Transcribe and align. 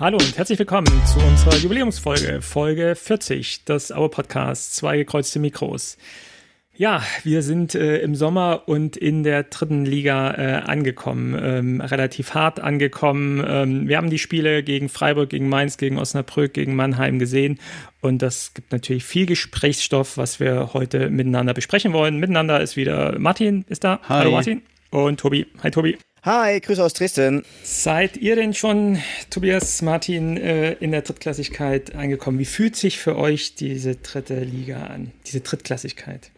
Hallo 0.00 0.18
und 0.18 0.36
herzlich 0.36 0.58
willkommen 0.58 0.88
zu 1.06 1.20
unserer 1.20 1.54
Jubiläumsfolge, 1.56 2.42
Folge 2.42 2.96
40 2.96 3.64
des 3.64 3.92
Our 3.92 4.10
Podcasts, 4.10 4.74
zwei 4.74 4.96
gekreuzte 4.96 5.38
Mikros. 5.38 5.98
Ja, 6.76 7.00
wir 7.22 7.42
sind 7.42 7.76
äh, 7.76 7.98
im 7.98 8.16
Sommer 8.16 8.64
und 8.66 8.96
in 8.96 9.22
der 9.22 9.44
dritten 9.44 9.84
Liga 9.84 10.34
äh, 10.34 10.62
angekommen, 10.64 11.40
ähm, 11.40 11.80
relativ 11.80 12.34
hart 12.34 12.58
angekommen. 12.58 13.44
Ähm, 13.46 13.88
wir 13.88 13.96
haben 13.96 14.10
die 14.10 14.18
Spiele 14.18 14.64
gegen 14.64 14.88
Freiburg, 14.88 15.30
gegen 15.30 15.48
Mainz, 15.48 15.76
gegen 15.76 15.98
Osnabrück, 15.98 16.54
gegen 16.54 16.74
Mannheim 16.74 17.20
gesehen 17.20 17.60
und 18.00 18.20
das 18.20 18.52
gibt 18.52 18.72
natürlich 18.72 19.04
viel 19.04 19.26
Gesprächsstoff, 19.26 20.16
was 20.16 20.40
wir 20.40 20.74
heute 20.74 21.08
miteinander 21.08 21.54
besprechen 21.54 21.92
wollen. 21.92 22.18
Miteinander 22.18 22.60
ist 22.60 22.76
wieder 22.76 23.16
Martin, 23.20 23.64
ist 23.68 23.84
da. 23.84 24.00
Hi. 24.08 24.18
Hallo 24.18 24.32
Martin. 24.32 24.62
Und 24.90 25.20
Tobi. 25.20 25.46
Hi 25.62 25.70
Tobi. 25.70 25.96
Hi, 26.26 26.58
Grüße 26.58 26.82
aus 26.82 26.94
Dresden. 26.94 27.44
Seid 27.64 28.16
ihr 28.16 28.34
denn 28.34 28.54
schon, 28.54 28.98
Tobias, 29.28 29.82
Martin, 29.82 30.38
äh, 30.38 30.72
in 30.72 30.90
der 30.90 31.02
Drittklassigkeit 31.02 31.94
angekommen? 31.94 32.38
Wie 32.38 32.46
fühlt 32.46 32.76
sich 32.76 32.98
für 32.98 33.16
euch 33.16 33.56
diese 33.56 33.96
dritte 33.96 34.40
Liga 34.40 34.84
an, 34.86 35.12
diese 35.26 35.42
Drittklassigkeit? 35.42 36.30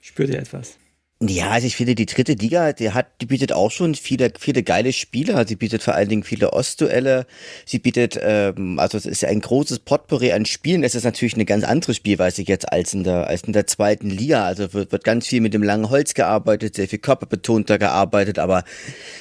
Spürt 0.00 0.30
ihr 0.30 0.38
etwas? 0.38 0.78
Ja, 1.24 1.50
also 1.50 1.68
ich 1.68 1.76
finde, 1.76 1.94
die 1.94 2.06
dritte 2.06 2.32
Liga, 2.32 2.72
die 2.72 2.90
hat, 2.90 3.06
die 3.20 3.26
bietet 3.26 3.52
auch 3.52 3.70
schon 3.70 3.94
viele, 3.94 4.32
viele 4.36 4.64
geile 4.64 4.92
Spiele. 4.92 5.46
Sie 5.46 5.54
bietet 5.54 5.80
vor 5.80 5.94
allen 5.94 6.08
Dingen 6.08 6.24
viele 6.24 6.52
Ostduelle. 6.52 7.26
Sie 7.64 7.78
bietet, 7.78 8.18
ähm, 8.20 8.80
also 8.80 8.98
es 8.98 9.06
ist 9.06 9.24
ein 9.24 9.40
großes 9.40 9.80
Potpourri 9.80 10.32
an 10.32 10.46
Spielen. 10.46 10.82
Es 10.82 10.96
ist 10.96 11.04
natürlich 11.04 11.34
eine 11.34 11.44
ganz 11.44 11.62
andere 11.62 11.94
Spielweise 11.94 12.42
jetzt 12.42 12.72
als 12.72 12.92
in 12.92 13.04
der, 13.04 13.28
als 13.28 13.42
in 13.42 13.52
der 13.52 13.68
zweiten 13.68 14.10
Liga. 14.10 14.44
Also 14.46 14.72
wird, 14.72 14.90
wird 14.90 15.04
ganz 15.04 15.28
viel 15.28 15.40
mit 15.40 15.54
dem 15.54 15.62
langen 15.62 15.90
Holz 15.90 16.14
gearbeitet, 16.14 16.74
sehr 16.74 16.88
viel 16.88 16.98
körperbetonter 16.98 17.78
gearbeitet. 17.78 18.40
Aber 18.40 18.64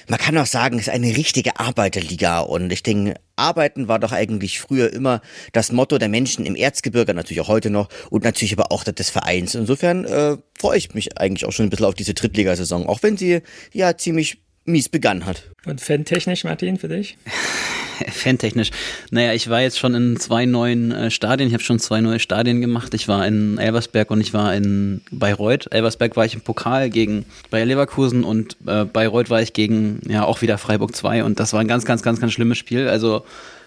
man 0.07 0.17
kann 0.17 0.35
auch 0.39 0.47
sagen, 0.47 0.79
es 0.79 0.87
ist 0.87 0.93
eine 0.93 1.15
richtige 1.15 1.59
Arbeiterliga. 1.59 2.39
Und 2.39 2.73
ich 2.73 2.81
denke, 2.81 3.13
Arbeiten 3.35 3.87
war 3.87 3.99
doch 3.99 4.11
eigentlich 4.11 4.59
früher 4.59 4.91
immer 4.91 5.21
das 5.53 5.71
Motto 5.71 5.97
der 5.97 6.09
Menschen 6.09 6.45
im 6.45 6.55
Erzgebirge, 6.55 7.13
natürlich 7.13 7.41
auch 7.41 7.47
heute 7.47 7.69
noch 7.69 7.89
und 8.09 8.23
natürlich 8.23 8.53
aber 8.53 8.71
auch 8.71 8.83
des 8.83 9.09
Vereins. 9.09 9.55
Insofern 9.55 10.05
äh, 10.05 10.37
freue 10.57 10.77
ich 10.77 10.93
mich 10.93 11.17
eigentlich 11.17 11.45
auch 11.45 11.51
schon 11.51 11.67
ein 11.67 11.69
bisschen 11.69 11.85
auf 11.85 11.95
diese 11.95 12.13
Drittligasaison, 12.13 12.87
auch 12.87 13.03
wenn 13.03 13.17
sie 13.17 13.41
ja 13.73 13.97
ziemlich 13.97 14.41
mies 14.65 14.89
begann 14.89 15.25
hat. 15.25 15.43
Und 15.65 15.81
fantechnisch, 15.81 16.43
Martin, 16.43 16.77
für 16.77 16.87
dich? 16.87 17.17
Fantechnisch. 18.09 18.71
Naja, 19.11 19.33
ich 19.33 19.49
war 19.49 19.61
jetzt 19.61 19.77
schon 19.77 19.93
in 19.93 20.19
zwei 20.19 20.45
neuen 20.45 20.91
äh, 20.91 21.11
Stadien. 21.11 21.47
Ich 21.47 21.53
habe 21.53 21.63
schon 21.63 21.79
zwei 21.79 22.01
neue 22.01 22.19
Stadien 22.19 22.61
gemacht. 22.61 22.93
Ich 22.93 23.07
war 23.07 23.25
in 23.27 23.57
Elversberg 23.57 24.09
und 24.11 24.21
ich 24.21 24.33
war 24.33 24.55
in 24.55 25.01
Bayreuth. 25.11 25.71
Elversberg 25.71 26.15
war 26.15 26.25
ich 26.25 26.33
im 26.33 26.41
Pokal 26.41 26.89
gegen 26.89 27.25
Bayer 27.49 27.65
Leverkusen 27.65 28.23
und 28.23 28.57
äh, 28.65 28.85
Bayreuth 28.85 29.29
war 29.29 29.41
ich 29.41 29.53
gegen, 29.53 30.01
ja, 30.07 30.23
auch 30.23 30.41
wieder 30.41 30.57
Freiburg 30.57 30.95
2 30.95 31.23
und 31.23 31.39
das 31.39 31.53
war 31.53 31.61
ein 31.61 31.67
ganz, 31.67 31.85
ganz, 31.85 32.01
ganz, 32.01 32.19
ganz 32.19 32.33
schlimmes 32.33 32.57
Spiel. 32.57 32.87
Also 32.87 33.23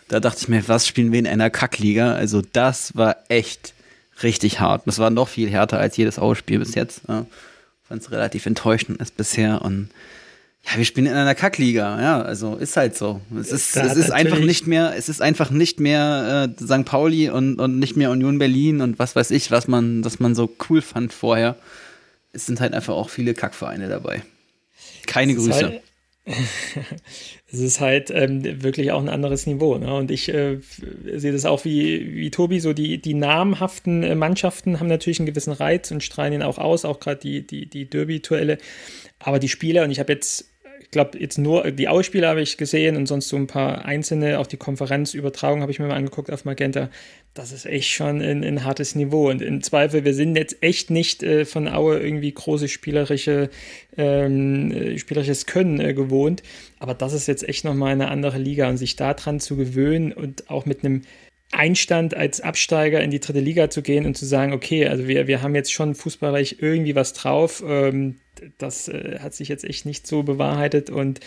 da 0.08 0.20
dachte 0.20 0.38
ich 0.42 0.48
mir, 0.48 0.66
was 0.68 0.86
spielen 0.86 1.12
wir 1.12 1.18
in 1.18 1.26
einer 1.26 1.50
Kackliga? 1.50 2.14
Also 2.14 2.42
das 2.52 2.96
war 2.96 3.16
echt 3.28 3.74
richtig 4.22 4.60
hart. 4.60 4.82
Das 4.86 4.98
war 4.98 5.10
noch 5.10 5.28
viel 5.28 5.50
härter 5.50 5.78
als 5.78 5.96
jedes 5.96 6.18
Ausspiel 6.18 6.58
bis 6.58 6.74
jetzt. 6.74 7.02
Ja. 7.08 7.26
Fand 7.86 8.02
es 8.02 8.10
relativ 8.10 8.46
enttäuschend 8.46 9.00
ist 9.00 9.16
bisher 9.16 9.62
und 9.62 9.90
ja, 10.66 10.78
wir 10.78 10.84
spielen 10.84 11.06
in 11.06 11.12
einer 11.12 11.34
Kackliga, 11.34 12.00
ja, 12.00 12.22
also 12.22 12.56
ist 12.56 12.76
halt 12.76 12.96
so. 12.96 13.20
Es 13.38 13.52
ist, 13.52 13.76
es 13.76 13.96
ist 13.96 14.10
einfach 14.10 14.38
nicht 14.38 14.66
mehr, 14.66 14.94
es 14.96 15.08
ist 15.08 15.20
einfach 15.20 15.50
nicht 15.50 15.78
mehr 15.78 16.48
äh, 16.58 16.64
St. 16.64 16.86
Pauli 16.86 17.28
und, 17.28 17.60
und 17.60 17.78
nicht 17.78 17.96
mehr 17.96 18.10
Union 18.10 18.38
Berlin 18.38 18.80
und 18.80 18.98
was 18.98 19.14
weiß 19.14 19.30
ich, 19.32 19.50
was 19.50 19.68
man, 19.68 20.04
was 20.04 20.20
man 20.20 20.34
so 20.34 20.50
cool 20.68 20.80
fand 20.80 21.12
vorher. 21.12 21.56
Es 22.32 22.46
sind 22.46 22.60
halt 22.60 22.72
einfach 22.72 22.94
auch 22.94 23.10
viele 23.10 23.34
Kackvereine 23.34 23.88
dabei. 23.88 24.22
Keine 25.06 25.34
Grüße. 25.34 25.52
Halt, 25.52 25.82
es 27.52 27.58
ist 27.58 27.80
halt 27.80 28.10
ähm, 28.10 28.62
wirklich 28.62 28.90
auch 28.90 29.02
ein 29.02 29.10
anderes 29.10 29.46
Niveau. 29.46 29.76
Ne? 29.76 29.94
Und 29.94 30.10
ich 30.10 30.32
äh, 30.32 30.60
sehe 31.14 31.32
das 31.32 31.44
auch 31.44 31.66
wie, 31.66 32.16
wie 32.16 32.30
Tobi, 32.30 32.60
so 32.60 32.72
die, 32.72 33.00
die 33.00 33.12
namhaften 33.12 34.02
äh, 34.02 34.14
Mannschaften 34.14 34.80
haben 34.80 34.88
natürlich 34.88 35.20
einen 35.20 35.26
gewissen 35.26 35.52
Reiz 35.52 35.90
und 35.90 36.02
strahlen 36.02 36.32
ihn 36.32 36.42
auch 36.42 36.56
aus, 36.56 36.86
auch 36.86 37.00
gerade 37.00 37.20
die, 37.20 37.46
die, 37.46 37.66
die 37.68 37.88
Derby-Duelle. 37.88 38.56
Aber 39.18 39.38
die 39.38 39.50
Spieler, 39.50 39.84
und 39.84 39.90
ich 39.90 40.00
habe 40.00 40.12
jetzt 40.12 40.53
glaube, 40.94 41.18
jetzt 41.18 41.36
nur 41.36 41.70
die 41.70 41.88
Ausspiele 41.88 42.26
habe 42.26 42.40
ich 42.40 42.56
gesehen 42.56 42.96
und 42.96 43.06
sonst 43.06 43.28
so 43.28 43.36
ein 43.36 43.46
paar 43.46 43.84
einzelne, 43.84 44.38
auch 44.38 44.46
die 44.46 44.56
Konferenzübertragung 44.56 45.60
habe 45.60 45.70
ich 45.70 45.78
mir 45.78 45.88
mal 45.88 45.96
angeguckt 45.96 46.30
auf 46.30 46.46
Magenta. 46.46 46.88
Das 47.34 47.52
ist 47.52 47.66
echt 47.66 47.90
schon 47.90 48.22
ein, 48.22 48.42
ein 48.42 48.64
hartes 48.64 48.94
Niveau. 48.94 49.28
Und 49.28 49.42
im 49.42 49.60
Zweifel, 49.60 50.04
wir 50.04 50.14
sind 50.14 50.36
jetzt 50.36 50.62
echt 50.62 50.90
nicht 50.90 51.22
äh, 51.22 51.44
von 51.44 51.68
Aue 51.68 51.98
irgendwie 51.98 52.32
große 52.32 52.68
spielerische, 52.68 53.50
ähm, 53.98 54.70
äh, 54.70 54.98
spielerisches 54.98 55.44
Können 55.46 55.80
äh, 55.80 55.92
gewohnt. 55.92 56.42
Aber 56.78 56.94
das 56.94 57.12
ist 57.12 57.26
jetzt 57.26 57.46
echt 57.46 57.64
nochmal 57.64 57.92
eine 57.92 58.08
andere 58.08 58.38
Liga 58.38 58.68
und 58.68 58.76
sich 58.76 58.96
daran 58.96 59.40
zu 59.40 59.56
gewöhnen 59.56 60.12
und 60.12 60.48
auch 60.48 60.64
mit 60.64 60.84
einem 60.84 61.02
Einstand 61.54 62.16
als 62.16 62.40
Absteiger 62.40 63.00
in 63.00 63.10
die 63.10 63.20
dritte 63.20 63.40
Liga 63.40 63.70
zu 63.70 63.82
gehen 63.82 64.06
und 64.06 64.16
zu 64.16 64.26
sagen, 64.26 64.52
okay, 64.52 64.86
also 64.86 65.06
wir, 65.08 65.26
wir 65.26 65.42
haben 65.42 65.54
jetzt 65.54 65.72
schon 65.72 65.94
fußballreich 65.94 66.56
irgendwie 66.60 66.94
was 66.94 67.12
drauf. 67.12 67.62
Ähm, 67.66 68.16
das 68.58 68.88
äh, 68.88 69.18
hat 69.20 69.34
sich 69.34 69.48
jetzt 69.48 69.64
echt 69.64 69.86
nicht 69.86 70.06
so 70.06 70.22
bewahrheitet 70.22 70.90
und 70.90 71.20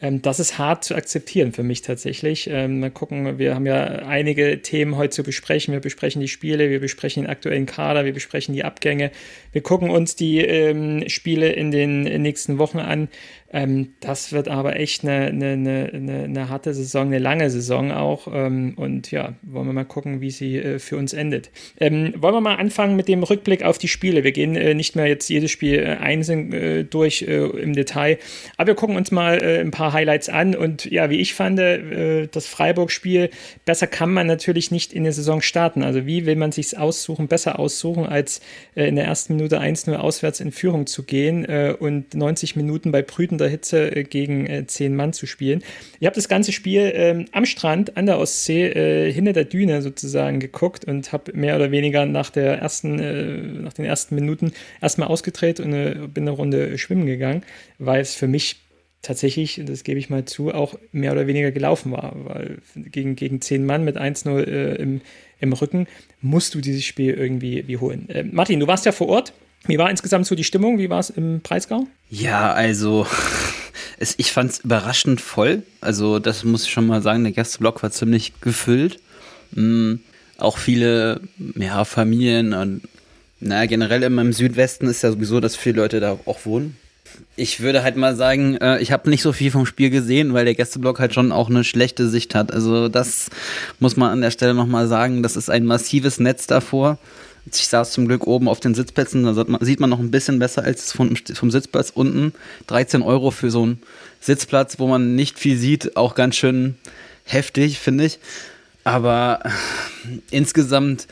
ähm, 0.00 0.22
das 0.22 0.40
ist 0.40 0.58
hart 0.58 0.84
zu 0.84 0.94
akzeptieren 0.94 1.52
für 1.52 1.62
mich 1.62 1.82
tatsächlich. 1.82 2.48
Ähm, 2.50 2.80
mal 2.80 2.90
gucken, 2.90 3.38
wir 3.38 3.54
haben 3.54 3.66
ja 3.66 3.84
einige 3.84 4.60
Themen 4.62 4.96
heute 4.96 5.10
zu 5.10 5.22
besprechen. 5.22 5.72
Wir 5.72 5.80
besprechen 5.80 6.20
die 6.20 6.28
Spiele, 6.28 6.70
wir 6.70 6.80
besprechen 6.80 7.24
den 7.24 7.30
aktuellen 7.30 7.66
Kader, 7.66 8.04
wir 8.04 8.12
besprechen 8.12 8.54
die 8.54 8.64
Abgänge. 8.64 9.10
Wir 9.52 9.62
gucken 9.62 9.90
uns 9.90 10.16
die 10.16 10.40
ähm, 10.40 11.08
Spiele 11.08 11.52
in 11.52 11.70
den 11.70 12.02
nächsten 12.22 12.58
Wochen 12.58 12.78
an. 12.78 13.08
Ähm, 13.54 13.94
das 14.00 14.32
wird 14.32 14.48
aber 14.48 14.80
echt 14.80 15.04
eine, 15.04 15.26
eine, 15.26 15.90
eine, 15.94 16.24
eine, 16.24 16.48
harte 16.48 16.74
Saison, 16.74 17.06
eine 17.06 17.20
lange 17.20 17.50
Saison 17.50 17.92
auch. 17.92 18.26
Ähm, 18.32 18.72
und 18.74 19.12
ja, 19.12 19.34
wollen 19.42 19.66
wir 19.66 19.72
mal 19.72 19.84
gucken, 19.84 20.20
wie 20.20 20.32
sie 20.32 20.56
äh, 20.56 20.78
für 20.80 20.96
uns 20.96 21.12
endet. 21.12 21.52
Ähm, 21.78 22.14
wollen 22.16 22.34
wir 22.34 22.40
mal 22.40 22.56
anfangen 22.56 22.96
mit 22.96 23.06
dem 23.06 23.22
Rückblick 23.22 23.62
auf 23.62 23.78
die 23.78 23.86
Spiele. 23.86 24.24
Wir 24.24 24.32
gehen 24.32 24.56
äh, 24.56 24.74
nicht 24.74 24.96
mehr 24.96 25.06
jetzt 25.06 25.28
jedes 25.28 25.52
Spiel 25.52 25.78
äh, 25.78 25.96
einzeln 26.02 26.52
äh, 26.52 26.82
durch 26.82 27.22
äh, 27.22 27.44
im 27.44 27.74
Detail, 27.74 28.18
aber 28.56 28.68
wir 28.68 28.74
gucken 28.74 28.96
uns 28.96 29.12
mal 29.12 29.40
äh, 29.40 29.60
ein 29.60 29.70
paar 29.70 29.92
Highlights 29.92 30.28
an. 30.28 30.56
Und 30.56 30.86
ja, 30.86 31.08
wie 31.10 31.20
ich 31.20 31.34
fand, 31.34 31.54
das 31.54 32.46
Freiburg-Spiel, 32.46 33.30
besser 33.64 33.86
kann 33.86 34.12
man 34.12 34.26
natürlich 34.26 34.72
nicht 34.72 34.92
in 34.92 35.04
der 35.04 35.12
Saison 35.12 35.40
starten. 35.40 35.84
Also 35.84 36.06
wie 36.06 36.26
will 36.26 36.34
man 36.34 36.50
sich 36.50 36.76
aussuchen, 36.76 37.28
besser 37.28 37.60
aussuchen, 37.60 38.06
als 38.06 38.40
in 38.74 38.96
der 38.96 39.04
ersten 39.04 39.36
Minute 39.36 39.60
1-0 39.60 39.94
auswärts 39.94 40.40
in 40.40 40.50
Führung 40.50 40.86
zu 40.86 41.04
gehen 41.04 41.44
und 41.76 42.14
90 42.14 42.56
Minuten 42.56 42.90
bei 42.90 43.02
Brüten 43.02 43.38
der 43.44 43.50
Hitze 43.50 43.94
äh, 43.94 44.04
gegen 44.04 44.46
äh, 44.46 44.66
zehn 44.66 44.96
Mann 44.96 45.12
zu 45.12 45.26
spielen. 45.26 45.62
Ich 46.00 46.06
habe 46.06 46.16
das 46.16 46.28
ganze 46.28 46.52
Spiel 46.52 46.92
ähm, 46.94 47.26
am 47.32 47.46
Strand 47.46 47.96
an 47.96 48.06
der 48.06 48.18
Ostsee 48.18 48.66
äh, 48.66 49.12
hinter 49.12 49.32
der 49.32 49.44
Düne 49.44 49.82
sozusagen 49.82 50.40
geguckt 50.40 50.84
und 50.84 51.12
habe 51.12 51.32
mehr 51.34 51.56
oder 51.56 51.70
weniger 51.70 52.06
nach 52.06 52.30
der 52.30 52.58
ersten, 52.58 53.62
nach 53.62 53.72
den 53.72 53.84
ersten 53.84 54.14
Minuten 54.14 54.52
erstmal 54.80 55.08
ausgedreht 55.08 55.60
und 55.60 55.70
bin 56.12 56.24
eine 56.24 56.30
Runde 56.30 56.78
schwimmen 56.78 57.06
gegangen, 57.06 57.42
weil 57.78 58.00
es 58.00 58.14
für 58.14 58.26
mich 58.26 58.64
tatsächlich, 59.04 59.60
das 59.64 59.84
gebe 59.84 59.98
ich 59.98 60.10
mal 60.10 60.24
zu, 60.24 60.52
auch 60.52 60.74
mehr 60.90 61.12
oder 61.12 61.26
weniger 61.26 61.52
gelaufen 61.52 61.92
war, 61.92 62.14
weil 62.16 62.58
gegen, 62.74 63.14
gegen 63.14 63.40
zehn 63.40 63.64
Mann 63.64 63.84
mit 63.84 63.96
1-0 63.96 64.44
äh, 64.44 64.74
im, 64.76 65.00
im 65.38 65.52
Rücken 65.52 65.86
musst 66.20 66.54
du 66.54 66.60
dieses 66.60 66.84
Spiel 66.84 67.14
irgendwie 67.14 67.68
wie 67.68 67.76
holen. 67.76 68.08
Äh, 68.08 68.24
Martin, 68.24 68.60
du 68.60 68.66
warst 68.66 68.86
ja 68.86 68.92
vor 68.92 69.08
Ort. 69.08 69.32
Wie 69.66 69.78
war 69.78 69.90
insgesamt 69.90 70.26
so 70.26 70.34
die 70.34 70.44
Stimmung? 70.44 70.78
Wie 70.78 70.90
war 70.90 71.00
es 71.00 71.10
im 71.10 71.40
Preisgau? 71.40 71.86
Ja, 72.10 72.52
also 72.52 73.06
es, 73.98 74.14
ich 74.18 74.32
fand 74.32 74.52
es 74.52 74.58
überraschend 74.60 75.20
voll. 75.20 75.62
Also 75.80 76.18
das 76.18 76.44
muss 76.44 76.64
ich 76.64 76.70
schon 76.70 76.86
mal 76.86 77.02
sagen, 77.02 77.24
der 77.24 77.32
Gästeblock 77.32 77.82
war 77.82 77.90
ziemlich 77.90 78.40
gefüllt. 78.40 79.00
Mhm. 79.52 80.00
Auch 80.36 80.58
viele 80.58 81.20
ja, 81.56 81.84
Familien 81.84 82.52
und 82.54 82.82
naja, 83.40 83.66
generell 83.66 84.02
immer 84.02 84.22
im 84.22 84.32
Südwesten 84.32 84.86
ist 84.86 85.02
ja 85.02 85.12
sowieso, 85.12 85.38
dass 85.38 85.54
viele 85.54 85.76
Leute 85.82 86.00
da 86.00 86.18
auch 86.24 86.44
wohnen. 86.44 86.76
Ich 87.36 87.60
würde 87.60 87.82
halt 87.82 87.96
mal 87.96 88.16
sagen, 88.16 88.56
äh, 88.56 88.80
ich 88.80 88.90
habe 88.90 89.10
nicht 89.10 89.22
so 89.22 89.32
viel 89.32 89.50
vom 89.50 89.66
Spiel 89.66 89.90
gesehen, 89.90 90.34
weil 90.34 90.44
der 90.44 90.54
Gästeblock 90.54 90.98
halt 90.98 91.14
schon 91.14 91.30
auch 91.30 91.48
eine 91.48 91.62
schlechte 91.62 92.08
Sicht 92.08 92.34
hat. 92.34 92.52
Also 92.52 92.88
das 92.88 93.30
muss 93.78 93.96
man 93.96 94.10
an 94.10 94.20
der 94.20 94.30
Stelle 94.30 94.54
nochmal 94.54 94.88
sagen. 94.88 95.22
Das 95.22 95.36
ist 95.36 95.50
ein 95.50 95.66
massives 95.66 96.18
Netz 96.18 96.46
davor. 96.46 96.98
Ich 97.46 97.68
saß 97.68 97.92
zum 97.92 98.08
Glück 98.08 98.26
oben 98.26 98.48
auf 98.48 98.60
den 98.60 98.74
Sitzplätzen, 98.74 99.24
da 99.24 99.44
sieht 99.60 99.80
man 99.80 99.90
noch 99.90 99.98
ein 99.98 100.10
bisschen 100.10 100.38
besser 100.38 100.64
als 100.64 100.92
vom, 100.92 101.14
vom 101.16 101.50
Sitzplatz 101.50 101.90
unten. 101.94 102.32
13 102.68 103.02
Euro 103.02 103.30
für 103.30 103.50
so 103.50 103.62
einen 103.62 103.82
Sitzplatz, 104.20 104.78
wo 104.78 104.86
man 104.86 105.14
nicht 105.14 105.38
viel 105.38 105.58
sieht, 105.58 105.96
auch 105.96 106.14
ganz 106.14 106.36
schön 106.36 106.76
heftig, 107.24 107.78
finde 107.78 108.04
ich. 108.04 108.18
Aber 108.84 109.40
insgesamt 110.30 111.06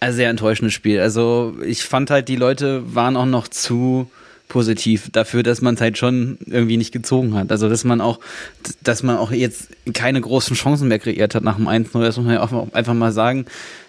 ein 0.00 0.12
sehr 0.12 0.30
enttäuschendes 0.30 0.74
Spiel. 0.74 1.00
Also 1.00 1.56
ich 1.64 1.84
fand 1.84 2.10
halt, 2.10 2.28
die 2.28 2.36
Leute 2.36 2.94
waren 2.94 3.16
auch 3.16 3.26
noch 3.26 3.48
zu 3.48 4.10
positiv 4.48 5.10
dafür, 5.12 5.42
dass 5.42 5.60
man 5.60 5.74
es 5.74 5.80
halt 5.80 5.98
schon 5.98 6.38
irgendwie 6.46 6.78
nicht 6.78 6.92
gezogen 6.92 7.34
hat. 7.34 7.52
Also 7.52 7.68
dass 7.68 7.84
man 7.84 8.00
auch, 8.00 8.18
dass 8.82 9.02
man 9.02 9.16
auch 9.16 9.30
jetzt 9.30 9.68
keine 9.92 10.20
großen 10.20 10.56
Chancen 10.56 10.88
mehr 10.88 10.98
kreiert 10.98 11.34
hat 11.34 11.44
nach 11.44 11.56
dem 11.56 11.68
1-0, 11.68 12.00
das 12.00 12.16
muss 12.16 12.26
man 12.26 12.34
ja 12.34 12.42
auch 12.42 12.72
einfach 12.72 12.94
mal 12.94 13.12
sagen 13.12 13.46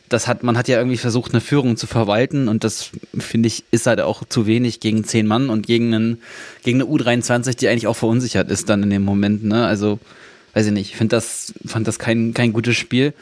das 0.09 0.27
hat, 0.27 0.43
man 0.43 0.57
hat 0.57 0.67
ja 0.67 0.77
irgendwie 0.77 0.97
versucht, 0.97 1.33
eine 1.33 1.41
Führung 1.41 1.77
zu 1.77 1.87
verwalten 1.87 2.47
und 2.47 2.63
das 2.63 2.89
finde 3.17 3.47
ich 3.47 3.63
ist 3.71 3.87
halt 3.87 4.01
auch 4.01 4.23
zu 4.27 4.45
wenig 4.45 4.79
gegen 4.79 5.03
zehn 5.03 5.27
Mann 5.27 5.49
und 5.49 5.65
gegen 5.65 5.93
einen, 5.93 6.21
gegen 6.63 6.81
eine 6.81 6.89
U23, 6.89 7.55
die 7.57 7.67
eigentlich 7.67 7.87
auch 7.87 7.95
verunsichert 7.95 8.49
ist 8.49 8.69
dann 8.69 8.83
in 8.83 8.89
dem 8.89 9.03
Moment, 9.03 9.43
ne? 9.43 9.65
Also 9.65 9.99
weiß 10.53 10.67
ich 10.67 10.71
nicht, 10.71 10.89
ich 10.91 10.97
find 10.97 11.13
das, 11.13 11.53
fand 11.65 11.87
das 11.87 11.99
kein, 11.99 12.33
kein 12.33 12.53
gutes 12.53 12.75
Spiel. 12.75 13.13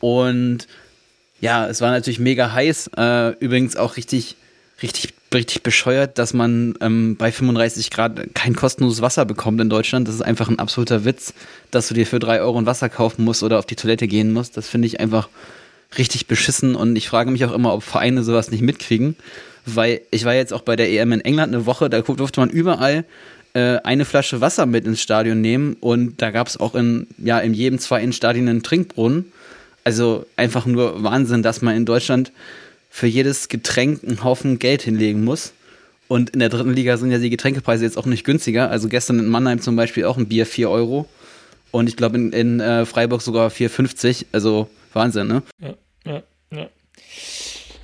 Und 0.00 0.66
ja, 1.40 1.66
es 1.68 1.80
war 1.80 1.90
natürlich 1.90 2.18
mega 2.18 2.52
heiß. 2.52 2.90
Äh, 2.96 3.30
übrigens 3.38 3.76
auch 3.76 3.96
richtig, 3.96 4.36
richtig, 4.82 5.14
richtig 5.32 5.62
bescheuert, 5.62 6.18
dass 6.18 6.34
man 6.34 6.74
ähm, 6.80 7.16
bei 7.16 7.30
35 7.30 7.90
Grad 7.90 8.34
kein 8.34 8.56
kostenloses 8.56 9.02
Wasser 9.02 9.24
bekommt 9.24 9.60
in 9.60 9.70
Deutschland. 9.70 10.08
Das 10.08 10.14
ist 10.14 10.22
einfach 10.22 10.48
ein 10.48 10.58
absoluter 10.58 11.04
Witz, 11.04 11.34
dass 11.70 11.88
du 11.88 11.94
dir 11.94 12.06
für 12.06 12.18
drei 12.18 12.40
Euro 12.40 12.58
ein 12.58 12.66
Wasser 12.66 12.88
kaufen 12.88 13.24
musst 13.24 13.42
oder 13.42 13.58
auf 13.58 13.66
die 13.66 13.76
Toilette 13.76 14.08
gehen 14.08 14.32
musst. 14.32 14.56
Das 14.56 14.68
finde 14.68 14.86
ich 14.86 15.00
einfach 15.00 15.28
richtig 15.98 16.26
beschissen 16.26 16.74
und 16.74 16.96
ich 16.96 17.08
frage 17.08 17.30
mich 17.30 17.44
auch 17.44 17.52
immer, 17.52 17.74
ob 17.74 17.82
Vereine 17.82 18.22
sowas 18.22 18.50
nicht 18.50 18.62
mitkriegen, 18.62 19.16
weil 19.66 20.00
ich 20.10 20.24
war 20.24 20.34
jetzt 20.34 20.52
auch 20.52 20.62
bei 20.62 20.76
der 20.76 20.90
EM 20.90 21.12
in 21.12 21.20
England 21.20 21.54
eine 21.54 21.66
Woche, 21.66 21.90
da 21.90 22.00
durfte 22.00 22.40
man 22.40 22.50
überall 22.50 23.04
äh, 23.54 23.78
eine 23.84 24.04
Flasche 24.04 24.40
Wasser 24.40 24.66
mit 24.66 24.84
ins 24.86 25.00
Stadion 25.00 25.40
nehmen 25.40 25.76
und 25.80 26.20
da 26.20 26.30
gab 26.30 26.48
es 26.48 26.58
auch 26.58 26.74
in, 26.74 27.06
ja, 27.18 27.38
in 27.38 27.54
jedem 27.54 27.78
zweiten 27.78 28.12
Stadion 28.12 28.48
einen 28.48 28.62
Trinkbrunnen. 28.62 29.32
Also 29.84 30.26
einfach 30.36 30.66
nur 30.66 31.02
Wahnsinn, 31.02 31.42
dass 31.42 31.62
man 31.62 31.76
in 31.76 31.84
Deutschland 31.84 32.32
für 32.90 33.06
jedes 33.06 33.48
Getränk 33.48 34.02
einen 34.02 34.24
Haufen 34.24 34.58
Geld 34.58 34.82
hinlegen 34.82 35.24
muss. 35.24 35.52
Und 36.08 36.30
in 36.30 36.40
der 36.40 36.48
dritten 36.48 36.72
Liga 36.72 36.96
sind 36.96 37.10
ja 37.10 37.18
die 37.18 37.30
Getränkepreise 37.30 37.84
jetzt 37.84 37.98
auch 37.98 38.06
nicht 38.06 38.24
günstiger. 38.24 38.70
Also 38.70 38.88
gestern 38.88 39.18
in 39.18 39.28
Mannheim 39.28 39.60
zum 39.60 39.76
Beispiel 39.76 40.04
auch 40.04 40.16
ein 40.16 40.26
Bier 40.26 40.46
4 40.46 40.70
Euro. 40.70 41.06
Und 41.70 41.88
ich 41.88 41.96
glaube 41.96 42.16
in, 42.16 42.32
in 42.32 42.60
äh, 42.60 42.86
Freiburg 42.86 43.20
sogar 43.20 43.50
4,50. 43.50 44.26
Also 44.32 44.68
Wahnsinn, 44.92 45.26
ne? 45.26 45.42
Ja, 45.60 45.74
ja, 46.04 46.22
ja. 46.52 46.68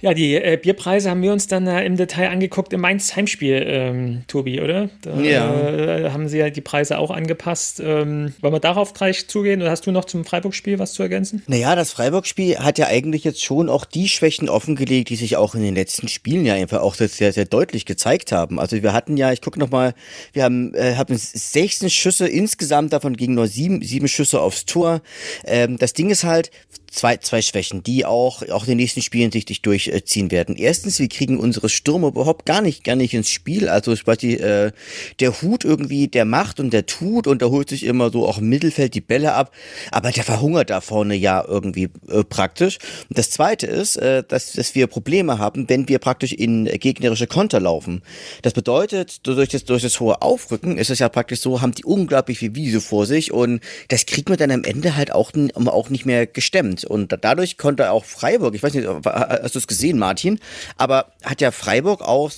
Ja, 0.02 0.14
die 0.14 0.34
äh, 0.34 0.56
Bierpreise 0.56 1.11
haben 1.11 1.20
wir 1.20 1.31
uns 1.31 1.46
dann 1.46 1.67
äh, 1.67 1.84
im 1.84 1.99
Detail 1.99 2.31
angeguckt 2.31 2.72
im 2.72 2.81
Mainz 2.81 3.14
Heimspiel, 3.17 3.62
ähm, 3.67 4.22
Tobi, 4.28 4.58
oder? 4.62 4.88
Da 5.02 5.20
Ja. 5.20 5.69
äh, 5.69 6.11
haben 6.11 6.26
sie 6.26 6.38
ja 6.38 6.49
die 6.49 6.62
Preise 6.62 6.96
auch 6.96 7.11
angepasst. 7.11 7.81
Ähm, 7.81 8.32
wollen 8.40 8.55
wir 8.55 8.61
darauf 8.61 8.94
gleich 8.94 9.28
zugehen 9.28 9.61
oder 9.61 9.70
hast 9.70 9.87
du 9.87 9.93
noch 9.93 10.06
zum 10.06 10.25
Freiburg-Spiel 10.25 10.78
was 10.78 10.94
zu 10.94 11.02
ergänzen? 11.02 11.43
Naja, 11.49 11.76
das 11.76 11.93
Freiburg-Spiel 11.93 12.61
hat 12.61 12.78
ja 12.78 12.87
eigentlich 12.87 13.25
jetzt 13.25 13.44
schon 13.44 13.69
auch 13.69 13.84
die 13.84 14.08
Schwächen 14.08 14.49
offengelegt, 14.49 15.11
die 15.11 15.17
sich 15.17 15.37
auch 15.37 15.55
in 15.55 15.61
den 15.62 15.75
letzten 15.75 16.08
Spielen 16.08 16.46
ja 16.46 16.55
einfach 16.55 16.81
auch 16.81 16.94
sehr, 16.94 17.08
sehr 17.34 17.44
deutlich 17.44 17.84
gezeigt 17.84 18.32
haben. 18.32 18.58
Also 18.58 18.82
wir 18.82 18.94
hatten 18.94 19.19
ja, 19.19 19.32
ich 19.32 19.43
gucke 19.43 19.58
nochmal, 19.58 19.93
wir 20.32 20.44
haben, 20.44 20.72
äh, 20.75 20.94
haben 20.96 21.14
16 21.14 21.90
Schüsse 21.90 22.26
insgesamt, 22.26 22.94
davon 22.94 23.19
gingen 23.19 23.34
nur 23.34 23.49
sieben, 23.49 23.82
sieben 23.82 24.08
Schüsse 24.08 24.40
aufs 24.40 24.64
Tor. 24.64 25.02
Ähm, 25.44 25.76
das 25.76 25.93
Ding 25.93 26.08
ist 26.08 26.25
halt, 26.25 26.50
zwei, 26.90 27.16
zwei 27.19 27.40
Schwächen, 27.40 27.82
die 27.82 28.04
auch, 28.04 28.42
auch 28.48 28.64
in 28.64 28.70
den 28.70 28.78
nächsten 28.78 29.00
Spielen 29.00 29.31
sichtlich 29.32 29.62
durchziehen 29.62 30.31
werden. 30.31 30.56
Erstens, 30.56 30.98
wir 30.98 31.08
kriegen 31.08 31.38
unsere 31.38 31.69
Stürmer 31.69 32.08
überhaupt 32.08 32.44
gar 32.46 32.60
nicht, 32.60 32.84
gar 32.84 32.96
nicht 32.96 33.14
ins 33.14 33.31
Spiel. 33.31 33.69
Also 33.69 33.92
ich 33.92 34.06
weiß 34.06 34.22
nicht, 34.22 34.40
äh, 34.40 34.72
der 35.20 35.40
Hut 35.40 35.64
irgendwie, 35.64 36.08
der 36.08 36.25
macht 36.25 36.60
und 36.60 36.72
der 36.72 36.87
tut 36.87 37.26
und 37.26 37.40
der 37.42 37.50
holt 37.50 37.69
sich 37.69 37.84
immer 37.84 38.10
so 38.10 38.26
auch 38.26 38.38
im 38.38 38.48
Mittelfeld 38.48 38.94
die 38.94 39.00
Bälle 39.00 39.34
ab, 39.34 39.52
aber 39.92 40.10
der 40.10 40.25
verhungert 40.25 40.70
da 40.70 40.81
vorne 40.81 41.14
ja 41.14 41.44
irgendwie 41.46 41.88
äh, 42.08 42.25
praktisch. 42.25 42.78
Und 43.08 43.19
das 43.19 43.31
zweite 43.31 43.66
ist, 43.66 43.96
äh, 43.96 44.25
dass, 44.26 44.52
dass 44.52 44.75
wir 44.75 44.86
Probleme 44.88 45.38
haben, 45.38 45.69
wenn 45.69 45.88
wir 45.88 45.98
praktisch 46.00 46.32
in 46.32 46.64
gegnerische 46.64 47.26
Konter 47.26 47.60
laufen. 47.60 48.02
Das 48.43 48.52
bedeutet, 48.52 49.26
durch 49.26 49.48
das, 49.48 49.64
durch 49.64 49.82
das 49.82 50.00
hohe 50.00 50.22
Aufrücken 50.22 50.76
ist 50.76 50.90
es 50.90 50.98
ja 50.98 51.08
praktisch 51.08 51.40
so, 51.40 51.60
haben 51.60 51.72
die 51.72 51.84
unglaublich 51.84 52.38
viel 52.38 52.54
Wiese 52.54 52.81
vor 52.81 53.06
sich 53.06 53.32
und 53.32 53.60
das 53.88 54.06
kriegt 54.06 54.28
man 54.28 54.38
dann 54.38 54.50
am 54.50 54.64
Ende 54.64 54.96
halt 54.96 55.12
auch, 55.12 55.32
auch 55.54 55.90
nicht 55.90 56.06
mehr 56.06 56.26
gestemmt. 56.26 56.80
Und 56.85 57.12
da- 57.12 57.17
dadurch 57.17 57.56
konnte 57.59 57.91
auch 57.91 58.05
Freiburg, 58.05 58.55
ich 58.55 58.62
weiß 58.62 58.75
nicht, 58.75 58.88
hast 59.05 59.55
du 59.55 59.59
es 59.59 59.67
gesehen, 59.67 59.99
Martin, 59.99 60.38
aber 60.77 61.12
hat 61.25 61.41
ja 61.41 61.50
Freiburg 61.50 62.03
auch 62.03 62.31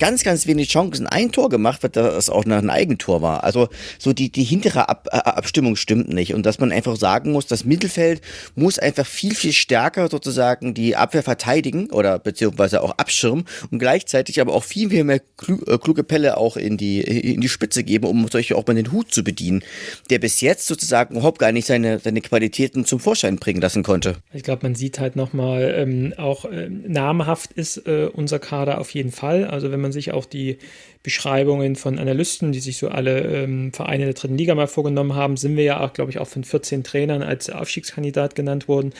ganz, 0.00 0.24
ganz 0.24 0.46
wenig 0.46 0.70
Chancen 0.70 1.06
ein 1.06 1.30
Tor 1.30 1.48
gemacht, 1.48 1.82
weil 1.82 1.90
das 1.90 2.28
auch 2.28 2.44
ein 2.44 2.70
Eigentor 2.70 3.22
war. 3.22 3.44
Also 3.44 3.68
so 3.98 4.12
die, 4.12 4.32
die 4.32 4.42
hintere 4.42 4.88
Ab 4.88 5.08
äh, 5.12 5.16
Abstimmung 5.16 5.76
stimmt 5.76 6.08
nicht. 6.08 6.34
Und 6.34 6.44
dass 6.46 6.58
man 6.58 6.72
einfach 6.72 6.96
sagen 6.96 7.30
muss, 7.32 7.46
das 7.46 7.64
Mittelfeld 7.64 8.22
muss 8.54 8.78
einfach 8.78 9.06
viel, 9.06 9.34
viel 9.34 9.52
stärker 9.52 10.08
sozusagen 10.08 10.74
die 10.74 10.96
Abwehr 10.96 11.22
verteidigen 11.22 11.90
oder 11.90 12.18
beziehungsweise 12.18 12.82
auch 12.82 12.92
abschirmen 12.92 13.44
und 13.70 13.78
gleichzeitig 13.78 14.40
aber 14.40 14.54
auch 14.54 14.64
viel, 14.64 14.90
viel 14.90 15.04
mehr 15.04 15.20
äh, 15.46 15.78
kluge 15.78 16.02
Pelle 16.02 16.36
auch 16.36 16.56
in 16.56 16.76
die, 16.76 17.00
in 17.00 17.40
die 17.40 17.48
Spitze 17.48 17.84
geben, 17.84 18.06
um 18.06 18.26
solche 18.28 18.56
auch 18.56 18.66
mal 18.66 18.74
den 18.74 18.92
Hut 18.92 19.12
zu 19.12 19.22
bedienen, 19.22 19.62
der 20.08 20.18
bis 20.18 20.40
jetzt 20.40 20.66
sozusagen 20.66 21.14
überhaupt 21.14 21.38
gar 21.38 21.52
nicht 21.52 21.66
seine, 21.66 21.98
seine 21.98 22.22
Qualitäten 22.22 22.84
zum 22.84 23.00
Vorschein 23.00 23.36
bringen 23.36 23.60
lassen 23.60 23.82
konnte. 23.82 24.16
Ich 24.32 24.42
glaube, 24.42 24.62
man 24.62 24.74
sieht 24.74 24.98
halt 24.98 25.16
nochmal, 25.16 25.74
ähm, 25.76 26.14
auch 26.16 26.46
ähm, 26.50 26.84
namhaft 26.86 27.52
ist 27.52 27.86
äh, 27.86 28.08
unser 28.12 28.38
Kader 28.38 28.80
auf 28.80 28.90
jeden 28.90 29.12
Fall. 29.12 29.44
Also 29.44 29.70
wenn 29.70 29.80
man 29.80 29.89
sich 29.92 30.12
auch 30.12 30.26
die 30.26 30.58
Beschreibungen 31.02 31.76
von 31.76 31.98
Analysten, 31.98 32.52
die 32.52 32.60
sich 32.60 32.78
so 32.78 32.88
alle 32.88 33.20
ähm, 33.20 33.72
Vereine 33.72 34.04
der 34.04 34.14
dritten 34.14 34.36
Liga 34.36 34.54
mal 34.54 34.66
vorgenommen 34.66 35.14
haben, 35.14 35.36
sind 35.36 35.56
wir 35.56 35.64
ja 35.64 35.80
auch, 35.80 35.92
glaube 35.92 36.10
ich, 36.10 36.18
auch 36.18 36.28
von 36.28 36.44
14 36.44 36.84
Trainern 36.84 37.22
als 37.22 37.50
Aufstiegskandidat 37.50 38.34
genannt 38.34 38.68
worden. 38.68 38.92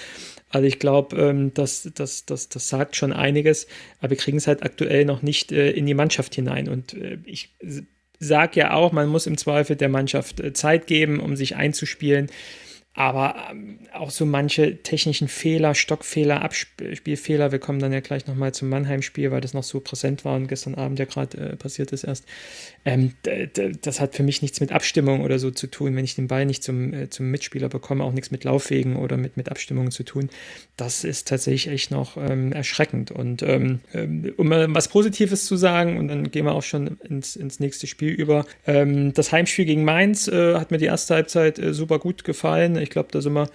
Also 0.50 0.66
ich 0.66 0.78
glaube, 0.78 1.16
ähm, 1.16 1.54
das, 1.54 1.88
das, 1.94 2.26
das, 2.26 2.48
das 2.48 2.68
sagt 2.68 2.96
schon 2.96 3.12
einiges, 3.12 3.66
aber 4.00 4.10
wir 4.10 4.16
kriegen 4.16 4.38
es 4.38 4.46
halt 4.46 4.62
aktuell 4.62 5.04
noch 5.04 5.22
nicht 5.22 5.52
äh, 5.52 5.70
in 5.70 5.86
die 5.86 5.94
Mannschaft 5.94 6.34
hinein. 6.34 6.68
Und 6.68 6.94
äh, 6.94 7.18
ich 7.24 7.50
sage 8.18 8.60
ja 8.60 8.74
auch, 8.74 8.92
man 8.92 9.08
muss 9.08 9.26
im 9.26 9.38
Zweifel 9.38 9.76
der 9.76 9.88
Mannschaft 9.88 10.40
äh, 10.40 10.52
Zeit 10.52 10.86
geben, 10.86 11.20
um 11.20 11.36
sich 11.36 11.56
einzuspielen. 11.56 12.28
Aber 12.94 13.36
ähm, 13.50 13.78
auch 13.92 14.10
so 14.10 14.26
manche 14.26 14.82
technischen 14.82 15.28
Fehler, 15.28 15.76
Stockfehler, 15.76 16.42
Abspielfehler, 16.42 17.52
wir 17.52 17.60
kommen 17.60 17.78
dann 17.78 17.92
ja 17.92 18.00
gleich 18.00 18.26
nochmal 18.26 18.52
zum 18.52 18.68
Mannheim-Spiel, 18.68 19.30
weil 19.30 19.40
das 19.40 19.54
noch 19.54 19.62
so 19.62 19.78
präsent 19.78 20.24
war 20.24 20.34
und 20.34 20.48
gestern 20.48 20.74
Abend 20.74 20.98
ja 20.98 21.04
gerade 21.04 21.38
äh, 21.38 21.56
passiert 21.56 21.92
ist 21.92 22.02
erst. 22.02 22.24
Ähm, 22.84 23.12
das 23.82 24.00
hat 24.00 24.16
für 24.16 24.24
mich 24.24 24.42
nichts 24.42 24.60
mit 24.60 24.72
Abstimmung 24.72 25.20
oder 25.20 25.38
so 25.38 25.52
zu 25.52 25.68
tun, 25.68 25.94
wenn 25.94 26.04
ich 26.04 26.16
den 26.16 26.26
Ball 26.26 26.44
nicht 26.46 26.64
zum, 26.64 26.92
äh, 26.92 27.08
zum 27.10 27.30
Mitspieler 27.30 27.68
bekomme, 27.68 28.02
auch 28.02 28.12
nichts 28.12 28.32
mit 28.32 28.42
Laufwegen 28.42 28.96
oder 28.96 29.16
mit, 29.16 29.36
mit 29.36 29.50
Abstimmungen 29.50 29.92
zu 29.92 30.02
tun. 30.02 30.28
Das 30.76 31.04
ist 31.04 31.28
tatsächlich 31.28 31.68
echt 31.68 31.92
noch 31.92 32.16
ähm, 32.16 32.52
erschreckend. 32.52 33.12
Und 33.12 33.42
ähm, 33.42 33.80
ähm, 33.94 34.34
um 34.36 34.48
mal 34.48 34.66
was 34.74 34.88
Positives 34.88 35.46
zu 35.46 35.56
sagen, 35.56 35.96
und 35.96 36.08
dann 36.08 36.32
gehen 36.32 36.44
wir 36.44 36.54
auch 36.54 36.62
schon 36.64 36.98
ins, 37.08 37.36
ins 37.36 37.60
nächste 37.60 37.86
Spiel 37.86 38.10
über. 38.10 38.46
Ähm, 38.66 39.12
das 39.12 39.30
Heimspiel 39.30 39.64
gegen 39.64 39.84
Mainz 39.84 40.26
äh, 40.26 40.54
hat 40.54 40.72
mir 40.72 40.78
die 40.78 40.86
erste 40.86 41.14
Halbzeit 41.14 41.58
äh, 41.58 41.72
super 41.72 42.00
gut 42.00 42.24
gefallen. 42.24 42.79
Ich 42.80 42.90
glaube, 42.90 43.08
da 43.12 43.20
sind 43.20 43.34
wir 43.34 43.48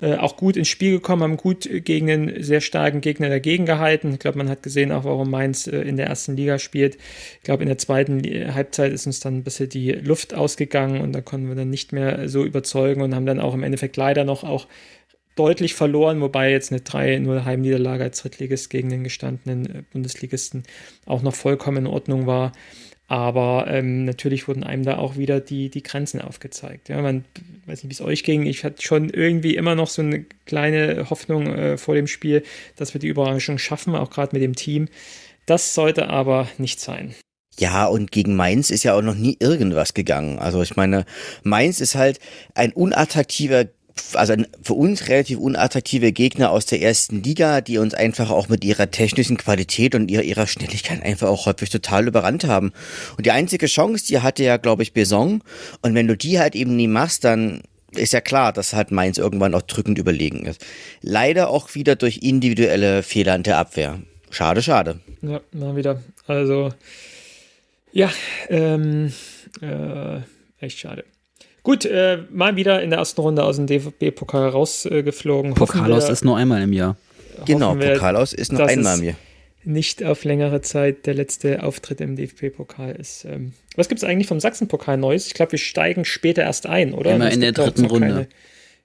äh, 0.00 0.14
auch 0.16 0.36
gut 0.36 0.56
ins 0.56 0.68
Spiel 0.68 0.92
gekommen, 0.92 1.22
haben 1.22 1.36
gut 1.36 1.66
äh, 1.66 1.80
gegen 1.80 2.10
einen 2.10 2.42
sehr 2.42 2.60
starken 2.60 3.00
Gegner 3.00 3.28
dagegen 3.28 3.66
gehalten. 3.66 4.12
Ich 4.12 4.18
glaube, 4.18 4.38
man 4.38 4.48
hat 4.48 4.62
gesehen 4.62 4.92
auch, 4.92 5.04
warum 5.04 5.30
Mainz 5.30 5.66
äh, 5.66 5.80
in 5.82 5.96
der 5.96 6.06
ersten 6.06 6.36
Liga 6.36 6.58
spielt. 6.58 6.96
Ich 7.38 7.42
glaube, 7.42 7.62
in 7.62 7.68
der 7.68 7.78
zweiten 7.78 8.20
Li- 8.20 8.46
Halbzeit 8.52 8.92
ist 8.92 9.06
uns 9.06 9.20
dann 9.20 9.38
ein 9.38 9.44
bisschen 9.44 9.68
die 9.68 9.92
Luft 9.92 10.34
ausgegangen 10.34 11.00
und 11.00 11.12
da 11.12 11.20
konnten 11.20 11.48
wir 11.48 11.54
dann 11.54 11.70
nicht 11.70 11.92
mehr 11.92 12.28
so 12.28 12.44
überzeugen 12.44 13.02
und 13.02 13.14
haben 13.14 13.26
dann 13.26 13.40
auch 13.40 13.54
im 13.54 13.62
Endeffekt 13.62 13.96
leider 13.96 14.24
noch 14.24 14.44
auch 14.44 14.66
deutlich 15.36 15.74
verloren, 15.74 16.20
wobei 16.20 16.50
jetzt 16.50 16.72
eine 16.72 16.80
3-0 16.80 17.44
Heimniederlage 17.44 18.04
als 18.04 18.22
Drittligist 18.22 18.68
gegen 18.70 18.90
den 18.90 19.04
gestandenen 19.04 19.66
äh, 19.66 19.82
Bundesligisten 19.92 20.64
auch 21.06 21.22
noch 21.22 21.34
vollkommen 21.34 21.78
in 21.78 21.86
Ordnung 21.86 22.26
war. 22.26 22.52
Aber 23.10 23.66
ähm, 23.66 24.04
natürlich 24.04 24.46
wurden 24.46 24.62
einem 24.62 24.84
da 24.84 24.98
auch 24.98 25.16
wieder 25.16 25.40
die, 25.40 25.68
die 25.68 25.82
Grenzen 25.82 26.20
aufgezeigt. 26.20 26.88
Ja, 26.88 27.02
man 27.02 27.24
weiß 27.66 27.82
nicht, 27.82 27.90
wie 27.90 27.94
es 27.94 28.00
euch 28.00 28.22
ging. 28.22 28.46
Ich 28.46 28.62
hatte 28.62 28.80
schon 28.82 29.10
irgendwie 29.10 29.56
immer 29.56 29.74
noch 29.74 29.88
so 29.88 30.00
eine 30.00 30.24
kleine 30.46 31.10
Hoffnung 31.10 31.48
äh, 31.48 31.76
vor 31.76 31.96
dem 31.96 32.06
Spiel, 32.06 32.44
dass 32.76 32.94
wir 32.94 33.00
die 33.00 33.08
Überraschung 33.08 33.58
schaffen, 33.58 33.96
auch 33.96 34.10
gerade 34.10 34.32
mit 34.32 34.44
dem 34.44 34.54
Team. 34.54 34.86
Das 35.44 35.74
sollte 35.74 36.06
aber 36.08 36.46
nicht 36.58 36.78
sein. 36.78 37.12
Ja, 37.58 37.86
und 37.86 38.12
gegen 38.12 38.36
Mainz 38.36 38.70
ist 38.70 38.84
ja 38.84 38.94
auch 38.94 39.02
noch 39.02 39.16
nie 39.16 39.36
irgendwas 39.40 39.92
gegangen. 39.92 40.38
Also 40.38 40.62
ich 40.62 40.76
meine, 40.76 41.04
Mainz 41.42 41.80
ist 41.80 41.96
halt 41.96 42.20
ein 42.54 42.72
unattraktiver, 42.72 43.64
also 44.14 44.34
für 44.62 44.74
uns 44.74 45.08
relativ 45.08 45.38
unattraktiver 45.38 46.12
Gegner 46.12 46.50
aus 46.50 46.66
der 46.66 46.80
ersten 46.80 47.22
Liga, 47.22 47.60
die 47.60 47.78
uns 47.78 47.94
einfach 47.94 48.30
auch 48.30 48.48
mit 48.48 48.64
ihrer 48.64 48.90
technischen 48.90 49.36
Qualität 49.36 49.94
und 49.94 50.10
ihrer, 50.10 50.22
ihrer 50.22 50.46
Schnelligkeit 50.46 51.02
einfach 51.02 51.28
auch 51.28 51.46
häufig 51.46 51.70
total 51.70 52.08
überrannt 52.08 52.44
haben. 52.44 52.72
Und 53.16 53.26
die 53.26 53.30
einzige 53.30 53.66
Chance, 53.66 54.06
die 54.06 54.20
hatte 54.20 54.44
ja, 54.44 54.56
glaube 54.56 54.82
ich, 54.82 54.92
Beson. 54.92 55.42
Und 55.82 55.94
wenn 55.94 56.06
du 56.06 56.16
die 56.16 56.38
halt 56.38 56.54
eben 56.54 56.76
nie 56.76 56.88
machst, 56.88 57.24
dann 57.24 57.62
ist 57.92 58.12
ja 58.12 58.20
klar, 58.20 58.52
dass 58.52 58.72
halt 58.72 58.90
Mainz 58.90 59.18
irgendwann 59.18 59.54
auch 59.54 59.62
drückend 59.62 59.98
überlegen 59.98 60.46
ist. 60.46 60.64
Leider 61.02 61.50
auch 61.50 61.74
wieder 61.74 61.96
durch 61.96 62.18
individuelle 62.22 63.02
Fehler 63.02 63.34
in 63.34 63.42
der 63.42 63.58
Abwehr. 63.58 64.00
Schade, 64.30 64.62
schade. 64.62 65.00
Ja, 65.22 65.40
mal 65.52 65.74
wieder. 65.74 66.00
Also, 66.26 66.72
ja, 67.92 68.10
ähm, 68.48 69.12
äh, 69.60 70.20
echt 70.60 70.78
schade. 70.78 71.04
Gut, 71.62 71.84
äh, 71.84 72.18
mal 72.30 72.56
wieder 72.56 72.82
in 72.82 72.90
der 72.90 73.00
ersten 73.00 73.20
Runde 73.20 73.44
aus 73.44 73.56
dem 73.56 73.66
DFB-Pokal 73.66 74.48
rausgeflogen. 74.48 75.54
Pokalos 75.54 76.08
ist 76.08 76.24
nur 76.24 76.36
einmal 76.36 76.62
im 76.62 76.72
Jahr. 76.72 76.96
Genau, 77.44 77.78
wir, 77.78 77.94
Pokalaus 77.94 78.32
ist 78.32 78.52
dass 78.52 78.70
einmal 78.70 78.94
es 78.94 79.00
mir. 79.00 79.14
Nicht 79.62 80.02
auf 80.02 80.24
längere 80.24 80.62
Zeit 80.62 81.06
der 81.06 81.14
letzte 81.14 81.62
Auftritt 81.62 82.00
im 82.00 82.16
DFB-Pokal 82.16 82.96
ist. 82.96 83.26
Ähm, 83.26 83.52
was 83.76 83.88
gibt 83.88 84.02
es 84.02 84.08
eigentlich 84.08 84.26
vom 84.26 84.40
Sachsen-Pokal 84.40 84.96
Neues? 84.96 85.26
Ich 85.26 85.34
glaube, 85.34 85.52
wir 85.52 85.58
steigen 85.58 86.06
später 86.06 86.42
erst 86.42 86.66
ein, 86.66 86.94
oder? 86.94 87.14
Immer 87.14 87.28
Es 87.28 87.34
in 87.34 87.42
der 87.42 87.52
dritten 87.52 87.82
noch 87.82 87.90
Runde. 87.90 88.08
Keine, 88.08 88.28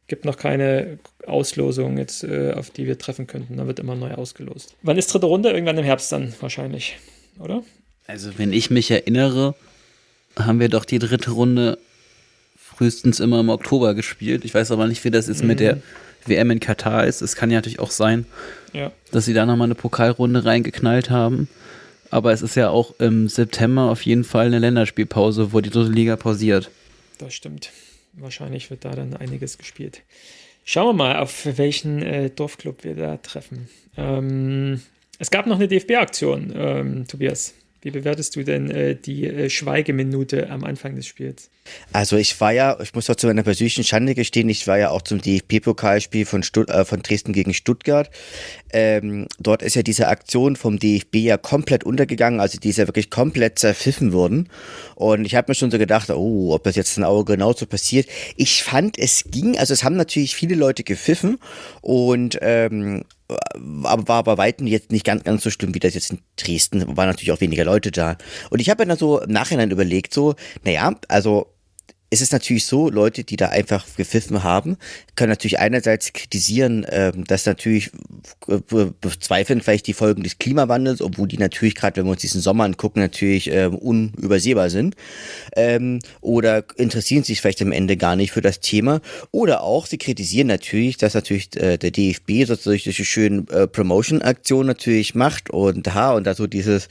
gibt 0.07 0.25
noch 0.25 0.37
keine 0.37 0.99
Auslosung 1.25 1.97
jetzt, 1.97 2.25
äh, 2.25 2.51
auf 2.53 2.71
die 2.71 2.87
wir 2.87 2.97
treffen 2.97 3.25
könnten. 3.25 3.55
Da 3.55 3.67
wird 3.67 3.79
immer 3.79 3.95
neu 3.95 4.11
ausgelost. 4.13 4.75
Wann 4.81 4.97
ist 4.97 5.07
dritte 5.07 5.27
Runde? 5.27 5.49
Irgendwann 5.51 5.77
im 5.77 5.85
Herbst 5.85 6.11
dann 6.11 6.33
wahrscheinlich, 6.41 6.97
oder? 7.39 7.63
Also, 8.05 8.37
wenn 8.37 8.51
ich 8.51 8.69
mich 8.69 8.91
erinnere, 8.91 9.55
haben 10.37 10.59
wir 10.59 10.69
doch 10.69 10.83
die 10.83 10.99
dritte 10.99 11.31
Runde 11.31 11.77
frühestens 12.75 13.19
immer 13.19 13.39
im 13.39 13.49
Oktober 13.49 13.93
gespielt. 13.93 14.45
Ich 14.45 14.53
weiß 14.53 14.71
aber 14.71 14.87
nicht, 14.87 15.03
wie 15.03 15.11
das 15.11 15.27
jetzt 15.27 15.41
mhm. 15.41 15.47
mit 15.47 15.59
der 15.59 15.81
WM 16.25 16.51
in 16.51 16.59
Katar 16.59 17.05
ist. 17.05 17.21
Es 17.21 17.35
kann 17.35 17.51
ja 17.51 17.57
natürlich 17.57 17.79
auch 17.79 17.91
sein, 17.91 18.25
ja. 18.73 18.91
dass 19.11 19.25
sie 19.25 19.33
da 19.33 19.45
nochmal 19.45 19.65
eine 19.65 19.75
Pokalrunde 19.75 20.45
reingeknallt 20.45 21.09
haben. 21.09 21.47
Aber 22.09 22.31
es 22.31 22.41
ist 22.41 22.55
ja 22.55 22.69
auch 22.69 22.99
im 22.99 23.27
September 23.27 23.83
auf 23.83 24.03
jeden 24.03 24.23
Fall 24.23 24.47
eine 24.47 24.59
Länderspielpause, 24.59 25.53
wo 25.53 25.61
die 25.61 25.69
dritte 25.69 25.91
Liga 25.91 26.15
pausiert. 26.15 26.69
Das 27.17 27.33
stimmt. 27.33 27.71
Wahrscheinlich 28.13 28.69
wird 28.69 28.85
da 28.85 28.91
dann 28.91 29.15
einiges 29.15 29.57
gespielt. 29.57 30.01
Schauen 30.63 30.87
wir 30.87 30.93
mal, 30.93 31.17
auf 31.17 31.45
welchen 31.57 32.01
äh, 32.01 32.29
Dorfclub 32.29 32.83
wir 32.83 32.95
da 32.95 33.17
treffen. 33.17 33.69
Ähm, 33.97 34.81
es 35.19 35.31
gab 35.31 35.45
noch 35.45 35.57
eine 35.57 35.67
DFB-Aktion, 35.67 36.53
ähm, 36.55 37.07
Tobias. 37.07 37.53
Wie 37.85 37.91
bewertest 37.91 38.35
du 38.35 38.41
denn 38.41 38.71
äh, 38.71 38.95
die 38.95 39.27
äh, 39.27 39.47
Schweigeminute 39.47 40.49
am 40.49 40.63
Anfang 40.63 40.95
des 40.95 41.05
Spiels? 41.05 41.51
Also 41.93 42.17
ich 42.17 42.41
war 42.41 42.51
ja, 42.51 42.79
ich 42.81 42.95
muss 42.95 43.07
auch 43.11 43.15
zu 43.15 43.27
meiner 43.27 43.43
persönlichen 43.43 43.83
Schande 43.83 44.15
gestehen, 44.15 44.49
ich 44.49 44.65
war 44.65 44.79
ja 44.79 44.89
auch 44.89 45.03
zum 45.03 45.21
DFB-Pokalspiel 45.21 46.25
von, 46.25 46.41
äh, 46.41 46.83
von 46.83 47.03
Dresden 47.03 47.31
gegen 47.31 47.53
Stuttgart. 47.53 48.09
Ähm, 48.73 49.27
dort 49.39 49.61
ist 49.61 49.75
ja 49.75 49.83
diese 49.83 50.07
Aktion 50.07 50.55
vom 50.55 50.79
DFB 50.79 51.17
ja 51.17 51.37
komplett 51.37 51.83
untergegangen, 51.83 52.39
also 52.39 52.59
die 52.59 52.69
ist 52.69 52.77
ja 52.77 52.87
wirklich 52.87 53.11
komplett 53.11 53.59
zerpfiffen 53.59 54.13
worden. 54.13 54.49
Und 54.95 55.25
ich 55.25 55.35
habe 55.35 55.51
mir 55.51 55.55
schon 55.55 55.69
so 55.69 55.77
gedacht, 55.77 56.09
oh, 56.09 56.55
ob 56.55 56.63
das 56.63 56.75
jetzt 56.75 56.97
ein 56.97 57.03
Auge 57.03 57.33
genauso 57.33 57.67
passiert. 57.67 58.07
Ich 58.35 58.63
fand, 58.63 58.97
es 58.97 59.25
ging, 59.29 59.59
also 59.59 59.75
es 59.75 59.83
haben 59.83 59.95
natürlich 59.95 60.35
viele 60.35 60.55
Leute 60.55 60.83
gepfiffen 60.83 61.37
und 61.81 62.39
ähm, 62.41 63.03
aber 63.83 64.07
war 64.07 64.23
bei 64.23 64.37
Weitem 64.37 64.67
jetzt 64.67 64.91
nicht 64.91 65.05
ganz, 65.05 65.23
ganz 65.23 65.43
so 65.43 65.49
schlimm, 65.49 65.73
wie 65.73 65.79
das 65.79 65.93
jetzt 65.93 66.11
in 66.11 66.19
Dresden. 66.37 66.95
Waren 66.95 67.07
natürlich 67.07 67.31
auch 67.31 67.41
weniger 67.41 67.65
Leute 67.65 67.91
da. 67.91 68.17
Und 68.49 68.59
ich 68.59 68.69
habe 68.69 68.83
mir 68.83 68.89
dann 68.89 68.97
so 68.97 69.21
im 69.21 69.31
Nachhinein 69.31 69.71
überlegt, 69.71 70.13
so, 70.13 70.35
naja, 70.63 70.93
also 71.07 71.54
es 72.11 72.21
ist 72.21 72.31
natürlich 72.31 72.65
so, 72.65 72.89
Leute, 72.89 73.23
die 73.23 73.35
da 73.35 73.49
einfach 73.49 73.83
gepfiffen 73.97 74.43
haben, 74.43 74.77
können 75.15 75.31
natürlich 75.31 75.59
einerseits 75.59 76.13
kritisieren, 76.13 76.85
ähm, 76.89 77.25
dass 77.25 77.45
natürlich 77.45 77.91
äh, 78.47 78.59
bezweifeln 79.01 79.61
vielleicht 79.61 79.87
die 79.87 79.93
Folgen 79.93 80.23
des 80.23 80.37
Klimawandels, 80.37 81.01
obwohl 81.01 81.27
die 81.27 81.37
natürlich 81.37 81.73
gerade, 81.73 81.97
wenn 81.97 82.05
wir 82.05 82.11
uns 82.11 82.21
diesen 82.21 82.41
Sommer 82.41 82.65
angucken, 82.65 82.99
natürlich 82.99 83.49
ähm, 83.51 83.75
unübersehbar 83.75 84.69
sind. 84.69 84.95
Ähm, 85.55 85.99
oder 86.21 86.63
interessieren 86.77 87.23
sich 87.23 87.41
vielleicht 87.41 87.61
am 87.61 87.71
Ende 87.71 87.97
gar 87.97 88.15
nicht 88.15 88.31
für 88.31 88.41
das 88.41 88.59
Thema. 88.59 89.01
Oder 89.31 89.61
auch, 89.63 89.87
sie 89.87 89.97
kritisieren 89.97 90.47
natürlich, 90.47 90.97
dass 90.97 91.15
natürlich 91.15 91.59
äh, 91.59 91.77
der 91.77 91.91
DFB 91.91 92.45
sozusagen 92.45 92.81
diese 92.83 93.03
schönen 93.03 93.47
äh, 93.47 93.67
Promotion-Aktionen 93.67 94.67
natürlich 94.67 95.15
macht 95.15 95.49
und 95.49 95.93
ha, 95.93 96.13
und 96.13 96.25
da 96.25 96.35
so 96.35 96.47
dieses, 96.47 96.87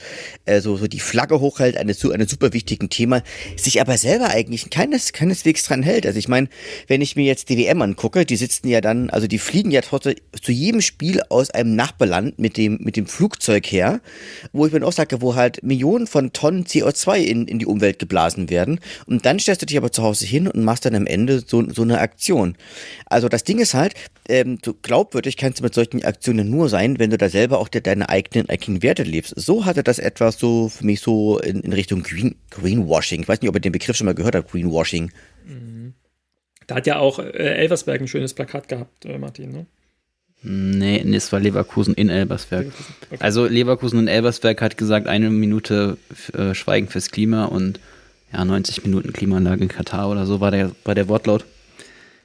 so, 0.59 0.77
so 0.77 0.87
die 0.87 0.99
Flagge 0.99 1.39
hochhält, 1.39 1.77
eine, 1.77 1.95
eine 2.13 2.27
super 2.27 2.53
wichtigen 2.53 2.89
Thema, 2.89 3.23
sich 3.55 3.81
aber 3.81 3.97
selber 3.97 4.29
eigentlich 4.29 4.69
keines 4.69 5.04
keineswegs 5.13 5.63
dran 5.63 5.83
hält. 5.83 6.05
Also 6.05 6.19
ich 6.19 6.27
meine, 6.27 6.47
wenn 6.87 7.01
ich 7.01 7.15
mir 7.15 7.25
jetzt 7.25 7.49
die 7.49 7.57
WM 7.57 7.81
angucke, 7.81 8.25
die 8.25 8.35
sitzen 8.35 8.67
ja 8.67 8.81
dann, 8.81 9.09
also 9.09 9.27
die 9.27 9.39
fliegen 9.39 9.71
ja 9.71 9.81
trotzdem 9.81 10.15
zu 10.41 10.51
jedem 10.51 10.81
Spiel 10.81 11.21
aus 11.29 11.49
einem 11.49 11.75
Nachbarland 11.75 12.39
mit 12.39 12.57
dem, 12.57 12.77
mit 12.81 12.95
dem 12.95 13.07
Flugzeug 13.07 13.65
her, 13.67 14.01
wo 14.53 14.65
ich 14.65 14.73
mir 14.73 14.85
auch 14.85 14.91
sage, 14.91 15.21
wo 15.21 15.35
halt 15.35 15.63
Millionen 15.63 16.07
von 16.07 16.33
Tonnen 16.33 16.65
CO2 16.65 17.17
in, 17.17 17.47
in 17.47 17.59
die 17.59 17.65
Umwelt 17.65 17.99
geblasen 17.99 18.49
werden. 18.49 18.79
Und 19.05 19.25
dann 19.25 19.39
stellst 19.39 19.61
du 19.61 19.65
dich 19.65 19.77
aber 19.77 19.91
zu 19.91 20.03
Hause 20.03 20.25
hin 20.25 20.47
und 20.47 20.63
machst 20.63 20.85
dann 20.85 20.95
am 20.95 21.07
Ende 21.07 21.43
so, 21.45 21.67
so 21.69 21.81
eine 21.81 21.99
Aktion. 21.99 22.55
Also 23.05 23.29
das 23.29 23.43
Ding 23.43 23.59
ist 23.59 23.73
halt, 23.73 23.93
ähm, 24.27 24.57
du 24.61 24.73
glaubwürdig 24.73 25.37
kannst 25.37 25.59
du 25.59 25.63
mit 25.63 25.73
solchen 25.73 26.03
Aktionen 26.03 26.49
nur 26.49 26.69
sein, 26.69 26.99
wenn 26.99 27.09
du 27.09 27.17
da 27.17 27.29
selber 27.29 27.59
auch 27.59 27.69
deine 27.69 28.09
eigenen, 28.09 28.49
eigenen 28.49 28.81
Werte 28.83 29.03
lebst. 29.03 29.33
So 29.35 29.65
hatte 29.65 29.83
das 29.83 29.99
etwas 29.99 30.39
so 30.39 30.69
für 30.69 30.85
mich 30.85 31.01
so 31.01 31.39
in, 31.39 31.61
in 31.61 31.73
Richtung 31.73 32.03
Green, 32.03 32.35
Greenwashing. 32.59 33.21
Ich 33.21 33.27
weiß 33.27 33.41
nicht, 33.41 33.49
ob 33.49 33.55
ihr 33.55 33.61
den 33.61 33.71
Begriff 33.71 33.95
schon 33.95 34.05
mal 34.05 34.15
gehört 34.15 34.35
habt, 34.35 34.51
Greenwashing. 34.51 35.11
Da 36.67 36.75
hat 36.75 36.87
ja 36.87 36.97
auch 36.97 37.19
äh, 37.19 37.31
Elversberg 37.31 38.01
ein 38.01 38.07
schönes 38.07 38.33
Plakat 38.33 38.67
gehabt, 38.67 39.05
äh, 39.05 39.17
Martin, 39.17 39.51
ne? 39.51 39.65
Nee, 40.47 41.01
nee, 41.03 41.15
es 41.15 41.31
war 41.31 41.39
Leverkusen 41.39 41.95
in 41.95 42.09
Elversberg. 42.09 42.67
Okay. 42.67 43.17
Also 43.19 43.45
Leverkusen 43.47 43.99
in 43.99 44.07
Elversberg 44.07 44.61
hat 44.61 44.77
gesagt, 44.77 45.07
eine 45.07 45.31
Minute 45.31 45.97
äh, 46.33 46.53
Schweigen 46.53 46.87
fürs 46.87 47.09
Klima 47.09 47.45
und 47.45 47.79
ja, 48.31 48.45
90 48.45 48.83
Minuten 48.83 49.11
Klimaanlage 49.11 49.63
in 49.63 49.69
Katar 49.69 50.09
oder 50.09 50.25
so 50.25 50.41
war 50.41 50.51
der, 50.51 50.71
war 50.83 50.93
der 50.93 51.07
Wortlaut. 51.07 51.45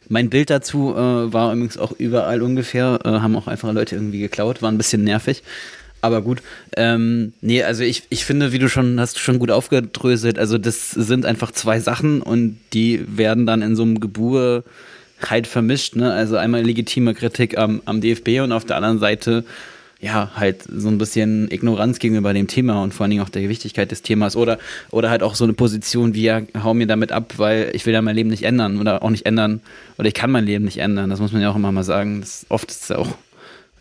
Mein 0.09 0.29
Bild 0.29 0.51
dazu 0.51 0.93
äh, 0.93 1.33
war 1.33 1.53
übrigens 1.53 1.79
auch 1.79 1.93
überall 1.93 2.43
ungefähr, 2.43 2.99
äh, 3.05 3.09
haben 3.09 3.37
auch 3.37 3.47
einfach 3.47 3.73
Leute 3.73 3.95
irgendwie 3.95 4.21
geklaut, 4.21 4.61
war 4.61 4.71
ein 4.71 4.77
bisschen 4.79 5.05
nervig. 5.05 5.43
Aber 6.01 6.23
gut, 6.23 6.43
ähm, 6.77 7.33
nee, 7.43 7.63
also 7.63 7.83
ich, 7.83 8.05
ich 8.09 8.25
finde, 8.25 8.53
wie 8.53 8.59
du 8.59 8.69
schon 8.69 8.99
hast 8.99 9.19
schon 9.19 9.39
gut 9.39 9.51
aufgedröselt, 9.51 10.39
also 10.39 10.57
das 10.57 10.91
sind 10.91 11.27
einfach 11.27 11.53
zwei 11.53 11.79
Sachen 11.79 12.23
und 12.23 12.59
die 12.73 13.05
werden 13.07 13.45
dann 13.47 13.61
in 13.61 13.77
so 13.77 13.83
einem 13.83 14.01
Gebur 14.01 14.65
halt 15.21 15.47
vermischt, 15.47 15.97
ne? 15.97 16.13
Also 16.13 16.37
einmal 16.37 16.63
legitime 16.63 17.15
Kritik 17.15 17.59
am, 17.59 17.83
am 17.85 18.01
DFB 18.01 18.41
und 18.43 18.53
auf 18.53 18.65
der 18.65 18.77
anderen 18.77 18.99
Seite 18.99 19.45
ja, 20.01 20.31
halt 20.35 20.63
so 20.63 20.89
ein 20.89 20.97
bisschen 20.97 21.51
Ignoranz 21.51 21.99
gegenüber 21.99 22.33
dem 22.33 22.47
Thema 22.47 22.83
und 22.83 22.95
vor 22.95 23.05
allen 23.05 23.11
Dingen 23.11 23.23
auch 23.23 23.29
der 23.29 23.43
Gewichtigkeit 23.43 23.91
des 23.91 24.01
Themas 24.01 24.35
oder, 24.35 24.59
oder 24.91 25.11
halt 25.11 25.23
auch 25.23 25.35
so 25.35 25.45
eine 25.45 25.53
Position 25.53 26.15
wie, 26.15 26.23
ja, 26.23 26.41
hau 26.63 26.73
mir 26.73 26.87
damit 26.87 27.13
ab, 27.13 27.35
weil 27.37 27.71
ich 27.75 27.85
will 27.85 27.93
ja 27.93 28.01
mein 28.01 28.17
Leben 28.17 28.31
nicht 28.31 28.45
ändern 28.45 28.81
oder 28.81 29.03
auch 29.03 29.11
nicht 29.11 29.27
ändern 29.27 29.61
oder 29.99 30.09
ich 30.09 30.15
kann 30.15 30.31
mein 30.31 30.47
Leben 30.47 30.65
nicht 30.65 30.79
ändern. 30.79 31.11
Das 31.11 31.21
muss 31.21 31.33
man 31.33 31.43
ja 31.43 31.51
auch 31.51 31.57
immer 31.57 31.71
mal 31.71 31.85
sagen. 31.85 32.21
Das, 32.21 32.47
oft 32.49 32.71
ist 32.71 32.85
es 32.85 32.89
ja 32.89 32.97
auch 32.97 33.15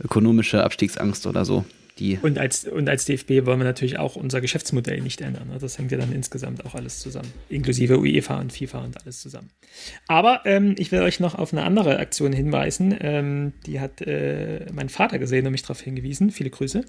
ökonomische 0.03 0.61
Abstiegsangst 0.61 1.25
oder 1.25 1.45
so 1.45 1.63
die. 1.99 2.17
Und 2.21 2.37
als, 2.37 2.65
und 2.65 2.89
als 2.89 3.05
DFB 3.05 3.45
wollen 3.45 3.59
wir 3.59 3.65
natürlich 3.65 3.99
auch 3.99 4.15
unser 4.15 4.41
Geschäftsmodell 4.41 5.01
nicht 5.01 5.21
ändern. 5.21 5.49
Ne? 5.49 5.57
Das 5.59 5.77
hängt 5.77 5.91
ja 5.91 5.97
dann 5.97 6.11
insgesamt 6.11 6.65
auch 6.65 6.75
alles 6.75 6.99
zusammen, 6.99 7.31
inklusive 7.49 7.99
UEFA 7.99 8.39
und 8.39 8.53
FIFA 8.53 8.83
und 8.85 9.01
alles 9.01 9.21
zusammen. 9.21 9.49
Aber 10.07 10.41
ähm, 10.45 10.75
ich 10.77 10.91
will 10.91 11.01
euch 11.01 11.19
noch 11.19 11.35
auf 11.35 11.53
eine 11.53 11.63
andere 11.63 11.99
Aktion 11.99 12.33
hinweisen. 12.33 12.95
Ähm, 12.99 13.53
die 13.65 13.79
hat 13.79 14.01
äh, 14.01 14.65
mein 14.73 14.89
Vater 14.89 15.19
gesehen 15.19 15.45
und 15.45 15.51
mich 15.51 15.61
darauf 15.61 15.81
hingewiesen. 15.81 16.31
Viele 16.31 16.49
Grüße. 16.49 16.85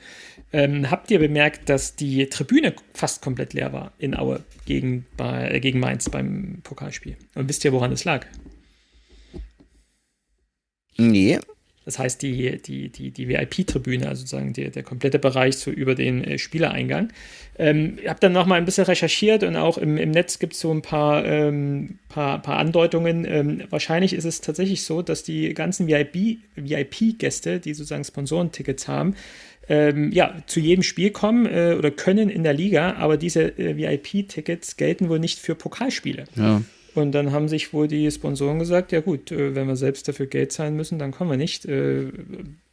Ähm, 0.53 0.91
habt 0.91 1.11
ihr 1.11 1.19
bemerkt, 1.19 1.69
dass 1.69 1.97
die 1.97 2.27
Tribüne 2.27 2.75
fast 2.95 3.23
komplett 3.23 3.53
leer 3.53 3.73
war 3.73 3.93
in 3.99 4.17
Aue 4.17 4.45
gegen, 4.67 5.07
bei, 5.17 5.51
äh, 5.51 5.61
gegen 5.61 5.81
Mainz 5.81 6.09
beim 6.09 6.61
Pokalspiel? 6.63 7.17
Und 7.35 7.49
wisst 7.49 7.65
ihr, 7.65 7.73
woran 7.73 7.93
es 7.93 8.05
lag? 8.05 8.27
Nee, 10.97 11.39
das 11.91 11.99
heißt, 11.99 12.23
die, 12.23 12.63
die, 12.63 12.89
die, 12.89 13.11
die 13.11 13.29
VIP-Tribüne, 13.29 14.09
also 14.09 14.21
sozusagen 14.21 14.53
der, 14.53 14.71
der 14.71 14.85
komplette 14.85 15.19
Bereich 15.19 15.57
so 15.57 15.73
über 15.73 15.97
den 15.97 16.23
äh, 16.23 16.39
Spielereingang. 16.39 17.09
Ähm, 17.59 17.99
ich 18.01 18.09
habe 18.09 18.21
dann 18.21 18.31
nochmal 18.31 18.59
ein 18.59 18.65
bisschen 18.65 18.85
recherchiert 18.85 19.43
und 19.43 19.57
auch 19.57 19.77
im, 19.77 19.97
im 19.97 20.13
Netz 20.13 20.39
gibt 20.39 20.53
es 20.53 20.61
so 20.61 20.71
ein 20.71 20.83
paar, 20.83 21.25
ähm, 21.25 21.99
paar, 22.09 22.41
paar 22.41 22.59
Andeutungen. 22.59 23.27
Ähm, 23.29 23.65
wahrscheinlich 23.71 24.13
ist 24.13 24.25
es 24.25 24.41
tatsächlich 24.41 24.85
so, 24.85 25.03
dass 25.03 25.25
die 25.25 25.53
ganzen 25.53 25.89
VIP-Gäste, 25.89 27.55
VIP 27.55 27.63
die 27.63 27.75
sozusagen 27.75 28.05
Sponsorentickets 28.05 28.87
haben, 28.87 29.17
ähm, 29.69 30.13
ja, 30.13 30.35
zu 30.47 30.61
jedem 30.61 30.85
Spiel 30.85 31.11
kommen 31.11 31.47
äh, 31.47 31.75
oder 31.77 31.91
können 31.91 32.31
in 32.31 32.45
der 32.45 32.55
Liga, 32.55 32.95
aber 32.99 33.17
diese 33.17 33.59
äh, 33.59 33.77
VIP-Tickets 33.77 34.77
gelten 34.77 35.09
wohl 35.09 35.19
nicht 35.19 35.41
für 35.41 35.57
Pokalspiele. 35.57 36.25
Ja. 36.37 36.63
Und 36.95 37.13
dann 37.13 37.33
haben 37.33 37.49
sich 37.49 37.73
wohl 37.73 37.89
die 37.89 38.11
Sponsoren 38.11 38.59
gesagt, 38.59 38.93
ja 38.93 39.01
gut, 39.01 39.31
äh, 39.33 39.55
wenn 39.55 39.69
wir 39.69 39.77
selbst 39.77 40.09
dafür 40.09 40.27
Geld 40.27 40.53
zahlen 40.53 40.77
müssen, 40.77 40.99
dann 40.99 41.13
kommen 41.13 41.31
wir 41.31 41.37
nicht. 41.37 41.65
Äh, 41.67 42.09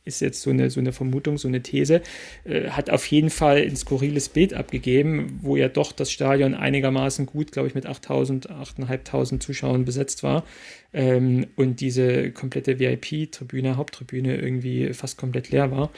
ist 0.07 0.21
jetzt 0.21 0.41
so 0.41 0.49
eine, 0.49 0.69
so 0.69 0.79
eine 0.79 0.93
Vermutung, 0.93 1.37
so 1.37 1.47
eine 1.47 1.61
These. 1.61 2.01
Äh, 2.45 2.69
hat 2.69 2.89
auf 2.89 3.05
jeden 3.07 3.29
Fall 3.29 3.57
ein 3.57 3.75
skurriles 3.75 4.29
Bild 4.29 4.53
abgegeben, 4.53 5.39
wo 5.41 5.55
ja 5.57 5.67
doch 5.67 5.91
das 5.91 6.11
Stadion 6.11 6.55
einigermaßen 6.55 7.25
gut, 7.25 7.51
glaube 7.51 7.67
ich, 7.67 7.75
mit 7.75 7.85
8.000, 7.85 8.47
8.500 8.47 9.39
Zuschauern 9.39 9.85
besetzt 9.85 10.23
war. 10.23 10.45
Ähm, 10.93 11.47
und 11.55 11.81
diese 11.81 12.31
komplette 12.31 12.79
VIP-Tribüne, 12.79 13.75
Haupttribüne 13.75 14.37
irgendwie 14.37 14.93
fast 14.93 15.17
komplett 15.17 15.51
leer 15.51 15.71
war 15.71 15.91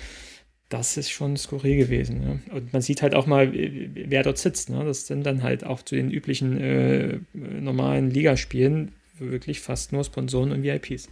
das 0.70 0.98
ist 0.98 1.10
schon 1.10 1.36
skurril 1.36 1.78
gewesen. 1.78 2.20
Ne? 2.20 2.40
Und 2.54 2.72
man 2.74 2.82
sieht 2.82 3.02
halt 3.02 3.16
auch 3.16 3.26
mal, 3.26 3.52
wer 3.52 4.24
dort 4.24 4.38
sitzt. 4.38 4.70
Ne? 4.70 4.84
Das 4.86 5.08
sind 5.08 5.26
dann 5.26 5.44
halt 5.44 5.64
auch 5.66 5.82
zu 5.82 5.96
den 5.96 6.12
üblichen 6.12 6.60
äh, 6.60 7.20
normalen 7.34 8.12
Ligaspielen 8.12 8.92
wirklich 9.18 9.60
fast 9.60 9.92
nur 9.92 10.04
Sponsoren 10.04 10.52
und 10.52 10.64
VIPs. 10.64 11.10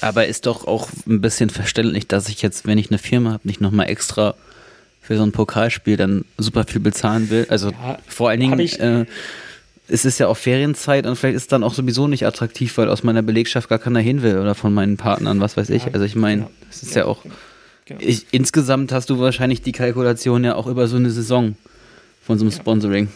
Aber 0.00 0.26
ist 0.26 0.46
doch 0.46 0.66
auch 0.66 0.88
ein 1.06 1.20
bisschen 1.20 1.50
verständlich, 1.50 2.06
dass 2.06 2.28
ich 2.28 2.42
jetzt, 2.42 2.66
wenn 2.66 2.78
ich 2.78 2.90
eine 2.90 2.98
Firma 2.98 3.32
habe, 3.32 3.48
nicht 3.48 3.60
nochmal 3.60 3.88
extra 3.88 4.36
für 5.00 5.16
so 5.16 5.24
ein 5.24 5.32
Pokalspiel 5.32 5.96
dann 5.96 6.24
super 6.38 6.64
viel 6.64 6.80
bezahlen 6.80 7.28
will. 7.30 7.46
Also 7.48 7.70
ja, 7.70 7.98
vor 8.06 8.30
allen 8.30 8.40
Dingen, 8.40 8.58
äh, 8.58 9.06
es 9.88 10.04
ist 10.04 10.18
ja 10.18 10.28
auch 10.28 10.36
Ferienzeit 10.36 11.06
und 11.06 11.16
vielleicht 11.16 11.36
ist 11.36 11.42
es 11.42 11.48
dann 11.48 11.64
auch 11.64 11.74
sowieso 11.74 12.06
nicht 12.06 12.26
attraktiv, 12.26 12.76
weil 12.78 12.88
aus 12.88 13.02
meiner 13.02 13.22
Belegschaft 13.22 13.68
gar 13.68 13.78
keiner 13.78 14.00
hin 14.00 14.22
will 14.22 14.38
oder 14.38 14.54
von 14.54 14.72
meinen 14.72 14.96
Partnern, 14.96 15.40
was 15.40 15.56
weiß 15.56 15.70
ich. 15.70 15.92
Also 15.92 16.06
ich 16.06 16.14
meine, 16.14 16.48
es 16.70 16.82
ist 16.82 16.94
ja, 16.94 17.02
ja 17.02 17.06
auch. 17.06 17.22
Genau. 17.86 18.00
Ich, 18.02 18.26
insgesamt 18.32 18.92
hast 18.92 19.10
du 19.10 19.18
wahrscheinlich 19.18 19.62
die 19.62 19.72
Kalkulation 19.72 20.44
ja 20.44 20.54
auch 20.54 20.66
über 20.66 20.88
so 20.88 20.96
eine 20.96 21.10
Saison 21.10 21.56
von 22.22 22.38
so 22.38 22.44
einem 22.44 22.52
ja. 22.52 22.56
Sponsoring. 22.56 23.08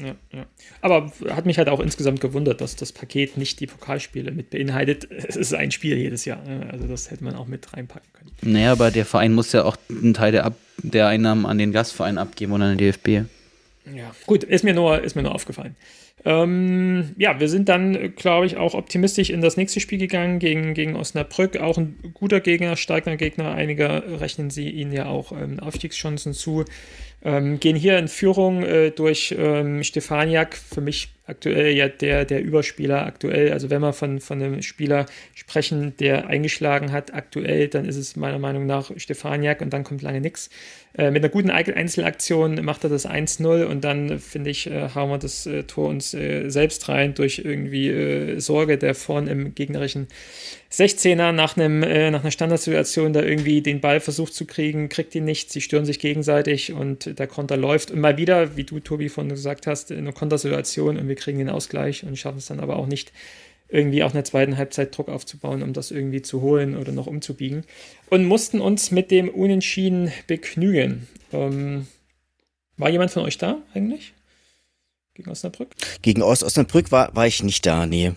Ja, 0.00 0.14
ja. 0.32 0.46
Aber 0.82 1.10
hat 1.30 1.46
mich 1.46 1.58
halt 1.58 1.68
auch 1.68 1.80
insgesamt 1.80 2.20
gewundert, 2.20 2.60
dass 2.60 2.76
das 2.76 2.92
Paket 2.92 3.36
nicht 3.36 3.60
die 3.60 3.66
Pokalspiele 3.66 4.30
mit 4.30 4.50
beinhaltet. 4.50 5.10
Es 5.10 5.36
ist 5.36 5.54
ein 5.54 5.70
Spiel 5.70 5.96
jedes 5.96 6.24
Jahr. 6.24 6.42
Ne? 6.46 6.68
Also 6.70 6.86
das 6.86 7.10
hätte 7.10 7.24
man 7.24 7.34
auch 7.34 7.46
mit 7.46 7.72
reinpacken 7.72 8.08
können. 8.12 8.52
Naja, 8.52 8.72
aber 8.72 8.90
der 8.90 9.06
Verein 9.06 9.32
muss 9.32 9.52
ja 9.52 9.64
auch 9.64 9.76
einen 9.88 10.14
Teil 10.14 10.32
der, 10.32 10.44
Ab 10.44 10.56
der 10.82 11.08
Einnahmen 11.08 11.46
an 11.46 11.58
den 11.58 11.72
Gastverein 11.72 12.18
abgeben 12.18 12.52
oder 12.52 12.64
an 12.64 12.76
den 12.76 12.78
DFB. 12.78 13.28
Ja, 13.94 14.14
gut, 14.26 14.42
ist 14.42 14.64
mir 14.64 14.74
nur, 14.74 15.02
ist 15.02 15.14
mir 15.14 15.22
nur 15.22 15.34
aufgefallen. 15.34 15.76
Ähm, 16.24 17.14
ja, 17.18 17.38
wir 17.38 17.48
sind 17.48 17.68
dann, 17.68 18.14
glaube 18.16 18.46
ich, 18.46 18.56
auch 18.56 18.74
optimistisch 18.74 19.30
in 19.30 19.42
das 19.42 19.56
nächste 19.56 19.80
Spiel 19.80 19.98
gegangen 19.98 20.38
gegen, 20.38 20.74
gegen 20.74 20.96
Osnabrück. 20.96 21.56
Auch 21.58 21.78
ein 21.78 21.96
guter 22.14 22.40
Gegner, 22.40 22.76
starker 22.76 23.16
Gegner. 23.16 23.52
Einige 23.52 24.02
rechnen 24.20 24.50
sie 24.50 24.68
ihnen 24.70 24.92
ja 24.92 25.06
auch 25.06 25.30
ähm, 25.32 25.60
Aufstiegschancen 25.60 26.32
zu. 26.32 26.64
Ähm, 27.22 27.60
gehen 27.60 27.76
hier 27.76 27.98
in 27.98 28.08
Führung 28.08 28.64
äh, 28.64 28.90
durch 28.90 29.34
ähm, 29.38 29.84
Stefaniak, 29.84 30.56
für 30.56 30.80
mich 30.80 31.15
aktuell 31.26 31.72
ja 31.72 31.88
der, 31.88 32.24
der 32.24 32.42
Überspieler 32.42 33.04
aktuell. 33.04 33.52
Also 33.52 33.70
wenn 33.70 33.80
wir 33.80 33.92
von, 33.92 34.20
von 34.20 34.42
einem 34.42 34.62
Spieler 34.62 35.06
sprechen, 35.34 35.94
der 35.98 36.28
eingeschlagen 36.28 36.92
hat 36.92 37.12
aktuell, 37.14 37.68
dann 37.68 37.84
ist 37.84 37.96
es 37.96 38.16
meiner 38.16 38.38
Meinung 38.38 38.66
nach 38.66 38.90
Stefaniak 38.96 39.60
und 39.60 39.72
dann 39.72 39.84
kommt 39.84 40.02
lange 40.02 40.20
nichts. 40.20 40.50
Äh, 40.96 41.10
mit 41.10 41.22
einer 41.22 41.30
guten 41.30 41.50
Einzelaktion 41.50 42.64
macht 42.64 42.84
er 42.84 42.90
das 42.90 43.06
1-0 43.06 43.64
und 43.64 43.84
dann, 43.84 44.18
finde 44.18 44.50
ich, 44.50 44.66
äh, 44.66 44.88
hauen 44.94 45.10
wir 45.10 45.18
das 45.18 45.46
äh, 45.46 45.64
Tor 45.64 45.88
uns 45.88 46.14
äh, 46.14 46.48
selbst 46.48 46.88
rein 46.88 47.14
durch 47.14 47.42
irgendwie 47.44 47.90
äh, 47.90 48.38
Sorge, 48.38 48.78
der 48.78 48.94
vorn 48.94 49.26
im 49.26 49.54
gegnerischen 49.54 50.08
16er 50.72 51.32
nach, 51.32 51.56
einem, 51.56 51.82
äh, 51.82 52.10
nach 52.10 52.22
einer 52.22 52.30
Standardsituation 52.30 53.12
da 53.12 53.22
irgendwie 53.22 53.60
den 53.60 53.80
Ball 53.80 54.00
versucht 54.00 54.34
zu 54.34 54.46
kriegen, 54.46 54.88
kriegt 54.88 55.14
ihn 55.14 55.24
nicht, 55.24 55.50
sie 55.50 55.60
stören 55.60 55.84
sich 55.84 55.98
gegenseitig 55.98 56.72
und 56.72 57.18
der 57.18 57.26
Konter 57.26 57.56
läuft. 57.56 57.90
Und 57.90 58.00
mal 58.00 58.16
wieder, 58.16 58.56
wie 58.56 58.64
du, 58.64 58.80
Tobi, 58.80 59.08
vorhin 59.08 59.30
gesagt 59.30 59.66
hast, 59.66 59.90
in 59.90 59.98
einer 59.98 60.12
Kontersituation 60.12 60.96
und 60.96 61.08
wir 61.08 61.14
kriegen 61.16 61.38
den 61.38 61.50
Ausgleich 61.50 62.04
und 62.04 62.16
schaffen 62.16 62.38
es 62.38 62.46
dann 62.46 62.60
aber 62.60 62.76
auch 62.76 62.86
nicht, 62.86 63.12
irgendwie 63.68 64.04
auch 64.04 64.10
in 64.10 64.14
der 64.14 64.24
zweiten 64.24 64.56
Halbzeit 64.56 64.96
Druck 64.96 65.08
aufzubauen, 65.08 65.62
um 65.62 65.72
das 65.72 65.90
irgendwie 65.90 66.22
zu 66.22 66.40
holen 66.40 66.76
oder 66.76 66.92
noch 66.92 67.06
umzubiegen. 67.06 67.64
Und 68.10 68.24
mussten 68.24 68.60
uns 68.60 68.90
mit 68.90 69.10
dem 69.10 69.28
Unentschieden 69.28 70.12
begnügen. 70.26 71.08
Ähm, 71.32 71.88
war 72.76 72.90
jemand 72.90 73.10
von 73.10 73.24
euch 73.24 73.38
da 73.38 73.58
eigentlich? 73.74 74.12
Gegen 75.14 75.30
Osnabrück? 75.30 75.70
Gegen 76.02 76.22
Ost 76.22 76.44
Osnabrück 76.44 76.92
war, 76.92 77.14
war 77.16 77.26
ich 77.26 77.42
nicht 77.42 77.64
da, 77.66 77.86
nee. 77.86 78.12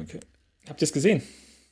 Okay. 0.00 0.20
Habt 0.68 0.80
ihr 0.80 0.86
es 0.86 0.92
gesehen? 0.92 1.22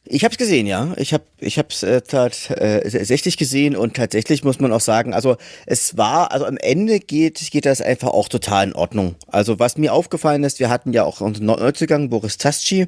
Ich 0.08 0.24
habe 0.24 0.32
es 0.32 0.38
gesehen, 0.38 0.66
ja. 0.66 0.94
Ich 0.96 1.12
habe 1.12 1.24
ich 1.38 1.58
habe 1.58 1.68
es 1.70 1.82
äh, 1.82 2.00
tatsächlich 2.00 3.36
gesehen 3.36 3.76
und 3.76 3.96
tatsächlich 3.96 4.44
muss 4.44 4.60
man 4.60 4.72
auch 4.72 4.80
sagen, 4.80 5.12
also 5.12 5.36
es 5.66 5.96
war, 5.96 6.32
also 6.32 6.46
am 6.46 6.56
Ende 6.56 7.00
geht 7.00 7.50
geht 7.50 7.66
das 7.66 7.80
einfach 7.80 8.08
auch 8.08 8.28
total 8.28 8.68
in 8.68 8.72
Ordnung. 8.74 9.16
Also 9.26 9.58
was 9.58 9.76
mir 9.76 9.92
aufgefallen 9.92 10.44
ist, 10.44 10.60
wir 10.60 10.70
hatten 10.70 10.92
ja 10.92 11.04
auch 11.04 11.20
unseren 11.20 11.46
Neuzugang 11.46 12.08
Boris 12.08 12.38
Tasci, 12.38 12.86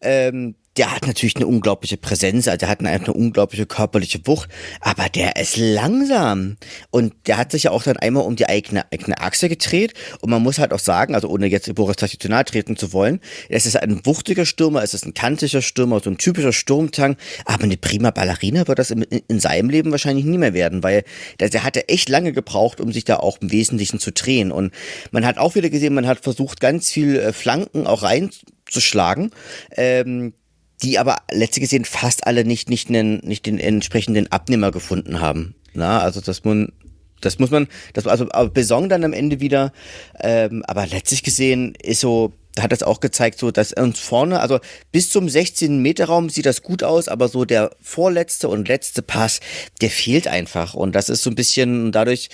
ähm, 0.00 0.54
der 0.78 0.94
hat 0.94 1.06
natürlich 1.06 1.36
eine 1.36 1.46
unglaubliche 1.46 1.96
Präsenz, 1.96 2.46
also 2.46 2.58
der 2.58 2.68
hat 2.68 2.80
eine, 2.80 2.90
eine 2.90 3.12
unglaubliche 3.12 3.66
körperliche 3.66 4.20
Wucht, 4.26 4.48
aber 4.80 5.08
der 5.08 5.36
ist 5.36 5.56
langsam. 5.56 6.56
Und 6.90 7.14
der 7.26 7.36
hat 7.36 7.50
sich 7.50 7.64
ja 7.64 7.72
auch 7.72 7.82
dann 7.82 7.96
einmal 7.96 8.24
um 8.24 8.36
die 8.36 8.48
eigene, 8.48 8.90
eigene 8.92 9.20
Achse 9.20 9.48
gedreht. 9.48 9.94
Und 10.20 10.30
man 10.30 10.42
muss 10.42 10.58
halt 10.58 10.72
auch 10.72 10.78
sagen, 10.78 11.14
also 11.16 11.28
ohne 11.28 11.46
jetzt 11.46 11.74
Boris 11.74 11.96
Tassi 11.96 12.18
zu 12.18 12.28
treten 12.28 12.76
zu 12.76 12.92
wollen, 12.92 13.20
es 13.48 13.66
ist 13.66 13.76
ein 13.76 14.06
wuchtiger 14.06 14.46
Stürmer, 14.46 14.82
es 14.82 14.94
ist 14.94 15.04
ein 15.04 15.14
kantiger 15.14 15.62
Stürmer, 15.62 16.00
so 16.00 16.10
ein 16.10 16.18
typischer 16.18 16.52
Sturmtang, 16.52 17.16
aber 17.44 17.64
eine 17.64 17.76
prima 17.76 18.12
Ballerina 18.12 18.68
wird 18.68 18.78
das 18.78 18.92
in, 18.92 19.02
in 19.02 19.40
seinem 19.40 19.70
Leben 19.70 19.90
wahrscheinlich 19.90 20.24
nie 20.24 20.38
mehr 20.38 20.54
werden, 20.54 20.84
weil 20.84 21.02
der, 21.40 21.50
der 21.50 21.64
hatte 21.64 21.88
echt 21.88 22.08
lange 22.08 22.32
gebraucht, 22.32 22.80
um 22.80 22.92
sich 22.92 23.04
da 23.04 23.16
auch 23.16 23.38
im 23.40 23.50
Wesentlichen 23.50 23.98
zu 23.98 24.12
drehen. 24.12 24.52
Und 24.52 24.72
man 25.10 25.26
hat 25.26 25.38
auch 25.38 25.56
wieder 25.56 25.70
gesehen, 25.70 25.94
man 25.94 26.06
hat 26.06 26.20
versucht, 26.20 26.60
ganz 26.60 26.90
viel 26.90 27.16
äh, 27.16 27.32
Flanken 27.32 27.86
auch 27.88 28.04
reinzuschlagen. 28.04 29.32
Ähm, 29.76 30.34
die 30.82 30.98
aber 30.98 31.18
letztlich 31.30 31.62
gesehen 31.62 31.84
fast 31.84 32.26
alle 32.26 32.44
nicht, 32.44 32.70
nicht, 32.70 32.88
einen, 32.88 33.18
nicht 33.18 33.46
den 33.46 33.58
entsprechenden 33.58 34.30
Abnehmer 34.30 34.70
gefunden 34.70 35.20
haben. 35.20 35.54
Na, 35.74 36.00
also 36.00 36.20
das 36.20 36.44
man, 36.44 36.72
das 37.20 37.38
muss 37.38 37.50
man, 37.50 37.68
das 37.92 38.06
also 38.06 38.26
Besong 38.52 38.88
dann 38.88 39.04
am 39.04 39.12
Ende 39.12 39.40
wieder, 39.40 39.72
ähm, 40.20 40.62
aber 40.66 40.86
letztlich 40.86 41.22
gesehen 41.22 41.74
ist 41.82 42.00
so, 42.00 42.32
hat 42.58 42.72
das 42.72 42.82
auch 42.82 43.00
gezeigt, 43.00 43.38
so 43.38 43.50
dass 43.50 43.72
uns 43.72 44.00
vorne, 44.00 44.40
also 44.40 44.58
bis 44.92 45.10
zum 45.10 45.28
16 45.28 45.80
Meter 45.80 46.06
Raum 46.06 46.30
sieht 46.30 46.46
das 46.46 46.62
gut 46.62 46.82
aus, 46.82 47.08
aber 47.08 47.28
so 47.28 47.44
der 47.44 47.70
vorletzte 47.80 48.48
und 48.48 48.68
letzte 48.68 49.02
Pass, 49.02 49.40
der 49.80 49.90
fehlt 49.90 50.26
einfach 50.26 50.74
und 50.74 50.94
das 50.94 51.08
ist 51.08 51.22
so 51.22 51.30
ein 51.30 51.36
bisschen 51.36 51.92
dadurch 51.92 52.28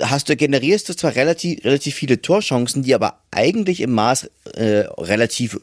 hast 0.00 0.28
du 0.28 0.36
generierst 0.36 0.88
du 0.88 0.94
zwar 0.94 1.16
relativ 1.16 1.64
relativ 1.64 1.96
viele 1.96 2.22
Torchancen, 2.22 2.82
die 2.82 2.94
aber 2.94 3.20
eigentlich 3.30 3.80
im 3.80 3.92
Maß 3.92 4.30
äh, 4.54 4.84
relativ 4.96 5.58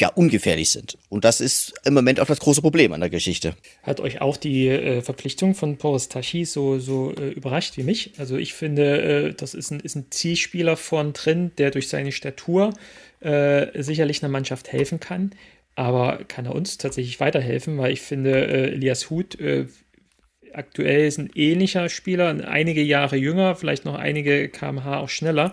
ja, 0.00 0.08
ungefährlich 0.08 0.70
sind. 0.70 0.96
Und 1.08 1.24
das 1.24 1.40
ist 1.40 1.74
im 1.84 1.94
Moment 1.94 2.20
auch 2.20 2.26
das 2.26 2.40
große 2.40 2.62
Problem 2.62 2.92
an 2.92 3.00
der 3.00 3.10
Geschichte. 3.10 3.54
Hat 3.82 4.00
euch 4.00 4.20
auch 4.20 4.36
die 4.36 4.68
äh, 4.68 5.02
Verpflichtung 5.02 5.54
von 5.54 5.76
Boris 5.76 6.08
Tachi 6.08 6.44
so, 6.44 6.78
so 6.78 7.14
äh, 7.14 7.30
überrascht 7.30 7.76
wie 7.76 7.82
mich? 7.82 8.12
Also 8.18 8.36
ich 8.36 8.54
finde, 8.54 9.02
äh, 9.02 9.34
das 9.34 9.54
ist 9.54 9.70
ein, 9.70 9.80
ist 9.80 9.96
ein 9.96 10.06
Zielspieler 10.10 10.76
vorn 10.76 11.12
drin, 11.12 11.52
der 11.58 11.70
durch 11.70 11.88
seine 11.88 12.12
Statur 12.12 12.72
äh, 13.20 13.82
sicherlich 13.82 14.22
einer 14.22 14.32
Mannschaft 14.32 14.72
helfen 14.72 15.00
kann. 15.00 15.32
Aber 15.76 16.24
kann 16.24 16.46
er 16.46 16.54
uns 16.54 16.78
tatsächlich 16.78 17.20
weiterhelfen, 17.20 17.78
weil 17.78 17.92
ich 17.92 18.00
finde, 18.00 18.46
äh, 18.46 18.72
Elias 18.72 19.10
Huth 19.10 19.38
äh, 19.38 19.66
aktuell 20.52 21.06
ist 21.06 21.18
ein 21.18 21.30
ähnlicher 21.34 21.88
Spieler, 21.88 22.48
einige 22.48 22.82
Jahre 22.82 23.16
jünger, 23.16 23.54
vielleicht 23.54 23.84
noch 23.84 23.94
einige 23.94 24.48
kmh 24.48 24.98
auch 24.98 25.08
schneller. 25.08 25.52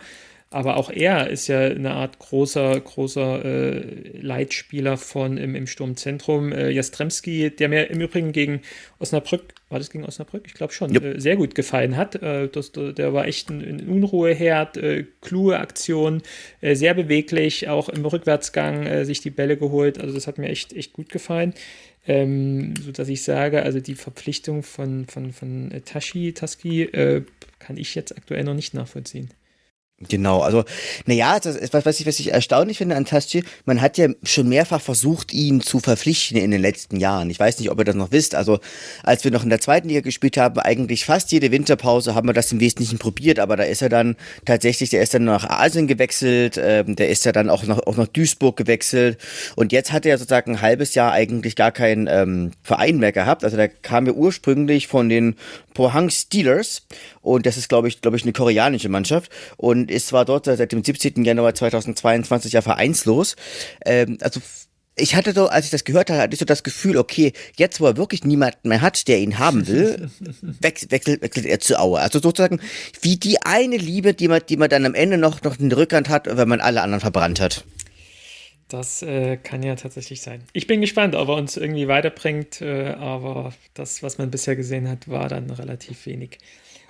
Aber 0.50 0.78
auch 0.78 0.90
er 0.90 1.30
ist 1.30 1.48
ja 1.48 1.60
eine 1.60 1.92
Art 1.92 2.20
großer, 2.20 2.80
großer 2.80 3.44
äh, 3.44 4.18
Leitspieler 4.22 4.96
von 4.96 5.38
im, 5.38 5.56
im 5.56 5.68
Sturmzentrum. 5.68 6.54
Äh, 6.54 6.70
Jastremski, 6.70 7.52
der 7.54 7.68
mir 7.68 7.90
im 7.90 8.00
Übrigen 8.00 8.32
gegen 8.32 8.62
Osnabrück, 8.98 9.54
war 9.68 9.78
das 9.78 9.90
gegen 9.90 10.06
Osnabrück? 10.06 10.44
Ich 10.46 10.54
glaube 10.54 10.72
schon, 10.72 10.96
äh, 10.96 11.20
sehr 11.20 11.36
gut 11.36 11.54
gefallen 11.54 11.98
hat. 11.98 12.16
Äh, 12.16 12.48
das, 12.48 12.72
der 12.72 13.14
war 13.14 13.28
echt 13.28 13.50
ein, 13.50 13.62
ein 13.62 13.90
Unruheherd, 13.90 14.78
äh, 14.78 15.06
kluge 15.20 15.60
Aktion, 15.60 16.22
äh, 16.62 16.76
sehr 16.76 16.94
beweglich, 16.94 17.68
auch 17.68 17.90
im 17.90 18.06
Rückwärtsgang 18.06 18.86
äh, 18.86 19.04
sich 19.04 19.20
die 19.20 19.32
Bälle 19.32 19.58
geholt. 19.58 20.00
Also 20.00 20.14
das 20.14 20.28
hat 20.28 20.38
mir 20.38 20.48
echt, 20.48 20.72
echt 20.72 20.94
gut 20.94 21.10
gefallen. 21.10 21.54
Ähm, 22.08 22.74
so 22.82 22.94
dass 22.94 23.10
ich 23.10 23.22
sage, 23.22 23.64
also 23.64 23.82
die 23.82 23.96
Verpflichtung 23.96 24.64
von, 24.64 25.08
von, 25.08 25.34
von 25.34 25.74
Tashi, 25.84 26.32
Taski, 26.32 26.88
kann 27.60 27.76
ich 27.76 27.96
jetzt 27.96 28.16
aktuell 28.16 28.46
noch 28.46 28.54
nicht 28.54 28.74
nachvollziehen. 28.74 29.30
Genau, 30.00 30.42
also, 30.42 30.64
naja, 31.08 31.40
was, 31.44 31.86
was, 31.86 32.00
ich, 32.00 32.06
was 32.06 32.20
ich 32.20 32.32
erstaunlich 32.32 32.78
finde 32.78 32.96
an 32.96 33.06
Tasci, 33.06 33.44
man 33.66 33.82
hat 33.82 33.98
ja 33.98 34.10
schon 34.22 34.48
mehrfach 34.48 34.80
versucht, 34.80 35.34
ihn 35.34 35.60
zu 35.60 35.80
verpflichten 35.80 36.38
in 36.38 36.52
den 36.52 36.62
letzten 36.62 36.98
Jahren. 36.98 37.32
Ich 37.32 37.40
weiß 37.40 37.58
nicht, 37.58 37.72
ob 37.72 37.80
ihr 37.80 37.84
das 37.84 37.96
noch 37.96 38.12
wisst. 38.12 38.36
Also, 38.36 38.60
als 39.02 39.24
wir 39.24 39.32
noch 39.32 39.42
in 39.42 39.50
der 39.50 39.60
zweiten 39.60 39.88
Liga 39.88 40.02
gespielt 40.02 40.38
haben, 40.38 40.60
eigentlich 40.60 41.04
fast 41.04 41.32
jede 41.32 41.52
Winterpause 41.52 42.14
haben 42.14 42.30
wir 42.30 42.34
das 42.34 42.52
im 42.52 42.60
Wesentlichen 42.60 43.00
probiert, 43.00 43.40
aber 43.40 43.56
da 43.56 43.64
ist 43.64 43.82
er 43.82 43.90
dann 43.90 44.18
tatsächlich, 44.46 44.92
der 44.92 45.02
ist 45.02 45.16
dann 45.16 45.24
nach 45.24 45.50
Asien 45.50 45.88
gewechselt, 45.88 46.60
ähm, 46.62 46.96
der 46.96 47.10
ist 47.10 47.26
ja 47.26 47.32
dann 47.32 47.50
auch 47.50 47.64
nach, 47.64 47.80
auch 47.80 47.98
nach 47.98 48.08
Duisburg 48.08 48.56
gewechselt 48.56 49.18
und 49.56 49.72
jetzt 49.72 49.92
hat 49.94 50.06
er 50.06 50.20
sozusagen 50.20 50.52
ein 50.52 50.62
halbes 50.62 50.94
Jahr 50.94 51.12
eigentlich 51.12 51.56
gar 51.56 51.72
keinen 51.72 52.06
ähm, 52.06 52.52
Verein 52.62 53.00
mehr 53.00 53.14
gehabt. 53.14 53.44
Also, 53.44 53.58
der 53.58 53.70
kam 53.70 54.06
ja 54.06 54.12
ursprünglich 54.12 54.86
von 54.86 55.10
den 55.10 55.38
Pohang 55.74 56.10
Steelers 56.10 56.84
und 57.28 57.46
das 57.46 57.58
ist, 57.58 57.68
glaube 57.68 57.88
ich, 57.88 58.02
glaube 58.02 58.18
ich, 58.18 58.24
eine 58.24 58.34
koreanische 58.34 58.90
Mannschaft 58.90 59.32
und 59.58 59.92
ist 59.92 60.08
zwar 60.08 60.26
dort 60.26 60.46
seit 60.46 60.72
dem 60.72 60.84
17. 60.84 61.24
Januar 61.24 61.54
2022 61.54 62.54
ja 62.54 62.62
vereinslos. 62.62 63.36
Ähm, 63.86 64.18
also 64.22 64.40
ich 64.96 65.16
hatte 65.16 65.34
so, 65.34 65.48
als 65.48 65.66
ich 65.66 65.72
das 65.72 65.84
gehört 65.84 66.10
hatte, 66.10 66.22
hatte 66.22 66.34
ich 66.34 66.40
so 66.40 66.46
das 66.46 66.64
Gefühl, 66.64 66.98
okay, 66.98 67.34
jetzt 67.56 67.80
wo 67.80 67.86
er 67.86 67.98
wirklich 67.98 68.24
niemanden 68.24 68.70
mehr 68.70 68.82
hat, 68.82 69.08
der 69.08 69.20
ihn 69.20 69.38
haben 69.38 69.68
will, 69.68 70.10
wechselt, 70.42 70.92
wechselt, 70.92 71.22
wechselt 71.22 71.46
er 71.46 71.60
zu 71.60 71.80
Aue. 71.80 72.00
Also 72.00 72.20
sozusagen 72.20 72.62
wie 73.02 73.18
die 73.18 73.42
eine 73.44 73.78
Liebe, 73.78 74.14
die 74.14 74.28
man, 74.28 74.42
die 74.48 74.58
man 74.58 74.70
dann 74.70 74.86
am 74.86 74.96
Ende 74.96 75.18
noch, 75.18 75.44
noch 75.44 75.60
in 75.60 75.70
der 75.70 75.78
Rückhand 75.78 76.10
hat, 76.10 76.26
wenn 76.26 76.48
man 76.48 76.62
alle 76.62 76.82
anderen 76.82 77.02
verbrannt 77.02 77.40
hat. 77.40 77.66
Das 78.70 79.02
äh, 79.02 79.38
kann 79.38 79.64
ja 79.64 79.76
tatsächlich 79.76 80.22
sein. 80.22 80.44
Ich 80.52 80.68
bin 80.68 80.82
gespannt, 80.82 81.16
ob 81.16 81.30
er 81.30 81.36
uns 81.36 81.56
irgendwie 81.56 81.88
weiterbringt, 81.88 82.62
äh, 82.62 82.90
aber 82.90 83.54
das, 83.74 84.04
was 84.04 84.18
man 84.18 84.30
bisher 84.30 84.58
gesehen 84.58 84.90
hat, 84.90 85.08
war 85.08 85.30
dann 85.30 85.50
relativ 85.50 86.06
wenig. 86.06 86.40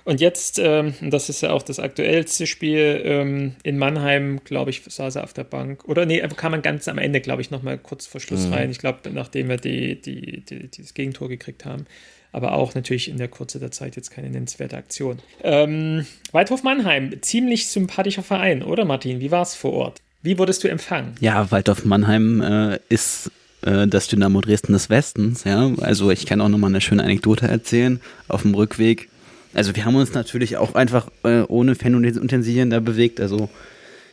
Und 0.08 0.22
jetzt, 0.22 0.58
ähm, 0.58 0.94
das 1.02 1.28
ist 1.28 1.42
ja 1.42 1.50
auch 1.50 1.60
das 1.60 1.78
aktuellste 1.78 2.46
Spiel, 2.46 3.02
ähm, 3.04 3.56
in 3.62 3.76
Mannheim, 3.76 4.40
glaube 4.42 4.70
ich, 4.70 4.80
saß 4.82 5.16
er 5.16 5.24
auf 5.24 5.34
der 5.34 5.44
Bank. 5.44 5.84
Oder 5.84 6.06
nee, 6.06 6.26
kam 6.34 6.52
man 6.52 6.62
ganz 6.62 6.88
am 6.88 6.96
Ende, 6.96 7.20
glaube 7.20 7.42
ich, 7.42 7.50
nochmal 7.50 7.76
kurz 7.76 8.06
vor 8.06 8.18
Schluss 8.18 8.46
mhm. 8.46 8.54
rein. 8.54 8.70
Ich 8.70 8.78
glaube, 8.78 9.00
nachdem 9.12 9.50
wir 9.50 9.58
die, 9.58 10.00
die, 10.00 10.40
die, 10.46 10.68
dieses 10.68 10.94
Gegentor 10.94 11.28
gekriegt 11.28 11.66
haben. 11.66 11.84
Aber 12.32 12.52
auch 12.52 12.74
natürlich 12.74 13.10
in 13.10 13.18
der 13.18 13.28
Kurze 13.28 13.60
der 13.60 13.70
Zeit 13.70 13.96
jetzt 13.96 14.10
keine 14.10 14.30
nennenswerte 14.30 14.78
Aktion. 14.78 15.18
Ähm, 15.42 16.06
Waldhof 16.32 16.62
Mannheim, 16.62 17.12
ziemlich 17.20 17.68
sympathischer 17.68 18.22
Verein, 18.22 18.62
oder 18.62 18.86
Martin? 18.86 19.20
Wie 19.20 19.30
war 19.30 19.42
es 19.42 19.54
vor 19.54 19.74
Ort? 19.74 20.00
Wie 20.22 20.38
wurdest 20.38 20.64
du 20.64 20.68
empfangen? 20.68 21.16
Ja, 21.20 21.50
Waldorf 21.50 21.84
Mannheim 21.84 22.40
äh, 22.40 22.78
ist 22.88 23.30
äh, 23.60 23.86
das 23.86 24.08
Dynamo 24.08 24.40
Dresden 24.40 24.72
des 24.72 24.88
Westens, 24.88 25.44
ja. 25.44 25.70
Also 25.82 26.10
ich 26.10 26.24
kann 26.24 26.40
auch 26.40 26.48
nochmal 26.48 26.70
eine 26.70 26.80
schöne 26.80 27.04
Anekdote 27.04 27.46
erzählen. 27.46 28.00
Auf 28.26 28.40
dem 28.40 28.54
Rückweg 28.54 29.10
also 29.54 29.74
wir 29.74 29.84
haben 29.84 29.96
uns 29.96 30.14
natürlich 30.14 30.56
auch 30.56 30.74
einfach 30.74 31.08
äh, 31.24 31.40
ohne 31.48 31.74
Fan 31.74 31.94
und 31.94 32.04
Utensilien 32.04 32.70
da 32.70 32.80
bewegt. 32.80 33.20
Also 33.20 33.48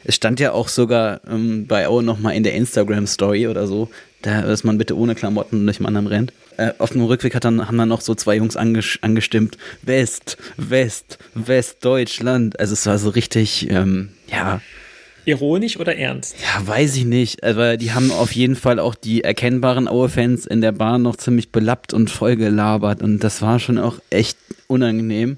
es 0.03 0.15
stand 0.15 0.39
ja 0.39 0.51
auch 0.51 0.67
sogar 0.67 1.21
ähm, 1.27 1.65
bei 1.67 1.89
Owen 1.89 2.05
nochmal 2.05 2.35
in 2.35 2.43
der 2.43 2.53
Instagram-Story 2.53 3.47
oder 3.47 3.67
so, 3.67 3.89
da, 4.21 4.41
dass 4.41 4.63
man 4.63 4.77
bitte 4.77 4.97
ohne 4.97 5.15
Klamotten 5.15 5.65
durch 5.65 5.77
dem 5.77 5.87
anderen 5.87 6.07
rennt. 6.07 6.33
Äh, 6.57 6.73
auf 6.77 6.91
dem 6.91 7.03
Rückweg 7.03 7.35
hat 7.35 7.43
dann, 7.43 7.67
haben 7.67 7.77
dann 7.77 7.89
noch 7.89 8.01
so 8.01 8.15
zwei 8.15 8.35
Jungs 8.35 8.55
anges 8.55 8.99
angestimmt. 9.01 9.57
West, 9.81 10.37
West, 10.57 11.17
West, 11.33 11.83
Deutschland. 11.83 12.59
Also 12.59 12.73
es 12.73 12.85
war 12.85 12.97
so 12.97 13.09
richtig, 13.09 13.69
ähm, 13.69 14.09
ja. 14.27 14.61
Ironisch 15.25 15.79
oder 15.79 15.95
ernst? 15.95 16.35
Ja, 16.41 16.67
weiß 16.67 16.95
ich 16.95 17.05
nicht. 17.05 17.43
Aber 17.43 17.77
die 17.77 17.91
haben 17.93 18.11
auf 18.11 18.31
jeden 18.31 18.55
Fall 18.55 18.79
auch 18.79 18.95
die 18.95 19.23
erkennbaren 19.23 19.87
Aue-Fans 19.87 20.45
in 20.45 20.61
der 20.61 20.71
Bahn 20.71 21.01
noch 21.01 21.15
ziemlich 21.15 21.49
belappt 21.49 21.93
und 21.93 22.09
vollgelabert. 22.09 23.01
Und 23.01 23.19
das 23.23 23.41
war 23.41 23.59
schon 23.59 23.77
auch 23.77 23.99
echt 24.09 24.37
unangenehm. 24.67 25.37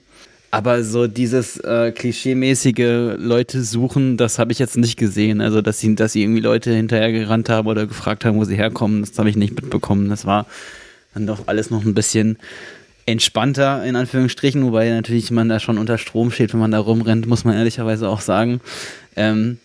Aber 0.49 0.83
so 0.83 1.07
dieses 1.07 1.57
äh, 1.57 1.91
klischeemäßige 1.91 3.17
Leute 3.17 3.63
suchen, 3.63 4.17
das 4.17 4.39
habe 4.39 4.51
ich 4.51 4.59
jetzt 4.59 4.77
nicht 4.77 4.97
gesehen. 4.97 5.41
Also, 5.41 5.61
dass 5.61 5.79
sie, 5.79 5.93
dass 5.95 6.13
sie 6.13 6.23
irgendwie 6.23 6.41
Leute 6.41 6.73
hinterhergerannt 6.73 7.49
haben 7.49 7.67
oder 7.67 7.85
gefragt 7.85 8.23
haben, 8.23 8.37
wo 8.37 8.45
sie 8.45 8.55
herkommen, 8.55 9.01
das 9.01 9.17
habe 9.19 9.29
ich 9.29 9.35
nicht 9.35 9.55
mitbekommen. 9.55 10.09
Das 10.09 10.25
war 10.25 10.45
dann 11.13 11.27
doch 11.27 11.47
alles 11.47 11.69
noch 11.69 11.83
ein 11.83 11.93
bisschen 11.93 12.37
entspannter, 13.05 13.85
in 13.85 13.95
Anführungsstrichen, 13.95 14.63
wobei 14.63 14.89
natürlich 14.89 15.31
man 15.31 15.49
da 15.49 15.59
schon 15.59 15.77
unter 15.77 15.97
Strom 15.97 16.29
steht, 16.29 16.53
wenn 16.53 16.59
man 16.59 16.71
da 16.71 16.79
rumrennt, 16.79 17.25
muss 17.25 17.45
man 17.45 17.55
ehrlicherweise 17.55 18.09
auch 18.09 18.21
sagen. 18.21 18.59
Ähm, 19.15 19.59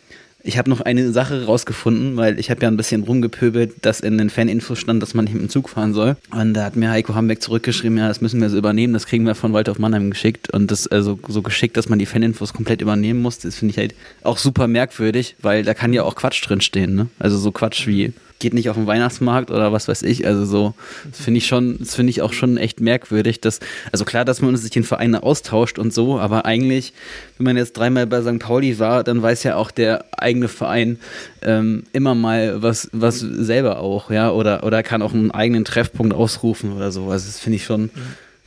ich 0.44 0.58
habe 0.58 0.70
noch 0.70 0.80
eine 0.80 1.12
Sache 1.12 1.44
rausgefunden, 1.44 2.16
weil 2.16 2.38
ich 2.38 2.50
habe 2.50 2.62
ja 2.62 2.68
ein 2.68 2.76
bisschen 2.76 3.02
rumgepöbelt, 3.02 3.74
dass 3.82 4.00
in 4.00 4.18
den 4.18 4.30
Faninfos 4.30 4.78
stand, 4.78 5.02
dass 5.02 5.14
man 5.14 5.24
nicht 5.24 5.34
mit 5.34 5.42
dem 5.42 5.48
Zug 5.48 5.68
fahren 5.68 5.94
soll. 5.94 6.16
Und 6.30 6.54
da 6.54 6.64
hat 6.64 6.76
mir 6.76 6.90
Heiko 6.90 7.14
Hambeck 7.14 7.42
zurückgeschrieben, 7.42 7.98
ja, 7.98 8.08
das 8.08 8.20
müssen 8.20 8.40
wir 8.40 8.50
so 8.50 8.58
übernehmen, 8.58 8.92
das 8.92 9.06
kriegen 9.06 9.24
wir 9.24 9.34
von 9.34 9.52
Walter 9.52 9.72
auf 9.72 9.78
Mannheim 9.78 10.10
geschickt. 10.10 10.52
Und 10.52 10.70
das 10.70 10.86
also 10.86 11.18
so 11.28 11.42
geschickt, 11.42 11.76
dass 11.76 11.88
man 11.88 11.98
die 11.98 12.06
Faninfos 12.06 12.52
komplett 12.52 12.82
übernehmen 12.82 13.22
muss, 13.22 13.38
das 13.38 13.56
finde 13.56 13.72
ich 13.72 13.78
halt 13.78 13.94
auch 14.22 14.38
super 14.38 14.66
merkwürdig, 14.66 15.36
weil 15.42 15.62
da 15.62 15.74
kann 15.74 15.92
ja 15.92 16.02
auch 16.02 16.14
Quatsch 16.14 16.46
drinstehen, 16.46 16.94
ne? 16.94 17.08
Also 17.18 17.38
so 17.38 17.52
Quatsch 17.52 17.86
wie 17.86 18.12
geht 18.42 18.52
nicht 18.54 18.68
auf 18.68 18.76
den 18.76 18.86
Weihnachtsmarkt 18.86 19.50
oder 19.50 19.72
was 19.72 19.88
weiß 19.88 20.02
ich. 20.02 20.26
Also 20.26 20.44
so, 20.44 20.74
das 21.08 21.20
finde 21.20 21.38
ich 21.38 21.46
schon, 21.46 21.78
das 21.78 21.94
finde 21.94 22.10
ich 22.10 22.20
auch 22.20 22.32
schon 22.32 22.56
echt 22.58 22.80
merkwürdig, 22.80 23.40
dass, 23.40 23.60
also 23.92 24.04
klar, 24.04 24.24
dass 24.24 24.42
man 24.42 24.54
sich 24.56 24.76
in 24.76 24.82
Vereine 24.82 25.22
austauscht 25.22 25.78
und 25.78 25.94
so, 25.94 26.18
aber 26.18 26.44
eigentlich, 26.44 26.92
wenn 27.38 27.44
man 27.44 27.56
jetzt 27.56 27.74
dreimal 27.74 28.06
bei 28.06 28.20
St. 28.20 28.40
Pauli 28.40 28.78
war, 28.78 29.04
dann 29.04 29.22
weiß 29.22 29.44
ja 29.44 29.56
auch 29.56 29.70
der 29.70 30.04
eigene 30.10 30.48
Verein 30.48 30.98
ähm, 31.40 31.84
immer 31.92 32.14
mal 32.14 32.60
was, 32.62 32.90
was 32.92 33.20
selber 33.20 33.78
auch, 33.78 34.10
ja, 34.10 34.32
oder, 34.32 34.64
oder 34.64 34.82
kann 34.82 35.02
auch 35.02 35.14
einen 35.14 35.30
eigenen 35.30 35.64
Treffpunkt 35.64 36.12
ausrufen 36.12 36.72
oder 36.72 36.90
so. 36.90 37.04
Also 37.10 37.26
das 37.26 37.38
finde 37.38 37.56
ich 37.56 37.64
schon 37.64 37.90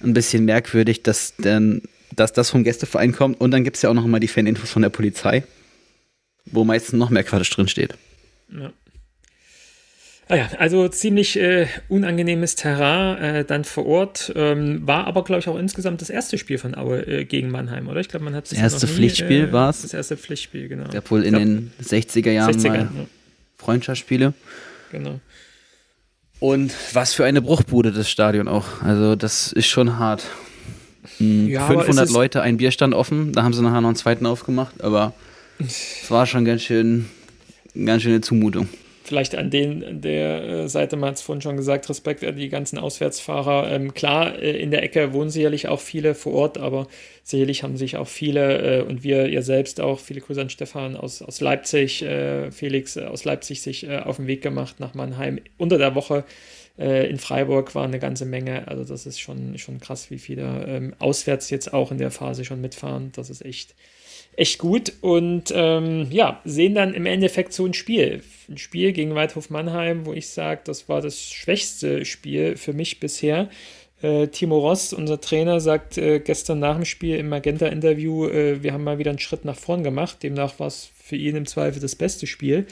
ein 0.03 0.13
bisschen 0.13 0.43
merkwürdig, 0.43 1.03
dass 1.03 1.33
dann, 1.37 1.81
dass 2.13 2.33
das 2.33 2.49
vom 2.49 2.65
Gästeverein 2.65 3.13
kommt 3.13 3.39
und 3.39 3.51
dann 3.51 3.63
gibt 3.63 3.77
es 3.77 3.81
ja 3.81 3.89
auch 3.89 3.93
noch 3.93 4.05
mal 4.05 4.19
die 4.19 4.27
Faninfos 4.27 4.69
von 4.69 4.81
der 4.81 4.89
Polizei, 4.89 5.43
wo 6.45 6.65
meistens 6.65 6.99
noch 6.99 7.09
mehr 7.09 7.23
Quatsch 7.23 7.55
drin 7.55 7.69
steht. 7.69 7.95
Ja. 8.51 8.73
Ah 10.27 10.37
ja, 10.37 10.49
also 10.57 10.87
ziemlich 10.87 11.39
äh, 11.39 11.67
unangenehmes 11.87 12.55
Terrain 12.55 13.17
äh, 13.17 13.45
dann 13.45 13.63
vor 13.63 13.85
Ort. 13.85 14.33
Ähm, 14.35 14.85
war 14.87 15.05
aber, 15.05 15.23
glaube 15.23 15.39
ich, 15.39 15.47
auch 15.47 15.57
insgesamt 15.57 16.01
das 16.01 16.09
erste 16.09 16.39
Spiel 16.39 16.57
von 16.57 16.75
Aue 16.75 17.05
äh, 17.05 17.25
gegen 17.25 17.51
Mannheim, 17.51 17.87
oder? 17.87 17.99
Ich 17.99 18.09
glaube, 18.09 18.25
man 18.25 18.33
hat 18.33 18.49
Das 18.51 18.57
erste 18.57 18.87
nie, 18.87 18.91
Pflichtspiel 18.91 19.49
äh, 19.49 19.51
war 19.51 19.69
es. 19.69 19.83
Das 19.83 19.93
erste 19.93 20.17
Pflichtspiel, 20.17 20.67
genau. 20.67 20.89
Gab 20.89 21.11
wohl 21.11 21.23
in 21.23 21.35
glaub, 21.35 21.43
den 21.43 21.71
60er 21.79 22.31
Jahren 22.31 22.55
60er, 22.55 22.69
mal 22.69 22.77
ja. 22.79 23.05
Freundschaftsspiele. 23.57 24.33
Genau. 24.91 25.19
Und 26.39 26.73
was 26.93 27.13
für 27.13 27.23
eine 27.23 27.43
Bruchbude 27.43 27.91
das 27.91 28.09
Stadion 28.09 28.47
auch. 28.47 28.81
Also, 28.81 29.15
das 29.15 29.53
ist 29.53 29.67
schon 29.67 29.99
hart. 29.99 30.23
Mhm, 31.19 31.49
ja, 31.49 31.67
500 31.67 32.09
Leute, 32.09 32.41
ein 32.41 32.57
Bierstand 32.57 32.95
offen. 32.95 33.31
Da 33.31 33.43
haben 33.43 33.53
sie 33.53 33.61
nachher 33.61 33.81
noch 33.81 33.89
einen 33.89 33.95
zweiten 33.95 34.25
aufgemacht, 34.25 34.83
aber 34.83 35.13
es 35.59 36.09
war 36.09 36.25
schon 36.25 36.45
ganz 36.45 36.63
schön, 36.63 37.05
ganz 37.75 38.01
schöne 38.01 38.21
Zumutung 38.21 38.67
vielleicht 39.07 39.35
an, 39.35 39.49
den, 39.49 40.01
der 40.01 40.43
äh, 40.43 40.69
Seite, 40.69 40.95
man 40.95 41.09
hat 41.09 41.15
es 41.15 41.21
vorhin 41.21 41.41
schon 41.41 41.57
gesagt, 41.57 41.89
Respekt 41.89 42.23
an 42.23 42.35
die 42.35 42.49
ganzen 42.49 42.77
Auswärtsfahrer. 42.77 43.71
Ähm, 43.71 43.93
klar, 43.93 44.37
äh, 44.39 44.59
in 44.59 44.71
der 44.71 44.83
Ecke 44.83 45.13
wohnen 45.13 45.29
sicherlich 45.29 45.67
auch 45.67 45.79
viele 45.79 46.15
vor 46.15 46.33
Ort, 46.33 46.57
aber 46.57 46.87
sicherlich 47.23 47.63
haben 47.63 47.77
sich 47.77 47.97
auch 47.97 48.07
viele 48.07 48.79
äh, 48.79 48.81
und 48.81 49.03
wir 49.03 49.27
ihr 49.27 49.43
selbst 49.43 49.79
auch, 49.79 49.99
viele 49.99 50.21
Grüße 50.21 50.41
an 50.41 50.49
Stefan 50.49 50.95
aus, 50.95 51.21
aus 51.21 51.41
Leipzig, 51.41 52.01
äh, 52.01 52.51
Felix 52.51 52.95
äh, 52.95 53.05
aus 53.05 53.25
Leipzig 53.25 53.61
sich 53.61 53.87
äh, 53.87 53.99
auf 53.99 54.17
den 54.17 54.27
Weg 54.27 54.41
gemacht 54.41 54.79
nach 54.79 54.93
Mannheim. 54.93 55.39
Unter 55.57 55.77
der 55.77 55.95
Woche 55.95 56.23
in 56.77 57.19
Freiburg 57.19 57.73
war 57.73 57.85
eine 57.85 57.99
ganze 57.99 58.25
Menge. 58.25 58.67
Also 58.67 58.83
das 58.83 59.05
ist 59.05 59.21
schon, 59.21 59.57
schon 59.57 59.79
krass, 59.79 60.11
wie 60.11 60.17
viele 60.17 60.65
ähm, 60.67 60.93
auswärts 60.99 61.49
jetzt 61.49 61.73
auch 61.73 61.89
in 61.89 61.99
der 61.99 62.11
Phase 62.11 62.43
schon 62.43 62.59
mitfahren. 62.59 63.13
Das 63.15 63.29
ist 63.29 63.45
echt 63.45 63.75
echt 64.37 64.59
gut 64.59 64.93
und 65.01 65.51
ähm, 65.55 66.07
ja, 66.11 66.41
sehen 66.45 66.75
dann 66.75 66.93
im 66.93 67.05
Endeffekt 67.05 67.53
so 67.53 67.65
ein 67.65 67.73
Spiel. 67.73 68.21
Ein 68.49 68.57
Spiel 68.57 68.91
gegen 68.91 69.15
Waldhof 69.15 69.49
Mannheim, 69.49 70.05
wo 70.05 70.13
ich 70.13 70.29
sage, 70.29 70.61
das 70.65 70.87
war 70.89 71.01
das 71.01 71.21
schwächste 71.21 72.05
Spiel 72.05 72.57
für 72.57 72.73
mich 72.73 72.99
bisher. 72.99 73.49
Äh, 74.01 74.27
Timo 74.27 74.59
Ross, 74.59 74.93
unser 74.93 75.21
Trainer, 75.21 75.59
sagt 75.59 75.97
äh, 75.97 76.19
gestern 76.19 76.59
nach 76.59 76.75
dem 76.75 76.85
Spiel 76.85 77.17
im 77.17 77.29
Magenta-Interview, 77.29 78.27
äh, 78.27 78.61
wir 78.61 78.73
haben 78.73 78.83
mal 78.83 78.99
wieder 78.99 79.09
einen 79.09 79.19
Schritt 79.19 79.45
nach 79.45 79.57
vorn 79.57 79.83
gemacht. 79.83 80.21
Demnach 80.21 80.59
war 80.59 80.67
es 80.67 80.89
für 81.01 81.15
ihn 81.15 81.35
im 81.35 81.45
Zweifel 81.45 81.81
das 81.81 81.95
beste 81.95 82.27
Spiel. 82.27 82.67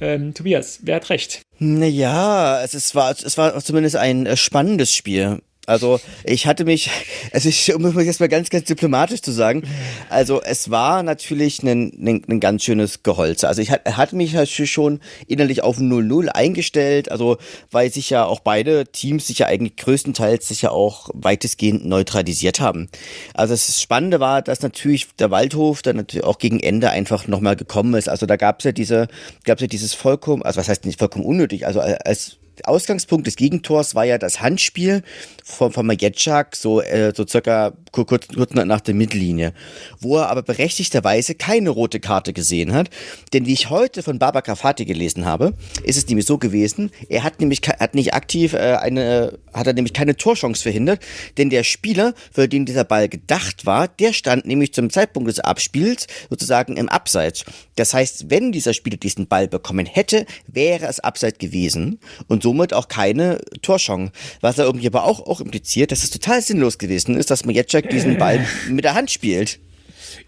Ähm, 0.00 0.34
Tobias, 0.34 0.80
wer 0.82 0.96
hat 0.96 1.10
recht? 1.10 1.42
Naja, 1.58 2.62
es, 2.62 2.74
es, 2.74 2.94
war, 2.94 3.10
es 3.10 3.36
war 3.36 3.58
zumindest 3.62 3.96
ein 3.96 4.26
äh, 4.26 4.36
spannendes 4.36 4.94
Spiel. 4.94 5.40
Also 5.70 6.00
ich 6.24 6.48
hatte 6.48 6.64
mich, 6.64 6.90
also 7.32 7.48
ich, 7.48 7.72
um 7.74 7.84
es 7.84 8.04
jetzt 8.04 8.20
mal 8.20 8.28
ganz, 8.28 8.50
ganz 8.50 8.64
diplomatisch 8.64 9.22
zu 9.22 9.30
sagen, 9.30 9.62
also 10.08 10.42
es 10.42 10.70
war 10.70 11.02
natürlich 11.02 11.62
ein, 11.62 11.92
ein, 12.04 12.22
ein 12.28 12.40
ganz 12.40 12.64
schönes 12.64 13.02
Geholze. 13.02 13.46
Also 13.46 13.62
ich 13.62 13.70
hatte 13.70 14.16
mich 14.16 14.32
ja 14.32 14.44
schon 14.46 15.00
innerlich 15.28 15.62
auf 15.62 15.78
0-0 15.78 16.28
eingestellt, 16.28 17.10
also 17.10 17.38
weil 17.70 17.92
sich 17.92 18.10
ja 18.10 18.24
auch 18.24 18.40
beide 18.40 18.86
Teams 18.86 19.28
sich 19.28 19.38
ja 19.38 19.46
eigentlich 19.46 19.76
größtenteils 19.76 20.48
sich 20.48 20.62
ja 20.62 20.70
auch 20.70 21.08
weitestgehend 21.14 21.86
neutralisiert 21.86 22.58
haben. 22.58 22.88
Also 23.34 23.54
das 23.54 23.80
Spannende 23.80 24.18
war, 24.18 24.42
dass 24.42 24.62
natürlich 24.62 25.06
der 25.20 25.30
Waldhof 25.30 25.82
dann 25.82 25.96
natürlich 25.96 26.24
auch 26.24 26.38
gegen 26.38 26.58
Ende 26.58 26.90
einfach 26.90 27.28
nochmal 27.28 27.54
gekommen 27.54 27.94
ist. 27.94 28.08
Also 28.08 28.26
da 28.26 28.34
gab 28.36 28.58
es 28.58 28.64
ja 28.64 28.72
diese, 28.72 29.06
gab 29.44 29.58
es 29.58 29.62
ja 29.62 29.68
dieses 29.68 29.94
vollkommen, 29.94 30.42
also 30.42 30.58
was 30.58 30.68
heißt 30.68 30.84
nicht 30.84 30.98
vollkommen 30.98 31.24
unnötig, 31.24 31.66
also 31.66 31.80
als 31.80 32.39
Ausgangspunkt 32.64 33.26
des 33.26 33.36
Gegentors 33.36 33.94
war 33.94 34.04
ja 34.04 34.18
das 34.18 34.40
Handspiel 34.40 35.02
von, 35.44 35.72
von 35.72 35.86
Majetschak, 35.86 36.56
so, 36.56 36.80
äh, 36.80 37.12
so 37.14 37.26
circa 37.26 37.72
kurz, 37.92 38.28
kurz 38.28 38.54
nach 38.54 38.80
der 38.80 38.94
Mittellinie, 38.94 39.52
wo 39.98 40.18
er 40.18 40.28
aber 40.28 40.42
berechtigterweise 40.42 41.34
keine 41.34 41.70
rote 41.70 42.00
Karte 42.00 42.32
gesehen 42.32 42.72
hat. 42.72 42.90
Denn 43.32 43.46
wie 43.46 43.52
ich 43.52 43.70
heute 43.70 44.02
von 44.02 44.18
Baba 44.18 44.42
Kafati 44.42 44.84
gelesen 44.84 45.24
habe, 45.24 45.54
ist 45.82 45.96
es 45.96 46.06
nämlich 46.08 46.26
so 46.26 46.38
gewesen, 46.38 46.90
er 47.08 47.24
hat 47.24 47.40
nämlich 47.40 47.60
hat 47.60 47.94
nicht 47.94 48.14
aktiv 48.14 48.52
äh, 48.52 48.76
eine, 48.80 49.38
hat 49.52 49.66
er 49.66 49.72
nämlich 49.72 49.92
keine 49.92 50.16
Torchance 50.16 50.62
verhindert, 50.62 51.00
denn 51.38 51.50
der 51.50 51.64
Spieler, 51.64 52.14
für 52.32 52.48
den 52.48 52.66
dieser 52.66 52.84
Ball 52.84 53.08
gedacht 53.08 53.66
war, 53.66 53.88
der 53.88 54.12
stand 54.12 54.46
nämlich 54.46 54.72
zum 54.72 54.90
Zeitpunkt 54.90 55.28
des 55.28 55.40
Abspiels 55.40 56.06
sozusagen 56.28 56.76
im 56.76 56.88
Abseits. 56.88 57.44
Das 57.76 57.94
heißt, 57.94 58.30
wenn 58.30 58.52
dieser 58.52 58.74
Spieler 58.74 58.96
diesen 58.96 59.26
Ball 59.26 59.48
bekommen 59.48 59.86
hätte, 59.86 60.26
wäre 60.46 60.86
es 60.86 61.00
Abseits 61.00 61.38
gewesen 61.38 61.98
und 62.28 62.42
somit 62.50 62.74
auch 62.74 62.88
keine 62.88 63.38
Torchance. 63.62 64.10
Was 64.40 64.58
er 64.58 64.64
irgendwie 64.64 64.88
aber 64.88 65.04
auch, 65.04 65.20
auch 65.20 65.40
impliziert, 65.40 65.92
dass 65.92 66.02
es 66.02 66.10
total 66.10 66.42
sinnlos 66.42 66.78
gewesen 66.78 67.16
ist, 67.16 67.30
dass 67.30 67.44
Majetschak 67.44 67.88
diesen 67.90 68.18
Ball 68.18 68.44
mit 68.68 68.84
der 68.84 68.94
Hand 68.94 69.12
spielt. 69.12 69.60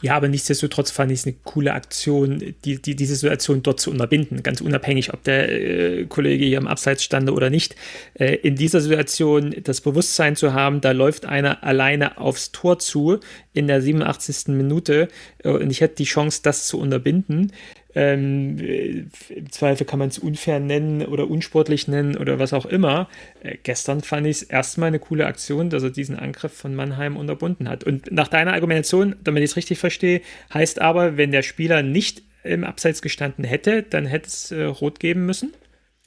Ja, 0.00 0.14
aber 0.14 0.28
nichtsdestotrotz 0.28 0.92
fand 0.92 1.10
ich 1.10 1.20
es 1.20 1.26
eine 1.26 1.34
coole 1.42 1.72
Aktion, 1.72 2.54
die, 2.64 2.80
die, 2.80 2.94
diese 2.94 3.16
Situation 3.16 3.62
dort 3.62 3.80
zu 3.80 3.90
unterbinden, 3.90 4.44
ganz 4.44 4.60
unabhängig, 4.60 5.12
ob 5.12 5.24
der 5.24 5.48
äh, 5.48 6.04
Kollege 6.04 6.44
hier 6.44 6.58
im 6.58 6.68
Abseits 6.68 7.02
stande 7.02 7.32
oder 7.32 7.50
nicht. 7.50 7.74
Äh, 8.14 8.36
in 8.36 8.54
dieser 8.54 8.80
Situation 8.80 9.54
das 9.64 9.80
Bewusstsein 9.80 10.36
zu 10.36 10.52
haben, 10.52 10.80
da 10.80 10.92
läuft 10.92 11.26
einer 11.26 11.64
alleine 11.64 12.18
aufs 12.18 12.52
Tor 12.52 12.78
zu 12.78 13.18
in 13.52 13.66
der 13.66 13.82
87. 13.82 14.48
Minute 14.48 15.08
äh, 15.42 15.50
und 15.50 15.70
ich 15.70 15.80
hätte 15.80 15.96
die 15.96 16.04
Chance, 16.04 16.40
das 16.42 16.68
zu 16.68 16.78
unterbinden. 16.78 17.52
Ähm, 17.94 18.58
Im 18.58 19.50
Zweifel 19.50 19.86
kann 19.86 19.98
man 19.98 20.08
es 20.08 20.18
unfair 20.18 20.60
nennen 20.60 21.04
oder 21.04 21.28
unsportlich 21.28 21.88
nennen 21.88 22.16
oder 22.16 22.38
was 22.38 22.52
auch 22.52 22.66
immer. 22.66 23.08
Äh, 23.42 23.58
gestern 23.62 24.00
fand 24.00 24.26
ich 24.26 24.38
es 24.38 24.42
erstmal 24.42 24.88
eine 24.88 24.98
coole 24.98 25.26
Aktion, 25.26 25.70
dass 25.70 25.82
er 25.82 25.90
diesen 25.90 26.18
Angriff 26.18 26.52
von 26.52 26.74
Mannheim 26.74 27.16
unterbunden 27.16 27.68
hat. 27.68 27.84
Und 27.84 28.10
nach 28.10 28.28
deiner 28.28 28.54
Argumentation, 28.54 29.16
damit 29.22 29.42
ich 29.42 29.50
es 29.50 29.56
richtig 29.56 29.78
verstehe, 29.78 30.22
heißt 30.52 30.80
aber, 30.80 31.16
wenn 31.16 31.32
der 31.32 31.42
Spieler 31.42 31.82
nicht 31.82 32.22
im 32.44 32.64
Abseits 32.64 33.02
gestanden 33.02 33.44
hätte, 33.44 33.82
dann 33.82 34.06
hätte 34.06 34.26
es 34.26 34.50
äh, 34.50 34.64
rot 34.64 34.98
geben 34.98 35.26
müssen? 35.26 35.52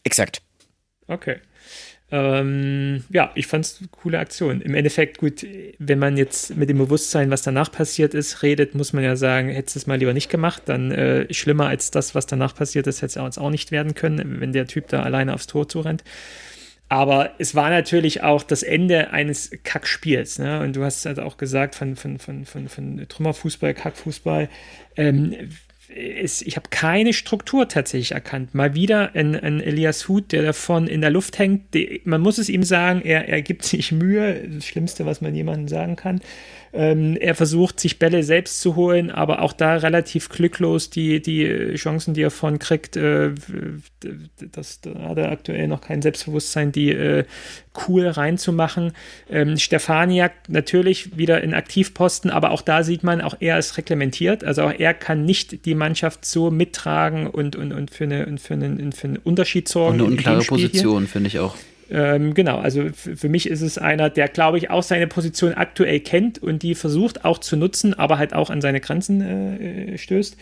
Exakt. 0.03 0.41
Okay. 1.07 1.37
Ähm, 2.11 3.03
ja, 3.09 3.31
ich 3.33 3.47
fand 3.47 3.65
es 3.65 3.79
eine 3.79 3.87
coole 3.89 4.19
Aktion. 4.19 4.61
Im 4.61 4.75
Endeffekt, 4.75 5.17
gut, 5.17 5.45
wenn 5.79 5.99
man 5.99 6.17
jetzt 6.17 6.55
mit 6.55 6.69
dem 6.69 6.77
Bewusstsein, 6.77 7.31
was 7.31 7.41
danach 7.41 7.71
passiert 7.71 8.13
ist, 8.13 8.43
redet, 8.43 8.75
muss 8.75 8.93
man 8.93 9.03
ja 9.03 9.15
sagen, 9.15 9.49
hättest 9.49 9.75
du 9.75 9.79
es 9.79 9.87
mal 9.87 9.97
lieber 9.97 10.13
nicht 10.13 10.29
gemacht, 10.29 10.63
dann 10.65 10.91
äh, 10.91 11.33
schlimmer 11.33 11.67
als 11.67 11.89
das, 11.91 12.13
was 12.13 12.27
danach 12.27 12.55
passiert 12.55 12.85
ist, 12.87 13.01
hätte 13.01 13.19
es 13.19 13.37
auch 13.37 13.49
nicht 13.49 13.71
werden 13.71 13.95
können, 13.95 14.39
wenn 14.39 14.53
der 14.53 14.67
Typ 14.67 14.87
da 14.87 15.01
alleine 15.01 15.33
aufs 15.33 15.47
Tor 15.47 15.67
zurennt. 15.67 16.03
Aber 16.87 17.31
es 17.39 17.55
war 17.55 17.71
natürlich 17.71 18.21
auch 18.21 18.43
das 18.43 18.61
Ende 18.61 19.09
eines 19.09 19.51
Kackspiels. 19.63 20.37
Ne? 20.37 20.59
Und 20.61 20.75
du 20.75 20.83
hast 20.83 21.05
halt 21.07 21.19
auch 21.19 21.37
gesagt, 21.37 21.73
von, 21.73 21.95
von, 21.95 22.19
von, 22.19 22.45
von, 22.45 22.69
von 22.69 23.07
Trümmerfußball, 23.09 23.73
Kackfußball. 23.73 24.49
Ähm, 24.95 25.49
ist, 25.89 26.41
ich 26.41 26.55
habe 26.55 26.69
keine 26.69 27.13
Struktur 27.13 27.67
tatsächlich 27.67 28.11
erkannt. 28.11 28.55
Mal 28.55 28.73
wieder 28.73 29.15
ein, 29.15 29.35
ein 29.35 29.61
Elias 29.61 30.07
Huth, 30.07 30.31
der 30.31 30.43
davon 30.43 30.87
in 30.87 31.01
der 31.01 31.09
Luft 31.09 31.37
hängt. 31.39 31.73
Die, 31.73 32.01
man 32.05 32.21
muss 32.21 32.37
es 32.37 32.49
ihm 32.49 32.63
sagen, 32.63 33.01
er, 33.03 33.27
er 33.27 33.41
gibt 33.41 33.63
sich 33.63 33.91
Mühe. 33.91 34.47
Das 34.47 34.65
Schlimmste, 34.65 35.05
was 35.05 35.21
man 35.21 35.35
jemandem 35.35 35.67
sagen 35.67 35.95
kann. 35.95 36.21
Ähm, 36.75 37.15
er 37.15 37.35
versucht, 37.35 37.79
sich 37.79 37.99
Bälle 37.99 38.21
selbst 38.23 38.59
zu 38.59 38.75
holen, 38.75 39.09
aber 39.09 39.41
auch 39.41 39.53
da 39.53 39.77
relativ 39.77 40.27
glücklos 40.27 40.89
die, 40.89 41.21
die 41.21 41.73
Chancen, 41.75 42.13
die 42.13 42.21
er 42.21 42.31
von 42.31 42.59
kriegt, 42.59 42.97
äh, 42.97 43.31
das, 44.51 44.81
da 44.81 44.93
hat 45.09 45.17
er 45.17 45.31
aktuell 45.31 45.69
noch 45.69 45.79
kein 45.79 46.01
Selbstbewusstsein, 46.01 46.73
die 46.73 46.91
äh, 46.91 47.23
cool 47.87 48.07
reinzumachen. 48.07 48.91
Ähm, 49.29 49.57
Stefaniak 49.57 50.33
natürlich 50.49 51.17
wieder 51.17 51.41
in 51.41 51.53
Aktivposten, 51.53 52.29
aber 52.29 52.51
auch 52.51 52.61
da 52.61 52.83
sieht 52.83 53.03
man, 53.03 53.21
auch 53.21 53.37
er 53.39 53.57
ist 53.57 53.77
reglementiert. 53.77 54.43
Also 54.43 54.63
auch 54.63 54.73
er 54.77 54.93
kann 54.93 55.23
nicht 55.23 55.65
die 55.65 55.75
Mannschaft 55.75 56.25
so 56.25 56.51
mittragen 56.51 57.27
und, 57.27 57.55
und, 57.55 57.71
und, 57.71 57.89
für, 57.89 58.03
eine, 58.03 58.37
für, 58.37 58.55
einen, 58.55 58.91
für 58.91 59.07
einen 59.07 59.17
Unterschied 59.17 59.69
sorgen. 59.69 60.01
Und 60.01 60.07
eine 60.07 60.11
unklare 60.11 60.43
Position, 60.43 61.07
finde 61.07 61.27
ich 61.27 61.39
auch. 61.39 61.55
Ähm, 61.89 62.33
genau, 62.33 62.57
also 62.57 62.89
für 62.91 63.29
mich 63.29 63.47
ist 63.47 63.61
es 63.61 63.77
einer, 63.77 64.09
der, 64.09 64.27
glaube 64.27 64.57
ich, 64.57 64.69
auch 64.71 64.81
seine 64.81 65.07
Position 65.07 65.53
aktuell 65.53 65.99
kennt 65.99 66.39
und 66.39 66.63
die 66.63 66.73
versucht 66.73 67.25
auch 67.25 67.37
zu 67.37 67.57
nutzen, 67.57 67.93
aber 67.93 68.17
halt 68.17 68.33
auch 68.33 68.49
an 68.49 68.61
seine 68.61 68.79
Grenzen 68.79 69.21
äh, 69.21 69.97
stößt. 69.97 70.35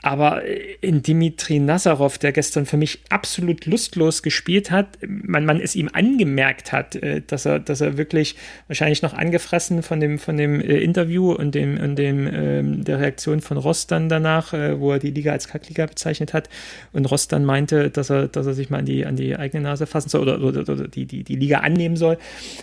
Aber 0.00 0.42
in 0.80 1.02
Dimitri 1.02 1.58
Nazarov, 1.58 2.18
der 2.18 2.30
gestern 2.30 2.66
für 2.66 2.76
mich 2.76 3.00
absolut 3.08 3.66
lustlos 3.66 4.22
gespielt 4.22 4.70
hat, 4.70 4.96
man, 5.04 5.44
man 5.44 5.60
es 5.60 5.74
ihm 5.74 5.90
angemerkt 5.92 6.70
hat, 6.70 6.94
äh, 6.94 7.20
dass 7.26 7.46
er, 7.46 7.58
dass 7.58 7.80
er 7.80 7.98
wirklich 7.98 8.36
wahrscheinlich 8.68 9.02
noch 9.02 9.12
angefressen 9.12 9.82
von 9.82 9.98
dem, 9.98 10.20
von 10.20 10.36
dem 10.36 10.60
äh, 10.60 10.78
Interview 10.78 11.32
und 11.32 11.56
dem, 11.56 11.80
und 11.80 11.96
dem 11.96 12.28
ähm, 12.32 12.84
der 12.84 13.00
Reaktion 13.00 13.40
von 13.40 13.56
Rost 13.56 13.90
dann 13.90 14.08
danach, 14.08 14.52
äh, 14.52 14.78
wo 14.78 14.92
er 14.92 15.00
die 15.00 15.10
Liga 15.10 15.32
als 15.32 15.48
Kackliga 15.48 15.86
bezeichnet 15.86 16.32
hat. 16.32 16.48
Und 16.92 17.10
Rost 17.10 17.32
dann 17.32 17.44
meinte, 17.44 17.90
dass 17.90 18.08
er, 18.08 18.28
dass 18.28 18.46
er 18.46 18.54
sich 18.54 18.70
mal 18.70 18.78
an 18.78 18.86
die, 18.86 19.04
an 19.04 19.16
die 19.16 19.34
eigene 19.34 19.64
Nase 19.64 19.86
fassen 19.86 20.10
soll 20.10 20.28
oder, 20.28 20.40
oder, 20.40 20.60
oder 20.60 20.86
die, 20.86 21.06
die, 21.06 21.24
die 21.24 21.36
Liga 21.36 21.58
annehmen 21.58 21.96
soll. 21.96 22.18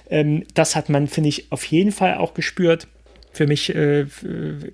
Ähm, 0.10 0.46
das 0.54 0.78
hat 0.78 0.88
man, 0.88 1.08
finde 1.08 1.28
ich, 1.28 1.52
auf 1.52 1.66
jeden 1.66 1.92
Fall 1.92 2.16
auch 2.16 2.34
gespürt 2.34 2.88
für 3.36 3.48
mich 3.48 3.76
äh, 3.76 4.06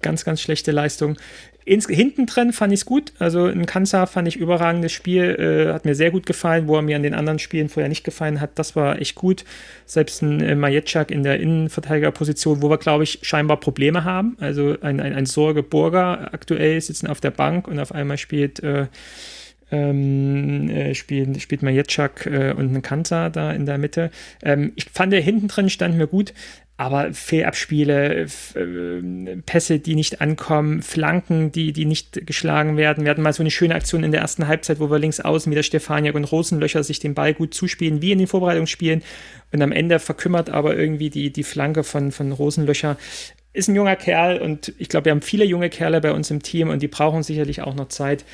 ganz, 0.01 0.23
ganz 0.23 0.41
schlechte 0.41 0.71
Leistung. 0.71 1.17
Ins, 1.63 1.87
hinten 1.87 2.25
drin 2.25 2.53
fand 2.53 2.73
ich 2.73 2.81
es 2.81 2.85
gut. 2.85 3.13
Also 3.19 3.47
in 3.47 3.65
Kansa 3.65 4.05
fand 4.07 4.27
ich 4.27 4.35
überragendes 4.35 4.91
Spiel. 4.91 5.67
Äh, 5.69 5.73
hat 5.73 5.85
mir 5.85 5.95
sehr 5.95 6.11
gut 6.11 6.25
gefallen, 6.25 6.67
wo 6.67 6.75
er 6.75 6.81
mir 6.81 6.95
an 6.95 7.03
den 7.03 7.13
anderen 7.13 7.39
Spielen 7.39 7.69
vorher 7.69 7.89
nicht 7.89 8.03
gefallen 8.03 8.41
hat. 8.41 8.57
Das 8.57 8.75
war 8.75 8.99
echt 8.99 9.15
gut. 9.15 9.45
Selbst 9.85 10.21
ein 10.21 10.41
äh, 10.41 10.55
Majetschak 10.55 11.11
in 11.11 11.23
der 11.23 11.39
Innenverteidigerposition, 11.39 12.61
wo 12.61 12.69
wir, 12.69 12.77
glaube 12.77 13.03
ich, 13.03 13.19
scheinbar 13.21 13.59
Probleme 13.59 14.03
haben. 14.03 14.37
Also 14.39 14.75
ein, 14.81 14.99
ein, 14.99 15.13
ein 15.13 15.25
Sorge 15.25 15.61
Burger 15.61 16.33
aktuell 16.33 16.81
sitzen 16.81 17.07
auf 17.07 17.21
der 17.21 17.31
Bank 17.31 17.67
und 17.67 17.79
auf 17.79 17.91
einmal 17.91 18.17
spielt. 18.17 18.61
Äh, 18.63 18.87
ähm, 19.73 20.69
äh, 20.69 20.93
spielt, 20.93 21.41
spielt 21.41 21.63
Majetschak 21.63 22.25
äh, 22.25 22.51
und 22.51 22.75
ein 22.75 22.81
Kanter 22.81 23.29
da 23.29 23.53
in 23.53 23.65
der 23.65 23.77
Mitte. 23.77 24.11
Ähm, 24.43 24.73
ich 24.75 24.85
fand, 24.91 25.13
der 25.13 25.21
hinten 25.21 25.47
drin 25.47 25.69
stand 25.69 25.97
mir 25.97 26.07
gut 26.07 26.33
aber 26.81 27.13
Fehlabspiele, 27.13 28.25
äh, 28.55 29.37
Pässe, 29.45 29.77
die 29.77 29.93
nicht 29.93 30.19
ankommen, 30.19 30.81
Flanken, 30.81 31.51
die, 31.51 31.73
die 31.73 31.85
nicht 31.85 32.25
geschlagen 32.25 32.75
werden. 32.75 33.03
Wir 33.03 33.11
hatten 33.11 33.21
mal 33.21 33.33
so 33.33 33.43
eine 33.43 33.51
schöne 33.51 33.75
Aktion 33.75 34.03
in 34.03 34.11
der 34.11 34.21
ersten 34.21 34.47
Halbzeit, 34.47 34.79
wo 34.79 34.89
wir 34.89 34.97
links 34.97 35.19
außen 35.19 35.51
wieder 35.51 35.61
Stefaniak 35.61 36.15
und 36.15 36.23
Rosenlöcher 36.23 36.83
sich 36.83 36.97
den 36.97 37.13
Ball 37.13 37.35
gut 37.35 37.53
zuspielen, 37.53 38.01
wie 38.01 38.13
in 38.13 38.17
den 38.17 38.25
Vorbereitungsspielen. 38.25 39.03
Und 39.51 39.61
am 39.61 39.71
Ende 39.71 39.99
verkümmert 39.99 40.49
aber 40.49 40.75
irgendwie 40.75 41.11
die, 41.11 41.31
die 41.31 41.43
Flanke 41.43 41.83
von, 41.83 42.11
von 42.11 42.31
Rosenlöcher. 42.31 42.97
Ist 43.53 43.67
ein 43.67 43.75
junger 43.75 43.95
Kerl 43.95 44.39
und 44.41 44.73
ich 44.79 44.89
glaube, 44.89 45.05
wir 45.05 45.11
haben 45.11 45.21
viele 45.21 45.45
junge 45.45 45.69
Kerle 45.69 46.01
bei 46.01 46.11
uns 46.11 46.31
im 46.31 46.41
Team 46.41 46.69
und 46.69 46.81
die 46.81 46.87
brauchen 46.87 47.21
sicherlich 47.21 47.61
auch 47.61 47.75
noch 47.75 47.89
Zeit. 47.89 48.25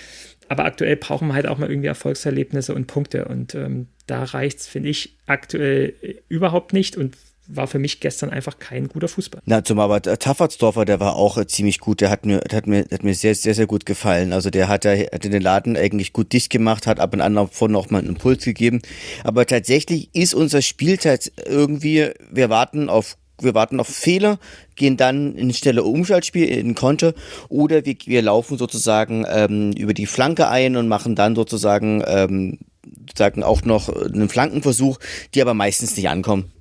Aber 0.48 0.64
aktuell 0.64 0.96
brauchen 0.96 1.28
wir 1.28 1.34
halt 1.34 1.48
auch 1.48 1.58
mal 1.58 1.70
irgendwie 1.70 1.90
Erfolgserlebnisse 1.90 2.74
und 2.74 2.88
Punkte. 2.88 3.26
Und 3.26 3.56
ähm, 3.56 3.88
da 4.06 4.24
reicht 4.24 4.60
es, 4.60 4.68
finde 4.68 4.88
ich, 4.88 5.18
aktuell 5.26 5.96
überhaupt 6.30 6.72
nicht. 6.72 6.96
Und 6.96 7.18
war 7.48 7.68
für 7.68 7.80
mich 7.80 8.00
gestern 8.00 8.30
einfach 8.30 8.60
kein 8.60 8.90
guter 8.90 9.08
Fußball. 9.08 9.42
Na, 9.46 9.64
zum 9.64 9.80
aber 9.80 10.02
Taffertsdorfer, 10.02 10.86
der 10.86 11.00
war 11.00 11.16
auch 11.16 11.38
äh, 11.38 11.48
ziemlich 11.48 11.80
gut. 11.80 12.02
Der 12.02 12.10
hat 12.10 12.26
mir, 12.26 12.42
hat 12.52 12.68
mir, 12.68 12.86
hat 12.92 13.04
mir 13.04 13.16
sehr, 13.16 13.36
sehr, 13.36 13.56
sehr 13.56 13.68
gut 13.68 13.86
gefallen. 13.86 14.34
Also 14.34 14.50
der 14.50 14.68
hat, 14.68 14.86
hat 14.86 15.24
den 15.24 15.42
Laden 15.42 15.78
eigentlich 15.78 16.14
gut 16.14 16.34
dicht 16.34 16.50
gemacht, 16.50 16.88
hat 16.88 17.00
ab 17.00 17.14
und 17.14 17.22
an 17.22 17.48
von 17.50 17.72
noch 17.72 17.90
mal 17.90 18.00
einen 18.00 18.10
Impuls 18.10 18.44
gegeben. 18.44 18.82
Aber 19.24 19.46
tatsächlich 19.46 20.10
ist 20.14 20.34
unser 20.34 20.62
Spielzeit 20.62 21.32
irgendwie, 21.46 22.10
wir 22.32 22.50
warten 22.50 22.90
auf 22.90 23.18
wir 23.40 23.54
warten 23.54 23.80
auf 23.80 23.88
Fehler, 23.88 24.40
gehen 24.76 24.98
dann 24.98 25.36
in 25.36 25.54
schnelle 25.54 25.84
Umschaltspiel, 25.84 26.48
in 26.48 26.74
Konter, 26.74 27.14
oder 27.50 27.86
wir, 27.86 27.96
wir 28.06 28.24
laufen 28.24 28.58
sozusagen 28.58 29.26
ähm, 29.30 29.74
über 29.74 29.94
die 29.94 30.08
Flanke 30.08 30.48
ein 30.48 30.76
und 30.76 30.88
machen 30.88 31.16
dann 31.16 31.36
sozusagen, 31.36 32.04
ähm, 32.08 32.58
sozusagen 33.02 33.44
auch 33.44 33.62
noch 33.62 33.90
einen 33.90 34.30
Flankenversuch, 34.30 34.98
die 35.36 35.42
aber 35.44 35.54
meistens 35.54 35.96
nicht 35.96 36.10
ankommen. 36.10 36.52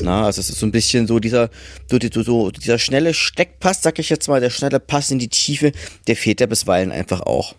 Na, 0.00 0.26
also 0.26 0.40
es 0.40 0.50
ist 0.50 0.58
so 0.58 0.66
ein 0.66 0.72
bisschen 0.72 1.06
so 1.06 1.18
dieser, 1.18 1.50
so, 1.88 1.98
so, 2.22 2.50
dieser 2.50 2.78
schnelle 2.78 3.14
Steckpass, 3.14 3.82
sag 3.82 3.98
ich 3.98 4.10
jetzt 4.10 4.28
mal, 4.28 4.40
der 4.40 4.50
schnelle 4.50 4.80
Pass 4.80 5.10
in 5.10 5.18
die 5.18 5.28
Tiefe, 5.28 5.72
der 6.06 6.16
fehlt 6.16 6.40
ja 6.40 6.46
bisweilen 6.46 6.90
einfach 6.90 7.20
auch. 7.20 7.54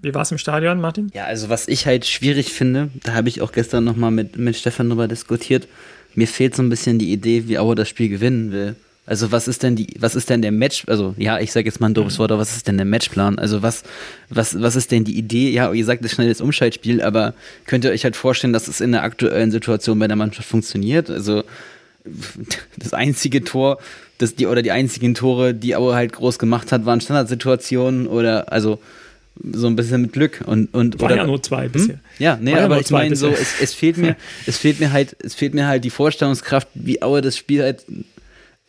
Wie 0.00 0.14
war 0.14 0.22
es 0.22 0.30
im 0.30 0.38
Stadion, 0.38 0.80
Martin? 0.80 1.10
Ja, 1.14 1.24
also 1.24 1.48
was 1.48 1.66
ich 1.66 1.86
halt 1.86 2.04
schwierig 2.04 2.52
finde, 2.52 2.90
da 3.02 3.14
habe 3.14 3.28
ich 3.28 3.40
auch 3.40 3.52
gestern 3.52 3.84
nochmal 3.84 4.10
mit, 4.10 4.36
mit 4.36 4.54
Stefan 4.56 4.90
drüber 4.90 5.08
diskutiert, 5.08 5.66
mir 6.14 6.28
fehlt 6.28 6.54
so 6.54 6.62
ein 6.62 6.68
bisschen 6.68 6.98
die 6.98 7.12
Idee, 7.12 7.48
wie 7.48 7.58
Auer 7.58 7.74
das 7.74 7.88
Spiel 7.88 8.08
gewinnen 8.08 8.52
will. 8.52 8.76
Also 9.06 9.32
was 9.32 9.48
ist 9.48 9.62
denn 9.62 9.76
die, 9.76 9.88
was 9.98 10.14
ist 10.14 10.30
denn 10.30 10.40
der 10.40 10.52
Match, 10.52 10.84
also 10.86 11.14
ja, 11.18 11.38
ich 11.38 11.52
sage 11.52 11.66
jetzt 11.66 11.78
mal 11.78 11.90
ein 11.90 11.94
doofes 11.94 12.18
Wort, 12.18 12.32
aber 12.32 12.40
was 12.40 12.56
ist 12.56 12.68
denn 12.68 12.78
der 12.78 12.86
Matchplan? 12.86 13.38
Also 13.38 13.62
was, 13.62 13.82
was, 14.30 14.60
was 14.60 14.76
ist 14.76 14.92
denn 14.92 15.04
die 15.04 15.18
Idee? 15.18 15.50
Ja, 15.50 15.70
ihr 15.72 15.84
sagt, 15.84 16.02
das 16.02 16.12
ist 16.12 16.16
schnelles 16.16 16.40
Umschaltspiel, 16.40 17.02
aber 17.02 17.34
könnt 17.66 17.84
ihr 17.84 17.90
euch 17.90 18.04
halt 18.04 18.16
vorstellen, 18.16 18.54
dass 18.54 18.66
es 18.66 18.80
in 18.80 18.92
der 18.92 19.02
aktuellen 19.02 19.50
Situation 19.50 19.98
bei 19.98 20.08
der 20.08 20.16
Mannschaft 20.16 20.48
funktioniert? 20.48 21.10
Also 21.10 21.44
das 22.78 22.94
einzige 22.94 23.44
Tor, 23.44 23.78
das 24.16 24.36
die 24.36 24.46
oder 24.46 24.62
die 24.62 24.70
einzigen 24.70 25.14
Tore, 25.14 25.52
die 25.52 25.76
Aue 25.76 25.94
halt 25.94 26.12
groß 26.12 26.38
gemacht 26.38 26.72
hat, 26.72 26.86
waren 26.86 27.02
Standardsituationen 27.02 28.06
oder 28.06 28.52
also 28.52 28.78
so 29.52 29.66
ein 29.66 29.76
bisschen 29.76 30.00
mit 30.00 30.12
Glück 30.12 30.42
und 30.46 30.72
und 30.72 31.00
War 31.00 31.06
oder 31.06 31.16
ja 31.16 31.26
nur 31.26 31.42
zwei 31.42 31.68
bisher. 31.68 31.96
Hm? 31.96 32.00
Ja, 32.20 32.38
nee, 32.40 32.54
aber 32.54 32.80
ich 32.80 32.90
meine 32.90 33.16
so, 33.16 33.28
es, 33.28 33.60
es 33.60 33.74
fehlt 33.74 33.96
mir, 33.96 34.16
es 34.46 34.58
fehlt 34.58 34.80
mir 34.80 34.92
halt, 34.92 35.16
es 35.22 35.34
fehlt 35.34 35.54
mir 35.54 35.66
halt 35.66 35.84
die 35.84 35.90
Vorstellungskraft, 35.90 36.68
wie 36.74 37.02
Aue 37.02 37.20
das 37.20 37.36
Spiel 37.36 37.62
halt 37.62 37.84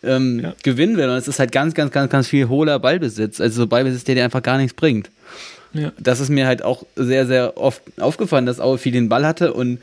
ähm, 0.06 0.39
ja. 0.39 0.54
gewinnen 0.63 0.98
will. 0.98 1.10
Und 1.10 1.15
es 1.15 1.28
ist 1.28 1.39
halt 1.39 1.52
ganz, 1.52 1.74
ganz, 1.74 1.91
ganz, 1.91 2.12
ganz 2.12 2.28
viel 2.28 2.48
hohler 2.48 2.80
Ballbesitz. 2.80 3.41
Also 3.41 3.63
so 3.63 3.68
Ballbesitz, 3.68 4.04
der 4.04 4.15
dir 4.15 4.24
einfach 4.24 4.44
gar 4.44 4.58
nichts 4.58 4.74
bringt. 4.74 5.10
Ja. 5.74 5.91
Das 6.00 6.20
ist 6.20 6.30
mir 6.30 6.48
halt 6.48 6.63
auch 6.63 6.86
sehr, 6.96 7.28
sehr 7.28 7.58
oft 7.58 7.82
aufgefallen, 8.00 8.46
dass 8.46 8.60
Aue 8.60 8.78
viel 8.78 8.94
den 8.94 9.10
Ball 9.10 9.26
hatte 9.26 9.54
und 9.54 9.80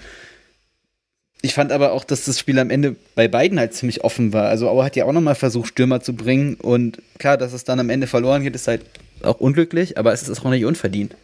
ich 1.44 1.54
fand 1.54 1.72
aber 1.72 1.92
auch, 1.92 2.04
dass 2.04 2.24
das 2.24 2.38
Spiel 2.38 2.58
am 2.60 2.70
Ende 2.70 2.94
bei 3.16 3.26
beiden 3.26 3.58
halt 3.58 3.74
ziemlich 3.74 4.04
offen 4.04 4.32
war. 4.32 4.48
Also 4.48 4.68
Aue 4.68 4.84
hat 4.84 4.94
ja 4.94 5.04
auch 5.04 5.12
nochmal 5.12 5.34
versucht, 5.34 5.68
Stürmer 5.70 6.00
zu 6.00 6.14
bringen. 6.14 6.54
Und 6.54 7.02
klar, 7.18 7.36
dass 7.36 7.52
es 7.52 7.64
dann 7.64 7.80
am 7.80 7.90
Ende 7.90 8.06
verloren 8.06 8.44
geht, 8.44 8.54
ist 8.54 8.68
halt 8.68 8.82
auch 9.22 9.40
unglücklich, 9.40 9.98
aber 9.98 10.12
es 10.12 10.28
ist 10.28 10.40
auch 10.40 10.50
nicht 10.50 10.64
unverdient. 10.64 11.16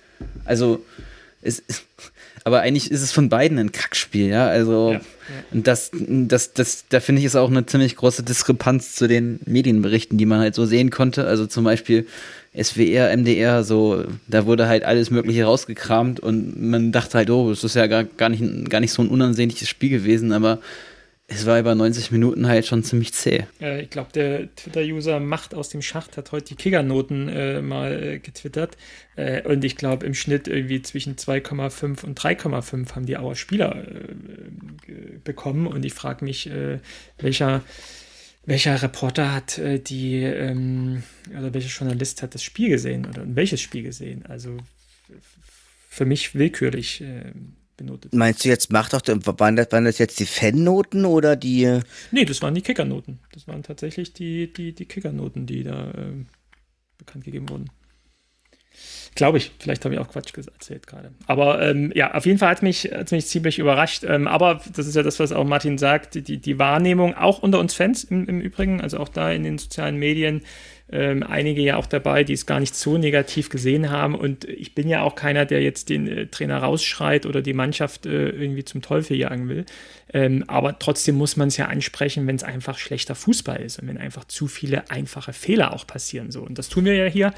Also, 0.45 0.85
es 1.41 1.61
ist, 1.61 1.85
aber 2.45 2.61
eigentlich 2.61 2.91
ist 2.91 3.03
es 3.03 3.13
von 3.13 3.29
beiden 3.29 3.59
ein 3.59 3.73
Kackspiel, 3.73 4.29
ja. 4.29 4.47
Also, 4.47 4.93
ja, 4.93 4.99
ja. 4.99 5.01
das, 5.53 5.91
das, 5.93 6.53
das, 6.53 6.85
da 6.89 7.01
finde 7.01 7.21
ich 7.21 7.27
es 7.27 7.37
auch 7.37 7.51
eine 7.51 7.67
ziemlich 7.67 7.97
große 7.97 8.23
Diskrepanz 8.23 8.95
zu 8.95 9.09
den 9.09 9.41
Medienberichten, 9.45 10.19
die 10.19 10.27
man 10.27 10.41
halt 10.41 10.55
so 10.55 10.67
sehen 10.67 10.91
konnte. 10.91 11.27
Also 11.27 11.47
zum 11.47 11.65
Beispiel 11.65 12.07
SWR, 12.61 13.17
MDR, 13.17 13.63
so, 13.63 14.05
da 14.27 14.47
wurde 14.47 14.69
halt 14.69 14.85
alles 14.85 15.11
Mögliche 15.11 15.45
rausgekramt 15.45 16.21
und 16.21 16.61
man 16.61 16.93
dachte 16.93 17.19
halt, 17.19 17.31
oh, 17.31 17.51
es 17.51 17.63
ist 17.63 17.77
ja 17.77 17.87
gar, 17.87 18.05
gar, 18.05 18.29
nicht, 18.29 18.71
gar 18.71 18.81
nicht 18.81 18.93
so 18.93 19.03
ein 19.03 19.09
unansehnliches 19.09 19.69
Spiel 19.69 19.91
gewesen, 19.91 20.33
aber 20.33 20.59
es 21.31 21.45
war 21.45 21.61
über 21.61 21.75
90 21.75 22.11
Minuten 22.11 22.49
halt 22.49 22.67
schon 22.67 22.83
ziemlich 22.83 23.13
zäh. 23.13 23.45
Äh, 23.61 23.83
ich 23.83 23.91
glaube, 23.91 24.11
der 24.13 24.55
Twitter-User 24.57 25.21
Macht 25.21 25.55
aus 25.55 25.69
dem 25.69 25.83
Schacht 25.83 26.17
hat 26.17 26.33
heute 26.33 26.47
die 26.47 26.55
Kickernoten 26.57 27.29
äh, 27.29 27.61
mal 27.61 28.03
äh, 28.03 28.19
getwittert. 28.19 28.79
Äh, 29.15 29.47
und 29.47 29.63
ich 29.63 29.77
glaube, 29.77 30.07
im 30.07 30.15
Schnitt 30.15 30.49
irgendwie 30.49 30.81
zwischen 30.81 31.17
2,5 31.17 32.05
und 32.07 32.19
3,5 32.19 32.95
haben 32.95 33.05
die 33.05 33.19
Auer 33.19 33.37
Spieler 33.37 33.77
äh, 33.77 35.19
bekommen. 35.23 35.67
Und 35.67 35.85
ich 35.85 35.93
frage 35.93 36.25
mich, 36.25 36.49
äh, 36.49 36.79
welcher, 37.19 37.63
welcher 38.47 38.83
Reporter 38.83 39.35
hat 39.35 39.61
die, 39.63 40.23
ähm, 40.23 41.03
oder 41.31 41.53
welcher 41.53 41.69
Journalist 41.69 42.23
hat 42.23 42.35
das 42.35 42.43
Spiel 42.43 42.71
gesehen 42.71 43.05
oder 43.05 43.23
welches 43.27 43.61
Spiel 43.61 43.83
gesehen? 43.83 44.25
Also 44.27 44.57
für 45.91 46.07
mich 46.07 46.35
willkürlich 46.35 47.05
benotet. 47.79 48.13
Meinst 48.13 48.45
du 48.45 48.51
jetzt, 48.51 48.71
macht 48.71 48.93
doch, 48.93 49.01
waren 49.39 49.57
das, 49.57 49.73
waren 49.73 49.87
das 49.87 49.97
jetzt 49.97 50.21
die 50.21 50.27
Fan-Noten 50.27 51.07
oder 51.07 51.35
die? 51.35 51.81
Nee, 52.11 52.27
das 52.27 52.43
waren 52.43 52.55
die 52.55 52.61
Kickernoten. 52.61 53.21
Das 53.33 53.49
waren 53.49 53.63
tatsächlich 53.63 54.13
die, 54.13 54.53
die, 54.53 54.75
die 54.75 54.85
Kickernoten, 54.85 55.47
die 55.47 55.65
da 55.65 55.91
äh, 55.93 56.25
bekannt 56.99 57.25
gegeben 57.25 57.49
wurden. 57.49 57.71
Glaube 59.15 59.39
ich. 59.39 59.51
Vielleicht 59.59 59.85
habe 59.85 59.95
ich 59.95 60.01
auch 60.01 60.09
Quatsch 60.09 60.33
erzählt 60.37 60.87
gerade. 60.87 61.13
Aber 61.27 61.61
ähm, 61.63 61.91
ja, 61.95 62.15
auf 62.15 62.27
jeden 62.27 62.39
Fall 62.39 62.51
hat 62.51 62.63
mich, 62.63 62.85
hat 62.93 63.11
mich 63.11 63.27
ziemlich 63.27 63.59
überrascht. 63.59 64.05
Ähm, 64.05 64.29
aber 64.29 64.61
das 64.77 64.87
ist 64.87 64.95
ja 64.95 65.03
das, 65.03 65.19
was 65.19 65.33
auch 65.33 65.45
Martin 65.45 65.79
sagt, 65.79 66.15
die, 66.15 66.39
die 66.39 66.59
Wahrnehmung, 66.59 67.15
auch 67.15 67.41
unter 67.41 67.59
uns 67.59 67.75
Fans 67.75 68.05
im, 68.05 68.29
im 68.29 68.41
Übrigen, 68.41 68.81
also 68.81 68.99
auch 68.99 69.09
da 69.09 69.33
in 69.33 69.43
den 69.43 69.59
sozialen 69.59 69.97
Medien, 69.97 70.43
ähm, 70.91 71.23
einige 71.23 71.61
ja 71.61 71.77
auch 71.77 71.87
dabei, 71.87 72.25
die 72.25 72.33
es 72.33 72.47
gar 72.47 72.61
nicht 72.61 72.75
so 72.75 72.97
negativ 72.97 73.51
gesehen 73.51 73.91
haben. 73.91 74.15
Und 74.15 74.45
ich 74.45 74.75
bin 74.75 74.89
ja 74.89 75.03
auch 75.03 75.15
keiner, 75.15 75.45
der 75.45 75.63
jetzt 75.63 75.89
den 75.91 76.07
äh, 76.07 76.27
Trainer 76.27 76.59
rausschreit 76.59 77.27
oder 77.27 77.43
die 77.43 77.53
Mannschaft 77.53 78.07
äh, 78.07 78.31
irgendwie 78.31 78.65
zum 78.65 78.83
Teufel 78.83 79.17
jagen 79.17 79.49
will. 79.49 79.67
Ähm, 80.13 80.45
aber 80.47 80.79
trotzdem 80.79 81.17
muss 81.17 81.37
man 81.37 81.49
es 81.49 81.57
ja 81.57 81.67
ansprechen, 81.67 82.27
wenn 82.27 82.37
es 82.37 82.45
einfach 82.45 82.79
schlechter 82.79 83.15
Fußball 83.15 83.61
ist 83.61 83.79
und 83.79 83.89
wenn 83.89 83.99
einfach 83.99 84.25
zu 84.25 84.47
viele 84.47 84.91
einfache 84.91 85.33
Fehler 85.33 85.75
auch 85.75 85.87
passieren. 85.87 86.31
So. 86.31 86.43
Und 86.43 86.59
das 86.59 86.69
tun 86.69 86.87
wir 86.87 86.95
ja 86.95 87.07
hier 87.07 87.33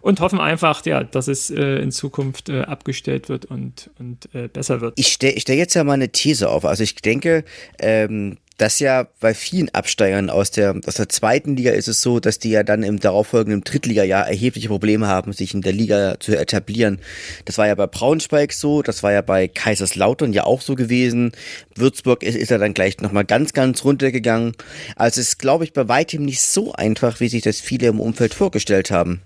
und 0.00 0.20
hoffen 0.20 0.40
einfach, 0.40 0.86
ja, 0.86 1.02
dass 1.02 1.26
es 1.26 1.50
äh, 1.50 1.78
in 1.78 1.90
Zukunft 1.90 2.48
äh, 2.48 2.60
abgestellt 2.60 3.28
wird 3.28 3.44
und, 3.44 3.90
und 3.98 4.32
äh, 4.34 4.46
besser 4.46 4.80
wird. 4.80 4.98
Ich 4.98 5.08
stelle 5.08 5.38
stell 5.40 5.56
jetzt 5.56 5.74
ja 5.74 5.82
mal 5.84 5.94
eine 5.94 6.10
These 6.10 6.48
auf. 6.48 6.64
Also 6.64 6.84
ich 6.84 6.94
denke, 6.94 7.44
ähm, 7.80 8.38
dass 8.56 8.78
ja 8.78 9.06
bei 9.20 9.34
vielen 9.34 9.68
Absteigern 9.74 10.30
aus 10.30 10.50
der, 10.50 10.74
aus 10.86 10.94
der 10.94 11.08
zweiten 11.08 11.56
Liga 11.56 11.72
ist 11.72 11.88
es 11.88 12.00
so, 12.00 12.20
dass 12.20 12.38
die 12.38 12.50
ja 12.50 12.62
dann 12.62 12.82
im 12.82 12.98
darauffolgenden 12.98 13.62
Drittligajahr 13.62 14.26
erhebliche 14.26 14.68
Probleme 14.68 15.06
haben, 15.06 15.32
sich 15.32 15.52
in 15.52 15.60
der 15.60 15.72
Liga 15.72 16.18
zu 16.20 16.36
etablieren. 16.36 17.00
Das 17.44 17.58
war 17.58 17.66
ja 17.66 17.74
bei 17.74 17.86
Braunschweig 17.86 18.52
so, 18.52 18.82
das 18.82 19.02
war 19.02 19.12
ja 19.12 19.20
bei 19.20 19.48
Kaiserslautern 19.48 20.32
ja 20.32 20.44
auch 20.44 20.62
so 20.62 20.74
gewesen. 20.74 21.32
Würzburg 21.74 22.22
ist, 22.22 22.36
ist 22.36 22.50
ja 22.50 22.58
dann 22.58 22.74
gleich 22.74 22.98
nochmal 23.00 23.24
ganz, 23.24 23.52
ganz 23.52 23.84
runtergegangen. 23.84 24.54
Also 24.96 25.20
es 25.20 25.28
ist, 25.28 25.38
glaube 25.38 25.64
ich, 25.64 25.72
bei 25.74 25.88
weitem 25.88 26.24
nicht 26.24 26.40
so 26.40 26.72
einfach, 26.72 27.20
wie 27.20 27.28
sich 27.28 27.42
das 27.42 27.60
viele 27.60 27.88
im 27.88 28.00
Umfeld 28.00 28.32
vorgestellt 28.32 28.90
haben. 28.90 29.20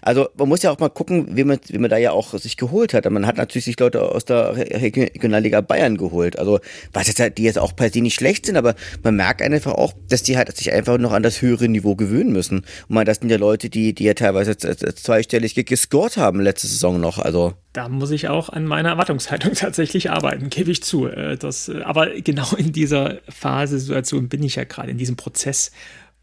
Also 0.00 0.28
man 0.36 0.48
muss 0.48 0.62
ja 0.62 0.70
auch 0.70 0.78
mal 0.78 0.88
gucken, 0.88 1.36
wie 1.36 1.42
man, 1.42 1.58
wie 1.66 1.78
man 1.78 1.90
da 1.90 1.96
ja 1.96 2.12
auch 2.12 2.38
sich 2.38 2.56
geholt 2.56 2.94
hat. 2.94 3.10
Man 3.10 3.26
hat 3.26 3.36
natürlich 3.36 3.64
sich 3.64 3.78
Leute 3.78 4.02
aus 4.02 4.24
der 4.24 4.56
Regionalliga 4.56 5.60
Bayern 5.60 5.96
geholt. 5.96 6.38
Also 6.38 6.60
was 6.92 7.08
jetzt 7.08 7.18
halt, 7.18 7.38
die 7.38 7.42
jetzt 7.42 7.58
auch 7.58 7.74
per 7.74 7.90
se 7.90 8.00
nicht 8.00 8.14
schlecht 8.14 8.46
sind, 8.46 8.56
aber 8.56 8.75
man 9.02 9.16
merkt 9.16 9.42
einfach 9.42 9.72
auch, 9.72 9.94
dass 10.08 10.22
die 10.22 10.36
halt 10.36 10.54
sich 10.56 10.72
einfach 10.72 10.98
noch 10.98 11.12
an 11.12 11.22
das 11.22 11.42
höhere 11.42 11.68
Niveau 11.68 11.94
gewöhnen 11.94 12.32
müssen. 12.32 12.58
Und 12.88 12.94
man, 12.94 13.06
das 13.06 13.18
sind 13.18 13.30
ja 13.30 13.36
Leute, 13.36 13.70
die, 13.70 13.94
die 13.94 14.04
ja 14.04 14.14
teilweise 14.14 14.56
zweistellig 14.56 15.54
gescored 15.54 16.16
haben 16.16 16.40
letzte 16.40 16.66
Saison 16.66 17.00
noch. 17.00 17.18
Also 17.18 17.54
da 17.72 17.90
muss 17.90 18.10
ich 18.10 18.28
auch 18.28 18.48
an 18.48 18.64
meiner 18.64 18.90
Erwartungshaltung 18.90 19.52
tatsächlich 19.54 20.10
arbeiten, 20.10 20.48
gebe 20.50 20.70
ich 20.70 20.82
zu. 20.82 21.06
Äh, 21.06 21.36
das, 21.36 21.68
äh, 21.68 21.82
aber 21.82 22.08
genau 22.20 22.54
in 22.56 22.72
dieser 22.72 23.18
Phase, 23.28 23.78
Situation 23.78 24.28
bin 24.28 24.42
ich 24.42 24.56
ja 24.56 24.64
gerade, 24.64 24.90
in 24.90 24.98
diesem 24.98 25.16
Prozess. 25.16 25.72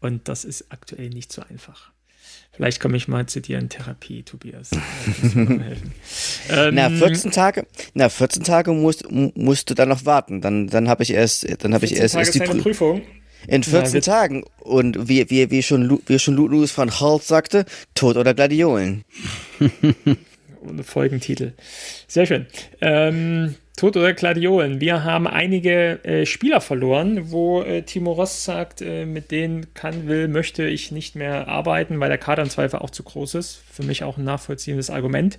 Und 0.00 0.28
das 0.28 0.44
ist 0.44 0.66
aktuell 0.70 1.08
nicht 1.08 1.32
so 1.32 1.42
einfach. 1.48 1.93
Vielleicht 2.56 2.80
komme 2.80 2.96
ich 2.96 3.08
mal 3.08 3.26
zu 3.26 3.40
dir 3.40 3.58
in 3.58 3.68
Therapie, 3.68 4.22
Tobias. 4.22 4.70
ähm, 5.34 5.74
na, 6.72 6.88
14 6.88 7.32
Tage, 7.32 7.66
na, 7.94 8.08
14 8.08 8.44
Tage 8.44 8.72
musst, 8.72 9.10
musst 9.10 9.70
du 9.70 9.74
dann 9.74 9.88
noch 9.88 10.04
warten. 10.04 10.40
Dann, 10.40 10.68
dann 10.68 10.88
habe 10.88 11.02
ich 11.02 11.10
erst, 11.10 11.46
dann 11.64 11.74
habe 11.74 11.84
ich 11.84 11.96
erst, 11.96 12.14
erst 12.14 12.34
die 12.34 12.40
Prü 12.40 12.62
Prüfung. 12.62 13.02
In 13.48 13.62
14 13.62 13.94
ja, 13.94 14.00
Tagen. 14.00 14.44
Und 14.60 15.08
wie, 15.08 15.28
wie, 15.30 15.50
wie 15.50 15.62
schon, 15.62 16.00
wie 16.06 16.18
schon 16.18 16.36
Louis 16.36 16.76
van 16.78 16.90
Gaal 16.90 17.20
sagte, 17.20 17.66
Tod 17.94 18.16
oder 18.16 18.34
Gladiolen. 18.34 19.04
Folgentitel. 20.82 21.52
Sehr 22.06 22.26
schön. 22.26 22.46
Ähm, 22.80 23.54
Tod 23.76 23.96
oder 23.96 24.12
Gladiolen. 24.12 24.80
Wir 24.80 25.02
haben 25.02 25.26
einige 25.26 26.04
äh, 26.04 26.26
Spieler 26.26 26.60
verloren, 26.60 27.32
wo 27.32 27.62
äh, 27.62 27.82
Timo 27.82 28.12
Ross 28.12 28.44
sagt, 28.44 28.80
äh, 28.80 29.04
mit 29.04 29.32
denen 29.32 29.74
kann, 29.74 30.06
will, 30.06 30.28
möchte 30.28 30.64
ich 30.64 30.92
nicht 30.92 31.16
mehr 31.16 31.48
arbeiten, 31.48 31.98
weil 31.98 32.08
der 32.08 32.18
Kader 32.18 32.44
im 32.44 32.50
Zweifel 32.50 32.78
auch 32.78 32.90
zu 32.90 33.02
groß 33.02 33.34
ist. 33.34 33.64
Für 33.72 33.82
mich 33.82 34.04
auch 34.04 34.16
ein 34.16 34.22
nachvollziehendes 34.24 34.90
Argument. 34.90 35.38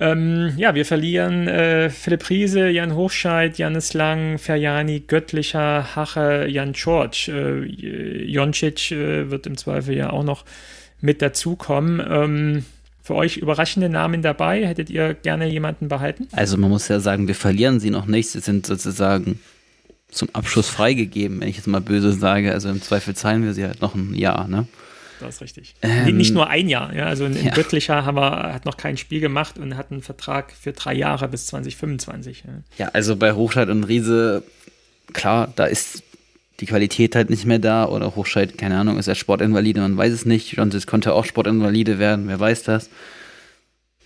Ähm, 0.00 0.52
ja, 0.56 0.74
wir 0.74 0.84
verlieren 0.84 1.46
äh, 1.46 1.90
Philipp 1.90 2.28
Riese, 2.28 2.68
Jan 2.70 2.96
Hochscheid, 2.96 3.56
Janis 3.56 3.94
Lang, 3.94 4.38
Ferjani, 4.38 5.04
Göttlicher, 5.06 5.94
Hache, 5.94 6.46
Jan 6.48 6.72
George. 6.72 7.30
Äh, 7.30 8.24
Joncic 8.24 8.90
äh, 8.90 9.30
wird 9.30 9.46
im 9.46 9.56
Zweifel 9.56 9.96
ja 9.96 10.10
auch 10.10 10.24
noch 10.24 10.44
mit 11.00 11.22
dazukommen. 11.22 12.02
Ähm, 12.04 12.64
für 13.02 13.14
euch 13.14 13.36
überraschende 13.36 13.88
Namen 13.88 14.22
dabei? 14.22 14.66
Hättet 14.66 14.90
ihr 14.90 15.14
gerne 15.14 15.48
jemanden 15.48 15.88
behalten? 15.88 16.28
Also 16.32 16.56
man 16.56 16.70
muss 16.70 16.88
ja 16.88 17.00
sagen, 17.00 17.28
wir 17.28 17.34
verlieren 17.34 17.80
sie 17.80 17.90
noch 17.90 18.06
nicht. 18.06 18.30
Sie 18.30 18.40
sind 18.40 18.66
sozusagen 18.66 19.40
zum 20.10 20.28
Abschluss 20.32 20.68
freigegeben, 20.68 21.40
wenn 21.40 21.48
ich 21.48 21.56
jetzt 21.56 21.66
mal 21.66 21.80
böse 21.80 22.12
sage. 22.12 22.52
Also 22.52 22.68
im 22.68 22.82
Zweifel 22.82 23.14
zahlen 23.14 23.44
wir 23.44 23.54
sie 23.54 23.64
halt 23.64 23.80
noch 23.80 23.94
ein 23.94 24.14
Jahr, 24.14 24.48
ne? 24.48 24.66
Das 25.20 25.36
ist 25.36 25.42
richtig. 25.42 25.74
Ähm, 25.82 26.16
nicht 26.16 26.32
nur 26.32 26.48
ein 26.48 26.68
Jahr, 26.68 26.94
ja. 26.94 27.06
Also 27.06 27.26
in, 27.26 27.36
in 27.36 27.46
ja. 27.46 27.54
Göttlicher 27.54 28.04
haben 28.04 28.16
wir, 28.16 28.54
hat 28.54 28.64
noch 28.64 28.76
kein 28.76 28.96
Spiel 28.96 29.20
gemacht 29.20 29.58
und 29.58 29.76
hat 29.76 29.90
einen 29.90 30.00
Vertrag 30.00 30.52
für 30.52 30.72
drei 30.72 30.94
Jahre 30.94 31.28
bis 31.28 31.46
2025. 31.46 32.44
Ja, 32.46 32.52
ja 32.78 32.90
also 32.92 33.16
bei 33.16 33.32
Hochscheid 33.32 33.68
und 33.68 33.84
Riese, 33.84 34.42
klar, 35.12 35.52
da 35.54 35.66
ist 35.66 36.02
die 36.60 36.66
Qualität 36.66 37.16
halt 37.16 37.30
nicht 37.30 37.46
mehr 37.46 37.58
da 37.58 37.86
oder 37.86 38.14
Hochscheid, 38.16 38.58
keine 38.58 38.76
Ahnung, 38.76 38.98
ist 38.98 39.08
er 39.08 39.14
Sportinvalide, 39.14 39.80
man 39.80 39.96
weiß 39.96 40.12
es 40.12 40.26
nicht. 40.26 40.52
Johnson 40.52 40.82
konnte 40.86 41.14
auch 41.14 41.24
Sportinvalide 41.24 41.98
werden, 41.98 42.28
wer 42.28 42.38
weiß 42.38 42.64
das. 42.64 42.90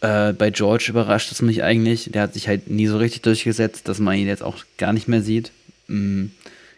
Äh, 0.01 0.33
bei 0.33 0.51
George 0.51 0.87
überrascht 0.89 1.33
es 1.33 1.43
mich 1.43 1.65
eigentlich. 1.65 2.11
Der 2.13 2.23
hat 2.23 2.35
sich 2.35 2.47
halt 2.47 2.71
nie 2.71 2.87
so 2.87 2.99
richtig 2.99 3.23
durchgesetzt, 3.23 3.89
dass 3.89 3.99
man 3.99 4.17
ihn 4.17 4.29
jetzt 4.29 4.43
auch 4.43 4.59
gar 4.79 4.93
nicht 4.93 5.09
mehr 5.09 5.21
sieht. 5.21 5.51
Mhm. 5.89 6.31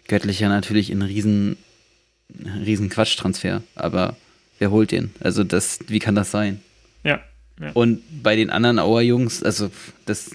Göttlicher 0.09 0.49
natürlich 0.49 0.91
ein 0.91 1.03
riesen, 1.03 1.57
riesen 2.65 2.89
Quatschtransfer, 2.89 3.63
aber 3.75 4.17
wer 4.59 4.71
holt 4.71 4.93
den? 4.93 5.11
Also 5.21 5.45
das, 5.45 5.81
wie 5.89 5.99
kann 5.99 6.15
das 6.15 6.31
sein? 6.31 6.61
Ja. 7.05 7.21
ja. 7.61 7.73
Und 7.75 8.03
bei 8.23 8.37
den 8.37 8.49
anderen 8.51 8.79
Auer 8.79 9.03
Jungs, 9.03 9.43
also 9.43 9.71
das 10.07 10.31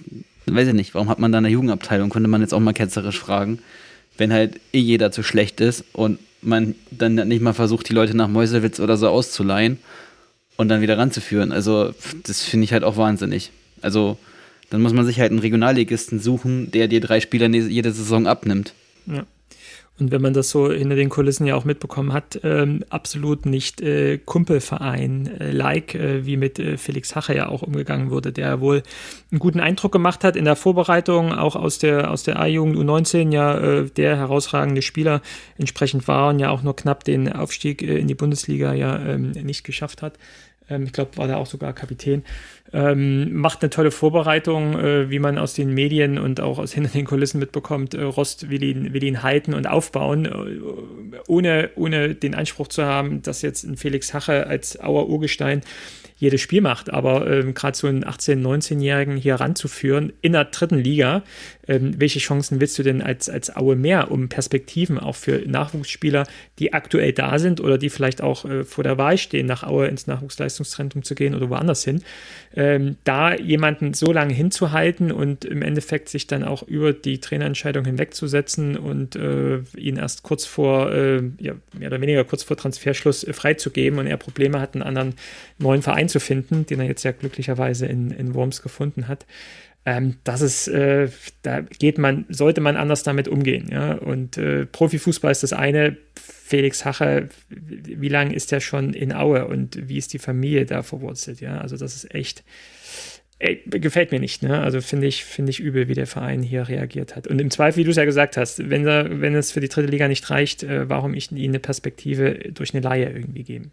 weiß 0.46 0.68
ich 0.68 0.74
nicht, 0.74 0.94
warum 0.94 1.08
hat 1.08 1.18
man 1.18 1.32
da 1.32 1.38
eine 1.38 1.48
Jugendabteilung? 1.48 2.10
Könnte 2.10 2.28
man 2.28 2.42
jetzt 2.42 2.52
auch 2.52 2.60
mal 2.60 2.74
ketzerisch 2.74 3.18
fragen 3.18 3.58
wenn 4.18 4.32
halt 4.32 4.60
eh 4.72 4.78
jeder 4.78 5.10
zu 5.12 5.22
schlecht 5.22 5.60
ist 5.60 5.84
und 5.92 6.18
man 6.42 6.74
dann 6.90 7.14
nicht 7.28 7.42
mal 7.42 7.52
versucht, 7.52 7.88
die 7.88 7.94
Leute 7.94 8.16
nach 8.16 8.28
Mäusewitz 8.28 8.80
oder 8.80 8.96
so 8.96 9.08
auszuleihen 9.08 9.78
und 10.56 10.68
dann 10.68 10.80
wieder 10.80 10.98
ranzuführen. 10.98 11.52
Also, 11.52 11.94
das 12.24 12.42
finde 12.42 12.64
ich 12.64 12.72
halt 12.72 12.84
auch 12.84 12.96
wahnsinnig. 12.96 13.50
Also, 13.80 14.18
dann 14.70 14.82
muss 14.82 14.92
man 14.92 15.06
sich 15.06 15.20
halt 15.20 15.30
einen 15.30 15.40
Regionalligisten 15.40 16.18
suchen, 16.18 16.70
der 16.70 16.88
dir 16.88 17.00
drei 17.00 17.20
Spieler 17.20 17.48
jede 17.48 17.92
Saison 17.92 18.26
abnimmt. 18.26 18.74
Ja. 19.06 19.24
Und 20.00 20.10
wenn 20.10 20.22
man 20.22 20.32
das 20.32 20.48
so 20.48 20.72
hinter 20.72 20.96
den 20.96 21.10
Kulissen 21.10 21.46
ja 21.46 21.54
auch 21.54 21.66
mitbekommen 21.66 22.14
hat, 22.14 22.40
ähm, 22.44 22.82
absolut 22.88 23.44
nicht 23.44 23.82
äh, 23.82 24.16
Kumpelverein-like, 24.18 25.94
äh, 25.94 26.18
äh, 26.18 26.26
wie 26.26 26.38
mit 26.38 26.58
äh, 26.58 26.78
Felix 26.78 27.14
Hache 27.14 27.36
ja 27.36 27.48
auch 27.48 27.62
umgegangen 27.62 28.10
wurde, 28.10 28.32
der 28.32 28.60
wohl 28.60 28.82
einen 29.30 29.38
guten 29.38 29.60
Eindruck 29.60 29.92
gemacht 29.92 30.24
hat 30.24 30.34
in 30.34 30.46
der 30.46 30.56
Vorbereitung, 30.56 31.32
auch 31.32 31.56
aus 31.56 31.78
der, 31.78 32.10
aus 32.10 32.22
der 32.22 32.40
A-Jugend 32.40 32.76
U19 32.76 33.32
ja 33.32 33.58
äh, 33.58 33.90
der 33.90 34.16
herausragende 34.16 34.80
Spieler 34.80 35.20
entsprechend 35.58 36.08
war 36.08 36.30
und 36.30 36.38
ja 36.38 36.48
auch 36.48 36.62
nur 36.62 36.74
knapp 36.74 37.04
den 37.04 37.30
Aufstieg 37.30 37.82
äh, 37.82 37.98
in 37.98 38.08
die 38.08 38.14
Bundesliga 38.14 38.72
ja 38.72 38.98
ähm, 38.98 39.32
nicht 39.32 39.62
geschafft 39.62 40.00
hat. 40.00 40.18
Ähm, 40.68 40.84
ich 40.84 40.92
glaube, 40.92 41.16
war 41.16 41.28
da 41.28 41.36
auch 41.36 41.46
sogar 41.46 41.72
Kapitän. 41.72 42.24
Ähm, 42.72 43.34
macht 43.34 43.62
eine 43.62 43.70
tolle 43.70 43.90
Vorbereitung, 43.90 44.78
äh, 44.78 45.10
wie 45.10 45.18
man 45.18 45.38
aus 45.38 45.54
den 45.54 45.74
Medien 45.74 46.18
und 46.18 46.40
auch 46.40 46.58
aus 46.58 46.72
hinter 46.72 46.90
den 46.90 47.04
Kulissen 47.04 47.38
mitbekommt. 47.38 47.94
Äh, 47.94 48.02
Rost 48.02 48.50
will 48.50 48.62
ihn, 48.62 48.94
will 48.94 49.04
ihn 49.04 49.22
halten 49.22 49.52
und 49.52 49.66
aufbauen, 49.66 50.24
äh, 50.24 51.20
ohne, 51.26 51.70
ohne 51.76 52.14
den 52.14 52.34
Anspruch 52.34 52.68
zu 52.68 52.84
haben, 52.84 53.22
dass 53.22 53.42
jetzt 53.42 53.64
ein 53.64 53.76
Felix 53.76 54.14
Hache 54.14 54.46
als 54.46 54.80
Auer 54.80 55.08
Urgestein 55.08 55.62
jedes 56.22 56.40
Spiel 56.40 56.60
macht. 56.60 56.92
Aber 56.92 57.28
ähm, 57.28 57.52
gerade 57.52 57.76
so 57.76 57.88
einen 57.88 58.04
18-, 58.04 58.42
19-Jährigen 58.42 59.16
hier 59.16 59.34
ranzuführen 59.34 60.12
in 60.22 60.34
der 60.34 60.44
dritten 60.44 60.78
Liga, 60.78 61.24
ähm, 61.66 61.94
welche 61.98 62.20
Chancen 62.20 62.60
willst 62.60 62.78
du 62.78 62.84
denn 62.84 63.02
als, 63.02 63.28
als 63.28 63.56
Aue 63.56 63.74
mehr, 63.74 64.12
um 64.12 64.28
Perspektiven 64.28 65.00
auch 65.00 65.16
für 65.16 65.42
Nachwuchsspieler, 65.44 66.28
die 66.60 66.72
aktuell 66.74 67.12
da 67.12 67.40
sind 67.40 67.60
oder 67.60 67.76
die 67.76 67.90
vielleicht 67.90 68.22
auch 68.22 68.44
äh, 68.44 68.62
vor 68.62 68.84
der 68.84 68.98
Wahl 68.98 69.18
stehen, 69.18 69.46
nach 69.46 69.64
Aue 69.64 69.88
ins 69.88 70.06
Nachwuchsleistungszentrum 70.06 71.02
zu 71.02 71.16
gehen 71.16 71.34
oder 71.34 71.50
woanders 71.50 71.82
hin, 71.82 72.04
ähm, 72.54 72.96
da 73.02 73.34
jemanden 73.34 73.92
so 73.92 74.12
lange 74.12 74.32
hinzuhalten 74.32 75.10
und 75.10 75.44
im 75.44 75.62
Endeffekt 75.62 76.08
sich 76.08 76.28
dann 76.28 76.44
auch 76.44 76.62
über 76.62 76.92
die 76.92 77.18
Trainerentscheidung 77.18 77.84
hinwegzusetzen 77.84 78.76
und 78.76 79.16
äh, 79.16 79.58
ihn 79.76 79.96
erst 79.96 80.22
kurz 80.22 80.44
vor, 80.44 80.92
äh, 80.92 81.22
ja, 81.40 81.54
mehr 81.76 81.88
oder 81.88 82.00
weniger 82.00 82.22
kurz 82.22 82.44
vor 82.44 82.56
Transferschluss 82.56 83.24
äh, 83.24 83.32
freizugeben 83.32 83.98
und 83.98 84.06
er 84.06 84.18
Probleme 84.18 84.60
hat, 84.60 84.74
einen 84.74 84.82
anderen 84.82 85.14
neuen 85.58 85.82
Verein 85.82 86.08
zu 86.12 86.20
finden, 86.20 86.66
den 86.66 86.80
er 86.80 86.86
jetzt 86.86 87.02
ja 87.02 87.12
glücklicherweise 87.12 87.86
in, 87.86 88.10
in 88.10 88.34
Worms 88.34 88.62
gefunden 88.62 89.08
hat. 89.08 89.26
Ähm, 89.84 90.16
das 90.22 90.42
ist, 90.42 90.68
äh, 90.68 91.08
da 91.42 91.60
geht 91.60 91.98
man, 91.98 92.24
sollte 92.28 92.60
man 92.60 92.76
anders 92.76 93.02
damit 93.02 93.26
umgehen. 93.26 93.68
Ja? 93.70 93.94
Und 93.94 94.38
äh, 94.38 94.66
Profifußball 94.66 95.32
ist 95.32 95.42
das 95.42 95.52
eine. 95.52 95.96
Felix 96.14 96.84
Hache, 96.84 97.30
wie 97.48 98.08
lange 98.08 98.34
ist 98.34 98.52
der 98.52 98.60
schon 98.60 98.92
in 98.92 99.12
Aue 99.12 99.46
und 99.46 99.88
wie 99.88 99.96
ist 99.96 100.12
die 100.12 100.18
Familie 100.18 100.66
da 100.66 100.82
verwurzelt? 100.82 101.40
Ja, 101.40 101.58
also 101.58 101.78
das 101.78 101.96
ist 101.96 102.14
echt, 102.14 102.44
ey, 103.38 103.62
gefällt 103.66 104.12
mir 104.12 104.20
nicht. 104.20 104.42
Ne? 104.42 104.60
Also 104.60 104.82
finde 104.82 105.06
ich, 105.06 105.24
finde 105.24 105.50
ich 105.50 105.60
übel, 105.60 105.88
wie 105.88 105.94
der 105.94 106.06
Verein 106.06 106.42
hier 106.42 106.68
reagiert 106.68 107.16
hat. 107.16 107.26
Und 107.26 107.40
im 107.40 107.50
Zweifel, 107.50 107.78
wie 107.78 107.84
du 107.84 107.90
es 107.90 107.96
ja 107.96 108.04
gesagt 108.04 108.36
hast, 108.36 108.70
wenn, 108.70 108.84
wenn 108.84 109.34
es 109.34 109.50
für 109.50 109.60
die 109.60 109.68
dritte 109.68 109.90
Liga 109.90 110.08
nicht 110.08 110.28
reicht, 110.30 110.62
äh, 110.62 110.88
warum 110.88 111.14
ich 111.14 111.32
ihnen 111.32 111.52
eine 111.52 111.58
Perspektive 111.58 112.34
durch 112.52 112.74
eine 112.74 112.82
Laie 112.82 113.10
irgendwie 113.10 113.44
geben? 113.44 113.72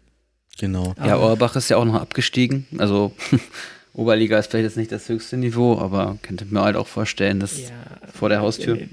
Genau. 0.58 0.94
Ja, 0.98 1.16
Auerbach 1.16 1.56
ist 1.56 1.70
ja 1.70 1.76
auch 1.76 1.84
noch 1.84 1.94
abgestiegen. 1.94 2.66
Also 2.78 3.12
Oberliga 3.94 4.38
ist 4.38 4.50
vielleicht 4.50 4.64
jetzt 4.64 4.76
nicht 4.76 4.92
das 4.92 5.08
höchste 5.08 5.36
Niveau, 5.36 5.78
aber 5.78 6.18
könnte 6.22 6.44
mir 6.46 6.62
halt 6.62 6.76
auch 6.76 6.86
vorstellen, 6.86 7.40
dass 7.40 7.60
ja, 7.60 7.70
vor 8.12 8.28
der 8.28 8.40
Haustür. 8.40 8.78
Im, 8.78 8.90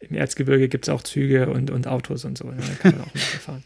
im 0.00 0.16
Erzgebirge 0.16 0.68
gibt 0.68 0.88
es 0.88 0.88
auch 0.88 1.02
Züge 1.02 1.48
und, 1.50 1.70
und 1.70 1.86
Autos 1.86 2.24
und 2.24 2.38
so. 2.38 2.44
Da 2.44 2.74
kann 2.80 2.92
man 2.92 3.02
auch 3.02 3.14
mitfahren. 3.14 3.62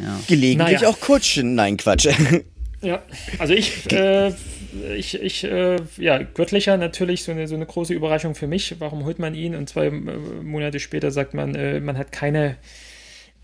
Ja. 0.00 0.20
Gelegentlich 0.26 0.80
naja. 0.80 0.88
auch 0.88 1.00
Kutschen. 1.00 1.54
Nein, 1.54 1.76
Quatsch. 1.76 2.08
Ja, 2.84 3.02
also 3.38 3.54
ich, 3.54 3.90
äh, 3.92 4.30
ich, 4.94 5.20
ich 5.20 5.44
äh, 5.44 5.78
ja, 5.96 6.18
Göttlicher 6.18 6.76
natürlich 6.76 7.24
so 7.24 7.32
eine, 7.32 7.48
so 7.48 7.54
eine 7.54 7.64
große 7.64 7.94
Überraschung 7.94 8.34
für 8.34 8.46
mich. 8.46 8.74
Warum 8.78 9.06
holt 9.06 9.18
man 9.18 9.34
ihn? 9.34 9.54
Und 9.54 9.70
zwei 9.70 9.86
äh, 9.86 9.90
Monate 9.90 10.78
später 10.80 11.10
sagt 11.10 11.32
man, 11.32 11.54
äh, 11.54 11.80
man 11.80 11.96
hat 11.96 12.12
keine, 12.12 12.56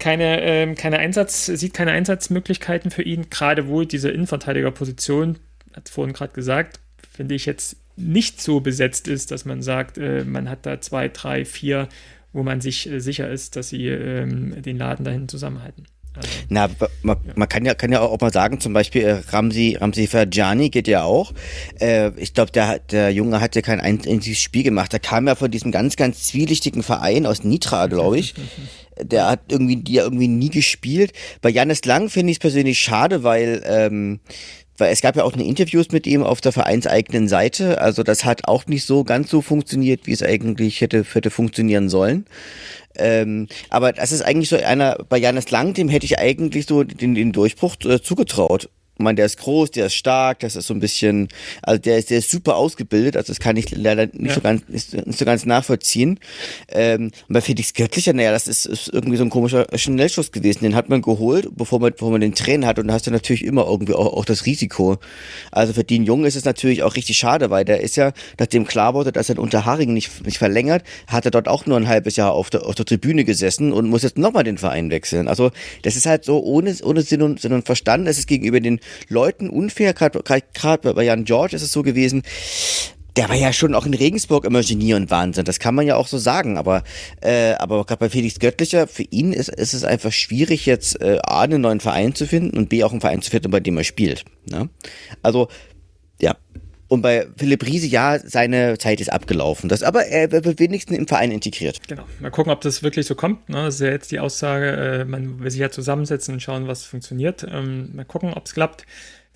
keine, 0.01 0.43
ähm, 0.43 0.75
keine 0.75 0.99
Einsatz, 0.99 1.47
sieht 1.47 1.75
keine 1.75 1.93
Einsatzmöglichkeiten 1.93 2.91
für 2.91 3.03
ihn. 3.03 3.31
Gerade 3.31 3.69
wohl 3.69 3.87
diese 3.87 4.11
Innenverteidigerposition, 4.11 5.39
hat 5.75 5.89
vorhin 5.89 6.13
gerade 6.13 6.33
gesagt, 6.33 6.81
finde 7.13 7.35
ich 7.35 7.47
jetzt 7.47 7.77
nicht 7.97 8.41
so 8.41 8.61
besetzt 8.61 9.07
ist, 9.09 9.31
dass 9.31 9.45
man 9.45 9.63
sagt, 9.63 9.99
äh, 9.99 10.25
man 10.25 10.49
hat 10.49 10.67
da 10.67 10.81
zwei, 10.81 11.09
drei, 11.09 11.45
vier, 11.45 11.89
wo 12.33 12.43
man 12.43 12.61
sich 12.61 12.91
äh, 12.91 13.01
sicher 13.01 13.31
ist, 13.31 13.57
dass 13.57 13.69
sie 13.69 13.87
ähm, 13.89 14.61
den 14.63 14.79
Laden 14.79 15.05
dahin 15.05 15.29
zusammenhalten. 15.29 15.87
Also, 16.15 16.29
Na, 16.49 16.69
man, 17.03 17.19
ja. 17.25 17.33
man, 17.37 17.49
kann 17.49 17.65
ja 17.65 17.75
kann 17.75 17.93
ja 17.93 18.01
auch 18.01 18.21
mal 18.21 18.33
sagen, 18.33 18.59
zum 18.59 18.73
Beispiel 18.73 19.03
äh, 19.03 19.23
Ramsi 19.29 19.77
Ramsi 19.81 20.09
Ferjani 20.09 20.71
geht 20.71 20.89
ja 20.89 21.05
auch. 21.05 21.33
Äh, 21.79 22.11
ich 22.17 22.35
glaube, 22.35 22.51
der 22.51 22.81
der 22.81 23.13
Junge 23.13 23.41
hat 23.41 23.55
ja 23.55 23.63
kein 23.63 23.81
einziges 23.81 24.41
Spiel 24.41 24.65
gemacht. 24.65 24.93
Der 24.93 24.99
kam 24.99 25.29
ja 25.29 25.37
von 25.37 25.51
diesem 25.51 25.71
ganz 25.71 25.95
ganz 25.95 26.25
zwielichtigen 26.25 26.83
Verein 26.83 27.27
aus 27.27 27.45
Nitra, 27.45 27.87
glaube 27.87 28.19
ich. 28.19 28.35
der 29.05 29.29
hat 29.29 29.41
irgendwie 29.51 29.77
die 29.77 29.95
ja 29.95 30.05
irgendwie 30.05 30.29
nie 30.29 30.51
gespielt. 30.51 31.13
Bei 31.43 31.51
Janis 31.51 31.85
Lang 31.85 32.09
finde 32.09 32.31
ich 32.31 32.37
es 32.37 32.41
persönlich 32.41 32.79
schade, 32.79 33.23
weil 33.23 33.63
ähm, 33.67 34.21
weil 34.81 34.93
es 34.93 35.03
gab 35.03 35.15
ja 35.15 35.25
auch 35.25 35.35
eine 35.35 35.45
Interviews 35.45 35.91
mit 35.93 36.07
ihm 36.07 36.23
auf 36.23 36.41
der 36.41 36.53
vereinseigenen 36.53 37.29
Seite. 37.29 37.81
Also 37.81 38.03
das 38.03 38.25
hat 38.25 38.49
auch 38.49 38.67
nicht 38.67 38.85
so 38.85 39.05
ganz 39.05 39.31
so 39.31 39.43
funktioniert, 39.43 40.07
wie 40.07 40.13
es 40.13 40.23
eigentlich 40.23 40.81
hätte, 40.81 41.05
hätte 41.13 41.31
funktionieren 41.31 41.89
sollen. 41.89 42.25
Ähm, 42.97 43.47
aber 43.69 43.93
das 43.93 44.11
ist 44.11 44.23
eigentlich 44.23 44.49
so 44.49 44.57
einer, 44.57 44.99
bei 45.09 45.19
Janis 45.19 45.51
Lang, 45.51 45.75
dem 45.75 45.89
hätte 45.89 46.07
ich 46.07 46.19
eigentlich 46.19 46.67
so 46.67 46.83
den, 46.83 47.15
den 47.15 47.33
Durchbruch 47.33 47.77
äh, 47.85 48.01
zugetraut. 48.03 48.69
Ich 49.01 49.05
meine, 49.05 49.17
der 49.17 49.25
ist 49.25 49.39
groß, 49.39 49.71
der 49.71 49.87
ist 49.87 49.95
stark, 49.95 50.41
das 50.41 50.57
ist 50.57 50.67
so 50.67 50.75
ein 50.75 50.81
bisschen, 50.81 51.29
also 51.63 51.81
der 51.81 51.97
ist, 51.97 52.11
der 52.11 52.19
ist 52.19 52.31
super 52.31 52.57
ausgebildet, 52.57 53.17
also 53.17 53.33
das 53.33 53.41
kann 53.41 53.57
ich 53.57 53.71
leider 53.75 54.09
nicht 54.13 54.27
ja. 54.27 54.35
so 54.35 54.41
ganz, 54.43 54.69
nicht, 54.69 54.91
so 54.91 55.25
ganz 55.25 55.47
nachvollziehen. 55.47 56.21
Ähm, 56.69 57.11
und 57.27 57.33
bei 57.33 57.41
Felix 57.41 57.73
Göttlicher, 57.73 58.13
naja, 58.13 58.31
das 58.31 58.47
ist, 58.47 58.67
ist 58.67 58.91
irgendwie 58.93 59.17
so 59.17 59.25
ein 59.25 59.31
komischer 59.31 59.67
Schnellschuss 59.75 60.33
gewesen. 60.33 60.65
Den 60.65 60.75
hat 60.75 60.91
man 60.91 61.01
geholt, 61.01 61.49
bevor 61.57 61.81
man, 61.81 61.93
bevor 61.93 62.11
man 62.11 62.21
den 62.21 62.35
Tränen 62.35 62.67
hat 62.67 62.79
und 62.79 62.89
da 62.89 62.93
hast 62.93 63.07
du 63.07 63.11
natürlich 63.11 63.43
immer 63.43 63.67
irgendwie 63.67 63.95
auch, 63.95 64.13
auch 64.13 64.27
das 64.27 64.45
Risiko. 64.45 64.99
Also 65.51 65.73
für 65.73 65.83
den 65.83 66.05
Jungen 66.05 66.27
ist 66.27 66.37
es 66.37 66.45
natürlich 66.45 66.83
auch 66.83 66.95
richtig 66.95 67.17
schade, 67.17 67.49
weil 67.49 67.65
der 67.65 67.81
ist 67.81 67.97
ja, 67.97 68.13
nachdem 68.39 68.67
klar 68.67 68.93
wurde, 68.93 69.13
dass 69.13 69.31
er 69.31 69.39
unter 69.39 69.65
Haring 69.65 69.95
nicht, 69.95 70.27
nicht 70.27 70.37
verlängert, 70.37 70.85
hat 71.07 71.25
er 71.25 71.31
dort 71.31 71.49
auch 71.49 71.65
nur 71.65 71.79
ein 71.79 71.89
halbes 71.89 72.17
Jahr 72.17 72.33
auf 72.33 72.51
der, 72.51 72.67
auf 72.67 72.75
der 72.75 72.85
Tribüne 72.85 73.25
gesessen 73.25 73.73
und 73.73 73.89
muss 73.89 74.03
jetzt 74.03 74.19
nochmal 74.19 74.45
den 74.45 74.59
Verein 74.59 74.91
wechseln. 74.91 75.27
Also 75.27 75.53
das 75.85 75.97
ist 75.97 76.05
halt 76.05 76.27
so 76.27 76.43
ohne, 76.43 76.77
ohne 76.83 77.01
Sinn 77.01 77.23
und, 77.23 77.41
Sinn 77.41 77.55
und 77.55 77.65
Verstand. 77.65 78.07
Es 78.07 78.19
ist 78.19 78.27
gegenüber 78.27 78.61
den 78.61 78.79
Leuten 79.09 79.51
unfair. 79.51 79.95
Gerade 79.95 80.95
bei 80.95 81.05
Jan 81.05 81.25
George 81.25 81.57
ist 81.57 81.63
es 81.63 81.73
so 81.73 81.83
gewesen, 81.83 82.23
der 83.17 83.29
war 83.29 83.37
ja 83.37 83.53
schon 83.53 83.75
auch 83.75 83.87
in 83.87 83.95
Regensburg 83.95 84.45
immer 84.45 84.63
Genie 84.63 84.95
und 84.95 85.11
Wahnsinn. 85.11 85.45
Das 85.45 85.59
kann 85.59 85.75
man 85.75 85.87
ja 85.87 85.97
auch 85.97 86.07
so 86.07 86.19
sagen. 86.19 86.57
Aber, 86.57 86.83
äh, 87.21 87.53
aber 87.55 87.85
gerade 87.85 88.01
bei 88.01 88.09
Felix 88.09 88.39
Göttlicher, 88.39 88.87
für 88.87 89.03
ihn 89.03 89.33
ist, 89.33 89.49
ist 89.49 89.75
es 89.75 89.85
einfach 89.85 90.13
schwierig, 90.13 90.67
jetzt 90.67 91.01
äh, 91.01 91.19
A, 91.23 91.41
einen 91.43 91.61
neuen 91.61 91.81
Verein 91.81 92.15
zu 92.15 92.27
finden 92.27 92.57
und 92.57 92.69
B, 92.69 92.85
auch 92.85 92.93
einen 92.93 93.01
Verein 93.01 93.23
zu 93.23 93.31
finden, 93.31 93.51
bei 93.51 93.61
dem 93.61 93.77
er 93.77 93.85
spielt. 93.85 94.25
Ne? 94.49 94.69
Also, 95.23 95.49
ja. 96.21 96.37
Und 96.91 97.03
bei 97.03 97.29
Philipp 97.37 97.65
Riese, 97.65 97.87
ja, 97.87 98.19
seine 98.19 98.77
Zeit 98.77 99.01
ist 99.01 99.13
abgelaufen. 99.13 99.69
Das, 99.69 99.85
aber 99.85 100.07
er 100.07 100.33
wird 100.33 100.59
wenigstens 100.59 100.99
im 100.99 101.07
Verein 101.07 101.31
integriert. 101.31 101.79
Genau. 101.87 102.03
Mal 102.19 102.33
gucken, 102.33 102.53
ob 102.53 102.63
das 102.63 102.83
wirklich 102.83 103.07
so 103.07 103.15
kommt. 103.15 103.49
Ne? 103.49 103.63
Das 103.63 103.77
ist 103.77 103.81
ja 103.81 103.91
jetzt 103.91 104.11
die 104.11 104.19
Aussage, 104.19 104.67
äh, 104.73 105.05
man 105.05 105.39
will 105.39 105.53
sich 105.53 105.61
ja 105.61 105.71
zusammensetzen 105.71 106.35
und 106.35 106.41
schauen, 106.41 106.67
was 106.67 106.85
funktioniert. 106.85 107.47
Ähm, 107.49 107.91
mal 107.95 108.05
gucken, 108.05 108.35
ob 108.35 108.47
es 108.47 108.55
klappt. 108.55 108.87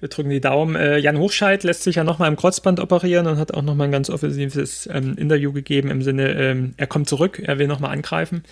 Wir 0.01 0.09
drücken 0.09 0.31
die 0.31 0.41
Daumen. 0.41 0.75
Äh, 0.75 0.99
Jan 0.99 1.17
Hochscheid 1.17 1.63
lässt 1.63 1.85
sich 1.85 1.95
ja 1.95 2.03
nochmal 2.03 2.29
im 2.29 2.35
Kreuzband 2.35 2.81
operieren 2.81 3.29
und 3.29 3.39
hat 3.39 3.55
auch 3.55 3.63
nochmal 3.63 3.87
ein 3.87 3.93
ganz 3.93 4.11
offensives 4.11 4.89
ähm, 4.93 5.17
Interview 5.17 5.53
gegeben 5.53 5.93
im 5.93 6.03
Sinne, 6.03 6.33
ähm, 6.33 6.75
er 6.77 6.89
kommt 6.89 7.09
zurück, 7.09 7.41
er 7.41 7.61
will 7.61 7.69
nochmal 7.69 7.93
angreifen 7.93 8.43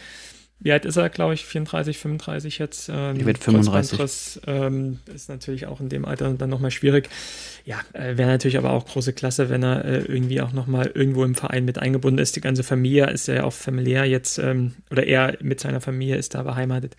wie 0.63 0.73
alt 0.73 0.85
ist 0.85 0.97
er, 0.97 1.09
glaube 1.09 1.35
ich, 1.35 1.45
34, 1.45 1.99
35 1.99 2.59
jetzt? 2.59 2.89
Ähm, 2.93 3.17
ich 3.17 3.27
werde 3.27 3.41
35. 3.41 4.43
Ähm, 4.47 5.01
ist 5.13 5.29
natürlich 5.29 5.67
auch 5.67 5.81
in 5.81 5.89
dem 5.89 6.05
Alter 6.05 6.33
dann 6.35 6.51
nochmal 6.51 6.71
schwierig. 6.71 7.09
Ja, 7.65 7.81
äh, 7.93 8.17
wäre 8.17 8.31
natürlich 8.31 8.59
aber 8.59 8.71
auch 8.71 8.87
große 8.87 9.13
Klasse, 9.13 9.49
wenn 9.49 9.63
er 9.63 9.85
äh, 9.85 9.99
irgendwie 9.99 10.41
auch 10.41 10.53
nochmal 10.53 10.91
irgendwo 10.95 11.25
im 11.25 11.35
Verein 11.35 11.65
mit 11.65 11.79
eingebunden 11.79 12.19
ist. 12.19 12.37
Die 12.37 12.41
ganze 12.41 12.63
Familie 12.63 13.11
ist 13.11 13.29
ja 13.29 13.45
auch 13.45 13.53
familiär 13.53 14.05
jetzt, 14.05 14.39
ähm, 14.39 14.75
oder 14.91 15.05
er 15.05 15.37
mit 15.41 15.61
seiner 15.61 15.81
Familie 15.81 16.17
ist 16.17 16.35
da 16.35 16.43
beheimatet. 16.43 16.97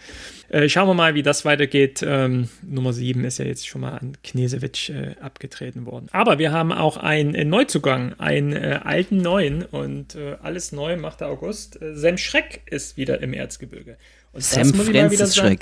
Äh, 0.49 0.67
schauen 0.67 0.87
wir 0.87 0.93
mal, 0.93 1.15
wie 1.15 1.23
das 1.23 1.45
weitergeht. 1.45 2.03
Ähm, 2.05 2.49
Nummer 2.61 2.91
7 2.91 3.23
ist 3.23 3.39
ja 3.39 3.45
jetzt 3.45 3.67
schon 3.67 3.81
mal 3.81 3.97
an 3.97 4.17
Knesewitsch 4.23 4.89
äh, 4.89 5.15
abgetreten 5.21 5.85
worden. 5.85 6.07
Aber 6.11 6.37
wir 6.37 6.51
haben 6.51 6.71
auch 6.71 6.97
einen 6.97 7.49
Neuzugang, 7.49 8.13
einen 8.19 8.53
äh, 8.53 8.79
alten 8.83 9.17
Neuen 9.17 9.63
und 9.63 10.15
äh, 10.15 10.35
alles 10.41 10.71
neu 10.73 10.97
macht 10.97 11.21
der 11.21 11.29
August. 11.29 11.79
Sam 11.93 12.17
Schreck 12.17 12.61
ist 12.65 12.97
wieder 12.97 13.21
im 13.21 13.33
Erz 13.33 13.52
Erzgebirge. 13.53 13.97
Und 14.31 14.43
Sam 14.43 14.63
das 14.63 14.73
muss 14.73 14.87
ich 14.87 14.93
mal 14.93 15.11
wieder 15.11 15.27
sagen. 15.27 15.59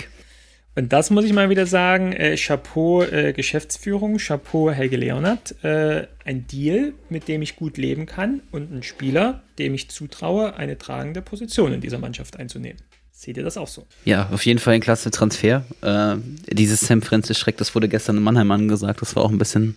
Und 0.73 0.93
das 0.93 1.09
muss 1.09 1.25
ich 1.25 1.33
mal 1.33 1.49
wieder 1.49 1.65
sagen, 1.65 2.13
äh, 2.13 2.37
Chapeau 2.37 3.03
äh, 3.03 3.33
Geschäftsführung, 3.33 4.17
Chapeau 4.17 4.71
Helge 4.71 4.95
Leonard, 4.95 5.53
äh, 5.65 6.07
ein 6.23 6.47
Deal, 6.47 6.93
mit 7.09 7.27
dem 7.27 7.41
ich 7.41 7.57
gut 7.57 7.77
leben 7.77 8.05
kann 8.05 8.41
und 8.51 8.71
ein 8.71 8.81
Spieler, 8.81 9.43
dem 9.59 9.73
ich 9.73 9.89
zutraue, 9.89 10.55
eine 10.55 10.77
tragende 10.77 11.21
Position 11.21 11.73
in 11.73 11.81
dieser 11.81 11.97
Mannschaft 11.97 12.39
einzunehmen. 12.39 12.81
Seht 13.11 13.35
ihr 13.35 13.43
das 13.43 13.57
auch 13.57 13.67
so? 13.67 13.85
Ja, 14.05 14.29
auf 14.31 14.45
jeden 14.45 14.59
Fall 14.59 14.75
ein 14.75 14.81
klasse 14.81 15.11
Transfer. 15.11 15.65
Äh, 15.81 16.15
dieses 16.49 16.79
Sam 16.79 17.01
Francis 17.01 17.37
Schreck, 17.37 17.57
das 17.57 17.75
wurde 17.75 17.89
gestern 17.89 18.15
in 18.17 18.23
Mannheim 18.23 18.49
angesagt, 18.49 19.01
das 19.01 19.15
war 19.17 19.23
auch 19.23 19.29
ein 19.29 19.37
bisschen 19.37 19.75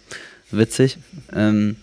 witzig. 0.53 0.99
Ähm, 1.35 1.77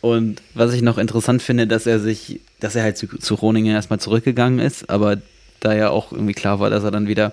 und 0.00 0.42
was 0.54 0.74
ich 0.74 0.82
noch 0.82 0.98
interessant 0.98 1.40
finde, 1.40 1.68
dass 1.68 1.86
er 1.86 2.00
sich, 2.00 2.40
dass 2.58 2.74
er 2.74 2.82
halt 2.82 2.98
zu, 2.98 3.06
zu 3.06 3.34
Roningen 3.36 3.74
erstmal 3.74 4.00
zurückgegangen 4.00 4.58
ist, 4.58 4.90
aber 4.90 5.18
da 5.64 5.74
ja 5.74 5.90
auch 5.90 6.12
irgendwie 6.12 6.34
klar 6.34 6.60
war, 6.60 6.70
dass 6.70 6.84
er 6.84 6.90
dann 6.90 7.08
wieder 7.08 7.32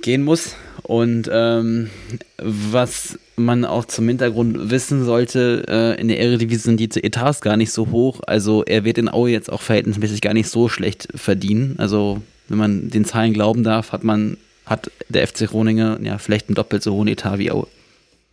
gehen 0.00 0.22
muss. 0.22 0.54
Und 0.82 1.28
ähm, 1.32 1.90
was 2.38 3.18
man 3.36 3.64
auch 3.64 3.84
zum 3.84 4.08
Hintergrund 4.08 4.70
wissen 4.70 5.04
sollte, 5.04 5.64
äh, 5.68 6.00
in 6.00 6.08
der 6.08 6.20
Eredivisie 6.20 6.62
sind 6.62 6.80
die 6.80 7.04
Etats 7.04 7.40
gar 7.40 7.56
nicht 7.56 7.72
so 7.72 7.90
hoch. 7.90 8.20
Also 8.26 8.64
er 8.64 8.84
wird 8.84 8.98
in 8.98 9.08
Aue 9.08 9.30
jetzt 9.30 9.50
auch 9.50 9.62
verhältnismäßig 9.62 10.20
gar 10.20 10.34
nicht 10.34 10.48
so 10.48 10.68
schlecht 10.68 11.08
verdienen. 11.14 11.74
Also 11.78 12.22
wenn 12.48 12.58
man 12.58 12.90
den 12.90 13.04
Zahlen 13.04 13.32
glauben 13.32 13.64
darf, 13.64 13.92
hat 13.92 14.04
man, 14.04 14.38
hat 14.64 14.90
der 15.08 15.26
FC 15.26 15.46
Groningen 15.46 16.04
ja 16.04 16.18
vielleicht 16.18 16.48
einen 16.48 16.54
doppelt 16.54 16.82
so 16.82 16.94
hohen 16.94 17.08
Etat 17.08 17.38
wie 17.38 17.50
Aue. 17.50 17.66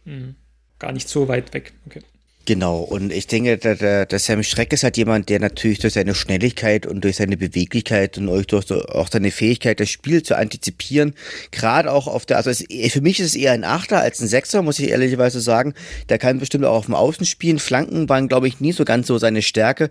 Mhm. 0.05 0.35
Gar 0.79 0.91
nicht 0.91 1.09
so 1.09 1.27
weit 1.27 1.53
weg. 1.53 1.73
Okay. 1.85 2.01
Genau, 2.47 2.81
und 2.81 3.11
ich 3.11 3.25
denke, 3.25 3.57
der, 3.57 3.75
der, 3.75 4.05
der 4.05 4.19
Sam 4.19 4.43
Streck 4.43 4.71
ist 4.71 4.83
halt 4.83 4.97
jemand, 4.97 5.29
der 5.29 5.39
natürlich 5.39 5.79
durch 5.79 5.93
seine 5.93 6.13
Schnelligkeit 6.13 6.85
und 6.85 7.03
durch 7.03 7.15
seine 7.15 7.37
Beweglichkeit 7.37 8.19
und 8.19 8.27
durch 8.51 8.71
auch 8.71 9.07
seine 9.11 9.31
Fähigkeit, 9.31 9.79
das 9.79 9.89
Spiel 9.89 10.21
zu 10.21 10.37
antizipieren, 10.37 11.15
gerade 11.49 11.91
auch 11.91 12.05
auf 12.05 12.27
der, 12.27 12.37
also 12.37 12.51
es, 12.51 12.63
für 12.93 13.01
mich 13.01 13.19
ist 13.19 13.29
es 13.29 13.35
eher 13.35 13.53
ein 13.53 13.63
Achter 13.63 13.99
als 13.99 14.21
ein 14.21 14.27
Sechser, 14.27 14.61
muss 14.61 14.77
ich 14.77 14.89
ehrlicherweise 14.89 15.41
sagen. 15.41 15.73
Der 16.09 16.19
kann 16.19 16.37
bestimmt 16.37 16.65
auch 16.65 16.75
auf 16.75 16.85
dem 16.85 16.93
Außen 16.93 17.25
spielen. 17.25 17.57
Flanken 17.57 18.07
waren, 18.09 18.27
glaube 18.27 18.47
ich, 18.47 18.59
nie 18.59 18.73
so 18.73 18.85
ganz 18.85 19.07
so 19.07 19.17
seine 19.17 19.41
Stärke. 19.41 19.89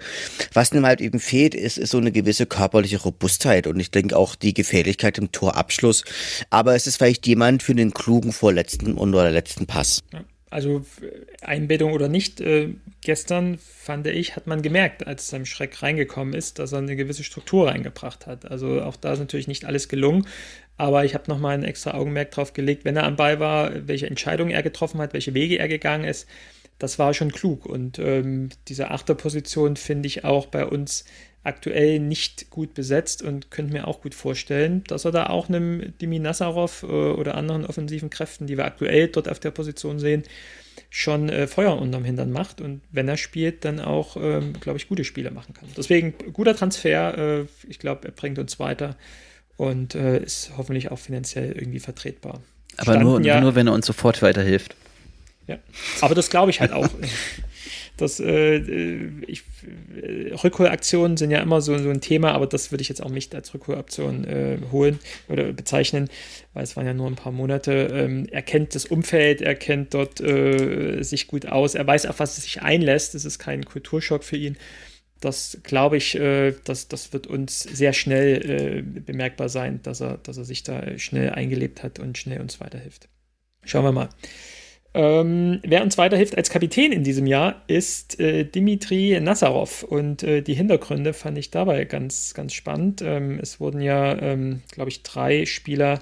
Was 0.52 0.70
ihm 0.72 0.86
halt 0.86 1.00
eben 1.00 1.18
fehlt, 1.18 1.56
ist, 1.56 1.76
ist 1.76 1.90
so 1.90 1.98
eine 1.98 2.12
gewisse 2.12 2.46
körperliche 2.46 3.02
Robustheit 3.02 3.66
und 3.66 3.80
ich 3.80 3.90
denke 3.90 4.16
auch 4.16 4.36
die 4.36 4.54
Gefährlichkeit 4.54 5.18
im 5.18 5.32
Torabschluss. 5.32 6.04
Aber 6.50 6.76
es 6.76 6.86
ist 6.86 6.98
vielleicht 6.98 7.26
jemand 7.26 7.64
für 7.64 7.74
den 7.74 7.92
klugen 7.92 8.32
vorletzten 8.32 8.94
und 8.94 9.12
oder 9.12 9.32
letzten 9.32 9.66
Pass. 9.66 10.04
Ja 10.12 10.20
also 10.54 10.84
Einbettung 11.42 11.92
oder 11.92 12.08
nicht, 12.08 12.40
äh, 12.40 12.74
gestern 13.00 13.58
fand 13.58 14.06
ich, 14.06 14.36
hat 14.36 14.46
man 14.46 14.62
gemerkt, 14.62 15.04
als 15.04 15.28
Sam 15.28 15.46
Schreck 15.46 15.82
reingekommen 15.82 16.32
ist, 16.32 16.60
dass 16.60 16.70
er 16.70 16.78
eine 16.78 16.94
gewisse 16.94 17.24
Struktur 17.24 17.66
reingebracht 17.66 18.28
hat. 18.28 18.48
Also 18.48 18.80
auch 18.80 18.94
da 18.94 19.14
ist 19.14 19.18
natürlich 19.18 19.48
nicht 19.48 19.64
alles 19.64 19.88
gelungen, 19.88 20.28
aber 20.76 21.04
ich 21.04 21.14
habe 21.14 21.28
nochmal 21.28 21.54
ein 21.54 21.64
extra 21.64 21.94
Augenmerk 21.94 22.30
drauf 22.30 22.52
gelegt, 22.52 22.84
wenn 22.84 22.96
er 22.96 23.02
am 23.02 23.16
Ball 23.16 23.40
war, 23.40 23.88
welche 23.88 24.06
Entscheidungen 24.06 24.52
er 24.52 24.62
getroffen 24.62 25.00
hat, 25.00 25.12
welche 25.12 25.34
Wege 25.34 25.58
er 25.58 25.66
gegangen 25.66 26.04
ist. 26.04 26.28
Das 26.78 27.00
war 27.00 27.14
schon 27.14 27.32
klug. 27.32 27.66
Und 27.66 27.98
ähm, 27.98 28.50
diese 28.68 28.92
Achterposition 28.92 29.74
finde 29.74 30.06
ich 30.06 30.24
auch 30.24 30.46
bei 30.46 30.64
uns 30.64 31.04
aktuell 31.44 32.00
nicht 32.00 32.50
gut 32.50 32.74
besetzt 32.74 33.22
und 33.22 33.50
könnte 33.50 33.72
mir 33.72 33.86
auch 33.86 34.00
gut 34.00 34.14
vorstellen, 34.14 34.82
dass 34.88 35.04
er 35.04 35.12
da 35.12 35.26
auch 35.26 35.48
einem 35.48 35.96
Dimi 35.98 36.18
Nassarov 36.18 36.82
äh, 36.82 36.86
oder 36.86 37.36
anderen 37.36 37.66
offensiven 37.66 38.10
Kräften, 38.10 38.46
die 38.46 38.56
wir 38.56 38.64
aktuell 38.64 39.08
dort 39.08 39.28
auf 39.28 39.38
der 39.38 39.50
Position 39.50 39.98
sehen, 39.98 40.24
schon 40.88 41.28
äh, 41.28 41.46
Feuer 41.46 41.80
unterm 41.80 42.04
Hintern 42.04 42.30
macht 42.30 42.60
und 42.60 42.80
wenn 42.90 43.08
er 43.08 43.16
spielt, 43.16 43.64
dann 43.64 43.78
auch, 43.78 44.16
ähm, 44.16 44.54
glaube 44.60 44.78
ich, 44.78 44.88
gute 44.88 45.04
Spiele 45.04 45.30
machen 45.30 45.54
kann. 45.54 45.68
Deswegen 45.76 46.14
guter 46.32 46.56
Transfer. 46.56 47.18
Äh, 47.18 47.46
ich 47.68 47.78
glaube, 47.78 48.06
er 48.06 48.12
bringt 48.12 48.38
uns 48.38 48.58
weiter 48.58 48.96
und 49.56 49.94
äh, 49.94 50.22
ist 50.22 50.52
hoffentlich 50.56 50.90
auch 50.90 50.98
finanziell 50.98 51.52
irgendwie 51.52 51.80
vertretbar. 51.80 52.40
Aber 52.76 52.98
nur, 52.98 53.20
ja, 53.20 53.40
nur, 53.40 53.54
wenn 53.54 53.66
er 53.66 53.72
uns 53.72 53.86
sofort 53.86 54.22
weiterhilft. 54.22 54.74
Ja, 55.46 55.58
aber 56.00 56.14
das 56.14 56.30
glaube 56.30 56.50
ich 56.50 56.60
halt 56.60 56.72
auch. 56.72 56.88
Das, 57.96 58.18
äh, 58.18 58.56
ich, 59.26 59.44
Rückholaktionen 60.42 61.16
sind 61.16 61.30
ja 61.30 61.40
immer 61.40 61.60
so, 61.60 61.78
so 61.78 61.90
ein 61.90 62.00
Thema, 62.00 62.32
aber 62.32 62.46
das 62.46 62.72
würde 62.72 62.82
ich 62.82 62.88
jetzt 62.88 63.02
auch 63.02 63.10
nicht 63.10 63.34
als 63.34 63.54
Rückholaktion 63.54 64.24
äh, 64.24 64.58
holen 64.72 64.98
oder 65.28 65.52
bezeichnen, 65.52 66.08
weil 66.54 66.64
es 66.64 66.76
waren 66.76 66.86
ja 66.86 66.94
nur 66.94 67.06
ein 67.06 67.14
paar 67.14 67.32
Monate. 67.32 67.88
Ähm, 67.92 68.26
er 68.30 68.42
kennt 68.42 68.74
das 68.74 68.84
Umfeld, 68.84 69.42
er 69.42 69.54
kennt 69.54 69.94
dort 69.94 70.20
äh, 70.20 71.02
sich 71.02 71.28
gut 71.28 71.46
aus, 71.46 71.76
er 71.76 71.86
weiß, 71.86 72.06
auf 72.06 72.18
was 72.18 72.36
es 72.36 72.44
sich 72.44 72.62
einlässt. 72.62 73.14
Es 73.14 73.24
ist 73.24 73.38
kein 73.38 73.64
Kulturschock 73.64 74.24
für 74.24 74.36
ihn. 74.36 74.56
Das 75.20 75.58
glaube 75.62 75.96
ich, 75.96 76.16
äh, 76.16 76.52
das, 76.64 76.88
das 76.88 77.12
wird 77.12 77.28
uns 77.28 77.60
sehr 77.60 77.92
schnell 77.92 78.50
äh, 78.50 78.82
bemerkbar 78.82 79.48
sein, 79.48 79.80
dass 79.82 80.00
er, 80.00 80.18
dass 80.18 80.36
er 80.36 80.44
sich 80.44 80.64
da 80.64 80.98
schnell 80.98 81.30
eingelebt 81.30 81.82
hat 81.82 82.00
und 82.00 82.18
schnell 82.18 82.40
uns 82.40 82.60
weiterhilft. 82.60 83.08
Schauen 83.64 83.84
wir 83.84 83.92
mal. 83.92 84.08
Ähm, 84.96 85.58
wer 85.64 85.82
uns 85.82 85.98
weiterhilft 85.98 86.36
als 86.36 86.50
Kapitän 86.50 86.92
in 86.92 87.02
diesem 87.02 87.26
Jahr 87.26 87.62
ist 87.66 88.20
äh, 88.20 88.44
Dimitri 88.44 89.18
Nazarov 89.20 89.82
und 89.82 90.22
äh, 90.22 90.40
die 90.40 90.54
Hintergründe 90.54 91.12
fand 91.12 91.36
ich 91.36 91.50
dabei 91.50 91.84
ganz, 91.84 92.32
ganz 92.32 92.52
spannend. 92.52 93.02
Ähm, 93.02 93.40
es 93.42 93.58
wurden 93.58 93.80
ja, 93.80 94.16
ähm, 94.16 94.62
glaube 94.70 94.90
ich, 94.90 95.02
drei 95.02 95.46
Spieler 95.46 95.98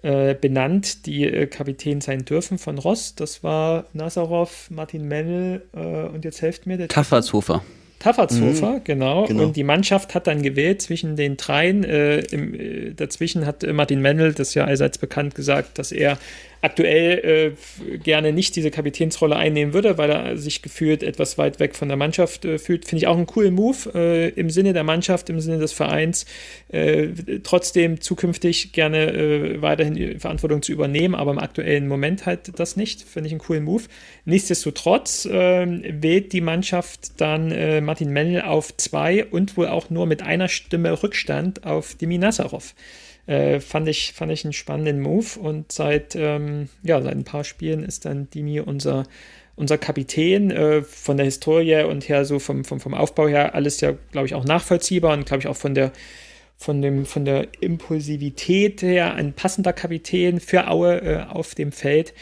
äh, 0.00 0.34
benannt, 0.34 1.04
die 1.04 1.24
äh, 1.24 1.46
Kapitän 1.46 2.00
sein 2.00 2.24
dürfen 2.24 2.56
von 2.56 2.78
Ross. 2.78 3.14
Das 3.14 3.44
war 3.44 3.84
Nazarov, 3.92 4.70
Martin 4.70 5.06
Mennel 5.06 5.66
äh, 5.74 5.78
und 5.78 6.24
jetzt 6.24 6.40
helft 6.40 6.66
mir 6.66 6.78
der 6.78 6.88
Taffertshofer. 6.88 7.62
Taffertshofer, 7.98 8.78
mhm. 8.78 8.84
genau. 8.84 9.26
genau. 9.26 9.44
Und 9.44 9.56
die 9.56 9.62
Mannschaft 9.62 10.14
hat 10.14 10.26
dann 10.26 10.42
gewählt 10.42 10.82
zwischen 10.82 11.14
den 11.16 11.36
dreien. 11.36 11.84
Äh, 11.84 12.20
im, 12.32 12.54
äh, 12.54 12.94
dazwischen 12.94 13.46
hat 13.46 13.62
Martin 13.70 14.00
Mendel, 14.00 14.32
das 14.32 14.54
ja 14.54 14.64
allseits 14.64 14.98
bekannt, 14.98 15.36
gesagt, 15.36 15.78
dass 15.78 15.92
er 15.92 16.18
aktuell 16.62 17.54
äh, 17.90 17.98
gerne 17.98 18.32
nicht 18.32 18.54
diese 18.54 18.70
Kapitänsrolle 18.70 19.36
einnehmen 19.36 19.74
würde, 19.74 19.98
weil 19.98 20.10
er 20.10 20.38
sich 20.38 20.62
gefühlt 20.62 21.02
etwas 21.02 21.36
weit 21.36 21.58
weg 21.58 21.74
von 21.74 21.88
der 21.88 21.96
Mannschaft 21.96 22.44
äh, 22.44 22.58
fühlt. 22.58 22.86
Finde 22.86 23.02
ich 23.02 23.06
auch 23.08 23.16
einen 23.16 23.26
coolen 23.26 23.52
Move 23.52 23.90
äh, 23.94 24.28
im 24.30 24.48
Sinne 24.48 24.72
der 24.72 24.84
Mannschaft, 24.84 25.28
im 25.28 25.40
Sinne 25.40 25.58
des 25.58 25.72
Vereins. 25.72 26.24
Äh, 26.68 27.08
trotzdem 27.42 28.00
zukünftig 28.00 28.72
gerne 28.72 29.12
äh, 29.12 29.60
weiterhin 29.60 30.20
Verantwortung 30.20 30.62
zu 30.62 30.72
übernehmen, 30.72 31.16
aber 31.16 31.32
im 31.32 31.38
aktuellen 31.38 31.88
Moment 31.88 32.26
halt 32.26 32.58
das 32.58 32.76
nicht. 32.76 33.02
Finde 33.02 33.26
ich 33.26 33.32
einen 33.32 33.40
coolen 33.40 33.64
Move. 33.64 33.82
Nichtsdestotrotz 34.24 35.28
ähm, 35.30 35.82
wählt 35.84 36.32
die 36.32 36.40
Mannschaft 36.40 37.20
dann 37.20 37.50
äh, 37.50 37.80
Martin 37.80 38.10
Mennel 38.10 38.42
auf 38.42 38.76
zwei 38.76 39.24
und 39.24 39.56
wohl 39.56 39.66
auch 39.66 39.90
nur 39.90 40.06
mit 40.06 40.22
einer 40.22 40.48
Stimme 40.48 41.02
Rückstand 41.02 41.66
auf 41.66 41.96
Dimi 41.96 42.18
Nazarov. 42.18 42.74
Äh, 43.26 43.60
fand, 43.60 43.88
ich, 43.88 44.12
fand 44.12 44.32
ich 44.32 44.44
einen 44.44 44.52
spannenden 44.52 45.00
Move 45.00 45.38
und 45.38 45.70
seit, 45.70 46.16
ähm, 46.16 46.68
ja, 46.82 47.00
seit 47.00 47.14
ein 47.14 47.24
paar 47.24 47.44
Spielen 47.44 47.84
ist 47.84 48.04
dann 48.04 48.28
Dimi 48.30 48.60
unser, 48.60 49.04
unser 49.54 49.78
Kapitän. 49.78 50.50
Äh, 50.50 50.82
von 50.82 51.16
der 51.16 51.26
Historie 51.26 51.84
und 51.84 52.08
her, 52.08 52.24
so 52.24 52.38
vom, 52.38 52.64
vom, 52.64 52.80
vom 52.80 52.94
Aufbau 52.94 53.28
her, 53.28 53.54
alles 53.54 53.80
ja, 53.80 53.94
glaube 54.10 54.26
ich, 54.26 54.34
auch 54.34 54.44
nachvollziehbar 54.44 55.12
und 55.16 55.26
glaube 55.26 55.40
ich 55.40 55.46
auch 55.46 55.56
von 55.56 55.74
der, 55.74 55.92
von, 56.56 56.82
dem, 56.82 57.06
von 57.06 57.24
der 57.24 57.48
Impulsivität 57.60 58.82
her 58.82 59.14
ein 59.14 59.34
passender 59.34 59.72
Kapitän 59.72 60.40
für 60.40 60.68
Aue 60.68 61.02
äh, 61.02 61.22
auf 61.28 61.54
dem 61.54 61.70
Feld. 61.70 62.14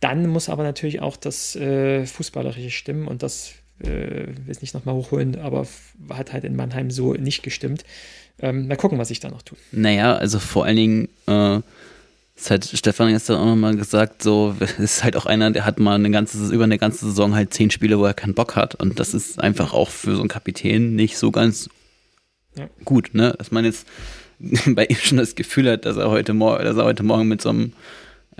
Dann 0.00 0.28
muss 0.28 0.48
aber 0.48 0.62
natürlich 0.62 1.00
auch 1.00 1.16
das 1.16 1.56
äh, 1.56 2.06
Fußballerische 2.06 2.70
stimmen 2.70 3.08
und 3.08 3.24
das 3.24 3.54
äh, 3.80 4.26
will 4.26 4.50
ich 4.50 4.62
nicht 4.62 4.74
nochmal 4.74 4.94
hochholen, 4.94 5.36
aber 5.36 5.66
hat 6.10 6.32
halt 6.32 6.44
in 6.44 6.56
Mannheim 6.56 6.90
so 6.90 7.14
nicht 7.14 7.42
gestimmt. 7.42 7.84
Ähm, 8.40 8.68
mal 8.68 8.76
gucken, 8.76 8.98
was 8.98 9.10
ich 9.10 9.20
da 9.20 9.28
noch 9.28 9.42
tue. 9.42 9.58
Naja, 9.72 10.14
also 10.16 10.38
vor 10.38 10.64
allen 10.64 10.76
Dingen, 10.76 11.08
äh, 11.26 11.60
das 12.36 12.50
hat 12.50 12.64
Stefan 12.72 13.10
gestern 13.10 13.38
auch 13.38 13.46
nochmal 13.46 13.76
gesagt, 13.76 14.22
so, 14.22 14.54
ist 14.78 15.02
halt 15.02 15.16
auch 15.16 15.26
einer, 15.26 15.50
der 15.50 15.64
hat 15.64 15.80
mal 15.80 15.96
eine 15.96 16.10
ganze, 16.10 16.52
über 16.52 16.64
eine 16.64 16.78
ganze 16.78 17.06
Saison 17.06 17.34
halt 17.34 17.52
zehn 17.52 17.70
Spiele, 17.70 17.98
wo 17.98 18.04
er 18.04 18.14
keinen 18.14 18.34
Bock 18.34 18.54
hat. 18.54 18.76
Und 18.76 19.00
das 19.00 19.14
ist 19.14 19.40
einfach 19.40 19.72
auch 19.72 19.90
für 19.90 20.14
so 20.14 20.20
einen 20.20 20.28
Kapitän 20.28 20.94
nicht 20.94 21.18
so 21.18 21.32
ganz 21.32 21.68
ja. 22.56 22.68
gut, 22.84 23.14
ne? 23.14 23.34
Dass 23.38 23.50
man 23.50 23.64
jetzt 23.64 23.86
bei 24.66 24.84
ihm 24.84 24.96
schon 24.96 25.18
das 25.18 25.34
Gefühl 25.34 25.70
hat, 25.70 25.84
dass 25.84 25.96
er 25.96 26.10
heute, 26.10 26.32
Mor 26.32 26.58
dass 26.60 26.76
er 26.76 26.84
heute 26.84 27.02
Morgen 27.02 27.26
mit 27.26 27.42
so 27.42 27.48
einem 27.48 27.72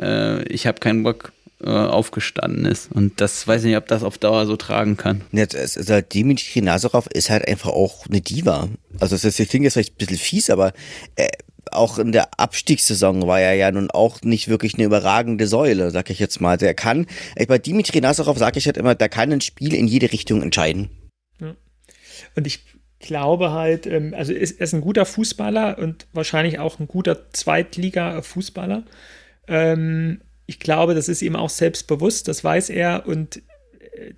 äh, 0.01 0.45
Ich 0.45 0.67
habe 0.67 0.79
keinen 0.79 1.03
Bock 1.03 1.33
äh, 1.63 1.71
aufgestanden 1.71 2.67
ist. 2.67 2.91
Und 2.93 3.21
das 3.21 3.47
weiß 3.47 3.63
ich 3.63 3.69
nicht, 3.69 3.77
ob 3.77 3.89
das 3.89 4.03
auf 4.03 4.19
Dauer 4.19 4.47
so 4.47 4.57
tragen 4.57 4.97
kann. 4.97 5.23
Jetzt 5.33 5.55
ist 5.55 5.77
also 5.77 5.95
halt 5.95 6.15
Dimitri 6.15 6.61
Nazarov 6.61 7.09
ist 7.09 7.31
halt 7.31 7.49
einfach 7.49 7.71
auch 7.71 8.07
eine 8.07 8.21
Diva. 8.21 8.69
Also 9.01 9.17
das, 9.17 9.37
das 9.37 9.49
klingt 9.49 9.65
jetzt 9.65 9.73
vielleicht 9.75 9.95
ein 9.95 9.99
bisschen 9.99 10.19
fies, 10.19 10.51
aber 10.51 10.73
äh, 11.17 11.29
auch 11.73 11.99
in 11.99 12.13
der 12.13 12.39
Abstiegssaison 12.39 13.27
war 13.27 13.41
er 13.41 13.55
ja 13.55 13.71
nun 13.71 13.91
auch 13.91 14.23
nicht 14.23 14.49
wirklich 14.49 14.75
eine 14.75 14.85
überragende 14.85 15.47
Säule, 15.47 15.91
sag 15.91 16.11
ich 16.11 16.19
jetzt 16.19 16.41
mal. 16.41 16.57
Der 16.57 16.75
kann, 16.75 17.07
bei 17.47 17.59
Dimitri 17.59 18.01
Nazarov 18.01 18.39
sage 18.39 18.59
ich 18.59 18.67
halt 18.67 18.77
immer, 18.77 18.95
der 18.95 19.09
kann 19.09 19.33
ein 19.33 19.41
Spiel 19.41 19.75
in 19.75 19.87
jede 19.87 20.13
Richtung 20.13 20.43
entscheiden. 20.43 20.91
Ja. 21.41 21.55
Und 22.37 22.47
ich 22.47 22.61
glaube 23.01 23.53
halt, 23.53 23.87
ähm, 23.87 24.15
also 24.17 24.33
er 24.33 24.41
ist 24.41 24.75
ein 24.75 24.81
guter 24.81 25.07
Fußballer 25.07 25.79
und 25.79 26.07
wahrscheinlich 26.13 26.59
auch 26.59 26.79
ein 26.79 26.89
guter 26.89 27.33
Zweitliga-Fußballer. 27.33 28.85
Ähm, 29.47 30.21
ich 30.49 30.59
glaube, 30.59 30.95
das 30.95 31.09
ist 31.11 31.21
ihm 31.21 31.37
auch 31.37 31.51
selbstbewusst, 31.51 32.27
das 32.27 32.43
weiß 32.43 32.71
er. 32.71 33.07
Und 33.07 33.43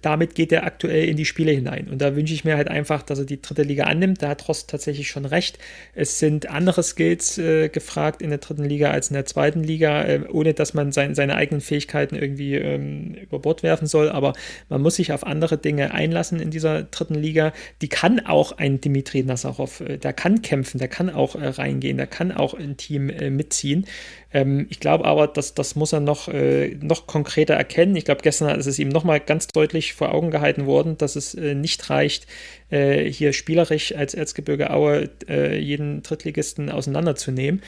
damit 0.02 0.34
geht 0.34 0.52
er 0.52 0.64
aktuell 0.64 1.08
in 1.08 1.16
die 1.16 1.24
Spiele 1.24 1.52
hinein. 1.52 1.88
Und 1.88 2.00
da 2.00 2.16
wünsche 2.16 2.34
ich 2.34 2.44
mir 2.44 2.56
halt 2.56 2.68
einfach, 2.68 3.02
dass 3.02 3.18
er 3.18 3.24
die 3.24 3.40
dritte 3.40 3.62
Liga 3.62 3.84
annimmt. 3.84 4.22
Da 4.22 4.28
hat 4.28 4.48
Rost 4.48 4.70
tatsächlich 4.70 5.08
schon 5.08 5.24
recht. 5.24 5.58
Es 5.94 6.18
sind 6.18 6.48
andere 6.48 6.82
Skills 6.82 7.38
äh, 7.38 7.68
gefragt 7.68 8.22
in 8.22 8.30
der 8.30 8.38
dritten 8.38 8.64
Liga 8.64 8.90
als 8.90 9.08
in 9.08 9.14
der 9.14 9.26
zweiten 9.26 9.62
Liga, 9.62 10.04
äh, 10.04 10.20
ohne 10.30 10.54
dass 10.54 10.74
man 10.74 10.92
sein, 10.92 11.14
seine 11.14 11.34
eigenen 11.34 11.60
Fähigkeiten 11.60 12.14
irgendwie 12.14 12.54
ähm, 12.54 13.14
über 13.14 13.38
Bord 13.38 13.62
werfen 13.62 13.86
soll. 13.86 14.08
Aber 14.08 14.34
man 14.68 14.82
muss 14.82 14.96
sich 14.96 15.12
auf 15.12 15.26
andere 15.26 15.58
Dinge 15.58 15.92
einlassen 15.92 16.40
in 16.40 16.50
dieser 16.50 16.84
dritten 16.84 17.14
Liga. 17.14 17.52
Die 17.82 17.88
kann 17.88 18.20
auch 18.20 18.52
ein 18.52 18.80
Dimitri 18.80 19.22
Nassarov, 19.22 19.80
äh, 19.80 19.98
der 19.98 20.12
kann 20.12 20.42
kämpfen, 20.42 20.78
der 20.78 20.88
kann 20.88 21.10
auch 21.10 21.34
äh, 21.34 21.48
reingehen, 21.48 21.96
der 21.96 22.06
kann 22.06 22.32
auch 22.32 22.54
ein 22.54 22.76
Team 22.76 23.10
äh, 23.10 23.30
mitziehen. 23.30 23.86
Ähm, 24.32 24.66
ich 24.70 24.80
glaube 24.80 25.04
aber, 25.04 25.26
dass 25.26 25.54
das 25.54 25.74
muss 25.74 25.92
er 25.92 26.00
noch, 26.00 26.28
äh, 26.28 26.76
noch 26.80 27.06
konkreter 27.06 27.54
erkennen. 27.54 27.96
Ich 27.96 28.04
glaube, 28.04 28.22
gestern 28.22 28.58
ist 28.58 28.66
es 28.66 28.78
ihm 28.78 28.88
nochmal 28.88 29.20
ganz 29.20 29.48
deutlich 29.48 29.69
vor 29.94 30.12
Augen 30.14 30.30
gehalten 30.30 30.66
worden, 30.66 30.98
dass 30.98 31.16
es 31.16 31.34
äh, 31.34 31.54
nicht 31.54 31.90
reicht, 31.90 32.26
äh, 32.70 33.10
hier 33.10 33.32
spielerisch 33.32 33.94
als 33.94 34.14
Erzgebirge 34.14 34.70
Aue 34.70 35.10
äh, 35.28 35.58
jeden 35.58 36.02
Drittligisten 36.02 36.70
auseinanderzunehmen. 36.70 37.62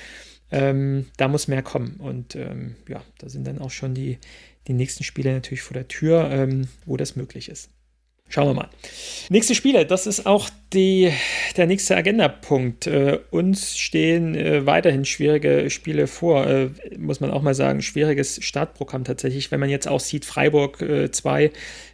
Ähm, 0.50 1.07
da 1.16 1.28
muss 1.28 1.48
mehr 1.48 1.62
kommen. 1.62 1.96
Und 1.96 2.36
ähm, 2.36 2.76
ja, 2.88 3.03
da 3.18 3.28
sind 3.28 3.46
dann 3.46 3.59
auch 3.59 3.70
schon 3.70 3.94
die, 3.94 4.18
die 4.66 4.74
nächsten 4.74 5.03
Spiele 5.03 5.32
natürlich 5.32 5.62
vor 5.62 5.74
der 5.74 5.88
Tür, 5.88 6.30
ähm, 6.30 6.68
wo 6.84 6.96
das 6.96 7.16
möglich 7.16 7.48
ist. 7.48 7.70
Schauen 8.32 8.48
wir 8.48 8.54
mal. 8.54 8.70
Nächste 9.28 9.54
Spiele, 9.54 9.84
das 9.84 10.06
ist 10.06 10.24
auch 10.24 10.48
die, 10.72 11.12
der 11.58 11.66
nächste 11.66 11.98
Agendapunkt. 11.98 12.86
Äh, 12.86 13.18
uns 13.30 13.76
stehen 13.76 14.34
äh, 14.34 14.64
weiterhin 14.64 15.04
schwierige 15.04 15.68
Spiele 15.68 16.06
vor, 16.06 16.46
äh, 16.46 16.70
muss 16.96 17.20
man 17.20 17.30
auch 17.30 17.42
mal 17.42 17.54
sagen. 17.54 17.82
Schwieriges 17.82 18.42
Startprogramm 18.42 19.04
tatsächlich. 19.04 19.50
Wenn 19.50 19.60
man 19.60 19.68
jetzt 19.68 19.86
auch 19.86 20.00
sieht, 20.00 20.24
Freiburg 20.24 20.78
2 21.12 21.44
äh, 21.44 21.50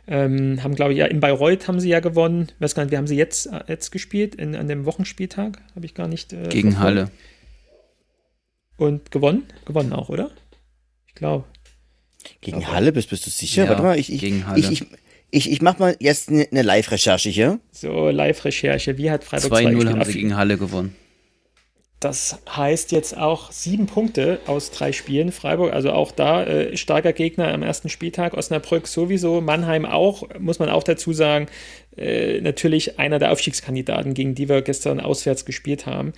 ähm, 0.07 0.63
haben, 0.63 0.77
glaube 0.77 0.93
ich, 0.93 1.01
ja, 1.01 1.07
in 1.07 1.19
Bayreuth 1.19 1.67
haben 1.67 1.81
sie 1.81 1.89
ja 1.89 1.99
gewonnen. 1.99 2.53
Ich 2.55 2.61
weiß 2.61 2.77
gar 2.77 2.85
nicht, 2.85 2.93
wie 2.93 2.99
haben 2.99 3.09
sie 3.09 3.17
jetzt, 3.17 3.47
äh, 3.47 3.65
jetzt 3.67 3.91
gespielt? 3.91 4.37
In, 4.37 4.55
an 4.55 4.69
dem 4.69 4.85
Wochenspieltag? 4.85 5.61
Habe 5.75 5.87
ich 5.87 5.95
gar 5.95 6.07
nicht. 6.07 6.33
Äh, 6.33 6.51
Gegen. 6.51 6.79
Halle. 6.79 7.11
Und 8.77 9.11
gewonnen? 9.11 9.43
Gewonnen 9.65 9.93
auch, 9.93 10.09
oder? 10.09 10.31
Ich 11.09 11.17
glaube. 11.17 11.47
Gegen 12.41 12.69
Halle, 12.69 12.93
bist, 12.93 13.11
bist 13.11 13.27
du 13.27 13.31
sicher? 13.31 13.65
Ja, 13.65 13.71
Warte 13.71 13.83
mal, 13.83 13.99
ich, 13.99 14.13
ich, 14.13 14.21
gegen 14.21 14.47
Halle. 14.47 14.61
Ich, 14.61 14.71
ich, 14.71 14.87
ich, 15.31 15.51
ich 15.51 15.63
mache 15.63 15.79
mal 15.79 15.97
jetzt 16.01 16.29
eine 16.29 16.47
ne, 16.51 16.63
Live-Recherche 16.63 17.29
hier. 17.29 17.61
So, 17.73 18.09
Live-Recherche. 18.09 18.97
Wie 18.99 19.11
hat 19.11 19.25
Freiburg 19.25 19.53
2-0 19.53 19.91
haben 19.91 20.05
sie 20.05 20.13
gegen 20.13 20.37
Halle 20.37 20.57
gewonnen. 20.57 20.95
Das 22.01 22.39
heißt 22.49 22.93
jetzt 22.93 23.19
auch 23.19 23.51
sieben 23.51 23.87
Punkte 23.87 24.39
aus 24.47 24.71
drei 24.71 24.93
Spielen. 24.93 25.33
Freiburg, 25.33 25.73
also 25.73 25.91
auch 25.91 26.13
da 26.13 26.45
äh, 26.45 26.77
starker 26.77 27.13
Gegner 27.13 27.53
am 27.53 27.65
ersten 27.65 27.89
Spieltag. 27.89 28.35
Osnabrück 28.35 28.87
sowieso, 28.87 29.41
Mannheim 29.41 29.85
auch, 29.85 30.23
muss 30.39 30.61
man 30.61 30.69
auch 30.69 30.85
dazu 30.85 31.13
sagen. 31.13 31.49
Äh, 31.97 32.41
natürlich 32.41 33.01
einer 33.01 33.19
der 33.19 33.33
Aufstiegskandidaten, 33.33 34.15
gegen 34.15 34.37
die 34.37 34.49
wir 34.49 34.63
gestern 34.63 35.01
auswärts 35.01 35.45
gespielt 35.45 35.87
haben. 35.87 36.13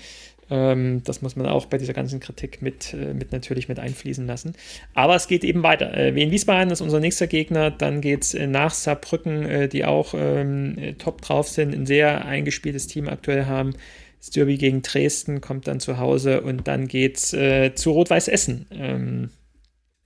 Ähm, 0.51 1.03
das 1.05 1.23
muss 1.23 1.37
man 1.37 1.47
auch 1.47 1.67
bei 1.67 1.79
dieser 1.79 1.93
ganzen 1.93 2.21
Kritik 2.21 2.61
mit, 2.61 2.93
äh, 2.93 3.15
mit 3.15 3.33
natürlich 3.33 3.69
mit 3.69 3.79
einfließen 3.79 4.27
lassen. 4.27 4.55
Aber 4.95 5.15
es 5.15 5.29
geht 5.29 5.45
eben 5.45 5.63
weiter. 5.63 5.97
Äh, 5.97 6.15
Wien 6.15 6.31
Wiesbaden 6.31 6.73
ist 6.73 6.81
unser 6.81 7.01
nächster 7.01 7.27
Gegner. 7.27 7.71
Dann 7.71 8.01
geht 8.01 8.23
es 8.25 8.35
äh, 8.35 8.47
nach 8.47 8.73
Saarbrücken, 8.73 9.45
äh, 9.45 9.69
die 9.69 9.85
auch 9.85 10.15
ähm, 10.17 10.97
top 10.99 11.23
drauf 11.23 11.49
sind, 11.49 11.75
ein 11.75 11.87
sehr 11.87 12.25
eingespieltes 12.25 12.89
Team 12.89 13.09
aktuell 13.09 13.47
haben. 13.47 13.75
Das 14.19 14.31
Derby 14.31 14.59
gegen 14.59 14.83
Dresden 14.83 15.41
kommt 15.41 15.67
dann 15.67 15.81
zu 15.81 15.99
Hause 15.99 16.43
und 16.43 16.69
dann 16.69 16.89
geht 16.89 17.17
es 17.17 17.33
äh, 17.33 17.75
zu 17.75 17.93
Rot-Weiß 17.93 18.29
Essen. 18.29 18.67
Ähm, 18.71 19.31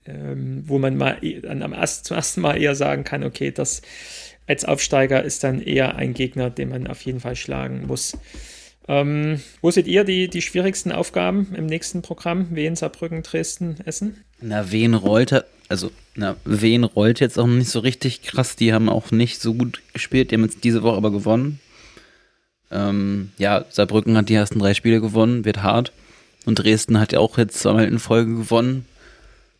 ähm, 0.05 0.63
wo 0.67 0.77
man 0.77 0.95
mal 0.97 1.17
am 1.47 1.73
erst, 1.73 2.05
zum 2.05 2.15
ersten 2.15 2.41
Mal 2.41 2.61
eher 2.61 2.75
sagen 2.75 3.03
kann, 3.03 3.23
okay, 3.23 3.51
das 3.51 3.81
als 4.47 4.63
Aufsteiger 4.63 5.23
ist 5.23 5.43
dann 5.43 5.59
eher 5.59 5.95
ein 5.95 6.13
Gegner, 6.13 6.49
den 6.51 6.69
man 6.69 6.87
auf 6.87 7.01
jeden 7.01 7.19
Fall 7.19 7.35
schlagen 7.35 7.87
muss. 7.87 8.15
Ähm, 8.87 9.41
wo 9.61 9.71
seht 9.71 9.87
ihr 9.87 10.03
die, 10.03 10.27
die 10.27 10.41
schwierigsten 10.41 10.91
Aufgaben 10.91 11.53
im 11.55 11.65
nächsten 11.65 12.01
Programm? 12.01 12.47
Wien, 12.51 12.75
Saarbrücken, 12.75 13.23
Dresden, 13.23 13.77
Essen? 13.85 14.23
Na, 14.41 14.71
Wien 14.71 14.93
rollt, 14.93 15.43
also, 15.69 15.91
na, 16.15 16.35
Wien 16.45 16.83
rollt 16.83 17.19
jetzt 17.19 17.39
auch 17.39 17.47
nicht 17.47 17.69
so 17.69 17.79
richtig 17.79 18.21
krass. 18.21 18.55
Die 18.55 18.73
haben 18.73 18.89
auch 18.89 19.11
nicht 19.11 19.41
so 19.41 19.55
gut 19.55 19.81
gespielt. 19.93 20.29
Die 20.29 20.35
haben 20.35 20.43
jetzt 20.43 20.63
diese 20.63 20.83
Woche 20.83 20.97
aber 20.97 21.11
gewonnen. 21.11 21.59
Ähm, 22.71 23.31
ja, 23.37 23.65
Saarbrücken 23.69 24.17
hat 24.17 24.29
die 24.29 24.35
ersten 24.35 24.59
drei 24.59 24.73
Spiele 24.73 25.01
gewonnen, 25.01 25.45
wird 25.45 25.63
hart. 25.63 25.91
Und 26.45 26.55
Dresden 26.55 26.99
hat 26.99 27.11
ja 27.11 27.19
auch 27.19 27.37
jetzt 27.39 27.59
zweimal 27.59 27.85
in 27.85 27.97
Folge 27.97 28.35
gewonnen. 28.35 28.85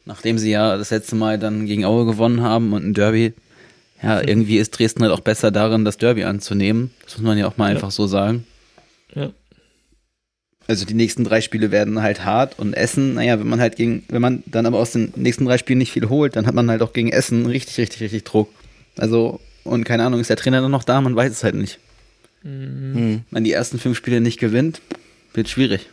Nachdem 0.05 0.37
sie 0.37 0.51
ja 0.51 0.77
das 0.77 0.91
letzte 0.91 1.15
Mal 1.15 1.39
dann 1.39 1.65
gegen 1.65 1.83
Aue 1.83 2.05
gewonnen 2.05 2.41
haben 2.41 2.73
und 2.73 2.85
ein 2.85 2.93
Derby. 2.93 3.33
Ja, 4.03 4.21
irgendwie 4.21 4.57
ist 4.57 4.71
Dresden 4.71 5.01
halt 5.01 5.11
auch 5.11 5.21
besser 5.21 5.49
darin, 5.49 5.83
das 5.83 5.97
Derby 5.97 6.25
anzunehmen. 6.25 6.91
Das 7.03 7.17
muss 7.17 7.25
man 7.25 7.39
ja 7.39 7.47
auch 7.47 7.57
mal 7.57 7.69
ja. 7.69 7.75
einfach 7.75 7.89
so 7.89 8.05
sagen. 8.05 8.45
Ja. 9.13 9.31
Also 10.67 10.85
die 10.85 10.95
nächsten 10.95 11.23
drei 11.23 11.41
Spiele 11.41 11.71
werden 11.71 12.01
halt 12.01 12.25
hart 12.25 12.57
und 12.57 12.73
Essen, 12.73 13.13
naja, 13.13 13.39
wenn 13.39 13.47
man 13.47 13.59
halt 13.59 13.75
gegen, 13.75 14.03
wenn 14.09 14.21
man 14.21 14.43
dann 14.47 14.65
aber 14.65 14.79
aus 14.79 14.91
den 14.91 15.13
nächsten 15.15 15.45
drei 15.45 15.59
Spielen 15.59 15.77
nicht 15.77 15.91
viel 15.91 16.09
holt, 16.09 16.35
dann 16.35 16.47
hat 16.47 16.55
man 16.55 16.69
halt 16.71 16.81
auch 16.81 16.91
gegen 16.91 17.09
Essen 17.09 17.45
richtig, 17.45 17.77
richtig, 17.77 18.01
richtig 18.01 18.23
Druck. 18.23 18.49
Also, 18.97 19.39
und 19.63 19.83
keine 19.83 20.03
Ahnung, 20.03 20.19
ist 20.19 20.29
der 20.29 20.37
Trainer 20.37 20.61
dann 20.61 20.71
noch 20.71 20.83
da? 20.83 21.01
Man 21.01 21.15
weiß 21.15 21.31
es 21.31 21.43
halt 21.43 21.55
nicht. 21.55 21.79
Mhm. 22.41 23.23
Wenn 23.29 23.43
die 23.43 23.51
ersten 23.51 23.77
fünf 23.77 23.97
Spiele 23.97 24.21
nicht 24.21 24.39
gewinnt, 24.39 24.81
wird 25.33 25.49
schwierig. 25.49 25.89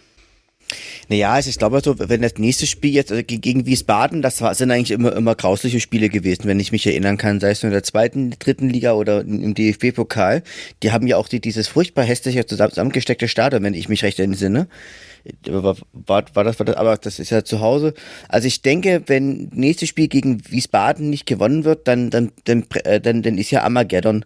Naja, 1.08 1.32
also 1.32 1.50
ich 1.50 1.58
glaube 1.58 1.80
so, 1.82 1.98
wenn 1.98 2.22
das 2.22 2.34
nächste 2.38 2.66
Spiel 2.66 2.92
jetzt 2.92 3.10
also 3.10 3.22
gegen 3.24 3.66
Wiesbaden, 3.66 4.22
das 4.22 4.38
sind 4.38 4.70
eigentlich 4.70 4.90
immer, 4.90 5.14
immer 5.14 5.34
grausliche 5.34 5.80
Spiele 5.80 6.08
gewesen, 6.08 6.44
wenn 6.44 6.60
ich 6.60 6.72
mich 6.72 6.86
erinnern 6.86 7.16
kann, 7.16 7.40
sei 7.40 7.50
es 7.50 7.62
nur 7.62 7.68
in 7.68 7.74
der 7.74 7.82
zweiten, 7.82 8.34
dritten 8.38 8.68
Liga 8.68 8.92
oder 8.92 9.20
im 9.20 9.54
DFB-Pokal. 9.54 10.42
Die 10.82 10.92
haben 10.92 11.06
ja 11.06 11.16
auch 11.16 11.28
die, 11.28 11.40
dieses 11.40 11.68
furchtbar 11.68 12.04
hässliche 12.04 12.46
zusammengesteckte 12.46 13.28
Stadion, 13.28 13.62
wenn 13.62 13.74
ich 13.74 13.88
mich 13.88 14.02
recht 14.02 14.20
entsinne. 14.20 14.68
War, 15.46 15.76
war, 15.92 16.24
war, 16.34 16.44
das, 16.44 16.58
war 16.58 16.66
das, 16.66 16.76
aber 16.76 16.96
das 16.96 17.18
ist 17.20 17.30
ja 17.30 17.44
zu 17.44 17.60
Hause. 17.60 17.94
Also 18.28 18.48
ich 18.48 18.62
denke, 18.62 19.02
wenn 19.06 19.50
nächstes 19.54 19.88
Spiel 19.88 20.08
gegen 20.08 20.42
Wiesbaden 20.50 21.10
nicht 21.10 21.26
gewonnen 21.26 21.64
wird, 21.64 21.86
dann, 21.86 22.10
dann, 22.10 22.32
dann, 22.44 22.64
äh, 22.84 23.00
dann, 23.00 23.22
dann 23.22 23.38
ist 23.38 23.52
ja 23.52 23.62
Armageddon 23.62 24.24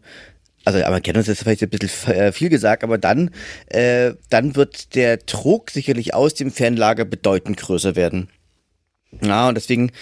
also 0.66 0.82
Armageddon 0.82 1.22
ist 1.22 1.38
vielleicht 1.38 1.62
ein 1.62 1.70
bisschen 1.70 2.12
äh, 2.12 2.32
viel 2.32 2.48
gesagt, 2.48 2.82
aber 2.82 2.98
dann, 2.98 3.30
äh, 3.68 4.14
dann 4.30 4.56
wird 4.56 4.94
der 4.96 5.18
Druck 5.18 5.70
sicherlich 5.70 6.12
aus 6.12 6.34
dem 6.34 6.50
Fernlager 6.50 7.04
bedeutend 7.04 7.56
größer 7.56 7.94
werden. 7.94 8.28
Ja, 9.22 9.48
und 9.48 9.54
deswegen 9.54 9.92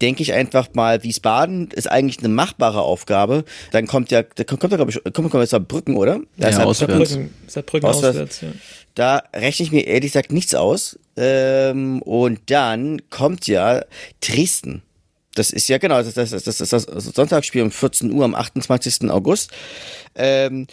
denke 0.00 0.22
ich 0.22 0.34
einfach 0.34 0.68
mal, 0.74 1.02
Wiesbaden 1.02 1.70
ist 1.70 1.90
eigentlich 1.90 2.18
eine 2.18 2.28
machbare 2.28 2.82
Aufgabe. 2.82 3.44
Dann 3.72 3.86
kommt 3.86 4.10
ja, 4.10 4.22
da 4.22 4.44
kommt 4.44 4.62
ja, 4.62 4.76
glaube 4.76 4.90
ich, 4.90 5.02
kommt, 5.12 5.30
kommt 5.30 5.48
Saarbrücken, 5.48 5.96
oder? 5.96 6.20
Ja, 6.36 6.50
ja 6.50 6.64
auswärts. 6.64 7.10
Saarbrücken, 7.10 7.34
Saarbrücken 7.46 7.88
auswärts. 7.88 8.16
auswärts 8.16 8.40
ja. 8.42 8.48
Da 8.94 9.22
rechne 9.34 9.64
ich 9.64 9.72
mir 9.72 9.86
ehrlich 9.86 10.12
gesagt 10.12 10.32
nichts 10.32 10.54
aus. 10.54 10.98
Ähm, 11.16 12.02
und 12.02 12.40
dann 12.50 13.08
kommt 13.08 13.46
ja 13.46 13.82
Dresden. 14.20 14.82
Das 15.40 15.52
ist 15.52 15.70
ja 15.70 15.78
genau, 15.78 16.02
das, 16.02 16.12
das, 16.12 16.30
das, 16.32 16.60
ist 16.60 16.70
das 16.70 16.84
Sonntagsspiel 16.84 17.62
um 17.62 17.70
14 17.70 18.12
Uhr 18.12 18.26
am 18.26 18.34
28. 18.34 19.10
August. 19.10 19.50
Ähm, 20.14 20.66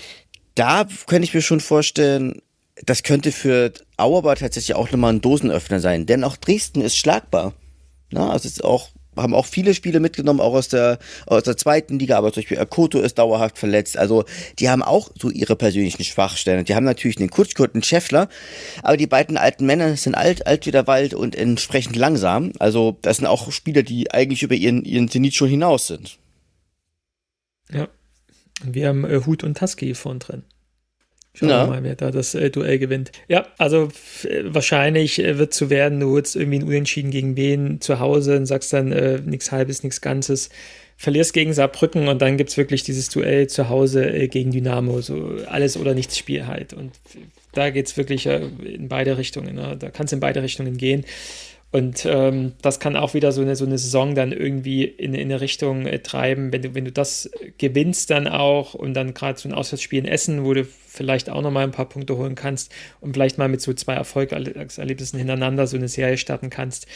da 0.56 0.86
könnte 1.06 1.24
ich 1.24 1.34
mir 1.34 1.42
schon 1.42 1.62
vorstellen, 1.62 2.42
das 2.86 3.04
könnte 3.04 3.32
für 3.32 3.72
Auerbach 3.96 4.36
tatsächlich 4.38 4.76
auch 4.76 4.92
nochmal 4.92 5.14
ein 5.14 5.22
Dosenöffner 5.22 5.80
sein, 5.80 6.06
denn 6.06 6.26
auch 6.26 6.36
Dresden 6.36 6.82
ist 6.82 6.98
schlagbar. 6.98 7.54
Na, 8.12 8.30
also 8.30 8.46
es 8.46 8.58
ist 8.58 8.64
auch 8.66 8.90
haben 9.18 9.34
auch 9.34 9.46
viele 9.46 9.74
Spiele 9.74 10.00
mitgenommen, 10.00 10.40
auch 10.40 10.54
aus 10.54 10.68
der, 10.68 11.00
aus 11.26 11.44
der 11.44 11.58
zweiten 11.58 12.00
Liga, 12.00 12.18
aber 12.18 12.32
zum 12.32 12.42
Beispiel 12.42 12.60
Akoto 12.60 13.00
ist 13.00 13.18
dauerhaft 13.18 13.58
verletzt. 13.58 13.98
Also 13.98 14.26
die 14.60 14.70
haben 14.70 14.84
auch 14.84 15.12
so 15.20 15.30
ihre 15.30 15.56
persönlichen 15.56 16.04
Schwachstellen. 16.04 16.66
Die 16.66 16.76
haben 16.76 16.86
natürlich 16.86 17.18
einen 17.18 17.30
Kutschkurt, 17.30 17.74
einen 17.74 17.84
Scheffler, 17.84 18.30
aber 18.84 18.98
die 18.98 19.08
beiden 19.08 19.38
alten 19.38 19.66
Männer 19.66 19.96
sind 19.98 20.16
alt, 20.16 20.48
alt 20.48 20.66
wie 20.66 20.72
der 20.72 20.88
Wald 20.88 21.14
und 21.14 21.36
entsprechend 21.36 21.96
langsam. 21.96 22.52
Also 22.60 22.98
das 23.02 23.18
sind 23.18 23.28
auch 23.28 23.52
Spieler, 23.52 23.84
die 23.84 24.12
eigentlich 24.12 24.44
über 24.44 24.56
ihren, 24.56 24.84
ihren 24.84 25.10
Zenit 25.10 25.36
schon 25.36 25.50
hinaus 25.50 25.88
sind. 25.88 26.18
Ja. 27.72 27.88
Wir 28.64 28.88
haben 28.88 29.06
äh, 29.06 29.22
Hut 29.26 29.44
und 29.44 29.58
Tusky 29.58 29.94
vorn 29.94 30.20
drin. 30.20 30.44
Schauen 31.38 31.50
ja. 31.50 31.66
wir 31.66 31.68
mal, 31.68 31.84
wer 31.84 31.96
da 31.96 32.10
das 32.10 32.34
äh, 32.34 32.50
Duell 32.50 32.80
gewinnt. 32.80 33.12
Ja, 33.28 33.46
also 33.60 33.90
äh, 34.24 34.44
wahrscheinlich 34.46 35.24
äh, 35.24 35.38
wird 35.38 35.54
zu 35.54 35.70
werden, 35.70 36.00
du 36.00 36.10
holst 36.10 36.36
irgendwie 36.36 36.60
ein 36.60 36.64
Unentschieden 36.64 37.12
gegen 37.12 37.36
wen 37.36 37.80
zu 37.80 38.00
Hause 38.00 38.38
und 38.38 38.48
sagst 38.48 38.74
dann 38.74 38.92
äh, 38.92 39.20
nichts 39.24 39.52
Halbes, 39.52 39.84
nichts 39.84 40.02
Ganzes. 40.02 40.50
Verlierst 41.00 41.34
gegen 41.34 41.54
Saarbrücken 41.54 42.08
und 42.08 42.24
dann 42.24 42.38
gibt 42.38 42.50
es 42.50 42.58
wirklich 42.58 42.82
dieses 42.82 43.10
Duell 43.10 43.46
zu 43.46 43.70
Hause 43.70 44.10
äh, 44.10 44.28
gegen 44.28 44.50
Dynamo. 44.50 45.00
So 45.02 45.38
alles 45.46 45.78
oder 45.78 45.94
nichts 45.94 46.18
Spiel 46.18 46.48
halt. 46.48 46.74
Und 46.74 46.94
da 47.54 47.70
geht 47.70 47.86
es 47.86 47.98
wirklich 47.98 48.26
äh, 48.26 48.42
in 48.66 48.88
beide 48.88 49.20
Richtungen. 49.20 49.54
Ne? 49.54 49.78
Da 49.78 49.92
kann 49.92 50.08
es 50.08 50.14
in 50.14 50.20
beide 50.20 50.42
Richtungen 50.42 50.78
gehen. 50.78 51.06
Und 51.70 52.06
ähm, 52.10 52.54
das 52.62 52.80
kann 52.80 52.96
auch 52.96 53.14
wieder 53.14 53.34
so 53.34 53.42
eine, 53.42 53.58
so 53.58 53.66
eine 53.66 53.78
Saison 53.78 54.16
dann 54.16 54.32
irgendwie 54.32 54.86
in, 54.86 55.14
in 55.14 55.30
eine 55.30 55.42
Richtung 55.42 55.86
äh, 55.86 56.00
treiben, 56.00 56.54
wenn 56.54 56.62
du, 56.62 56.76
wenn 56.76 56.86
du 56.86 56.94
das 56.94 57.30
gewinnst 57.58 58.10
dann 58.10 58.28
auch 58.28 58.74
und 58.74 58.94
dann 58.94 59.14
gerade 59.14 59.38
so 59.38 59.50
ein 59.50 59.54
Auswärtsspiel 59.54 60.00
in 60.00 60.06
Essen, 60.06 60.46
wo 60.46 60.54
du 60.54 60.66
vielleicht 60.66 61.30
auch 61.30 61.42
nochmal 61.42 61.66
ein 61.66 61.72
paar 61.72 61.90
Punkte 61.90 62.16
holen 62.18 62.36
kannst 62.36 62.72
und 63.02 63.14
vielleicht 63.14 63.38
mal 63.38 63.50
mit 63.50 63.62
so 63.62 63.74
zwei 63.74 63.96
Erfolgserlebnissen 63.96 65.20
hintereinander 65.20 65.68
so 65.68 65.76
eine 65.76 65.90
Serie 65.90 66.18
starten 66.18 66.50
kannst. 66.50 66.88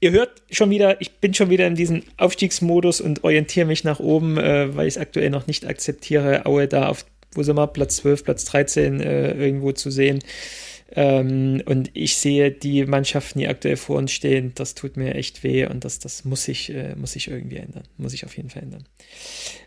Ihr 0.00 0.10
hört 0.10 0.42
schon 0.50 0.68
wieder, 0.68 1.00
ich 1.00 1.16
bin 1.20 1.32
schon 1.32 1.48
wieder 1.48 1.66
in 1.66 1.74
diesem 1.74 2.02
Aufstiegsmodus 2.18 3.00
und 3.00 3.24
orientiere 3.24 3.66
mich 3.66 3.82
nach 3.82 3.98
oben, 3.98 4.36
äh, 4.36 4.76
weil 4.76 4.86
ich 4.86 4.94
es 4.94 4.98
aktuell 5.00 5.30
noch 5.30 5.46
nicht 5.46 5.66
akzeptiere, 5.66 6.44
Aue 6.44 6.68
da 6.68 6.88
auf, 6.88 7.06
wo 7.32 7.42
sind 7.42 7.56
wir, 7.56 7.66
Platz 7.66 7.96
12, 7.96 8.24
Platz 8.24 8.44
13 8.44 9.00
äh, 9.00 9.32
irgendwo 9.32 9.72
zu 9.72 9.90
sehen. 9.90 10.20
Ähm, 10.90 11.62
und 11.66 11.90
ich 11.92 12.16
sehe 12.16 12.50
die 12.50 12.86
Mannschaften, 12.86 13.40
die 13.40 13.48
aktuell 13.48 13.76
vor 13.76 13.96
uns 13.96 14.10
stehen, 14.10 14.52
das 14.54 14.74
tut 14.74 14.96
mir 14.96 15.14
echt 15.14 15.42
weh 15.44 15.66
und 15.66 15.84
das, 15.84 15.98
das 15.98 16.24
muss 16.24 16.44
sich 16.44 16.72
äh, 16.72 16.94
muss 16.96 17.14
ich 17.14 17.28
irgendwie 17.28 17.56
ändern. 17.56 17.82
Muss 17.98 18.14
ich 18.14 18.24
auf 18.24 18.36
jeden 18.36 18.48
Fall 18.48 18.62
ändern. 18.62 18.84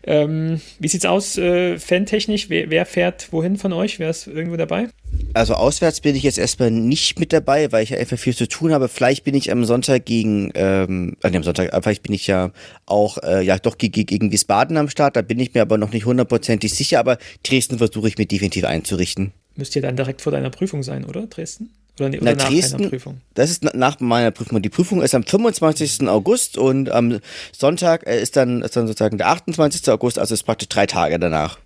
Ähm, 0.04 0.60
wie 0.80 0.88
sieht's 0.88 1.06
aus, 1.06 1.38
äh, 1.38 1.78
fantechnisch? 1.78 2.50
Wer, 2.50 2.70
wer, 2.70 2.86
fährt 2.86 3.32
wohin 3.32 3.56
von 3.56 3.72
euch? 3.72 4.00
Wer 4.00 4.10
ist 4.10 4.26
irgendwo 4.26 4.56
dabei? 4.56 4.88
Also 5.32 5.54
auswärts 5.54 6.00
bin 6.00 6.16
ich 6.16 6.24
jetzt 6.24 6.38
erstmal 6.38 6.72
nicht 6.72 7.20
mit 7.20 7.32
dabei, 7.32 7.70
weil 7.70 7.84
ich 7.84 7.96
einfach 7.96 8.18
viel 8.18 8.34
zu 8.34 8.48
tun 8.48 8.72
habe. 8.72 8.88
Vielleicht 8.88 9.22
bin 9.22 9.36
ich 9.36 9.52
am 9.52 9.64
Sonntag 9.64 10.04
gegen, 10.04 10.50
ähm, 10.54 11.16
an 11.22 11.32
dem 11.32 11.44
Sonntag, 11.44 11.70
vielleicht 11.82 12.02
bin 12.02 12.14
ich 12.14 12.26
ja 12.26 12.50
auch, 12.86 13.18
äh, 13.18 13.42
ja 13.42 13.58
doch 13.58 13.78
gegen, 13.78 14.06
gegen 14.06 14.32
Wiesbaden 14.32 14.76
am 14.76 14.88
Start. 14.88 15.14
Da 15.14 15.22
bin 15.22 15.38
ich 15.38 15.54
mir 15.54 15.62
aber 15.62 15.78
noch 15.78 15.92
nicht 15.92 16.04
hundertprozentig 16.04 16.74
sicher, 16.74 16.98
aber 16.98 17.18
Dresden 17.44 17.78
versuche 17.78 18.08
ich 18.08 18.18
mir 18.18 18.26
definitiv 18.26 18.64
einzurichten. 18.64 19.32
Müsste 19.56 19.80
ja 19.80 19.86
dann 19.86 19.96
direkt 19.96 20.22
vor 20.22 20.32
deiner 20.32 20.50
Prüfung 20.50 20.82
sein, 20.82 21.04
oder? 21.04 21.26
Dresden? 21.26 21.70
Oder, 21.98 22.08
ne, 22.08 22.20
oder 22.20 22.34
nach 22.34 22.48
Dresden, 22.48 22.78
deiner 22.78 22.90
Prüfung? 22.90 23.20
Das 23.34 23.50
ist 23.50 23.62
nach 23.62 24.00
meiner 24.00 24.30
Prüfung. 24.30 24.62
Die 24.62 24.70
Prüfung 24.70 25.02
ist 25.02 25.14
am 25.14 25.24
25. 25.24 26.08
August 26.08 26.56
und 26.56 26.90
am 26.90 27.20
Sonntag 27.52 28.06
äh, 28.06 28.20
ist 28.20 28.36
dann, 28.36 28.62
ist 28.62 28.76
dann 28.76 28.86
sozusagen 28.86 29.18
der 29.18 29.28
28. 29.28 29.88
August, 29.90 30.18
also 30.18 30.32
ist 30.32 30.44
praktisch 30.44 30.68
drei 30.68 30.86
Tage 30.86 31.18
danach. 31.18 31.58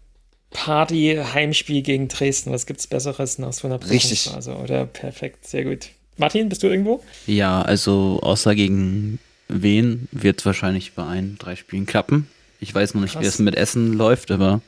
Party, 0.50 1.20
Heimspiel 1.34 1.82
gegen 1.82 2.08
Dresden. 2.08 2.50
Was 2.52 2.66
gibt's 2.66 2.86
Besseres 2.86 3.38
nach 3.38 3.52
so 3.52 3.68
einer 3.68 3.78
Prüfungsphase? 3.78 4.50
Richtig. 4.52 4.64
Oder 4.64 4.86
perfekt, 4.86 5.46
sehr 5.46 5.64
gut. 5.64 5.90
Martin, 6.16 6.48
bist 6.48 6.62
du 6.62 6.68
irgendwo? 6.68 7.02
Ja, 7.26 7.62
also 7.62 8.20
außer 8.22 8.54
gegen 8.54 9.18
wen 9.48 10.08
wird 10.12 10.40
es 10.40 10.46
wahrscheinlich 10.46 10.94
bei 10.94 11.06
ein, 11.06 11.36
drei 11.38 11.56
Spielen 11.56 11.86
klappen. 11.86 12.28
Ich 12.58 12.74
weiß 12.74 12.94
noch 12.94 13.02
nicht, 13.02 13.12
Krass. 13.12 13.22
wie 13.22 13.26
es 13.26 13.38
mit 13.38 13.54
Essen 13.54 13.92
läuft, 13.92 14.30
aber 14.30 14.62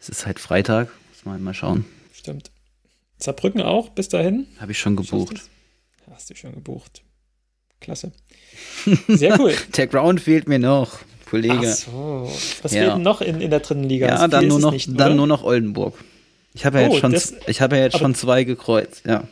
es 0.00 0.08
ist 0.08 0.26
halt 0.26 0.40
Freitag. 0.40 0.88
Muss 1.12 1.24
man 1.24 1.42
mal 1.42 1.54
schauen. 1.54 1.84
Stimmt. 2.24 2.50
Saarbrücken 3.18 3.60
auch 3.60 3.90
bis 3.90 4.08
dahin? 4.08 4.46
Habe 4.58 4.72
ich 4.72 4.78
schon 4.78 4.96
gebucht. 4.96 5.42
Hast 6.10 6.30
du 6.30 6.34
schon 6.34 6.54
gebucht. 6.54 7.02
Klasse. 7.80 8.12
Sehr 9.08 9.38
cool. 9.38 9.52
der 9.76 9.86
Ground 9.88 10.22
fehlt 10.22 10.48
mir 10.48 10.58
noch, 10.58 11.00
Kollege. 11.28 11.58
Ach 11.58 11.64
so. 11.64 12.32
Was 12.62 12.72
ja. 12.72 12.94
fehlt 12.94 13.02
noch 13.04 13.20
in, 13.20 13.42
in 13.42 13.50
der 13.50 13.60
dritten 13.60 13.84
Liga? 13.84 14.06
Ja, 14.06 14.26
dann 14.26 14.48
nur, 14.48 14.58
noch, 14.58 14.72
nicht, 14.72 14.88
dann 14.98 15.16
nur 15.16 15.26
noch 15.26 15.44
Oldenburg. 15.44 16.02
Ich 16.54 16.64
habe 16.64 16.80
ja, 16.80 16.88
oh, 16.88 16.92
jetzt, 16.92 17.00
schon, 17.00 17.38
ich 17.46 17.60
hab 17.60 17.72
ja 17.72 17.78
jetzt 17.78 17.98
schon 17.98 18.14
zwei 18.14 18.44
gekreuzt, 18.44 19.02
ja. 19.04 19.28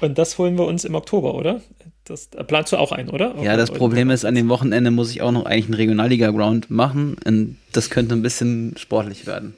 Und 0.00 0.16
das 0.16 0.38
holen 0.38 0.56
wir 0.56 0.64
uns 0.64 0.86
im 0.86 0.94
Oktober, 0.94 1.34
oder? 1.34 1.60
Das 2.04 2.28
planst 2.28 2.72
du 2.72 2.78
auch 2.78 2.90
ein, 2.90 3.10
oder? 3.10 3.34
ja, 3.42 3.58
das 3.58 3.70
Problem 3.70 4.08
ist, 4.08 4.24
an 4.24 4.34
dem 4.34 4.48
Wochenende 4.48 4.90
muss 4.90 5.10
ich 5.10 5.20
auch 5.20 5.30
noch 5.30 5.44
eigentlich 5.44 5.66
einen 5.66 5.74
Regionalliga-Ground 5.74 6.70
machen. 6.70 7.16
Und 7.22 7.58
das 7.72 7.90
könnte 7.90 8.14
ein 8.14 8.22
bisschen 8.22 8.72
sportlich 8.78 9.26
werden. 9.26 9.54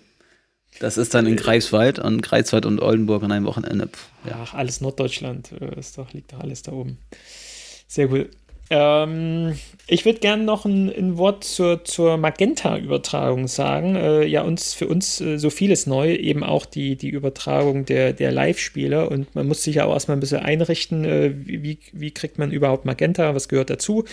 Das 0.81 0.97
ist 0.97 1.15
dann 1.15 1.27
in 1.27 1.37
Greifswald 1.37 1.99
und 1.99 2.23
Greifswald 2.23 2.67
und 2.67 2.81
Oldenburg 2.81 3.23
an 3.23 3.33
einem 3.33 3.47
Wochenende. 3.47 3.89
Ja. 4.29 4.41
Ach, 4.43 4.55
alles 4.55 4.81
Norddeutschland 4.81 5.53
äh, 5.61 5.79
ist 5.79 5.99
doch, 5.99 6.13
liegt 6.13 6.33
doch 6.33 6.41
alles 6.41 6.63
da 6.63 6.73
oben. 6.73 6.99
Sehr 7.87 8.09
gut. 8.09 8.31
Ähm, 8.75 9.59
ich 9.87 10.07
würde 10.07 10.21
gerne 10.21 10.45
noch 10.45 10.65
ein, 10.65 10.89
ein, 10.89 11.19
Wort 11.19 11.45
zur, 11.45 11.85
zur 11.85 12.17
Magenta-Übertragung 12.17 13.47
sagen. 13.47 13.97
Äh, 13.97 14.25
ja, 14.25 14.41
uns, 14.43 14.73
für 14.73 14.89
uns 14.89 15.21
äh, 15.21 15.37
so 15.37 15.51
vieles 15.51 15.87
neu, 15.87 16.15
eben 16.15 16.43
auch 16.43 16.65
die, 16.65 16.97
die 16.97 17.11
Übertragung 17.11 17.85
der, 17.85 18.15
der 18.15 18.33
Live-Spiele. 18.33 19.11
Und 19.11 19.35
man 19.35 19.47
muss 19.47 19.63
sich 19.63 19.75
ja 19.75 19.85
auch 19.85 19.93
erstmal 19.93 20.17
ein 20.17 20.21
bisschen 20.21 20.41
einrichten, 20.41 21.05
äh, 21.05 21.35
wie, 21.35 21.81
wie 21.93 22.11
kriegt 22.13 22.39
man 22.39 22.51
überhaupt 22.51 22.87
Magenta, 22.87 23.35
was 23.35 23.49
gehört 23.49 23.69
dazu. 23.69 24.05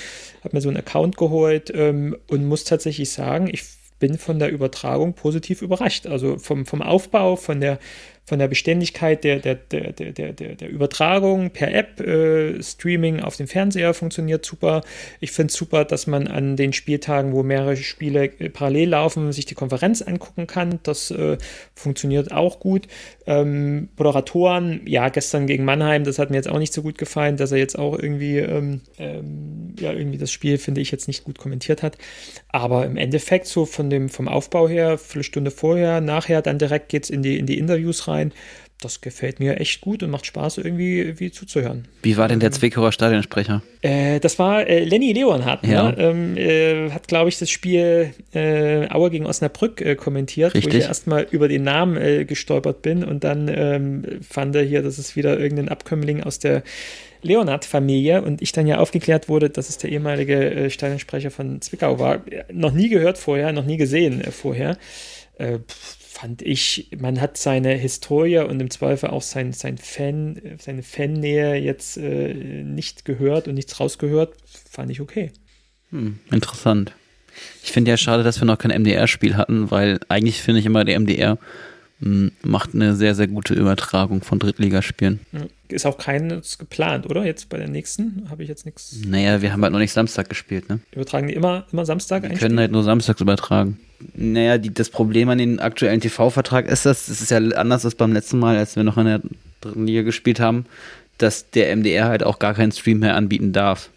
Habe 0.43 0.57
mir 0.57 0.61
so 0.61 0.67
einen 0.67 0.77
Account 0.77 1.15
geholt 1.15 1.71
ähm, 1.73 2.17
und 2.27 2.45
muss 2.45 2.65
tatsächlich 2.65 3.11
sagen, 3.11 3.49
ich 3.49 3.63
bin 3.99 4.17
von 4.17 4.39
der 4.39 4.51
Übertragung 4.51 5.13
positiv 5.13 5.61
überrascht. 5.61 6.07
Also 6.07 6.37
vom, 6.37 6.65
vom 6.65 6.81
Aufbau, 6.81 7.35
von 7.35 7.59
der, 7.61 7.79
von 8.25 8.39
der 8.39 8.47
Beständigkeit 8.47 9.23
der, 9.23 9.39
der, 9.39 9.55
der, 9.55 9.91
der, 9.91 10.11
der, 10.11 10.55
der 10.55 10.69
Übertragung 10.69 11.49
per 11.49 11.73
App, 11.73 11.99
äh, 11.99 12.61
Streaming 12.61 13.19
auf 13.19 13.35
dem 13.35 13.47
Fernseher 13.47 13.93
funktioniert 13.93 14.45
super. 14.45 14.81
Ich 15.19 15.31
finde 15.31 15.51
es 15.51 15.55
super, 15.55 15.83
dass 15.83 16.07
man 16.07 16.27
an 16.27 16.55
den 16.55 16.71
Spieltagen, 16.71 17.33
wo 17.33 17.43
mehrere 17.43 17.75
Spiele 17.75 18.25
äh, 18.39 18.49
parallel 18.49 18.89
laufen, 18.89 19.31
sich 19.31 19.45
die 19.45 19.55
Konferenz 19.55 20.01
angucken 20.01 20.47
kann. 20.47 20.79
Das 20.83 21.11
äh, 21.11 21.37
funktioniert 21.73 22.31
auch 22.31 22.59
gut. 22.59 22.87
Ähm, 23.29 23.89
Moderatoren, 23.95 24.81
ja, 24.87 25.09
gestern 25.09 25.45
gegen 25.45 25.63
Mannheim, 25.63 26.03
das 26.03 26.17
hat 26.17 26.31
mir 26.31 26.37
jetzt 26.37 26.49
auch 26.49 26.57
nicht 26.57 26.73
so 26.73 26.81
gut 26.81 26.97
gefallen, 26.97 27.37
dass 27.37 27.51
er 27.51 27.59
jetzt 27.59 27.77
auch 27.77 27.93
irgendwie, 27.93 28.39
ähm, 28.39 28.81
ähm, 28.97 29.75
ja, 29.79 29.93
irgendwie 29.93 30.17
das 30.17 30.31
Spiel, 30.31 30.57
finde 30.57 30.81
ich, 30.81 30.89
jetzt 30.89 31.07
nicht 31.07 31.25
gut 31.25 31.37
kommentiert 31.37 31.83
hat. 31.83 31.99
Aber 32.47 32.87
im 32.87 32.97
Endeffekt, 32.97 33.45
so 33.45 33.67
von 33.67 33.91
dem, 33.91 34.09
vom 34.09 34.27
Aufbau 34.27 34.67
her, 34.67 34.97
Viertelstunde 34.97 35.51
vorher, 35.51 36.01
nachher, 36.01 36.41
dann 36.41 36.57
direkt 36.57 36.89
geht 36.89 37.03
es 37.03 37.11
in 37.11 37.21
die, 37.21 37.37
in 37.37 37.45
die 37.45 37.59
Interviews 37.59 38.07
rein 38.07 38.33
das 38.81 39.01
gefällt 39.01 39.39
mir 39.39 39.59
echt 39.59 39.81
gut 39.81 40.03
und 40.03 40.09
macht 40.09 40.25
Spaß, 40.25 40.57
irgendwie, 40.59 40.99
irgendwie 40.99 41.31
zuzuhören. 41.31 41.87
Wie 42.01 42.15
war 42.15 42.27
denn 42.29 42.39
der 42.39 42.51
Zwickauer 42.51 42.91
Stadionsprecher? 42.91 43.61
Äh, 43.81 44.19
das 44.19 44.39
war 44.39 44.67
äh, 44.67 44.83
Lenny 44.85 45.11
Leonhardt. 45.11 45.63
Ne? 45.63 45.73
Ja. 45.73 45.91
Ne? 45.91 45.97
Ähm, 45.97 46.37
äh, 46.37 46.91
hat, 46.91 47.07
glaube 47.07 47.29
ich, 47.29 47.37
das 47.37 47.49
Spiel 47.49 48.13
äh, 48.33 48.87
Aue 48.89 49.09
gegen 49.09 49.25
Osnabrück 49.25 49.81
äh, 49.81 49.95
kommentiert, 49.95 50.53
Richtig. 50.53 50.73
wo 50.73 50.77
ich 50.77 50.83
erstmal 50.85 51.27
über 51.29 51.49
den 51.49 51.63
Namen 51.63 51.97
äh, 51.97 52.23
gestolpert 52.23 52.81
bin 52.81 53.03
und 53.03 53.23
dann 53.23 53.49
ähm, 53.49 54.03
fand 54.27 54.55
er 54.55 54.63
hier, 54.63 54.81
dass 54.81 54.97
es 54.97 55.15
wieder 55.17 55.37
irgendein 55.37 55.67
Abkömmling 55.67 56.23
aus 56.23 56.39
der 56.39 56.63
Leonhard-Familie 57.21 58.21
und 58.21 58.41
ich 58.41 58.53
dann 58.53 58.65
ja 58.65 58.77
aufgeklärt 58.77 59.27
wurde, 59.27 59.49
dass 59.49 59.67
es 59.67 59.77
der 59.77 59.91
ehemalige 59.91 60.51
äh, 60.51 60.69
Stadionsprecher 60.69 61.31
von 61.31 61.59
Zwickau 61.61 61.99
war. 61.99 62.21
Noch 62.51 62.71
nie 62.71 62.87
gehört 62.87 63.17
vorher, 63.17 63.51
noch 63.51 63.65
nie 63.65 63.77
gesehen 63.77 64.23
vorher. 64.31 64.77
Pff, 65.37 65.98
fand 66.19 66.41
ich, 66.41 66.89
man 66.97 67.21
hat 67.21 67.37
seine 67.37 67.75
Historie 67.75 68.39
und 68.39 68.59
im 68.59 68.69
Zweifel 68.69 69.09
auch 69.09 69.21
sein, 69.21 69.53
sein 69.53 69.77
Fan, 69.77 70.39
seine 70.59 70.83
Fannähe 70.83 71.55
jetzt 71.55 71.97
äh, 71.97 72.33
nicht 72.33 73.05
gehört 73.05 73.47
und 73.47 73.53
nichts 73.53 73.79
rausgehört, 73.79 74.35
fand 74.69 74.91
ich 74.91 74.99
okay. 74.99 75.31
Hm, 75.91 76.19
interessant. 76.29 76.93
Ich 77.63 77.71
finde 77.71 77.91
ja 77.91 77.97
schade, 77.97 78.23
dass 78.23 78.41
wir 78.41 78.45
noch 78.45 78.57
kein 78.57 78.71
MDR-Spiel 78.81 79.37
hatten, 79.37 79.71
weil 79.71 79.99
eigentlich 80.09 80.41
finde 80.41 80.59
ich 80.59 80.65
immer, 80.65 80.83
der 80.83 80.99
MDR 80.99 81.37
hm, 82.01 82.33
macht 82.41 82.73
eine 82.73 82.95
sehr, 82.95 83.15
sehr 83.15 83.27
gute 83.27 83.53
Übertragung 83.53 84.21
von 84.21 84.39
Drittligaspielen. 84.39 85.21
Ist 85.69 85.85
auch 85.85 85.97
keines 85.97 86.57
geplant, 86.57 87.07
oder? 87.07 87.23
Jetzt 87.23 87.49
bei 87.49 87.57
der 87.57 87.67
nächsten 87.67 88.27
habe 88.29 88.41
ich 88.41 88.49
jetzt 88.49 88.65
nichts. 88.65 88.97
Naja, 89.05 89.41
wir 89.41 89.53
haben 89.53 89.61
halt 89.61 89.71
noch 89.71 89.79
nicht 89.79 89.93
Samstag 89.93 90.27
gespielt, 90.27 90.67
ne? 90.67 90.79
Übertragen 90.91 91.27
die 91.27 91.35
immer, 91.35 91.65
immer 91.71 91.85
Samstag? 91.85 92.23
Wir 92.23 92.31
können 92.31 92.59
halt 92.59 92.71
nur 92.71 92.83
samstags 92.83 93.21
übertragen. 93.21 93.79
Naja, 94.15 94.57
die, 94.57 94.73
das 94.73 94.89
Problem 94.89 95.29
an 95.29 95.37
dem 95.37 95.59
aktuellen 95.59 96.01
TV-Vertrag 96.01 96.67
ist 96.67 96.85
das, 96.85 97.05
das 97.05 97.21
ist 97.21 97.29
ja 97.31 97.37
anders 97.37 97.85
als 97.85 97.95
beim 97.95 98.13
letzten 98.13 98.39
Mal, 98.39 98.57
als 98.57 98.75
wir 98.75 98.83
noch 98.83 98.97
in 98.97 99.05
der 99.05 99.21
dritten 99.61 99.85
Liga 99.85 100.01
gespielt 100.01 100.39
haben, 100.39 100.65
dass 101.19 101.51
der 101.51 101.75
MDR 101.75 102.07
halt 102.07 102.23
auch 102.23 102.39
gar 102.39 102.53
keinen 102.53 102.71
Stream 102.71 102.99
mehr 102.99 103.15
anbieten 103.15 103.53
darf. 103.53 103.89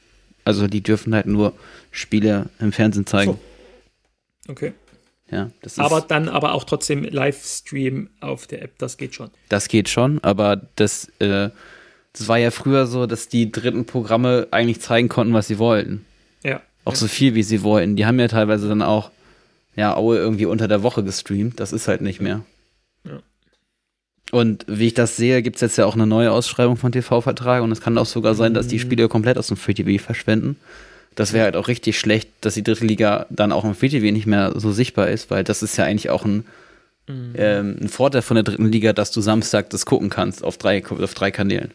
Also 0.45 0.67
die 0.67 0.83
dürfen 0.83 1.15
halt 1.15 1.27
nur 1.27 1.55
Spiele 1.91 2.47
im 2.59 2.73
Fernsehen 2.73 3.07
zeigen. 3.07 3.39
So. 4.47 4.51
Okay. 4.53 4.73
Ja, 5.33 5.51
aber 5.79 6.03
dann 6.03 6.29
aber 6.29 6.53
auch 6.53 6.65
trotzdem 6.65 7.05
Livestream 7.05 8.11
auf 8.21 8.47
der 8.47 8.61
App, 8.61 8.77
das 8.77 8.99
geht 8.99 9.15
schon. 9.15 9.31
Das 9.49 9.69
geht 9.69 9.89
schon, 9.89 10.23
aber 10.23 10.61
das, 10.77 11.11
äh, 11.21 11.49
das 12.13 12.29
war 12.29 12.37
ja 12.37 12.51
früher 12.51 12.87
so, 12.87 13.07
dass 13.07 13.29
die 13.29 13.51
dritten 13.51 13.87
Programme 13.87 14.49
eigentlich 14.51 14.83
zeigen 14.83 15.09
konnten, 15.09 15.33
was 15.33 15.49
sie 15.49 15.59
wollten. 15.59 16.05
Ja. 16.45 16.61
Auch 16.85 16.93
ja. 16.93 16.99
so 16.99 17.09
viel, 17.09 17.35
wie 17.35 17.43
sie 17.43 17.63
wollten. 17.63 17.97
Die 17.97 18.05
haben 18.05 18.21
ja 18.21 18.29
teilweise 18.29 18.69
dann 18.69 18.83
auch 18.83 19.11
ja, 19.75 19.97
Aue 19.97 20.19
irgendwie 20.19 20.45
unter 20.45 20.69
der 20.69 20.83
Woche 20.83 21.03
gestreamt. 21.03 21.59
Das 21.61 21.73
ist 21.73 21.89
halt 21.89 22.03
nicht 22.03 22.21
mehr. 22.21 22.45
Ja. 23.07 23.23
Und 24.33 24.67
wie 24.69 24.89
ich 24.89 24.95
das 24.95 25.17
sehe, 25.17 25.41
gibt 25.41 25.57
es 25.57 25.63
jetzt 25.63 25.79
ja 25.79 25.87
auch 25.87 25.95
eine 25.95 26.07
neue 26.07 26.31
Ausschreibung 26.31 26.77
von 26.77 26.93
TV-Vertrag 26.93 27.63
und 27.63 27.73
es 27.73 27.81
kann 27.81 27.97
auch 27.97 28.05
sogar 28.05 28.35
sein, 28.35 28.53
dass 28.53 28.69
die 28.69 28.77
mhm. 28.77 28.81
Spiele 28.81 29.09
komplett 29.09 29.39
aus 29.39 29.47
dem 29.47 29.57
Free 29.57 29.73
TV 29.73 30.03
verschwenden. 30.03 30.57
Das 31.15 31.33
wäre 31.33 31.45
halt 31.45 31.57
auch 31.57 31.69
richtig 31.69 31.99
schlecht, 31.99 32.31
dass 32.41 32.55
die 32.55 32.63
dritte 32.63 32.87
Liga 32.87 33.27
dann 33.31 33.53
auch 33.53 33.65
im 33.65 33.79
TV 33.79 34.13
nicht 34.13 34.27
mehr 34.27 34.53
so 34.57 34.73
sichtbar 34.73 35.09
ist, 35.09 35.31
weil 35.31 35.45
das 35.45 35.63
ist 35.63 35.77
ja 35.77 35.85
eigentlich 35.85 36.11
auch 36.11 36.25
ein, 36.25 36.45
mhm. 37.09 37.35
ähm, 37.37 37.77
ein 37.81 37.89
Vorteil 37.89 38.23
von 38.23 38.35
der 38.35 38.45
dritten 38.45 38.67
Liga, 38.67 38.93
dass 38.93 39.11
du 39.11 39.21
Samstag 39.21 39.71
das 39.71 39.87
gucken 39.87 40.11
kannst 40.11 40.43
auf 40.43 40.59
drei, 40.59 40.85
auf 40.85 41.15
drei 41.15 41.31
Kanälen. 41.31 41.73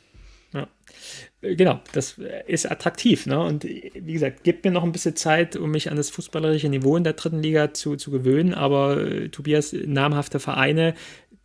Äh, 1.42 1.56
genau, 1.56 1.80
das 1.94 2.20
ist 2.48 2.70
attraktiv. 2.70 3.26
Ne? 3.26 3.40
Und 3.40 3.64
wie 3.64 4.14
gesagt, 4.14 4.44
gibt 4.44 4.66
mir 4.66 4.72
noch 4.72 4.84
ein 4.84 4.92
bisschen 4.92 5.16
Zeit, 5.16 5.56
um 5.56 5.72
mich 5.72 5.90
an 5.90 5.98
das 5.98 6.10
fußballerische 6.10 6.70
Niveau 6.70 6.98
in 6.98 7.04
der 7.04 7.14
dritten 7.14 7.42
Liga 7.42 7.74
zu, 7.74 7.96
zu 7.96 8.12
gewöhnen. 8.12 8.54
Aber 8.54 9.02
äh, 9.02 9.30
Tobias, 9.30 9.74
namhafte 9.74 10.40
Vereine, 10.40 10.94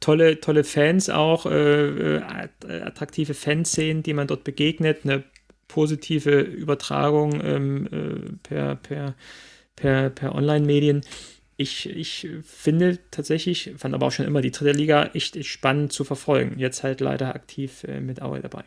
tolle, 0.01 0.40
tolle 0.40 0.64
Fans 0.64 1.11
auch, 1.11 1.47
äh, 1.47 2.16
äh 2.16 2.22
attraktive 2.84 3.34
Fanszenen, 3.34 4.03
die 4.03 4.14
man 4.14 4.26
dort 4.26 4.45
begegnet, 4.45 5.01
eine 5.05 5.24
positive 5.72 6.40
Übertragung 6.40 7.40
ähm, 7.42 7.86
äh, 7.86 8.32
per, 8.42 8.76
per, 8.76 9.14
per, 9.74 10.10
per 10.10 10.34
Online-Medien. 10.34 11.00
Ich, 11.56 11.88
ich 11.88 12.28
finde 12.44 12.98
tatsächlich, 13.10 13.72
fand 13.78 13.94
aber 13.94 14.06
auch 14.06 14.12
schon 14.12 14.26
immer 14.26 14.42
die 14.42 14.50
dritte 14.50 14.76
Liga 14.76 15.10
echt, 15.14 15.34
echt 15.34 15.48
spannend 15.48 15.92
zu 15.92 16.04
verfolgen. 16.04 16.58
Jetzt 16.58 16.82
halt 16.82 17.00
leider 17.00 17.34
aktiv 17.34 17.84
äh, 17.84 18.00
mit 18.00 18.20
Aue 18.20 18.40
dabei. 18.40 18.64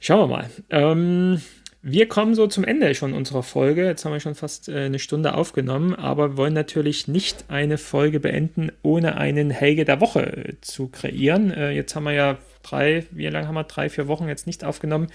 Schauen 0.00 0.28
wir 0.28 0.36
mal. 0.36 0.50
Ähm, 0.70 1.40
wir 1.82 2.08
kommen 2.08 2.34
so 2.34 2.48
zum 2.48 2.64
Ende 2.64 2.96
schon 2.96 3.12
unserer 3.12 3.44
Folge. 3.44 3.86
Jetzt 3.86 4.04
haben 4.04 4.10
wir 4.10 4.18
schon 4.18 4.34
fast 4.34 4.68
äh, 4.68 4.86
eine 4.86 4.98
Stunde 4.98 5.34
aufgenommen, 5.34 5.94
aber 5.94 6.36
wollen 6.36 6.52
natürlich 6.52 7.06
nicht 7.06 7.44
eine 7.46 7.78
Folge 7.78 8.18
beenden, 8.18 8.72
ohne 8.82 9.18
einen 9.18 9.50
Helge 9.50 9.84
der 9.84 10.00
Woche 10.00 10.20
äh, 10.20 10.60
zu 10.62 10.88
kreieren. 10.88 11.52
Äh, 11.52 11.70
jetzt 11.70 11.94
haben 11.94 12.02
wir 12.02 12.12
ja 12.12 12.38
drei, 12.64 13.06
wie 13.12 13.28
lange 13.28 13.46
haben 13.46 13.54
wir? 13.54 13.62
Drei, 13.62 13.88
vier 13.88 14.08
Wochen 14.08 14.26
jetzt 14.26 14.48
nicht 14.48 14.64
aufgenommen. 14.64 15.06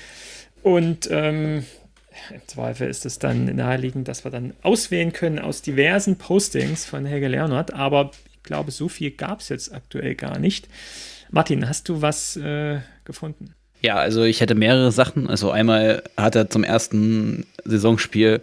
Und 0.64 1.10
ähm, 1.12 1.66
im 2.30 2.48
Zweifel 2.48 2.90
ist 2.90 3.06
es 3.06 3.20
dann 3.20 3.46
naheliegend, 3.56 4.08
dass 4.08 4.24
wir 4.24 4.32
dann 4.32 4.54
auswählen 4.62 5.14
können 5.14 5.40
aus 5.40 5.62
diversen 5.62 6.18
Postings 6.18 6.86
von 6.86 7.06
Helge 7.06 7.28
Leonhardt. 7.28 7.74
Aber 7.74 8.12
ich 8.32 8.44
glaube, 8.44 8.72
so 8.72 8.88
viel 8.88 9.12
gab 9.12 9.40
es 9.40 9.50
jetzt 9.50 9.74
aktuell 9.74 10.16
gar 10.16 10.40
nicht. 10.40 10.68
Martin, 11.32 11.68
hast 11.68 11.88
du 11.90 12.02
was 12.02 12.36
äh, 12.36 12.80
gefunden? 13.06 13.54
Ja, 13.82 13.96
also 13.96 14.24
ich 14.24 14.42
hätte 14.42 14.56
mehrere 14.56 14.92
Sachen. 14.92 15.30
Also 15.30 15.52
einmal 15.52 16.04
hat 16.18 16.36
er 16.36 16.50
zum 16.50 16.64
ersten 16.64 17.46
Saisonspiel 17.64 18.42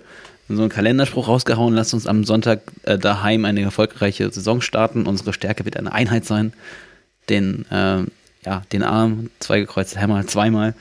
so 0.48 0.62
einen 0.62 0.70
Kalenderspruch 0.70 1.28
rausgehauen, 1.28 1.74
lasst 1.74 1.92
uns 1.92 2.06
am 2.06 2.24
Sonntag 2.24 2.62
äh, 2.84 2.98
daheim 2.98 3.44
eine 3.44 3.60
erfolgreiche 3.60 4.30
Saison 4.30 4.62
starten. 4.62 5.06
Unsere 5.06 5.34
Stärke 5.34 5.64
wird 5.66 5.76
eine 5.76 5.92
Einheit 5.92 6.24
sein. 6.24 6.54
Den, 7.28 7.66
äh, 7.70 8.04
ja, 8.46 8.62
den 8.72 8.82
Arm, 8.82 9.30
zwei 9.40 9.60
gekreuzte 9.60 10.00
Hämmer, 10.00 10.26
zweimal. 10.26 10.74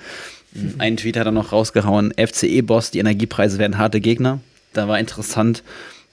Mhm. 0.58 0.76
Einen 0.80 0.98
Tweet 0.98 1.18
hat 1.18 1.26
er 1.26 1.32
noch 1.32 1.52
rausgehauen, 1.52 2.14
FCE-Boss, 2.18 2.92
die 2.92 3.00
Energiepreise 3.00 3.60
werden 3.60 3.78
harte 3.78 4.02
Gegner. 4.02 4.40
Da 4.74 4.88
war 4.88 5.00
interessant, 5.00 5.64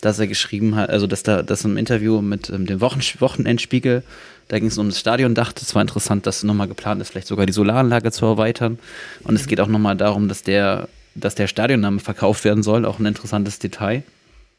dass 0.00 0.18
er 0.18 0.26
geschrieben 0.26 0.76
hat, 0.76 0.90
also 0.90 1.06
dass 1.06 1.22
da 1.22 1.42
das 1.42 1.64
im 1.64 1.76
Interview 1.76 2.20
mit 2.20 2.50
ähm, 2.50 2.66
dem 2.66 2.80
Wochen 2.80 3.00
Wochenendspiegel 3.18 4.02
da 4.48 4.58
ging 4.58 4.68
es 4.68 4.78
um 4.78 4.88
das 4.88 5.00
Stadiondach. 5.00 5.52
Das 5.52 5.74
war 5.74 5.82
interessant, 5.82 6.26
dass 6.26 6.42
nochmal 6.42 6.68
geplant 6.68 7.00
ist, 7.00 7.10
vielleicht 7.10 7.26
sogar 7.26 7.46
die 7.46 7.52
Solaranlage 7.52 8.12
zu 8.12 8.26
erweitern. 8.26 8.78
Und 9.22 9.36
es 9.36 9.46
geht 9.46 9.60
auch 9.60 9.68
nochmal 9.68 9.96
darum, 9.96 10.28
dass 10.28 10.42
der, 10.42 10.88
dass 11.14 11.34
der 11.34 11.46
Stadionname 11.46 12.00
verkauft 12.00 12.44
werden 12.44 12.62
soll. 12.62 12.84
Auch 12.84 12.98
ein 12.98 13.06
interessantes 13.06 13.58
Detail. 13.58 14.02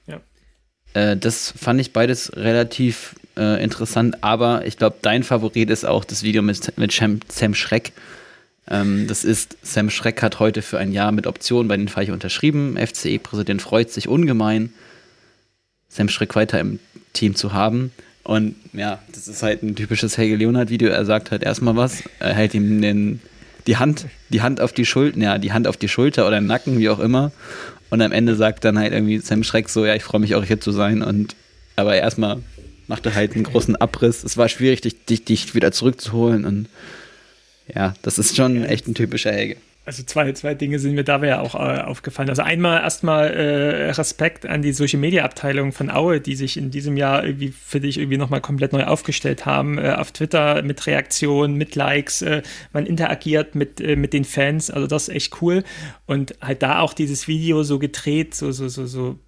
Ja. 0.07 0.19
Äh, 0.93 1.17
das 1.17 1.53
fand 1.57 1.79
ich 1.79 1.93
beides 1.93 2.35
relativ 2.35 3.15
äh, 3.37 3.63
interessant. 3.63 4.23
Aber 4.23 4.65
ich 4.65 4.77
glaube, 4.77 4.97
dein 5.01 5.23
Favorit 5.23 5.69
ist 5.69 5.85
auch 5.85 6.03
das 6.03 6.23
Video 6.23 6.41
mit, 6.41 6.77
mit 6.77 6.91
Sam 6.91 7.53
Schreck. 7.53 7.93
Ähm, 8.69 9.07
das 9.07 9.23
ist, 9.23 9.57
Sam 9.61 9.89
Schreck 9.89 10.21
hat 10.21 10.39
heute 10.39 10.61
für 10.61 10.77
ein 10.77 10.91
Jahr 10.91 11.11
mit 11.11 11.27
Option 11.27 11.67
bei 11.67 11.77
den 11.77 11.87
Falchen 11.87 12.13
unterschrieben. 12.13 12.77
FCE-Präsident 12.77 13.61
freut 13.61 13.91
sich 13.91 14.07
ungemein, 14.07 14.73
Sam 15.87 16.09
Schreck 16.09 16.35
weiter 16.35 16.59
im 16.59 16.79
Team 17.13 17.35
zu 17.35 17.53
haben. 17.53 17.91
Und 18.23 18.55
ja, 18.73 18.99
das 19.13 19.27
ist 19.27 19.43
halt 19.43 19.61
ein 19.61 19.75
typisches 19.75 20.17
Helge 20.17 20.35
Leonhardt-Video. 20.35 20.89
Er 20.89 21.05
sagt 21.05 21.29
halt 21.29 21.43
erstmal 21.43 21.75
was, 21.75 22.03
er 22.19 22.33
hält 22.33 22.55
ihm 22.55 22.81
den, 22.81 23.21
die 23.67 23.77
Hand, 23.77 24.07
die 24.29 24.41
Hand 24.41 24.59
auf 24.61 24.73
die 24.73 24.85
Schulter, 24.85 25.19
ja, 25.19 25.37
die 25.37 25.53
Hand 25.53 25.67
auf 25.67 25.77
die 25.77 25.87
Schulter 25.87 26.27
oder 26.27 26.41
Nacken, 26.41 26.79
wie 26.79 26.89
auch 26.89 26.99
immer. 26.99 27.31
Und 27.91 28.01
am 28.01 28.11
Ende 28.11 28.35
sagt 28.35 28.65
dann 28.65 28.79
halt 28.79 28.93
irgendwie 28.93 29.19
Sam 29.19 29.43
Schreck 29.43 29.69
so, 29.69 29.85
ja, 29.85 29.93
ich 29.93 30.03
freue 30.03 30.21
mich 30.21 30.33
auch 30.33 30.43
hier 30.43 30.59
zu 30.59 30.71
sein. 30.71 31.03
Und 31.03 31.35
aber 31.75 31.95
erstmal 31.95 32.41
macht 32.87 33.05
er 33.05 33.13
halt 33.13 33.35
einen 33.35 33.43
großen 33.43 33.75
Abriss. 33.75 34.23
Es 34.23 34.37
war 34.37 34.49
schwierig, 34.49 34.81
dich, 34.81 35.05
dich, 35.05 35.23
dich 35.23 35.53
wieder 35.53 35.71
zurückzuholen. 35.71 36.45
Und 36.45 36.67
ja, 37.73 37.93
das 38.01 38.17
ist 38.17 38.35
schon 38.35 38.63
echt 38.63 38.87
ein 38.87 38.95
typischer 38.95 39.31
Helge 39.31 39.57
also 39.85 40.03
zwei, 40.03 40.31
zwei 40.33 40.55
Dinge 40.55 40.79
sind 40.79 40.95
mir 40.95 41.03
dabei 41.03 41.27
ja 41.27 41.41
auch 41.41 41.53
äh, 41.53 41.81
aufgefallen. 41.81 42.29
Also 42.29 42.41
einmal 42.41 42.81
erstmal 42.81 43.27
äh, 43.27 43.91
Respekt 43.91 44.45
an 44.45 44.63
die 44.63 44.73
Social 44.73 44.99
Media 44.99 45.23
Abteilung 45.23 45.71
von 45.71 45.91
Aue, 45.91 46.19
die 46.19 46.35
sich 46.35 46.57
in 46.57 46.71
diesem 46.71 46.97
Jahr 46.97 47.23
irgendwie 47.23 47.49
für 47.49 47.79
dich 47.79 47.99
irgendwie 47.99 48.17
nochmal 48.17 48.41
komplett 48.41 48.73
neu 48.73 48.83
aufgestellt 48.83 49.45
haben. 49.45 49.77
Äh, 49.77 49.91
auf 49.91 50.11
Twitter 50.11 50.63
mit 50.63 50.85
Reaktionen, 50.87 51.55
mit 51.55 51.75
Likes, 51.75 52.23
äh, 52.23 52.41
man 52.73 52.87
interagiert 52.87 53.53
mit, 53.53 53.79
äh, 53.79 53.95
mit 53.95 54.13
den 54.13 54.25
Fans, 54.25 54.71
also 54.71 54.87
das 54.87 55.07
ist 55.07 55.15
echt 55.15 55.41
cool. 55.41 55.63
Und 56.07 56.35
halt 56.41 56.63
da 56.63 56.79
auch 56.79 56.93
dieses 56.93 57.27
Video 57.27 57.61
so 57.63 57.77
gedreht, 57.77 58.33
so, 58.33 58.51
so, 58.51 58.67
so, 58.67 58.87
so 58.87 59.19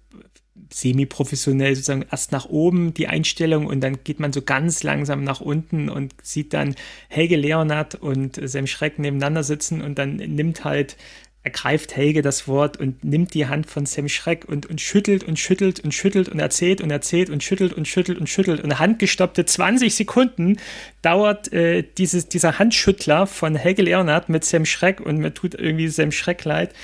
semi-professionell 0.70 1.74
sozusagen 1.74 2.06
erst 2.10 2.32
nach 2.32 2.46
oben 2.46 2.94
die 2.94 3.08
Einstellung 3.08 3.66
und 3.66 3.80
dann 3.80 4.04
geht 4.04 4.20
man 4.20 4.32
so 4.32 4.42
ganz 4.42 4.82
langsam 4.82 5.24
nach 5.24 5.40
unten 5.40 5.88
und 5.88 6.14
sieht 6.22 6.52
dann 6.52 6.74
Helge 7.08 7.36
Leonard 7.36 7.94
und 7.94 8.40
Sam 8.42 8.66
Schreck 8.66 8.98
nebeneinander 8.98 9.42
sitzen 9.42 9.82
und 9.82 9.98
dann 9.98 10.16
nimmt 10.16 10.64
halt 10.64 10.96
ergreift 11.44 11.96
Helge 11.96 12.20
das 12.20 12.46
Wort 12.46 12.76
und 12.78 13.04
nimmt 13.04 13.32
die 13.32 13.46
Hand 13.46 13.66
von 13.70 13.86
Sam 13.86 14.08
Schreck 14.08 14.44
und, 14.46 14.66
und 14.66 14.80
schüttelt 14.80 15.24
und 15.24 15.38
schüttelt 15.38 15.80
und 15.80 15.94
schüttelt 15.94 16.28
und 16.28 16.40
erzählt 16.40 16.80
und 16.82 16.90
erzählt 16.90 17.30
und 17.30 17.42
schüttelt 17.42 17.72
und 17.72 17.88
schüttelt 17.88 18.18
und 18.18 18.28
schüttelt. 18.28 18.60
Und 18.60 18.78
handgestoppte 18.78 19.46
20 19.46 19.94
Sekunden 19.94 20.58
dauert 21.00 21.50
äh, 21.52 21.84
dieses, 21.96 22.28
dieser 22.28 22.58
Handschüttler 22.58 23.26
von 23.26 23.54
Helge 23.54 23.82
Leonard 23.82 24.28
mit 24.28 24.44
Sam 24.44 24.66
Schreck 24.66 25.00
und 25.00 25.18
mir 25.18 25.32
tut 25.32 25.54
irgendwie 25.54 25.88
Sam 25.88 26.12
Schreck 26.12 26.44
leid. 26.44 26.74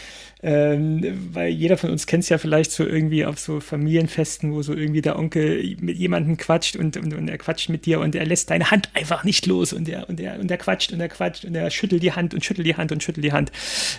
Ähm, 0.43 1.31
weil 1.33 1.51
jeder 1.51 1.79
von 1.79 1.91
uns 1.91 2.07
kennt 2.07 2.25
es 2.25 2.29
ja 2.29 2.39
vielleicht 2.39 2.71
so 2.71 2.85
irgendwie 2.85 3.25
auf 3.25 3.39
so 3.39 3.61
Familienfesten, 3.61 4.53
wo 4.53 4.63
so 4.63 4.75
irgendwie 4.75 5.01
der 5.01 5.19
Onkel 5.19 5.77
mit 5.81 5.97
jemandem 5.97 6.37
quatscht 6.37 6.77
und, 6.77 6.97
und, 6.97 7.15
und 7.15 7.29
er 7.29 7.39
quatscht 7.39 7.71
mit 7.71 7.87
dir 7.87 8.01
und 8.01 8.15
er 8.15 8.27
lässt 8.27 8.51
deine 8.51 8.71
Hand 8.71 8.91
einfach 8.95 9.25
nicht 9.25 9.47
los 9.47 9.73
und 9.73 9.89
er, 9.89 10.09
und 10.09 10.21
er, 10.21 10.39
und 10.39 10.51
er 10.51 10.59
quatscht 10.59 10.93
und 10.93 11.01
er 11.01 11.09
quatscht 11.09 11.45
und 11.45 11.55
er 11.55 11.71
schüttelt 11.71 12.03
die 12.03 12.13
Hand 12.13 12.35
und 12.35 12.45
schüttelt 12.45 12.67
die 12.67 12.77
Hand 12.77 12.93
und 12.93 13.03
schüttelt 13.03 13.25
die 13.25 13.33
Hand. 13.33 13.53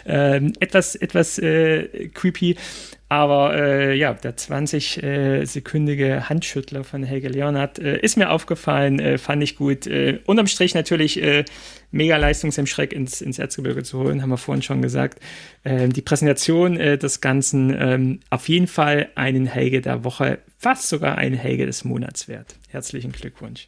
Ähm, 0.06 0.54
etwas, 0.60 0.96
etwas 0.96 1.40
äh, 1.40 2.10
creepy. 2.10 2.56
Aber 3.16 3.56
äh, 3.56 3.96
ja, 3.96 4.14
der 4.14 4.36
20-sekündige 4.36 6.18
äh, 6.18 6.22
Handschüttler 6.24 6.84
von 6.84 7.02
Helge 7.02 7.30
Leonhardt 7.30 7.80
äh, 7.80 7.98
ist 7.98 8.18
mir 8.18 8.30
aufgefallen, 8.30 9.00
äh, 9.00 9.18
fand 9.18 9.42
ich 9.42 9.56
gut. 9.56 9.88
Äh, 9.88 10.20
unterm 10.26 10.48
Strich 10.48 10.76
natürlich 10.76 11.24
äh, 11.24 11.46
mega 11.92 12.18
Leistung 12.18 12.52
im 12.52 12.66
ins, 12.92 13.22
ins 13.22 13.40
Erzgebirge 13.40 13.84
zu 13.84 14.00
holen, 14.00 14.22
haben 14.22 14.32
wir 14.32 14.38
vorhin 14.38 14.64
schon 14.64 14.82
gesagt. 14.82 15.20
Ähm, 15.64 15.94
die 15.94 16.02
Präsentation 16.02 16.76
des 16.76 17.22
Ganzen 17.22 17.74
ähm, 17.80 18.20
auf 18.32 18.50
jeden 18.50 18.68
Fall 18.68 19.08
einen 19.16 19.46
Helge 19.46 19.80
der 19.80 20.04
Woche, 20.04 20.40
fast 20.58 20.90
sogar 20.90 21.18
einen 21.18 21.38
Helge 21.38 21.66
des 21.66 21.86
Monats 21.86 22.28
wert. 22.28 22.56
Herzlichen 22.68 23.14
Glückwunsch. 23.14 23.68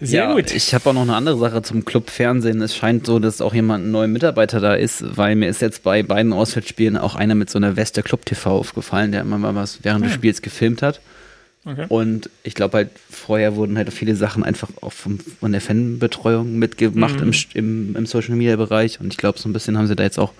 Sehr 0.00 0.24
ja, 0.24 0.34
gut. 0.34 0.52
Ich 0.52 0.74
habe 0.74 0.90
auch 0.90 0.94
noch 0.94 1.02
eine 1.02 1.14
andere 1.14 1.38
Sache 1.38 1.62
zum 1.62 1.84
Club 1.84 2.10
Fernsehen. 2.10 2.60
Es 2.60 2.74
scheint 2.74 3.06
so, 3.06 3.20
dass 3.20 3.40
auch 3.40 3.54
jemand 3.54 3.84
ein 3.84 3.90
neuer 3.92 4.08
Mitarbeiter 4.08 4.60
da 4.60 4.74
ist, 4.74 5.16
weil 5.16 5.36
mir 5.36 5.48
ist 5.48 5.62
jetzt 5.62 5.84
bei 5.84 6.02
beiden 6.02 6.32
Auswärtsspielen 6.32 6.96
auch 6.96 7.14
einer 7.14 7.34
mit 7.34 7.48
so 7.48 7.58
einer 7.58 7.76
Weste 7.76 8.02
Club 8.02 8.26
TV 8.26 8.50
aufgefallen, 8.50 9.12
der 9.12 9.20
immer 9.20 9.38
mal 9.38 9.54
was 9.54 9.84
während 9.84 10.02
ja. 10.02 10.08
des 10.08 10.14
ah. 10.14 10.18
Spiels 10.18 10.42
gefilmt 10.42 10.82
hat. 10.82 11.00
Okay. 11.64 11.86
Und 11.88 12.28
ich 12.42 12.54
glaube 12.54 12.76
halt, 12.76 12.90
vorher 13.08 13.56
wurden 13.56 13.78
halt 13.78 13.90
viele 13.92 14.16
Sachen 14.16 14.44
einfach 14.44 14.68
auch 14.82 14.92
vom, 14.92 15.18
von 15.18 15.52
der 15.52 15.62
Fanbetreuung 15.62 16.58
mitgemacht 16.58 17.20
mhm. 17.20 17.32
im, 17.32 17.34
im, 17.54 17.96
im, 17.96 18.06
Social 18.06 18.34
Media 18.34 18.56
Bereich. 18.56 19.00
Und 19.00 19.12
ich 19.12 19.16
glaube, 19.16 19.38
so 19.38 19.48
ein 19.48 19.52
bisschen 19.52 19.78
haben 19.78 19.86
sie 19.86 19.96
da 19.96 20.02
jetzt 20.02 20.18
auch 20.18 20.32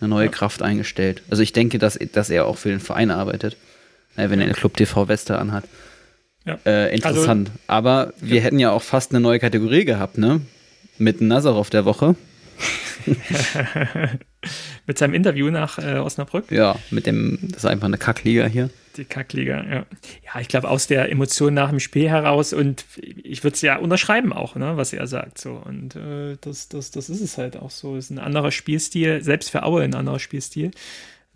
eine 0.00 0.08
neue 0.08 0.26
ja. 0.26 0.30
Kraft 0.30 0.62
eingestellt. 0.62 1.22
Also 1.30 1.42
ich 1.42 1.52
denke, 1.52 1.78
dass, 1.78 1.98
dass 2.12 2.28
er 2.28 2.46
auch 2.46 2.58
für 2.58 2.68
den 2.68 2.80
Verein 2.80 3.10
arbeitet, 3.10 3.56
wenn 4.16 4.40
er 4.40 4.46
eine 4.46 4.54
Club 4.54 4.76
TV 4.76 5.08
Weste 5.08 5.38
anhat. 5.38 5.64
Ja. 6.44 6.58
Äh, 6.64 6.94
interessant. 6.94 7.50
Also, 7.50 7.60
Aber 7.66 8.12
wir 8.20 8.38
ja. 8.38 8.42
hätten 8.42 8.58
ja 8.58 8.70
auch 8.70 8.82
fast 8.82 9.12
eine 9.12 9.20
neue 9.20 9.38
Kategorie 9.38 9.84
gehabt, 9.84 10.18
ne? 10.18 10.40
Mit 10.98 11.20
Nazarov 11.20 11.70
der 11.70 11.84
Woche. 11.84 12.16
mit 14.86 14.98
seinem 14.98 15.14
Interview 15.14 15.50
nach 15.50 15.78
äh, 15.78 15.98
Osnabrück. 15.98 16.50
Ja, 16.50 16.76
mit 16.90 17.06
dem, 17.06 17.38
das 17.42 17.64
ist 17.64 17.66
einfach 17.66 17.86
eine 17.86 17.98
Kackliga 17.98 18.46
hier. 18.46 18.70
Die 18.96 19.04
Kackliga, 19.04 19.64
ja. 19.64 19.86
Ja, 20.26 20.40
ich 20.40 20.48
glaube, 20.48 20.68
aus 20.68 20.86
der 20.86 21.10
Emotion 21.10 21.54
nach 21.54 21.70
dem 21.70 21.80
Spiel 21.80 22.08
heraus 22.08 22.52
und 22.52 22.84
ich 22.98 23.44
würde 23.44 23.54
es 23.54 23.62
ja 23.62 23.76
unterschreiben 23.76 24.32
auch, 24.32 24.56
ne, 24.56 24.76
was 24.76 24.92
er 24.92 25.06
sagt. 25.06 25.38
So. 25.38 25.52
Und 25.52 25.96
äh, 25.96 26.36
das, 26.40 26.68
das, 26.68 26.90
das 26.90 27.08
ist 27.08 27.20
es 27.20 27.38
halt 27.38 27.56
auch 27.56 27.70
so. 27.70 27.96
Es 27.96 28.06
ist 28.06 28.10
ein 28.10 28.18
anderer 28.18 28.50
Spielstil, 28.50 29.22
selbst 29.22 29.50
für 29.50 29.62
Aue 29.62 29.82
ein 29.82 29.94
anderer 29.94 30.18
Spielstil 30.18 30.72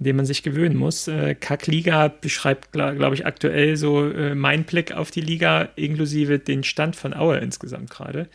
an 0.05 0.07
dem 0.07 0.17
man 0.17 0.27
sich 0.27 0.43
gewöhnen 0.43 0.77
muss. 0.77 1.09
Äh, 1.09 1.35
Kack-Liga 1.35 2.09
beschreibt, 2.09 2.73
glaube 2.73 2.97
glaub 2.97 3.15
ich, 3.15 3.25
aktuell 3.25 3.79
so 3.79 4.07
äh, 4.11 4.35
mein 4.35 4.65
Blick 4.65 4.93
auf 4.93 5.11
die 5.11 5.23
Liga, 5.23 5.71
inklusive 5.77 6.39
den 6.39 6.63
Stand 6.63 6.95
von 6.95 7.15
Aue 7.15 7.39
insgesamt 7.39 7.89
gerade. 7.89 8.29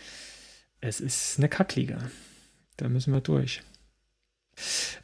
Es 0.82 1.00
ist 1.00 1.38
eine 1.38 1.48
Kack-Liga. 1.48 2.00
Da 2.78 2.90
müssen 2.90 3.14
wir 3.14 3.22
durch. 3.22 3.62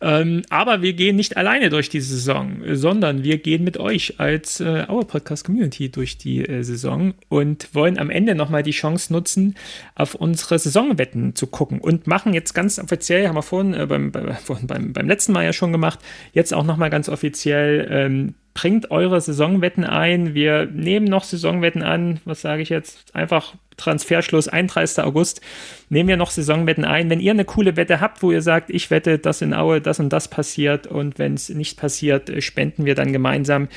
Ähm, 0.01 0.43
aber 0.49 0.81
wir 0.81 0.93
gehen 0.93 1.15
nicht 1.15 1.37
alleine 1.37 1.69
durch 1.69 1.89
die 1.89 2.01
Saison, 2.01 2.61
sondern 2.71 3.23
wir 3.23 3.37
gehen 3.37 3.63
mit 3.63 3.77
euch 3.77 4.19
als 4.19 4.59
äh, 4.59 4.85
Our 4.89 5.07
Podcast 5.07 5.45
Community 5.45 5.89
durch 5.89 6.17
die 6.17 6.45
äh, 6.45 6.63
Saison 6.63 7.13
und 7.29 7.73
wollen 7.73 7.97
am 7.97 8.09
Ende 8.09 8.35
nochmal 8.35 8.63
die 8.63 8.71
Chance 8.71 9.11
nutzen, 9.13 9.55
auf 9.95 10.15
unsere 10.15 10.59
Saisonwetten 10.59 11.35
zu 11.35 11.47
gucken 11.47 11.79
und 11.79 12.07
machen 12.07 12.33
jetzt 12.33 12.53
ganz 12.53 12.79
offiziell, 12.79 13.27
haben 13.27 13.35
wir 13.35 13.43
vorhin, 13.43 13.73
äh, 13.73 13.85
beim, 13.85 14.11
bei, 14.11 14.33
vorhin 14.33 14.67
beim, 14.67 14.93
beim 14.93 15.07
letzten 15.07 15.31
Mal 15.31 15.45
ja 15.45 15.53
schon 15.53 15.71
gemacht, 15.71 15.99
jetzt 16.33 16.53
auch 16.53 16.63
nochmal 16.63 16.89
ganz 16.89 17.09
offiziell 17.09 17.87
ähm, 17.89 18.35
bringt 18.55 18.89
eure 18.89 19.19
Saisonwetten 19.21 19.83
ein. 19.83 20.33
Wir 20.33 20.65
nehmen 20.65 21.05
noch 21.05 21.25
Saisonwetten 21.25 21.83
an. 21.83 22.21
Was 22.25 22.41
sage 22.41 22.63
ich 22.63 22.69
jetzt? 22.69 23.13
Einfach 23.13 23.53
Transferschluss 23.77 24.47
31. 24.47 25.03
August. 25.03 25.41
Nehmen 25.89 26.09
wir 26.09 26.17
noch 26.17 26.31
Saisonwetten 26.31 26.85
ein. 26.85 27.09
Wenn 27.09 27.19
ihr 27.19 27.31
eine 27.31 27.45
coole 27.45 27.75
Wette 27.75 28.01
habt, 28.01 28.23
wo 28.23 28.31
ihr 28.31 28.41
sagt, 28.41 28.69
ich 28.69 28.89
wette, 28.89 29.19
dass 29.19 29.41
in 29.41 29.53
Aue 29.53 29.81
das 29.81 29.99
und 29.99 30.09
das 30.09 30.27
passiert 30.27 30.87
und 30.87 31.19
wenn 31.19 31.35
es 31.35 31.49
nicht 31.49 31.77
passiert, 31.77 32.29
äh, 32.29 32.41
spenden 32.41 32.85
wir 32.85 32.95
dann 32.95 33.13
gemeinsam 33.13 33.67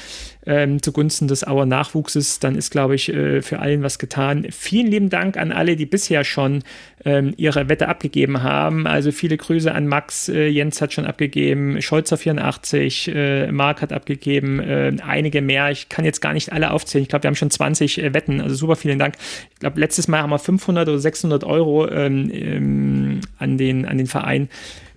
ähm, 0.47 0.83
zugunsten 0.83 1.29
des 1.29 1.47
Auer 1.47 1.67
Nachwuchses, 1.67 2.41
dann 2.41 2.55
ist, 2.55 2.71
glaube 2.71 2.95
ich, 2.95 3.13
äh, 3.13 3.43
für 3.43 3.59
allen 3.59 3.83
was 3.83 3.99
getan. 3.99 4.47
Vielen 4.51 4.87
lieben 4.87 5.11
Dank 5.11 5.37
an 5.37 5.53
alle, 5.53 5.77
die 5.77 5.85
bisher 5.87 6.25
schon 6.25 6.65
ähm, 7.05 7.35
ihre 7.37 7.69
Wette 7.69 7.89
abgegeben 7.89 8.43
haben. 8.43 8.87
Also 8.87 9.13
viele 9.13 9.37
Grüße 9.37 9.73
an 9.73 9.87
Max, 9.87 10.29
äh, 10.29 10.49
Jens 10.49 10.81
hat 10.81 10.95
schon 10.95 11.05
abgegeben, 11.05 11.81
Scholzer 11.83 12.17
84, 12.17 13.09
äh, 13.15 13.53
Marc 13.53 13.83
hat 13.83 13.93
abgegeben, 13.93 14.59
äh, 14.61 14.97
einige 15.07 15.43
mehr. 15.43 15.71
Ich 15.71 15.89
kann 15.91 16.05
jetzt 16.05 16.21
gar 16.21 16.33
nicht 16.33 16.53
alle 16.53 16.71
aufzählen. 16.71 17.03
Ich 17.03 17.09
glaube, 17.09 17.25
wir 17.25 17.29
haben 17.29 17.37
schon 17.37 17.51
20 17.51 17.99
äh, 18.03 18.15
Wetten. 18.15 18.41
Also 18.41 18.55
super, 18.55 18.77
vielen 18.77 18.99
Dank. 18.99 19.15
Ich 19.53 19.61
glaube, 19.61 19.79
letztes 19.89 20.07
Mal 20.07 20.21
haben 20.21 20.29
wir 20.29 20.39
500 20.39 20.87
oder 20.87 20.99
600 20.99 21.45
Euro 21.45 21.89
ähm, 21.89 22.31
ähm, 22.31 23.21
an, 23.39 23.57
den, 23.57 23.87
an 23.87 23.97
den 23.97 24.07
Verein 24.07 24.51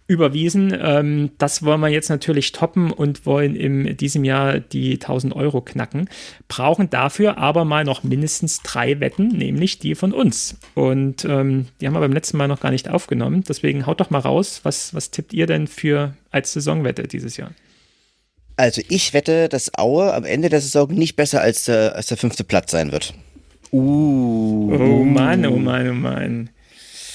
überwiesen. 0.06 0.78
Ähm, 0.78 1.32
das 1.38 1.64
wollen 1.64 1.80
wir 1.80 1.88
jetzt 1.88 2.10
natürlich 2.10 2.52
toppen 2.52 2.92
und 2.92 3.26
wollen 3.26 3.56
in 3.56 3.96
diesem 3.96 4.26
Jahr 4.26 4.60
die 4.60 4.96
1000 4.96 5.34
Euro 5.34 5.62
knacken. 5.62 6.10
Brauchen 6.50 6.90
dafür 6.90 7.38
aber 7.38 7.64
mal 7.64 7.86
noch 7.86 8.04
mindestens 8.04 8.62
drei 8.64 9.00
Wetten, 9.00 9.30
nämlich 9.30 9.80
die 9.80 9.96
von 9.96 10.12
uns. 10.12 10.58
Und 10.76 11.24
ähm, 11.24 11.68
die 11.80 11.88
haben 11.88 11.94
wir 11.94 12.02
beim 12.02 12.12
letzten 12.12 12.36
Mal 12.36 12.50
noch 12.50 12.60
gar 12.60 12.72
nicht 12.72 12.90
aufgenommen. 12.90 13.46
Deswegen 13.48 13.86
haut 13.86 14.02
doch 14.02 14.10
mal 14.10 14.20
raus, 14.20 14.60
was, 14.64 14.94
was 14.94 15.10
tippt 15.10 15.32
ihr 15.32 15.48
denn 15.48 15.68
für 15.68 16.16
als 16.32 16.52
Saisonwette 16.52 17.04
dieses 17.04 17.38
Jahr? 17.38 17.52
Also 18.58 18.82
ich 18.90 19.14
wette, 19.14 19.48
dass 19.48 19.74
Aue 19.78 20.14
am 20.14 20.26
Ende 20.26 20.50
der 20.50 20.60
Saison 20.60 20.92
nicht 20.92 21.16
besser 21.16 21.40
als, 21.40 21.70
äh, 21.70 21.92
als 21.94 22.08
der 22.08 22.18
fünfte 22.18 22.44
Platz 22.44 22.72
sein 22.72 22.92
wird. 22.92 23.14
Uh. 23.72 24.76
Oh 24.78 25.04
Mann, 25.04 25.46
oh 25.46 25.58
Mann, 25.58 25.90
oh 25.90 25.94
Mann. 25.94 26.50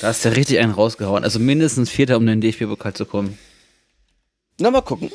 Da 0.00 0.08
hast 0.08 0.24
du 0.24 0.34
richtig 0.34 0.58
einen 0.58 0.72
rausgehauen. 0.72 1.24
Also 1.24 1.38
mindestens 1.38 1.90
Vierter, 1.90 2.16
um 2.16 2.22
in 2.28 2.40
den 2.40 2.40
DFB-Pokal 2.40 2.94
zu 2.94 3.06
kommen. 3.06 3.38
Na, 4.60 4.70
mal 4.70 4.82
gucken. 4.82 5.10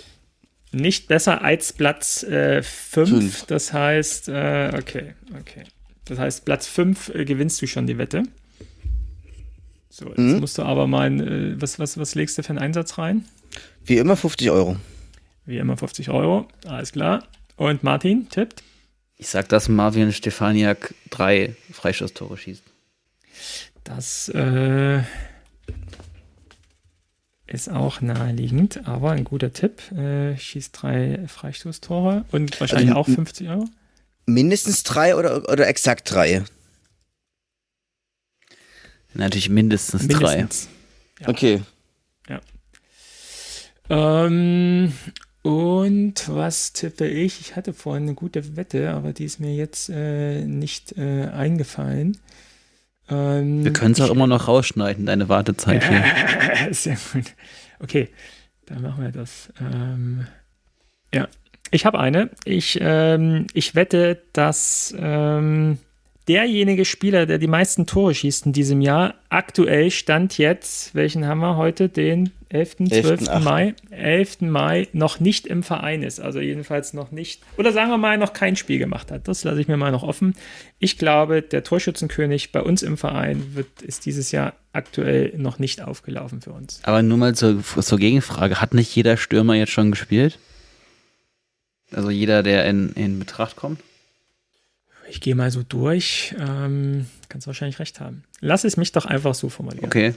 Nicht 0.71 1.07
besser 1.07 1.43
als 1.43 1.73
Platz 1.73 2.21
5. 2.21 2.31
Äh, 2.31 2.63
fünf. 2.63 3.45
Das 3.45 3.73
heißt, 3.73 4.29
äh, 4.29 4.71
okay, 4.73 5.13
okay. 5.39 5.63
Das 6.05 6.17
heißt, 6.17 6.45
Platz 6.45 6.67
5 6.67 7.09
äh, 7.09 7.25
gewinnst 7.25 7.61
du 7.61 7.67
schon 7.67 7.87
die 7.87 7.97
Wette. 7.97 8.23
So, 9.89 10.07
jetzt 10.07 10.17
mhm. 10.17 10.39
musst 10.39 10.57
du 10.57 10.63
aber 10.63 10.87
mal, 10.87 11.11
äh, 11.19 11.61
was, 11.61 11.77
was, 11.77 11.97
was 11.97 12.15
legst 12.15 12.37
du 12.37 12.43
für 12.43 12.51
einen 12.51 12.59
Einsatz 12.59 12.97
rein? 12.97 13.25
Wie 13.83 13.97
immer 13.97 14.15
50 14.15 14.49
Euro. 14.49 14.77
Wie 15.45 15.57
immer 15.57 15.75
50 15.75 16.09
Euro, 16.09 16.47
alles 16.65 16.93
klar. 16.93 17.27
Und 17.57 17.83
Martin 17.83 18.29
tippt? 18.29 18.63
Ich 19.21 19.29
sag, 19.29 19.47
dass 19.49 19.69
Marvin 19.69 20.11
Stefaniak 20.11 20.95
drei 21.11 21.55
Freistoßtore 21.71 22.39
schießt. 22.39 22.63
Das 23.83 24.29
äh, 24.29 25.03
ist 27.45 27.69
auch 27.69 28.01
naheliegend, 28.01 28.87
aber 28.87 29.11
ein 29.11 29.23
guter 29.23 29.53
Tipp. 29.53 29.91
Äh, 29.91 30.35
schießt 30.35 30.81
drei 30.81 31.19
Freistoßtore 31.27 32.25
und 32.31 32.59
wahrscheinlich 32.59 32.89
also, 32.89 32.99
auch 32.99 33.05
50 33.07 33.47
Euro. 33.49 33.65
Mindestens 34.25 34.81
drei 34.81 35.15
oder, 35.15 35.47
oder 35.51 35.67
exakt 35.67 36.11
drei? 36.11 36.43
Natürlich 39.13 39.49
mindestens, 39.49 40.07
mindestens. 40.07 40.67
drei. 41.19 41.25
Ja. 41.25 41.29
Okay. 41.29 41.61
Ja. 42.27 42.41
Ähm, 44.25 44.93
und 45.43 46.13
was 46.27 46.73
tippe 46.73 47.07
ich? 47.07 47.41
Ich 47.41 47.55
hatte 47.55 47.73
vorhin 47.73 48.03
eine 48.03 48.13
gute 48.13 48.55
Wette, 48.55 48.91
aber 48.91 49.13
die 49.13 49.25
ist 49.25 49.39
mir 49.39 49.55
jetzt 49.55 49.89
äh, 49.89 50.45
nicht 50.45 50.97
äh, 50.97 51.27
eingefallen. 51.27 52.17
Ähm, 53.09 53.63
Wir 53.63 53.73
können 53.73 53.93
es 53.93 54.01
auch 54.01 54.11
immer 54.11 54.27
noch 54.27 54.47
rausschneiden, 54.47 55.05
deine 55.05 55.29
Wartezeit 55.29 55.83
hier. 55.83 56.73
Sehr 56.73 56.97
gut. 57.13 57.33
Okay, 57.79 58.09
dann 58.67 58.83
machen 58.83 59.03
wir 59.03 59.11
das. 59.11 59.51
Ähm, 59.59 60.27
ja, 61.13 61.27
ich 61.71 61.85
habe 61.85 61.99
eine. 61.99 62.29
Ich, 62.45 62.77
ähm, 62.79 63.47
ich 63.53 63.73
wette, 63.73 64.21
dass 64.33 64.93
ähm, 64.97 65.79
derjenige 66.27 66.85
Spieler, 66.85 67.25
der 67.25 67.37
die 67.37 67.47
meisten 67.47 67.85
Tore 67.85 68.13
schießt 68.13 68.45
in 68.45 68.53
diesem 68.53 68.81
Jahr. 68.81 69.15
Aktuell 69.29 69.91
stand 69.91 70.37
jetzt, 70.37 70.93
welchen 70.95 71.25
haben 71.25 71.39
wir 71.39 71.57
heute? 71.57 71.89
Den 71.89 72.31
11., 72.49 72.77
12. 72.89 73.27
11. 73.27 73.43
Mai. 73.43 73.75
11. 73.91 74.41
Mai 74.41 74.87
noch 74.91 75.19
nicht 75.19 75.47
im 75.47 75.63
Verein 75.63 76.03
ist. 76.03 76.19
Also 76.19 76.39
jedenfalls 76.39 76.93
noch 76.93 77.11
nicht. 77.11 77.41
Oder 77.57 77.71
sagen 77.71 77.89
wir 77.89 77.97
mal, 77.97 78.17
noch 78.17 78.33
kein 78.33 78.55
Spiel 78.55 78.77
gemacht 78.77 79.09
hat. 79.09 79.27
Das 79.27 79.43
lasse 79.43 79.61
ich 79.61 79.67
mir 79.67 79.77
mal 79.77 79.91
noch 79.91 80.03
offen. 80.03 80.35
Ich 80.79 80.97
glaube, 80.97 81.41
der 81.41 81.63
Torschützenkönig 81.63 82.51
bei 82.51 82.61
uns 82.61 82.83
im 82.83 82.97
Verein 82.97 83.55
wird, 83.55 83.81
ist 83.81 84.05
dieses 84.05 84.31
Jahr 84.31 84.53
aktuell 84.73 85.33
noch 85.37 85.59
nicht 85.59 85.81
aufgelaufen 85.81 86.41
für 86.41 86.51
uns. 86.51 86.81
Aber 86.83 87.01
nur 87.01 87.17
mal 87.17 87.35
zur, 87.35 87.63
zur 87.63 87.97
Gegenfrage. 87.97 88.59
Hat 88.59 88.73
nicht 88.73 88.93
jeder 88.95 89.15
Stürmer 89.15 89.55
jetzt 89.55 89.71
schon 89.71 89.91
gespielt? 89.91 90.37
Also 91.93 92.09
jeder, 92.09 92.43
der 92.43 92.65
in, 92.65 92.91
in 92.93 93.19
Betracht 93.19 93.55
kommt? 93.55 93.79
Ich 95.11 95.19
gehe 95.19 95.35
mal 95.35 95.51
so 95.51 95.61
durch. 95.61 96.33
Ähm, 96.39 97.05
kannst 97.27 97.45
wahrscheinlich 97.45 97.79
recht 97.79 97.99
haben. 97.99 98.23
Lass 98.39 98.63
es 98.63 98.77
mich 98.77 98.93
doch 98.93 99.05
einfach 99.05 99.35
so 99.35 99.49
formulieren. 99.49 99.85
Okay. 99.85 100.13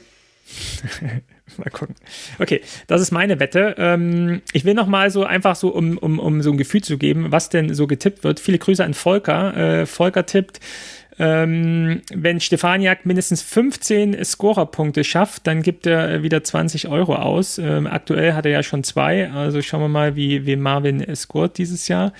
mal 1.57 1.70
gucken. 1.70 1.97
Okay, 2.38 2.61
das 2.86 3.01
ist 3.01 3.11
meine 3.11 3.40
Wette. 3.40 3.74
Ähm, 3.76 4.42
ich 4.53 4.64
will 4.64 4.74
noch 4.74 4.86
mal 4.86 5.11
so 5.11 5.24
einfach 5.24 5.57
so, 5.57 5.70
um, 5.70 5.99
um, 5.99 6.20
um 6.20 6.42
so 6.42 6.53
ein 6.53 6.59
Gefühl 6.59 6.82
zu 6.82 6.97
geben, 6.97 7.32
was 7.32 7.49
denn 7.49 7.74
so 7.74 7.88
getippt 7.88 8.22
wird. 8.22 8.38
Viele 8.38 8.59
Grüße 8.59 8.84
an 8.84 8.95
Volker. 8.95 9.57
Äh, 9.57 9.86
Volker 9.86 10.26
tippt 10.26 10.61
ähm, 11.18 12.02
wenn 12.12 12.40
Stefaniak 12.40 13.06
mindestens 13.06 13.42
15 13.42 14.24
Scorerpunkte 14.24 15.04
schafft, 15.04 15.46
dann 15.46 15.62
gibt 15.62 15.86
er 15.86 16.22
wieder 16.22 16.42
20 16.42 16.88
Euro 16.88 17.14
aus. 17.14 17.58
Ähm, 17.58 17.86
aktuell 17.86 18.34
hat 18.34 18.46
er 18.46 18.52
ja 18.52 18.62
schon 18.62 18.82
zwei, 18.82 19.30
also 19.30 19.62
schauen 19.62 19.82
wir 19.82 19.88
mal, 19.88 20.16
wie, 20.16 20.44
wie 20.44 20.56
Marvin 20.56 21.04
scoret 21.14 21.56
dieses 21.56 21.86
Jahr. 21.86 22.12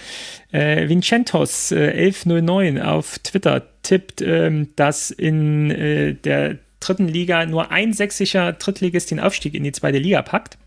Äh, 0.53 0.88
Vincentos 0.88 1.72
äh, 1.72 1.90
1109 1.90 2.80
auf 2.80 3.18
Twitter 3.18 3.62
tippt, 3.82 4.22
ähm, 4.22 4.68
dass 4.76 5.11
in 5.11 5.70
äh, 5.72 6.14
der 6.14 6.59
dritten 6.78 7.09
Liga 7.09 7.47
nur 7.47 7.72
ein 7.72 7.92
sächsischer 7.92 8.53
Drittligist 8.53 9.11
den 9.11 9.18
Aufstieg 9.18 9.55
in 9.55 9.64
die 9.64 9.72
zweite 9.72 9.99
Liga 9.99 10.22
packt. 10.22 10.59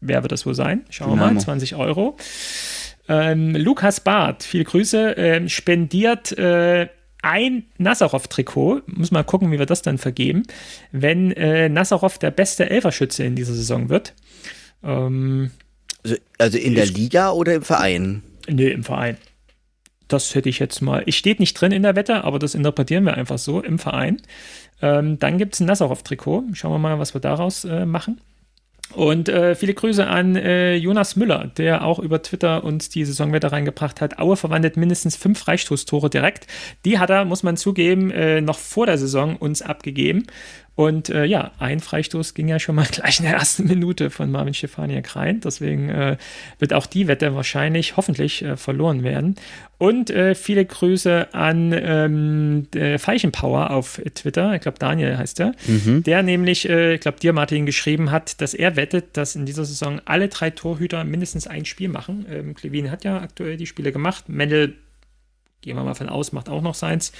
Wer 0.00 0.22
wird 0.22 0.32
das 0.32 0.44
wohl 0.44 0.54
sein? 0.54 0.84
Schauen 0.90 1.10
wir 1.10 1.16
mal, 1.16 1.38
20 1.38 1.76
Euro. 1.76 2.18
Ähm, 3.08 3.54
Lukas 3.56 4.00
Barth, 4.00 4.42
viele 4.42 4.64
Grüße, 4.64 5.16
äh, 5.16 5.48
spendiert 5.48 6.36
äh, 6.36 6.88
ein 7.24 7.64
Nazarov-Trikot. 7.78 8.82
Muss 8.86 9.10
mal 9.10 9.24
gucken, 9.24 9.50
wie 9.50 9.58
wir 9.58 9.66
das 9.66 9.82
dann 9.82 9.98
vergeben, 9.98 10.44
wenn 10.92 11.32
äh, 11.32 11.68
Nazarov 11.68 12.18
der 12.18 12.30
beste 12.30 12.68
Elferschütze 12.68 13.24
in 13.24 13.34
dieser 13.34 13.54
Saison 13.54 13.88
wird. 13.88 14.14
Ähm, 14.82 15.50
also, 16.02 16.16
also, 16.38 16.58
in 16.58 16.74
der 16.74 16.86
Liga 16.86 17.32
oder 17.32 17.54
im 17.54 17.62
Verein? 17.62 18.22
Nee, 18.46 18.68
im 18.68 18.84
Verein. 18.84 19.16
Das 20.06 20.34
hätte 20.34 20.50
ich 20.50 20.58
jetzt 20.58 20.82
mal. 20.82 21.02
Ich 21.06 21.16
steht 21.16 21.40
nicht 21.40 21.54
drin 21.54 21.72
in 21.72 21.82
der 21.82 21.96
Wette, 21.96 22.24
aber 22.24 22.38
das 22.38 22.54
interpretieren 22.54 23.04
wir 23.04 23.14
einfach 23.14 23.38
so 23.38 23.62
im 23.62 23.78
Verein. 23.78 24.20
Ähm, 24.82 25.18
dann 25.18 25.38
gibt 25.38 25.54
es 25.54 25.60
ein 25.60 25.66
Nazarov-Trikot. 25.66 26.44
Schauen 26.52 26.72
wir 26.72 26.78
mal, 26.78 26.98
was 26.98 27.14
wir 27.14 27.22
daraus 27.22 27.64
äh, 27.64 27.86
machen. 27.86 28.20
Und 28.92 29.28
äh, 29.28 29.54
viele 29.56 29.74
Grüße 29.74 30.06
an 30.06 30.36
äh, 30.36 30.74
Jonas 30.76 31.16
Müller, 31.16 31.50
der 31.56 31.84
auch 31.84 31.98
über 31.98 32.22
Twitter 32.22 32.62
uns 32.62 32.88
die 32.90 33.04
Saisonwette 33.04 33.50
reingebracht 33.50 34.00
hat. 34.00 34.18
Aue 34.18 34.36
verwandelt 34.36 34.76
mindestens 34.76 35.16
fünf 35.16 35.40
Freistoßtore 35.40 36.10
direkt. 36.10 36.46
Die 36.84 36.98
hat 36.98 37.10
er, 37.10 37.24
muss 37.24 37.42
man 37.42 37.56
zugeben, 37.56 38.10
äh, 38.10 38.40
noch 38.40 38.58
vor 38.58 38.86
der 38.86 38.98
Saison 38.98 39.36
uns 39.36 39.62
abgegeben. 39.62 40.26
Und 40.76 41.08
äh, 41.08 41.24
ja, 41.24 41.52
ein 41.60 41.78
Freistoß 41.78 42.34
ging 42.34 42.48
ja 42.48 42.58
schon 42.58 42.74
mal 42.74 42.86
gleich 42.90 43.20
in 43.20 43.26
der 43.26 43.34
ersten 43.34 43.66
Minute 43.66 44.10
von 44.10 44.30
Marvin 44.30 44.54
Stefaniak 44.54 45.14
rein. 45.14 45.40
Deswegen 45.40 45.88
äh, 45.88 46.16
wird 46.58 46.72
auch 46.72 46.86
die 46.86 47.06
Wette 47.06 47.34
wahrscheinlich, 47.34 47.96
hoffentlich 47.96 48.42
äh, 48.42 48.56
verloren 48.56 49.04
werden. 49.04 49.36
Und 49.78 50.10
äh, 50.10 50.34
viele 50.34 50.64
Grüße 50.64 51.32
an 51.32 51.72
ähm, 51.72 52.66
Feichenpower 52.98 53.70
auf 53.70 54.00
Twitter. 54.14 54.54
Ich 54.54 54.62
glaube, 54.62 54.78
Daniel 54.78 55.16
heißt 55.16 55.40
er. 55.40 55.52
Mhm. 55.66 56.02
Der 56.02 56.22
nämlich, 56.22 56.68
äh, 56.68 56.94
ich 56.94 57.00
glaube, 57.00 57.20
dir, 57.20 57.32
Martin, 57.32 57.66
geschrieben 57.66 58.10
hat, 58.10 58.40
dass 58.40 58.54
er 58.54 58.76
wettet, 58.76 59.16
dass 59.16 59.36
in 59.36 59.46
dieser 59.46 59.64
Saison 59.64 60.00
alle 60.04 60.28
drei 60.28 60.50
Torhüter 60.50 61.04
mindestens 61.04 61.46
ein 61.46 61.64
Spiel 61.66 61.88
machen. 61.88 62.26
Ähm, 62.30 62.54
Klevin 62.54 62.90
hat 62.90 63.04
ja 63.04 63.20
aktuell 63.20 63.56
die 63.56 63.66
Spiele 63.66 63.92
gemacht. 63.92 64.28
Mendel, 64.28 64.74
gehen 65.60 65.76
wir 65.76 65.84
mal 65.84 65.94
von 65.94 66.08
aus, 66.08 66.32
macht 66.32 66.48
auch 66.48 66.62
noch 66.62 66.74
seins. 66.74 67.12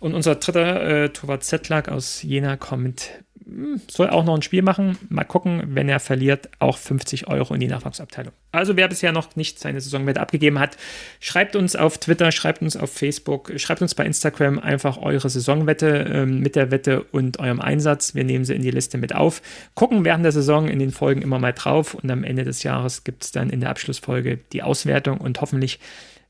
Und 0.00 0.14
unser 0.14 0.34
dritter 0.34 1.04
äh, 1.04 1.08
Torwart 1.10 1.44
Zetlak 1.44 1.88
aus 1.88 2.22
Jena 2.22 2.56
kommt, 2.56 3.10
hm, 3.44 3.80
soll 3.88 4.08
auch 4.08 4.24
noch 4.24 4.34
ein 4.34 4.42
Spiel 4.42 4.62
machen. 4.62 4.96
Mal 5.08 5.24
gucken, 5.24 5.62
wenn 5.68 5.88
er 5.88 6.00
verliert, 6.00 6.48
auch 6.58 6.78
50 6.78 7.28
Euro 7.28 7.54
in 7.54 7.60
die 7.60 7.66
Nachwuchsabteilung. 7.66 8.32
Also 8.52 8.76
wer 8.76 8.88
bisher 8.88 9.12
noch 9.12 9.36
nicht 9.36 9.58
seine 9.58 9.80
Saisonwette 9.80 10.20
abgegeben 10.20 10.58
hat, 10.58 10.76
schreibt 11.20 11.56
uns 11.56 11.76
auf 11.76 11.98
Twitter, 11.98 12.32
schreibt 12.32 12.62
uns 12.62 12.76
auf 12.76 12.90
Facebook, 12.90 13.52
schreibt 13.56 13.82
uns 13.82 13.94
bei 13.94 14.06
Instagram 14.06 14.58
einfach 14.58 14.96
eure 14.96 15.28
Saisonwette 15.28 16.10
ähm, 16.12 16.40
mit 16.40 16.56
der 16.56 16.70
Wette 16.70 17.02
und 17.02 17.38
eurem 17.38 17.60
Einsatz. 17.60 18.14
Wir 18.14 18.24
nehmen 18.24 18.44
sie 18.44 18.54
in 18.54 18.62
die 18.62 18.70
Liste 18.70 18.96
mit 18.96 19.14
auf. 19.14 19.42
Gucken 19.74 20.04
während 20.04 20.24
der 20.24 20.32
Saison 20.32 20.68
in 20.68 20.78
den 20.78 20.90
Folgen 20.90 21.20
immer 21.20 21.38
mal 21.38 21.52
drauf 21.52 21.94
und 21.94 22.10
am 22.10 22.24
Ende 22.24 22.44
des 22.44 22.62
Jahres 22.62 23.04
gibt 23.04 23.24
es 23.24 23.32
dann 23.32 23.50
in 23.50 23.60
der 23.60 23.70
Abschlussfolge 23.70 24.38
die 24.52 24.62
Auswertung 24.62 25.18
und 25.18 25.40
hoffentlich 25.40 25.80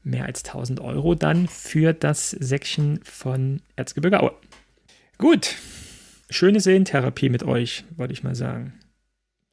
mehr 0.05 0.27
als 0.27 0.45
1000 0.45 0.81
Euro 0.81 1.15
dann 1.15 1.49
für 1.49 1.93
das 1.93 2.31
Säckchen 2.31 3.01
von 3.03 3.61
Erzgebirge 3.77 4.21
Aue. 4.21 4.35
Gut, 5.19 5.57
schöne 6.31 6.61
Seelentherapie 6.61 7.29
mit 7.29 7.43
euch, 7.43 7.85
wollte 7.97 8.13
ich 8.13 8.23
mal 8.23 8.35
sagen. 8.35 8.75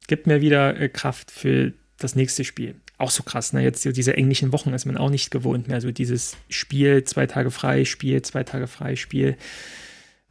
Gibt 0.06 0.26
mir 0.26 0.40
wieder 0.40 0.78
äh, 0.78 0.88
Kraft 0.88 1.30
für 1.30 1.72
das 1.98 2.14
nächste 2.14 2.44
Spiel. 2.44 2.74
Auch 2.98 3.10
so 3.10 3.22
krass, 3.22 3.52
ne? 3.52 3.62
Jetzt 3.62 3.84
diese 3.84 4.16
englischen 4.16 4.52
Wochen 4.52 4.72
ist 4.72 4.84
man 4.84 4.96
auch 4.96 5.10
nicht 5.10 5.30
gewohnt 5.30 5.68
mehr. 5.68 5.80
So 5.80 5.90
dieses 5.90 6.36
Spiel, 6.48 7.04
zwei 7.04 7.26
Tage 7.26 7.50
frei, 7.50 7.84
Spiel, 7.84 8.22
zwei 8.22 8.44
Tage 8.44 8.66
frei, 8.66 8.96
Spiel. 8.96 9.36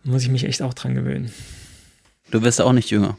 Muss 0.04 0.24
ich 0.24 0.30
mich 0.30 0.46
echt 0.46 0.62
auch 0.62 0.74
dran 0.74 0.96
gewöhnen. 0.96 1.32
Du 2.32 2.42
wirst 2.44 2.62
auch 2.62 2.74
nicht 2.74 2.90
jünger. 2.90 3.18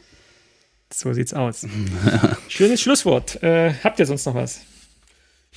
So 0.91 1.13
sieht's 1.13 1.33
aus. 1.33 1.67
Schönes 2.47 2.81
Schlusswort. 2.81 3.41
Äh, 3.41 3.73
habt 3.83 3.99
ihr 3.99 4.05
sonst 4.05 4.25
noch 4.25 4.35
was? 4.35 4.61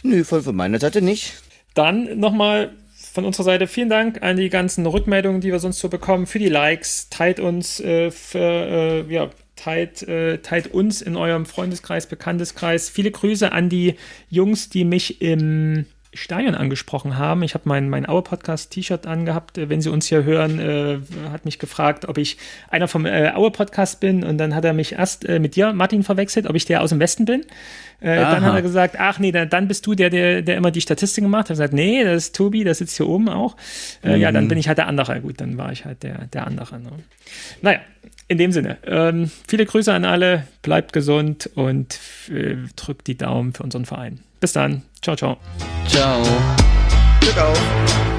Nö, 0.07 0.23
von, 0.25 0.43
von 0.43 0.55
meiner 0.55 0.79
Seite 0.79 1.03
nicht. 1.03 1.35
Dann 1.75 2.19
nochmal 2.19 2.73
von 3.13 3.25
unserer 3.25 3.45
Seite 3.45 3.67
vielen 3.67 3.89
Dank 3.89 4.23
an 4.23 4.37
die 4.37 4.49
ganzen 4.49 4.87
Rückmeldungen, 4.87 5.41
die 5.41 5.51
wir 5.51 5.59
sonst 5.59 5.81
so 5.81 5.89
bekommen, 5.89 6.27
für 6.27 6.39
die 6.39 6.49
Likes. 6.49 7.09
Teilt 7.11 7.41
uns, 7.41 7.81
äh, 7.81 8.11
für, 8.11 8.39
äh, 9.09 9.13
ja, 9.13 9.31
teilt, 9.57 10.03
äh, 10.03 10.39
teilt 10.39 10.69
uns 10.69 11.03
in 11.03 11.17
eurem 11.17 11.45
Freundeskreis, 11.45 12.07
Bekannteskreis. 12.07 12.89
Viele 12.89 13.11
Grüße 13.11 13.51
an 13.51 13.69
die 13.69 13.95
Jungs, 14.31 14.69
die 14.69 14.85
mich 14.85 15.21
im 15.21 15.87
Stadion 16.17 16.55
angesprochen 16.55 17.19
haben. 17.19 17.43
Ich 17.43 17.55
habe 17.55 17.69
mein, 17.69 17.89
mein 17.89 18.09
Aue-Podcast-T-Shirt 18.09 19.07
angehabt. 19.07 19.57
Wenn 19.57 19.81
Sie 19.81 19.91
uns 19.91 20.07
hier 20.07 20.25
hören, 20.25 20.59
äh, 20.59 20.99
hat 21.31 21.45
mich 21.45 21.59
gefragt, 21.59 22.09
ob 22.09 22.19
ich 22.19 22.39
einer 22.69 22.89
vom 22.89 23.07
äh, 23.07 23.31
Aue-Podcast 23.31 24.01
bin. 24.01 24.25
Und 24.25 24.39
dann 24.39 24.55
hat 24.55 24.65
er 24.65 24.73
mich 24.73 24.93
erst 24.93 25.25
äh, 25.29 25.39
mit 25.39 25.57
dir, 25.57 25.73
Martin, 25.73 26.03
verwechselt, 26.03 26.47
ob 26.47 26.57
ich 26.57 26.65
der 26.65 26.83
aus 26.83 26.91
dem 26.91 27.01
Westen 27.01 27.25
bin. 27.25 27.43
Äh, 28.01 28.17
dann 28.17 28.45
hat 28.45 28.55
er 28.55 28.63
gesagt, 28.63 28.97
ach 28.99 29.19
nee, 29.19 29.33
dann, 29.33 29.49
dann 29.49 29.69
bist 29.69 29.87
du 29.87 29.95
der, 29.95 30.11
der, 30.11 30.43
der 30.43 30.57
immer 30.57 30.71
die 30.71 30.81
Statistiken 30.81 31.31
macht. 31.31 31.47
Er 31.47 31.51
hat 31.51 31.57
gesagt, 31.57 31.73
nee, 31.73 32.05
das 32.05 32.27
ist 32.27 32.37
Tobi, 32.37 32.63
der 32.65 32.75
sitzt 32.75 32.97
hier 32.97 33.09
oben 33.09 33.29
auch. 33.29 33.57
Mhm. 34.03 34.17
Ja, 34.17 34.33
dann 34.33 34.45
mhm. 34.45 34.49
bin 34.49 34.59
ich 34.59 34.69
halt 34.69 34.79
der 34.79 34.87
andere. 34.87 35.21
Gut, 35.21 35.41
dann 35.41 35.57
war 35.57 35.73
ich 35.73 35.85
halt 35.85 36.03
der, 36.03 36.27
der 36.27 36.47
andere. 36.47 36.79
Ne? 36.79 36.91
Naja, 37.63 37.81
in 38.29 38.39
dem 38.39 38.53
Sinne, 38.53 38.79
ähm, 38.85 39.31
viele 39.47 39.65
Grüße 39.65 39.93
an 39.93 40.05
alle, 40.05 40.47
bleibt 40.63 40.93
gesund 40.93 41.49
und 41.55 41.99
äh, 42.29 42.57
drückt 42.75 43.07
die 43.07 43.17
Daumen 43.17 43.55
für 43.55 43.63
unseren 43.63 43.85
Verein. 43.85 44.21
Bis 44.41 44.53
dann. 44.53 44.83
Ciao, 45.03 45.17
ciao. 45.17 45.37
Ciao. 45.89 46.23
Glück 47.21 47.39
auf. 47.39 48.16